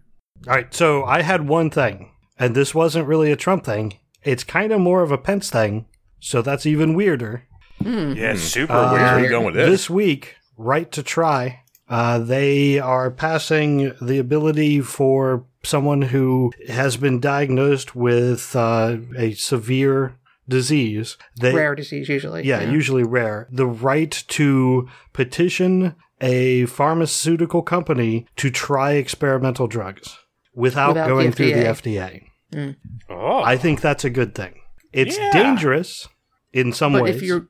right, 0.48 0.74
so 0.74 1.04
I 1.04 1.22
had 1.24 1.48
one 1.50 1.70
thing, 1.70 2.12
and 2.38 2.56
this 2.56 2.74
wasn't 2.76 3.08
really 3.08 3.32
a 3.32 3.36
Trump 3.36 3.66
thing. 3.66 3.98
It's 4.24 4.44
kind 4.46 4.72
of 4.72 4.80
more 4.80 5.02
of 5.02 5.12
a 5.12 5.18
Pence 5.18 5.50
thing, 5.50 5.88
so 6.20 6.42
that's 6.44 6.66
even 6.68 6.94
weirder. 6.94 7.44
Yeah, 7.84 8.36
super 8.36 8.72
Uh, 8.72 8.92
Where 8.94 9.02
are 9.02 9.16
weird. 9.16 9.24
you 9.26 9.30
going 9.32 9.46
with 9.48 9.56
this? 9.56 9.70
This 9.70 9.90
week, 9.90 10.36
Right 10.58 10.90
to 10.94 11.02
Try, 11.04 11.62
uh, 11.90 12.20
they 12.20 12.78
are 12.80 13.10
passing 13.12 13.94
the 14.00 14.20
ability 14.20 14.80
for 14.82 15.46
someone 15.64 16.04
who 16.04 16.52
has 16.68 16.98
been 16.98 17.20
diagnosed 17.20 17.96
with 17.96 18.56
uh, 18.56 18.98
a 19.18 19.34
severe 19.34 20.16
disease. 20.48 21.18
They, 21.40 21.54
Rare 21.54 21.76
disease, 21.76 22.10
usually. 22.10 22.44
yeah, 22.46 22.62
usually 22.62 23.04
rare. 23.04 23.48
The 23.52 23.68
right 23.68 24.12
to 24.30 24.88
petition 25.14 25.96
a 26.22 26.66
pharmaceutical 26.66 27.62
company 27.62 28.26
to 28.38 28.50
try 28.50 28.94
experimental 28.94 29.68
drugs 29.68 30.18
without, 30.56 30.90
Without 30.90 31.08
the 31.08 31.14
going 31.14 31.32
through 31.32 31.54
the 31.54 31.64
FDA. 31.66 32.24
FDA. 32.54 32.76
Oh, 33.10 33.42
I 33.44 33.58
think 33.58 33.80
that's 33.82 34.04
a 34.04 34.10
good 34.10 34.34
thing. 34.36 34.56
It's 34.92 35.18
Yeah. 35.18 35.32
dangerous 35.32 36.08
in 36.52 36.74
some 36.74 36.94
But 36.94 37.04
ways. 37.04 37.16
if 37.18 37.22
you're, 37.22 37.48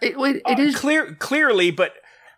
it, 0.00 0.16
it, 0.16 0.42
Uh, 0.44 0.52
it 0.52 0.58
is 0.58 0.74
clear, 0.76 1.14
clearly, 1.18 1.70
but 1.70 1.92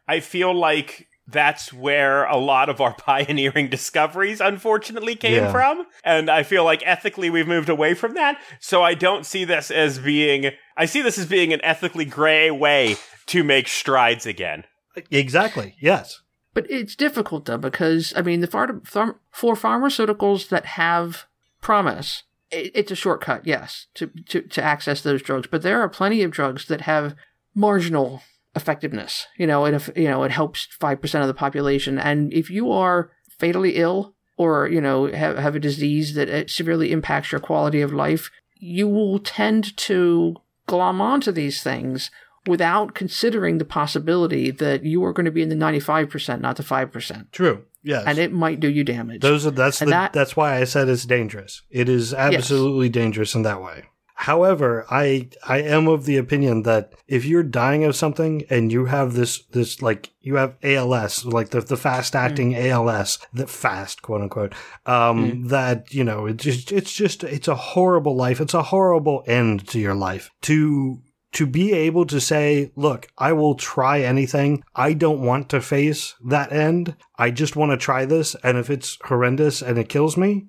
I 0.09 0.19
feel 0.21 0.53
like 0.53 1.07
that's 1.31 1.73
where 1.73 2.25
a 2.25 2.37
lot 2.37 2.69
of 2.69 2.81
our 2.81 2.95
pioneering 2.99 3.69
discoveries, 3.69 4.41
unfortunately, 4.41 5.15
came 5.17 5.35
Yeah. 5.45 5.53
from. 5.53 5.87
And 6.05 6.31
I 6.31 6.43
feel 6.43 6.65
like 6.65 6.83
ethically 6.85 7.31
we've 7.31 7.47
moved 7.49 7.69
away 7.69 7.95
from 7.95 8.15
that. 8.15 8.39
So 8.61 8.83
I 8.83 8.95
don't 8.95 9.25
see 9.27 9.45
this 9.45 9.71
as 9.71 9.99
being. 9.99 10.51
I 10.77 10.87
see 10.87 11.03
this 11.03 11.19
as 11.19 11.27
being 11.27 11.53
an 11.53 11.61
ethically 11.65 12.05
gray 12.05 12.51
way 12.51 12.97
to 13.27 13.45
make 13.45 13.69
strides 13.69 14.27
again. 14.27 14.65
exactly. 15.11 15.77
Yes. 15.81 16.21
But 16.53 16.69
it's 16.71 16.97
difficult 16.97 17.45
though 17.45 17.59
because 17.59 18.13
I 18.17 18.23
mean 18.23 18.41
the 18.41 18.47
phar- 18.49 18.81
pharm- 18.81 19.17
for 19.31 19.55
pharmaceuticals 19.55 20.49
that 20.49 20.67
have 20.67 21.27
promise, 21.61 22.25
it, 22.51 22.73
it's 22.75 22.91
a 22.91 22.97
shortcut, 22.97 23.47
yes, 23.47 23.87
to, 23.95 24.11
to 24.29 24.43
to 24.43 24.63
access 24.63 25.01
those 25.03 25.23
drugs. 25.23 25.47
But 25.49 25.63
there 25.63 25.81
are 25.81 25.89
plenty 25.89 26.23
of 26.23 26.33
drugs 26.33 26.67
that 26.67 26.81
have 26.83 27.15
marginal 27.55 28.23
effectiveness. 28.55 29.27
You 29.37 29.47
know, 29.47 29.65
it 29.65 29.75
if- 29.75 29.91
you 29.97 30.09
know 30.09 30.23
it 30.25 30.31
helps 30.33 30.67
five 30.79 31.01
percent 31.01 31.23
of 31.23 31.29
the 31.29 31.35
population, 31.35 31.99
and 31.99 32.33
if 32.33 32.51
you 32.51 32.71
are 32.73 33.11
fatally 33.39 33.77
ill 33.77 34.15
or 34.37 34.69
you 34.69 34.81
know 34.81 35.07
have 35.13 35.37
have 35.39 35.55
a 35.55 35.61
disease 35.61 36.15
that 36.15 36.29
uh, 36.29 36.47
severely 36.47 36.93
impacts 36.93 37.33
your 37.33 37.41
quality 37.41 37.81
of 37.81 37.93
life, 37.93 38.31
you 38.57 38.89
will 38.89 39.19
tend 39.19 39.77
to 39.79 40.37
glom 40.67 41.01
onto 41.01 41.33
these 41.33 41.63
things 41.63 42.11
without 42.47 42.95
considering 42.95 43.59
the 43.59 43.65
possibility 43.65 44.51
that 44.51 44.83
you 44.85 45.05
are 45.05 45.13
going 45.13 45.27
to 45.27 45.31
be 45.31 45.43
in 45.43 45.51
the 45.51 45.55
95%, 45.55 46.41
not 46.41 46.57
the 46.57 46.63
5%. 46.63 47.31
True. 47.33 47.65
Yes. 47.83 48.05
And 48.07 48.19
it 48.19 48.33
might 48.33 48.61
do 48.61 48.69
you 48.71 48.83
damage. 48.83 49.21
Those 49.21 49.45
are 49.47 49.51
that's 49.51 49.79
the, 49.81 49.87
that- 49.87 50.13
that's 50.15 50.37
why 50.37 50.57
I 50.57 50.65
said 50.65 50.89
it's 50.89 51.05
dangerous. 51.05 51.63
It 51.71 51.89
is 51.89 52.15
absolutely 52.15 52.89
dangerous 52.89 53.35
in 53.35 53.43
that 53.43 53.61
way. 53.63 53.85
However, 54.21 54.85
I 54.91 55.31
I 55.49 55.63
am 55.63 55.89
of 55.89 56.05
the 56.05 56.19
opinion 56.19 56.65
that 56.65 56.93
if 57.09 57.25
you're 57.25 57.43
dying 57.43 57.85
of 57.85 57.97
something 57.97 58.45
and 58.51 58.71
you 58.71 58.85
have 58.85 59.15
this 59.15 59.45
this 59.47 59.81
like 59.81 60.11
you 60.21 60.37
have 60.37 60.57
ALS, 60.63 61.25
like 61.25 61.49
the 61.49 61.63
the 61.63 61.79
fast 61.79 62.15
acting 62.15 62.55
ALS, 62.55 63.19
the 63.33 63.47
fast 63.47 64.03
quote 64.03 64.21
unquote, 64.21 64.53
um, 64.85 65.49
that 65.49 65.95
you 65.95 66.05
know 66.05 66.27
it 66.27 66.37
just 66.37 66.71
it's 66.71 66.93
just 66.93 67.25
it's 67.25 67.49
a 67.49 67.55
horrible 67.55 68.15
life. 68.15 68.43
It's 68.43 68.53
a 68.53 68.65
horrible 68.65 69.25
end 69.27 69.67
to 69.69 69.81
your 69.81 69.95
life. 69.95 70.31
To 70.43 71.01
to 71.33 71.47
be 71.47 71.73
able 71.73 72.05
to 72.05 72.21
say, 72.21 72.73
look, 72.77 73.09
I 73.17 73.33
will 73.33 73.55
try 73.55 74.03
anything. 74.03 74.63
I 74.77 74.93
don't 74.93 75.25
want 75.25 75.49
to 75.49 75.63
face 75.63 76.15
that 76.27 76.53
end. 76.53 76.95
I 77.17 77.31
just 77.31 77.57
want 77.57 77.71
to 77.71 77.79
try 77.79 78.05
this. 78.05 78.37
And 78.45 78.59
if 78.59 78.69
it's 78.69 78.99
horrendous 79.03 79.63
and 79.63 79.79
it 79.79 79.89
kills 79.89 80.19
me, 80.19 80.49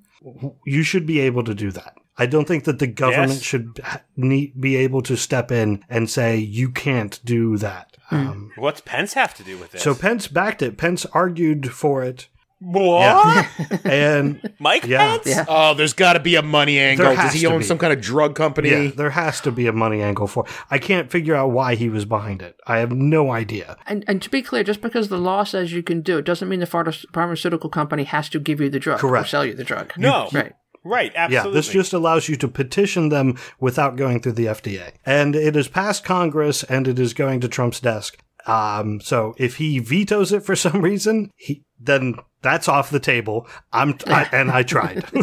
you 0.65 0.83
should 0.83 1.05
be 1.05 1.21
able 1.21 1.45
to 1.45 1.55
do 1.55 1.71
that. 1.71 1.95
I 2.21 2.25
don't 2.27 2.47
think 2.47 2.65
that 2.65 2.77
the 2.79 2.87
government 2.87 3.31
Yes. 3.31 3.41
should 3.41 3.79
be 4.17 4.75
able 4.75 5.01
to 5.03 5.15
step 5.17 5.51
in 5.51 5.83
and 5.89 6.09
say, 6.09 6.37
you 6.37 6.69
can't 6.69 7.19
do 7.25 7.57
that. 7.57 7.97
Um, 8.11 8.51
What's 8.57 8.81
Pence 8.81 9.13
have 9.13 9.33
to 9.35 9.43
do 9.43 9.57
with 9.57 9.71
this? 9.71 9.81
so 9.81 9.95
Pence 9.95 10.27
backed 10.27 10.61
it. 10.61 10.77
Pence 10.77 11.05
argued 11.13 11.71
for 11.71 12.03
it. 12.03 12.27
what? 12.59 13.47
And 13.85 14.53
Mike 14.59 14.85
Yeah. 14.85 14.99
Pence? 15.17 15.25
Yeah. 15.27 15.45
Oh, 15.47 15.73
there's 15.73 15.93
got 15.93 16.13
to 16.13 16.19
be 16.19 16.35
a 16.35 16.41
money 16.43 16.77
angle. 16.77 17.15
Does 17.15 17.33
he 17.33 17.47
own 17.47 17.59
be. 17.59 17.63
some 17.65 17.77
kind 17.79 17.91
of 17.93 17.99
drug 18.01 18.35
company? 18.35 18.69
yeah, 18.69 18.91
there 18.95 19.09
has 19.09 19.41
to 19.41 19.51
be 19.51 19.65
a 19.65 19.73
money 19.73 20.01
angle 20.03 20.27
for 20.27 20.45
I 20.69 20.77
can't 20.77 21.09
figure 21.09 21.33
out 21.35 21.47
why 21.51 21.73
he 21.75 21.89
was 21.89 22.05
behind 22.05 22.41
it. 22.43 22.59
I 22.67 22.77
have 22.77 22.91
no 22.91 23.31
idea. 23.31 23.77
and, 23.87 24.03
and 24.07 24.21
to 24.21 24.29
be 24.29 24.41
clear, 24.43 24.63
just 24.63 24.81
because 24.81 25.07
the 25.07 25.17
law 25.17 25.43
says 25.43 25.71
you 25.73 25.81
can 25.81 26.01
do 26.01 26.19
it 26.19 26.25
doesn't 26.25 26.47
mean 26.49 26.59
the 26.59 26.67
pharmaceutical 27.13 27.69
company 27.69 28.03
has 28.03 28.29
to 28.29 28.39
give 28.39 28.61
you 28.61 28.69
the 28.69 28.79
drug 28.79 29.03
or 29.03 29.25
sell 29.25 29.43
you 29.45 29.55
the 29.55 29.63
drug. 29.63 29.93
No. 29.97 30.29
Right. 30.31 30.53
Right, 30.83 31.11
absolutely. 31.15 31.51
Yeah, 31.51 31.53
this 31.53 31.67
just 31.69 31.93
allows 31.93 32.27
you 32.27 32.35
to 32.37 32.47
petition 32.47 33.09
them 33.09 33.37
without 33.59 33.95
going 33.95 34.19
through 34.19 34.33
the 34.33 34.45
FDA. 34.45 34.93
And 35.05 35.35
it 35.35 35.55
has 35.55 35.67
passed 35.67 36.03
Congress 36.03 36.63
and 36.63 36.87
it 36.87 36.97
is 36.97 37.13
going 37.13 37.39
to 37.41 37.47
Trump's 37.47 37.79
desk. 37.79 38.17
Um, 38.47 38.99
so 39.01 39.35
if 39.37 39.57
he 39.57 39.79
vetoes 39.79 40.31
it 40.31 40.43
for 40.43 40.55
some 40.55 40.81
reason, 40.81 41.31
he, 41.35 41.63
then 41.79 42.15
That's 42.41 42.67
off 42.67 42.89
the 42.89 42.99
table. 42.99 43.47
I'm 43.71 43.97
I, 44.07 44.27
and 44.31 44.49
I 44.49 44.63
tried. 44.63 45.05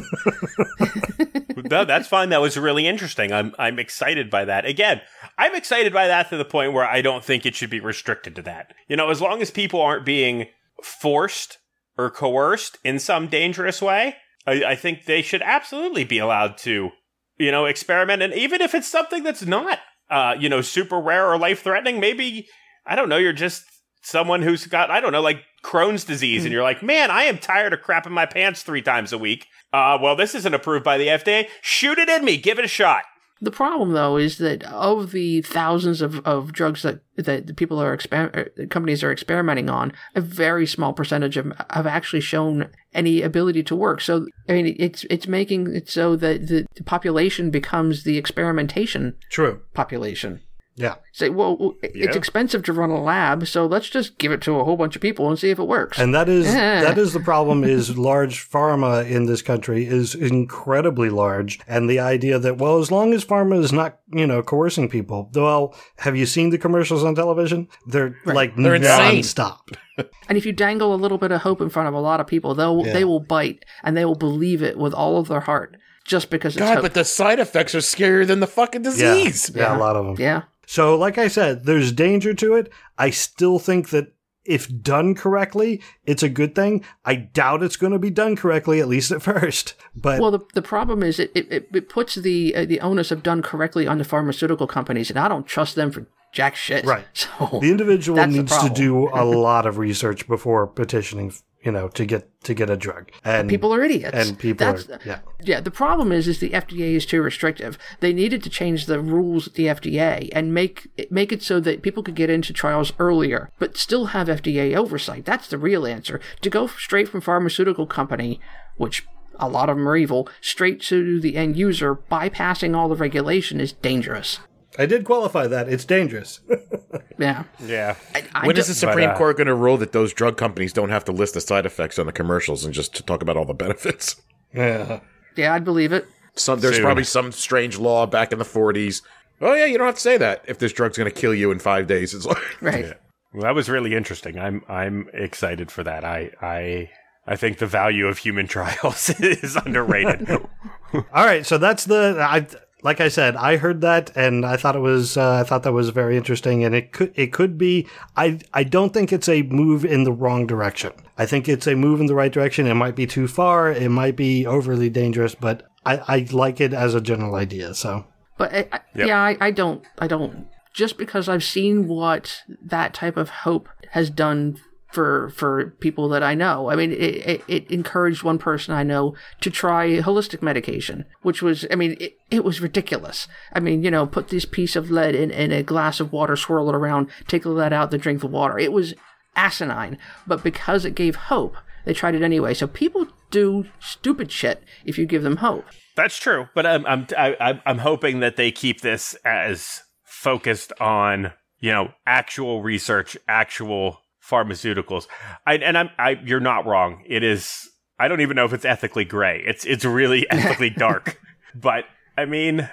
no, 1.70 1.84
that's 1.84 2.08
fine. 2.08 2.28
That 2.28 2.40
was 2.40 2.56
really 2.56 2.86
interesting. 2.86 3.32
I'm 3.32 3.54
I'm 3.58 3.78
excited 3.78 4.30
by 4.30 4.44
that. 4.44 4.64
Again, 4.64 5.00
I'm 5.36 5.54
excited 5.54 5.92
by 5.92 6.06
that 6.06 6.30
to 6.30 6.36
the 6.36 6.44
point 6.44 6.72
where 6.72 6.84
I 6.84 7.02
don't 7.02 7.24
think 7.24 7.44
it 7.44 7.54
should 7.56 7.70
be 7.70 7.80
restricted 7.80 8.36
to 8.36 8.42
that. 8.42 8.72
You 8.88 8.96
know, 8.96 9.10
as 9.10 9.20
long 9.20 9.42
as 9.42 9.50
people 9.50 9.80
aren't 9.80 10.04
being 10.04 10.46
forced 10.82 11.58
or 11.96 12.10
coerced 12.10 12.78
in 12.84 13.00
some 13.00 13.26
dangerous 13.26 13.82
way, 13.82 14.16
I, 14.48 14.72
I 14.72 14.74
think 14.74 15.04
they 15.04 15.22
should 15.22 15.42
absolutely 15.42 16.04
be 16.04 16.18
allowed 16.18 16.58
to, 16.58 16.90
you 17.38 17.50
know, 17.50 17.66
experiment. 17.66 18.22
And 18.22 18.34
even 18.34 18.60
if 18.60 18.74
it's 18.74 18.88
something 18.88 19.22
that's 19.22 19.44
not, 19.44 19.78
uh, 20.10 20.34
you 20.38 20.48
know, 20.48 20.60
super 20.60 21.00
rare 21.00 21.30
or 21.30 21.38
life 21.38 21.62
threatening, 21.62 22.00
maybe 22.00 22.46
I 22.86 22.96
don't 22.96 23.08
know. 23.08 23.18
You're 23.18 23.32
just 23.32 23.64
someone 24.02 24.42
who's 24.42 24.66
got 24.66 24.90
I 24.90 25.00
don't 25.00 25.12
know, 25.12 25.20
like 25.20 25.42
Crohn's 25.64 26.04
disease, 26.04 26.44
and 26.44 26.52
you're 26.52 26.62
like, 26.62 26.82
man, 26.82 27.10
I 27.10 27.24
am 27.24 27.38
tired 27.38 27.72
of 27.72 27.80
crapping 27.80 28.12
my 28.12 28.26
pants 28.26 28.62
three 28.62 28.82
times 28.82 29.12
a 29.12 29.18
week. 29.18 29.46
Uh, 29.72 29.98
well, 30.00 30.16
this 30.16 30.34
isn't 30.34 30.54
approved 30.54 30.84
by 30.84 30.96
the 30.96 31.08
FDA. 31.08 31.48
Shoot 31.60 31.98
it 31.98 32.08
in 32.08 32.24
me. 32.24 32.36
Give 32.38 32.58
it 32.58 32.64
a 32.64 32.68
shot. 32.68 33.02
The 33.40 33.50
problem, 33.50 33.92
though, 33.92 34.16
is 34.16 34.38
that 34.38 34.64
of 34.64 35.12
the 35.12 35.42
thousands 35.42 36.02
of, 36.02 36.26
of 36.26 36.52
drugs 36.52 36.82
that 36.82 37.00
that 37.16 37.56
people 37.56 37.80
are 37.80 37.96
exper- 37.96 38.34
er, 38.34 38.66
companies 38.66 39.02
are 39.02 39.12
experimenting 39.12 39.68
on, 39.68 39.92
a 40.14 40.20
very 40.20 40.66
small 40.66 40.92
percentage 40.92 41.36
of 41.36 41.52
have 41.70 41.86
actually 41.86 42.20
shown 42.20 42.68
any 42.94 43.22
ability 43.22 43.62
to 43.64 43.76
work. 43.76 44.00
So, 44.00 44.26
I 44.48 44.52
mean, 44.52 44.76
it's 44.78 45.04
it's 45.10 45.26
making 45.26 45.74
it 45.74 45.88
so 45.88 46.16
that 46.16 46.48
the, 46.48 46.66
the 46.74 46.84
population 46.84 47.50
becomes 47.50 48.04
the 48.04 48.18
experimentation 48.18 49.16
True. 49.30 49.60
population. 49.74 50.40
Yeah. 50.78 50.94
Say, 51.12 51.28
well, 51.28 51.74
it's 51.82 52.14
expensive 52.16 52.62
to 52.64 52.72
run 52.72 52.90
a 52.90 53.02
lab, 53.02 53.46
so 53.48 53.66
let's 53.66 53.88
just 53.88 54.16
give 54.18 54.30
it 54.32 54.40
to 54.42 54.60
a 54.60 54.64
whole 54.64 54.76
bunch 54.76 54.94
of 54.96 55.02
people 55.02 55.28
and 55.28 55.38
see 55.38 55.50
if 55.50 55.58
it 55.58 55.64
works. 55.66 55.98
And 55.98 56.14
that 56.14 56.28
is 56.28 56.46
Yeah. 56.46 56.82
that 56.84 56.96
is 56.98 57.12
the 57.12 57.20
problem 57.20 57.64
is 57.64 57.98
large 57.98 58.48
pharma 58.48 59.04
in 59.10 59.26
this 59.26 59.42
country 59.42 59.84
is 59.86 60.14
incredibly 60.14 61.10
large 61.10 61.58
and 61.68 61.90
the 61.90 61.98
idea 61.98 62.38
that 62.38 62.58
well 62.58 62.78
as 62.78 62.90
long 62.90 63.12
as 63.12 63.24
pharma 63.24 63.58
is 63.62 63.72
not, 63.72 63.98
you 64.12 64.26
know, 64.26 64.42
coercing 64.42 64.88
people. 64.88 65.30
Well, 65.34 65.74
have 65.98 66.16
you 66.16 66.26
seen 66.26 66.50
the 66.50 66.58
commercials 66.58 67.02
on 67.04 67.14
television? 67.14 67.68
They're 67.86 68.14
like 68.24 68.54
They're 68.56 68.76
insane. 68.76 69.22
nonstop. 69.22 69.58
And 70.28 70.38
if 70.38 70.46
you 70.46 70.52
dangle 70.52 70.94
a 70.94 71.00
little 71.02 71.18
bit 71.18 71.32
of 71.32 71.40
hope 71.40 71.60
in 71.60 71.70
front 71.70 71.88
of 71.88 71.94
a 71.94 71.98
lot 71.98 72.20
of 72.20 72.28
people, 72.28 72.54
they'll 72.54 72.86
Yeah. 72.86 72.92
they 72.92 73.04
will 73.04 73.18
bite 73.18 73.64
and 73.82 73.96
they 73.96 74.04
will 74.04 74.14
believe 74.14 74.62
it 74.62 74.78
with 74.78 74.94
all 74.94 75.18
of 75.18 75.26
their 75.26 75.40
heart 75.40 75.76
just 76.04 76.30
because 76.30 76.54
it's 76.56 76.64
God, 76.64 76.74
hope. 76.74 76.82
but 76.82 76.94
the 76.94 77.04
side 77.04 77.40
effects 77.40 77.74
are 77.74 77.78
scarier 77.78 78.24
than 78.24 78.38
the 78.38 78.46
fucking 78.46 78.84
Yeah. 78.84 78.90
disease. 78.90 79.50
yeah, 79.54 79.62
Yeah. 79.72 79.76
a 79.76 79.78
lot 79.78 79.96
of 79.96 80.06
them. 80.06 80.14
yeah. 80.18 80.42
So, 80.68 80.96
like 80.96 81.16
I 81.16 81.28
said, 81.28 81.64
there's 81.64 81.92
danger 81.92 82.34
to 82.34 82.52
it. 82.52 82.70
I 82.98 83.08
still 83.08 83.58
think 83.58 83.88
that 83.88 84.12
if 84.44 84.68
done 84.82 85.14
correctly, 85.14 85.80
it's 86.04 86.22
a 86.22 86.28
good 86.28 86.54
thing. 86.54 86.84
I 87.06 87.14
doubt 87.14 87.62
it's 87.62 87.76
going 87.76 87.94
to 87.94 87.98
be 87.98 88.10
done 88.10 88.36
correctly, 88.36 88.78
at 88.78 88.86
least 88.86 89.10
at 89.10 89.22
first. 89.32 89.76
But 89.96 90.20
Well, 90.20 90.30
the, 90.30 90.40
the 90.52 90.60
problem 90.60 91.02
is 91.02 91.18
it, 91.18 91.32
it, 91.34 91.70
it 91.72 91.88
puts 91.88 92.16
the 92.16 92.54
uh, 92.54 92.66
the 92.66 92.80
onus 92.82 93.10
of 93.10 93.22
done 93.22 93.40
correctly 93.40 93.86
on 93.86 93.96
the 93.96 94.04
pharmaceutical 94.04 94.66
companies, 94.66 95.08
and 95.08 95.18
I 95.18 95.26
don't 95.26 95.46
trust 95.46 95.74
them 95.74 95.90
for 95.90 96.06
jack 96.34 96.54
shit. 96.54 96.84
Right. 96.84 97.06
So 97.14 97.60
the 97.62 97.70
individual 97.70 98.16
That's 98.16 98.32
the 98.32 98.38
needs 98.38 98.58
to 98.58 98.68
do 98.68 99.08
a 99.08 99.24
lot 99.24 99.64
of 99.64 99.78
research 99.78 100.28
before 100.28 100.66
petitioning, 100.66 101.32
you 101.68 101.72
know, 101.72 101.86
to 101.86 102.06
get 102.06 102.24
to 102.44 102.54
get 102.54 102.70
a 102.70 102.78
drug. 102.78 103.10
And 103.22 103.46
people 103.46 103.74
are 103.74 103.82
idiots. 103.82 104.16
and 104.16 104.38
people 104.38 104.66
That's, 104.66 104.88
are 104.88 104.98
yeah. 105.04 105.18
Yeah, 105.42 105.60
the 105.60 105.70
problem 105.70 106.12
is 106.12 106.26
is 106.26 106.38
the 106.38 106.48
FDA 106.48 106.94
is 106.94 107.04
too 107.04 107.20
restrictive. 107.20 107.76
They 108.00 108.14
needed 108.14 108.42
to 108.44 108.48
change 108.48 108.86
the 108.86 108.98
rules 108.98 109.48
at 109.48 109.52
the 109.52 109.66
FDA 109.66 110.30
and 110.32 110.54
make 110.54 110.88
make 111.10 111.30
it 111.30 111.42
so 111.42 111.60
that 111.60 111.82
people 111.82 112.02
could 112.02 112.14
get 112.14 112.30
into 112.30 112.54
trials 112.54 112.94
earlier, 112.98 113.50
but 113.58 113.76
still 113.76 114.06
have 114.16 114.28
FDA 114.28 114.74
oversight. 114.74 115.26
That's 115.26 115.46
the 115.48 115.58
real 115.58 115.86
answer. 115.86 116.22
To 116.40 116.48
go 116.48 116.68
straight 116.68 117.10
from 117.10 117.20
pharmaceutical 117.20 117.86
company, 117.86 118.40
which 118.78 119.06
a 119.38 119.46
lot 119.46 119.68
of 119.68 119.76
them 119.76 119.86
are 119.86 119.96
evil, 119.96 120.26
straight 120.40 120.80
to 120.84 121.20
the 121.20 121.36
end 121.36 121.58
user, 121.58 121.96
bypassing 122.10 122.74
all 122.74 122.88
the 122.88 122.96
regulation 122.96 123.60
is 123.60 123.72
dangerous. 123.72 124.40
I 124.78 124.86
did 124.86 125.04
qualify 125.04 125.46
that. 125.48 125.68
It's 125.68 125.84
dangerous. 125.84 126.40
Yeah. 127.18 127.44
Yeah. 127.60 127.96
I 128.34 128.46
When 128.46 128.54
do- 128.54 128.60
is 128.60 128.68
the 128.68 128.74
Supreme 128.74 129.10
uh, 129.10 129.16
Court 129.16 129.36
going 129.36 129.46
to 129.48 129.54
rule 129.54 129.76
that 129.78 129.92
those 129.92 130.12
drug 130.12 130.36
companies 130.36 130.72
don't 130.72 130.88
have 130.90 131.04
to 131.06 131.12
list 131.12 131.34
the 131.34 131.40
side 131.40 131.66
effects 131.66 131.98
on 131.98 132.06
the 132.06 132.12
commercials 132.12 132.64
and 132.64 132.72
just 132.72 132.94
to 132.96 133.02
talk 133.02 133.22
about 133.22 133.36
all 133.36 133.44
the 133.44 133.54
benefits? 133.54 134.16
yeah. 134.54 135.00
yeah, 135.36 135.52
I'd 135.54 135.64
believe 135.64 135.92
it. 135.92 136.06
Some 136.34 136.60
there's 136.60 136.76
Soon. 136.76 136.84
probably 136.84 137.04
some 137.04 137.32
strange 137.32 137.78
law 137.78 138.06
back 138.06 138.32
in 138.32 138.38
the 138.38 138.44
40s. 138.44 139.02
Oh 139.40 139.54
yeah, 139.54 139.66
you 139.66 139.76
don't 139.76 139.86
have 139.86 139.96
to 139.96 140.00
say 140.00 140.16
that 140.18 140.44
if 140.48 140.58
this 140.58 140.72
drug's 140.72 140.96
going 140.96 141.10
to 141.10 141.14
kill 141.20 141.34
you 141.34 141.50
in 141.50 141.58
five 141.58 141.86
days. 141.86 142.14
It's 142.14 142.24
like 142.26 142.38
Right. 142.62 142.94
Well, 143.34 143.42
that 143.42 143.54
was 143.54 143.68
really 143.68 143.94
interesting. 143.94 144.38
I'm 144.38 144.62
I'm 144.68 145.08
excited 145.12 145.70
for 145.70 145.84
that. 145.84 146.04
I 146.04 146.30
I 146.40 146.90
I 147.26 147.36
think 147.36 147.58
the 147.58 147.66
value 147.66 148.06
of 148.06 148.18
human 148.18 148.46
trials 148.46 149.10
is 149.20 149.54
underrated. 149.56 150.30
All 150.30 151.02
right, 151.12 151.44
so 151.44 151.58
that's 151.58 151.84
the 151.84 152.16
I 152.18 152.46
like 152.82 153.00
I 153.00 153.08
said, 153.08 153.34
I 153.36 153.56
heard 153.56 153.80
that 153.80 154.16
and 154.16 154.46
I 154.46 154.56
thought 154.56 154.76
it 154.76 154.80
was 154.80 155.16
uh, 155.16 155.40
I 155.40 155.44
thought 155.44 155.62
that 155.64 155.72
was 155.72 155.90
very 155.90 156.16
interesting 156.16 156.64
and 156.64 156.74
it 156.74 156.92
could 156.92 157.12
it 157.16 157.32
could 157.32 157.58
be 157.58 157.86
I 158.16 158.38
I 158.54 158.64
don't 158.64 158.92
think 158.92 159.12
it's 159.12 159.28
a 159.28 159.42
move 159.42 159.84
in 159.84 160.04
the 160.04 160.12
wrong 160.12 160.46
direction. 160.46 160.92
I 161.16 161.26
think 161.26 161.48
it's 161.48 161.66
a 161.66 161.74
move 161.74 162.00
in 162.00 162.06
the 162.06 162.14
right 162.14 162.32
direction. 162.32 162.66
It 162.66 162.74
might 162.74 162.94
be 162.94 163.06
too 163.06 163.26
far, 163.26 163.70
it 163.72 163.90
might 163.90 164.16
be 164.16 164.46
overly 164.46 164.90
dangerous, 164.90 165.34
but 165.34 165.68
I, 165.84 165.96
I 166.08 166.26
like 166.30 166.60
it 166.60 166.72
as 166.72 166.94
a 166.94 167.00
general 167.00 167.34
idea. 167.34 167.74
So 167.74 168.04
But 168.36 168.54
I, 168.54 168.68
I, 168.72 168.80
Yep. 168.94 169.06
yeah, 169.08 169.20
I, 169.20 169.36
I 169.40 169.50
don't. 169.50 169.84
I 169.98 170.06
don't. 170.06 170.48
Just 170.72 170.98
because 170.98 171.28
I've 171.28 171.44
seen 171.44 171.88
what 171.88 172.42
that 172.62 172.94
type 172.94 173.16
of 173.16 173.30
hope 173.30 173.68
has 173.90 174.10
done 174.10 174.60
for 174.92 175.28
for 175.30 175.70
people 175.80 176.08
that 176.08 176.22
I 176.22 176.34
know. 176.34 176.70
I 176.70 176.76
mean, 176.76 176.92
it, 176.92 177.42
it, 177.46 177.70
encouraged 177.70 178.22
one 178.22 178.38
person 178.38 178.74
I 178.74 178.82
know 178.82 179.14
to 179.42 179.50
try 179.50 179.98
holistic 179.98 180.40
medication, 180.40 181.04
which 181.22 181.42
was, 181.42 181.66
I 181.70 181.74
mean, 181.74 181.96
it, 182.00 182.16
it 182.30 182.44
was 182.44 182.60
ridiculous. 182.60 183.28
I 183.52 183.60
mean, 183.60 183.82
you 183.82 183.90
know, 183.90 184.06
put 184.06 184.28
this 184.28 184.46
piece 184.46 184.76
of 184.76 184.90
lead 184.90 185.14
in, 185.14 185.30
in 185.30 185.52
a 185.52 185.62
glass 185.62 186.00
of 186.00 186.12
water, 186.12 186.36
swirl 186.36 186.70
it 186.70 186.74
around, 186.74 187.08
take 187.26 187.42
the 187.42 187.50
lead 187.50 187.72
out, 187.72 187.90
then 187.90 188.00
drink 188.00 188.20
the 188.20 188.26
water. 188.26 188.58
It 188.58 188.72
was 188.72 188.94
asinine. 189.36 189.98
But 190.26 190.42
because 190.42 190.84
it 190.86 190.94
gave 190.94 191.16
hope, 191.16 191.56
they 191.84 191.92
tried 191.92 192.14
it 192.14 192.22
anyway. 192.22 192.54
So 192.54 192.66
people 192.66 193.06
do 193.30 193.66
stupid 193.80 194.32
shit 194.32 194.64
if 194.86 194.98
you 194.98 195.04
give 195.04 195.22
them 195.22 195.36
hope. 195.36 195.66
That's 195.96 196.18
true, 196.18 196.48
but 196.54 196.64
I'm 196.64 196.86
I'm 196.86 197.06
I, 197.16 197.60
I'm 197.66 197.78
hoping 197.78 198.20
that 198.20 198.36
they 198.36 198.52
keep 198.52 198.80
this 198.80 199.14
as 199.24 199.82
focused 200.04 200.72
on 200.80 201.32
you 201.58 201.72
know 201.72 201.92
actual 202.06 202.62
research, 202.62 203.18
actual 203.26 203.98
pharmaceuticals. 204.28 205.06
I 205.46 205.54
and 205.54 205.76
I'm 205.78 205.90
I 205.98 206.20
you're 206.24 206.40
not 206.40 206.66
wrong. 206.66 207.02
It 207.06 207.22
is. 207.22 207.68
I 207.98 208.08
don't 208.08 208.20
even 208.20 208.36
know 208.36 208.44
if 208.44 208.52
it's 208.52 208.64
ethically 208.64 209.04
gray. 209.04 209.42
It's 209.46 209.64
it's 209.64 209.84
really 209.84 210.26
ethically 210.30 210.70
dark. 210.70 211.20
But 211.54 211.84
I 212.16 212.24
mean, 212.24 212.68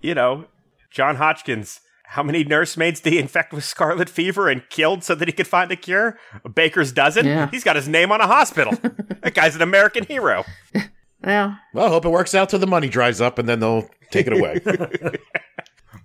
you 0.00 0.14
know, 0.14 0.46
John 0.90 1.16
Hodgkins. 1.16 1.80
How 2.04 2.24
many 2.24 2.42
nursemaids 2.42 2.98
did 2.98 3.12
he 3.12 3.20
infect 3.20 3.52
with 3.52 3.62
scarlet 3.62 4.10
fever 4.10 4.48
and 4.48 4.68
killed 4.68 5.04
so 5.04 5.14
that 5.14 5.28
he 5.28 5.32
could 5.32 5.46
find 5.46 5.70
a 5.70 5.76
cure? 5.76 6.18
A 6.44 6.48
baker's 6.48 6.90
dozen. 6.90 7.24
Yeah. 7.24 7.48
He's 7.52 7.62
got 7.62 7.76
his 7.76 7.86
name 7.86 8.10
on 8.10 8.20
a 8.20 8.26
hospital. 8.26 8.72
that 9.22 9.32
guy's 9.32 9.54
an 9.54 9.62
American 9.62 10.04
hero. 10.04 10.44
Yeah. 11.24 11.54
well, 11.72 11.86
I 11.86 11.88
hope 11.88 12.04
it 12.04 12.08
works 12.08 12.34
out 12.34 12.48
till 12.48 12.58
the 12.58 12.66
money 12.66 12.88
dries 12.88 13.20
up 13.20 13.38
and 13.38 13.48
then 13.48 13.60
they'll 13.60 13.88
take 14.10 14.26
it 14.26 14.32
away. 14.32 14.60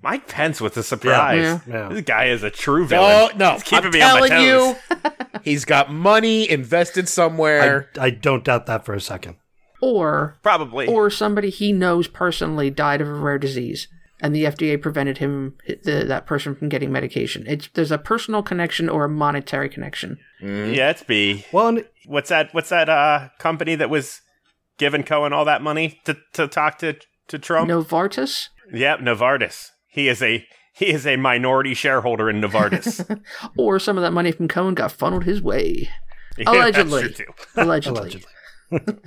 Mike 0.06 0.28
Pence 0.28 0.62
with 0.62 0.78
a 0.78 0.84
surprise. 0.84 1.42
Yeah. 1.42 1.60
Yeah. 1.68 1.90
This 1.90 2.02
guy 2.04 2.26
is 2.26 2.44
a 2.44 2.52
true 2.52 2.86
villain. 2.86 3.32
oh 3.34 3.38
no, 3.38 3.54
He's 3.54 3.64
keeping 3.64 3.86
I'm 3.88 3.92
me 3.92 4.02
on 4.04 4.20
my 4.20 4.28
telling 4.30 4.46
you, 4.48 4.76
he's 5.44 5.66
got 5.66 5.92
money 5.92 6.48
invested 6.50 7.10
somewhere. 7.10 7.90
I 8.00 8.12
don't 8.12 8.44
doubt 8.44 8.68
that 8.68 8.86
for 8.86 8.94
a 8.94 9.02
second. 9.02 9.38
Or 9.82 10.38
Probably. 10.44 10.88
or 10.88 11.10
somebody 11.10 11.50
he 11.50 11.72
knows 11.74 12.08
personally 12.08 12.70
died 12.70 13.02
of 13.02 13.08
a 13.08 13.14
rare 13.14 13.40
disease 13.40 13.88
and 14.22 14.34
the 14.36 14.46
FDA 14.46 14.82
prevented 14.82 15.18
him 15.18 15.56
the, 15.68 16.06
that 16.08 16.26
person 16.26 16.56
from 16.56 16.70
getting 16.70 16.92
medication. 16.92 17.44
It's 17.48 17.68
there's 17.74 17.92
a 17.92 17.98
personal 17.98 18.44
connection 18.44 18.88
or 18.90 19.06
a 19.06 19.10
monetary 19.10 19.70
connection. 19.70 20.20
yeah, 20.40 20.92
it's 20.92 21.04
B. 21.04 21.46
Well, 21.52 21.80
What's 22.06 22.30
that? 22.30 22.54
What's 22.54 22.70
that 22.70 22.90
uh, 22.90 23.30
company 23.40 23.74
that 23.76 23.90
was 23.90 24.22
giving 24.78 25.02
Cohen 25.04 25.34
all 25.34 25.46
that 25.46 25.64
money 25.64 26.00
to, 26.06 26.16
to 26.34 26.48
talk 26.48 26.78
to 26.80 26.96
to 27.28 27.40
Trump? 27.40 27.70
Novartis 27.70 28.50
Yep, 28.72 29.00
Novartis. 29.00 29.72
He 29.96 30.08
is 30.10 30.22
a 30.22 30.46
he 30.74 30.88
is 30.88 31.08
a 31.08 31.16
minority 31.16 31.74
shareholder 31.74 32.30
in 32.30 32.42
Novartis. 32.42 33.20
or 33.58 33.80
some 33.80 33.98
of 33.98 34.04
that 34.04 34.12
money 34.12 34.32
from 34.34 34.48
Cohen 34.50 34.76
got 34.76 34.92
funneled 34.92 35.24
his 35.24 35.42
way. 35.42 35.90
Yeah, 36.38 36.52
Allegedly. 36.52 37.14
Too. 37.14 37.24
Allegedly. 37.56 37.98
allegedly. 38.72 39.00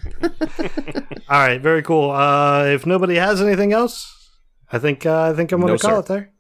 All 1.29 1.39
right, 1.39 1.61
very 1.61 1.83
cool. 1.83 2.11
Uh, 2.11 2.65
if 2.65 2.87
nobody 2.87 3.17
has 3.17 3.43
anything 3.43 3.73
else, 3.75 4.11
I 4.73 4.79
think 4.79 5.05
uh, 5.05 5.25
I 5.31 5.35
think 5.35 5.53
I'm 5.53 5.61
going 5.61 5.73
No, 5.73 5.77
to 5.77 5.83
call 5.87 5.97
sir. 5.97 6.01
it 6.01 6.07
there. 6.07 6.33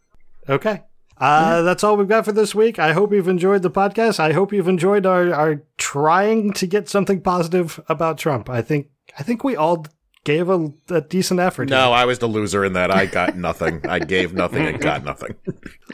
Okay. 0.57 0.83
Uh, 1.19 1.61
That's 1.63 1.85
all 1.85 1.97
we've 1.99 2.09
got 2.09 2.25
for 2.25 2.33
this 2.33 2.55
week. 2.55 2.79
I 2.79 2.93
hope 2.95 3.13
you've 3.13 3.29
enjoyed 3.29 3.61
the 3.63 3.71
podcast. 3.71 4.19
I 4.19 4.33
hope 4.33 4.51
you've 4.53 4.69
enjoyed 4.69 5.05
our, 5.05 5.35
our 5.35 5.63
trying 5.77 6.53
to 6.55 6.67
get 6.67 6.89
something 6.89 7.21
positive 7.21 7.81
about 7.89 8.17
Trump. 8.17 8.49
I 8.49 8.63
think 8.63 8.87
I 9.19 9.23
think 9.23 9.45
we 9.45 9.57
all 9.57 9.85
gave 10.29 10.51
a, 10.51 10.70
a 10.91 11.01
decent 11.01 11.41
effort. 11.41 11.70
no, 11.70 11.91
I 11.91 12.05
was 12.05 12.18
the 12.18 12.26
loser 12.26 12.62
in 12.62 12.74
that. 12.74 12.91
I 12.91 13.07
got 13.07 13.35
nothing. 13.49 13.81
I 13.89 13.99
gave 13.99 14.35
nothing 14.35 14.66
and 14.66 14.78
got 14.78 15.03
nothing. 15.03 15.35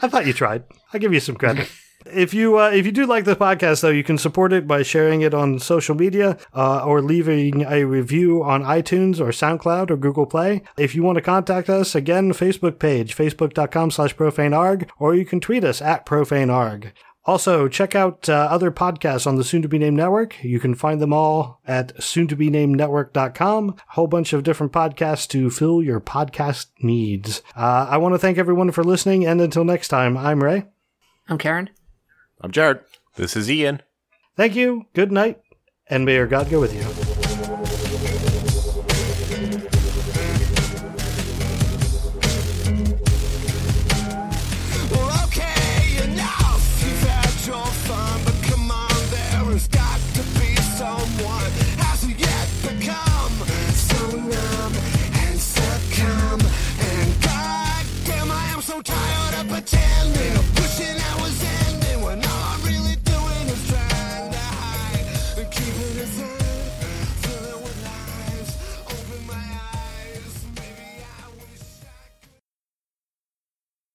I 0.01 0.09
thought 0.09 0.27
you 0.27 0.33
tried. 0.33 0.65
I'll 0.91 0.99
give 0.99 1.13
you 1.13 1.21
some 1.21 1.37
credit. 1.37 1.69
If 2.05 2.33
you 2.33 2.59
uh, 2.59 2.69
if 2.69 2.85
you 2.85 2.91
do 2.91 3.05
like 3.07 3.23
this 3.25 3.37
podcast, 3.37 3.81
though, 3.81 3.89
you 3.89 4.03
can 4.03 4.17
support 4.17 4.53
it 4.53 4.67
by 4.67 4.83
sharing 4.83 5.21
it 5.21 5.33
on 5.33 5.57
social 5.57 5.95
media 5.95 6.37
uh, 6.53 6.83
or 6.85 7.01
leaving 7.01 7.61
a 7.63 7.85
review 7.85 8.43
on 8.43 8.61
iTunes 8.61 9.19
or 9.19 9.29
SoundCloud 9.29 9.89
or 9.89 9.97
Google 9.97 10.27
Play. 10.27 10.61
If 10.77 10.93
you 10.93 11.01
want 11.01 11.15
to 11.15 11.21
contact 11.21 11.69
us, 11.69 11.95
again, 11.95 12.31
Facebook 12.33 12.77
page, 12.77 13.15
facebook.com 13.15 13.89
slash 13.89 14.15
profanearg, 14.15 14.89
or 14.99 15.15
you 15.15 15.25
can 15.25 15.39
tweet 15.39 15.63
us 15.63 15.81
at 15.81 16.05
profanearg. 16.05 16.91
Also, 17.25 17.67
check 17.67 17.95
out 17.95 18.29
uh, 18.29 18.33
other 18.51 18.71
podcasts 18.71 19.25
on 19.25 19.35
the 19.35 19.43
Soon 19.43 19.63
to 19.63 19.67
Be 19.67 19.79
Named 19.79 19.97
Network. 19.97 20.43
You 20.43 20.59
can 20.59 20.75
find 20.75 21.01
them 21.01 21.11
all 21.11 21.59
at 21.65 21.95
soontobenamednetwork.com. 21.97 23.69
A 23.69 23.93
whole 23.93 24.07
bunch 24.07 24.31
of 24.31 24.43
different 24.43 24.71
podcasts 24.71 25.27
to 25.29 25.49
fill 25.49 25.81
your 25.81 25.99
podcast 25.99 26.67
needs. 26.81 27.41
Uh, 27.55 27.87
I 27.89 27.97
want 27.97 28.13
to 28.13 28.19
thank 28.19 28.37
everyone 28.37 28.71
for 28.71 28.83
listening, 28.83 29.25
and 29.25 29.41
until 29.41 29.65
next 29.65 29.87
time, 29.87 30.15
I'm 30.15 30.43
Ray. 30.43 30.65
I'm 31.27 31.39
Karen. 31.39 31.71
I'm 32.41 32.51
Jared. 32.51 32.81
This 33.15 33.35
is 33.35 33.49
Ian. 33.49 33.81
Thank 34.35 34.55
you, 34.55 34.85
good 34.93 35.11
night, 35.11 35.41
and 35.87 36.05
may 36.05 36.15
your 36.15 36.27
God 36.27 36.49
go 36.49 36.59
with 36.59 36.75
you. 36.75 37.14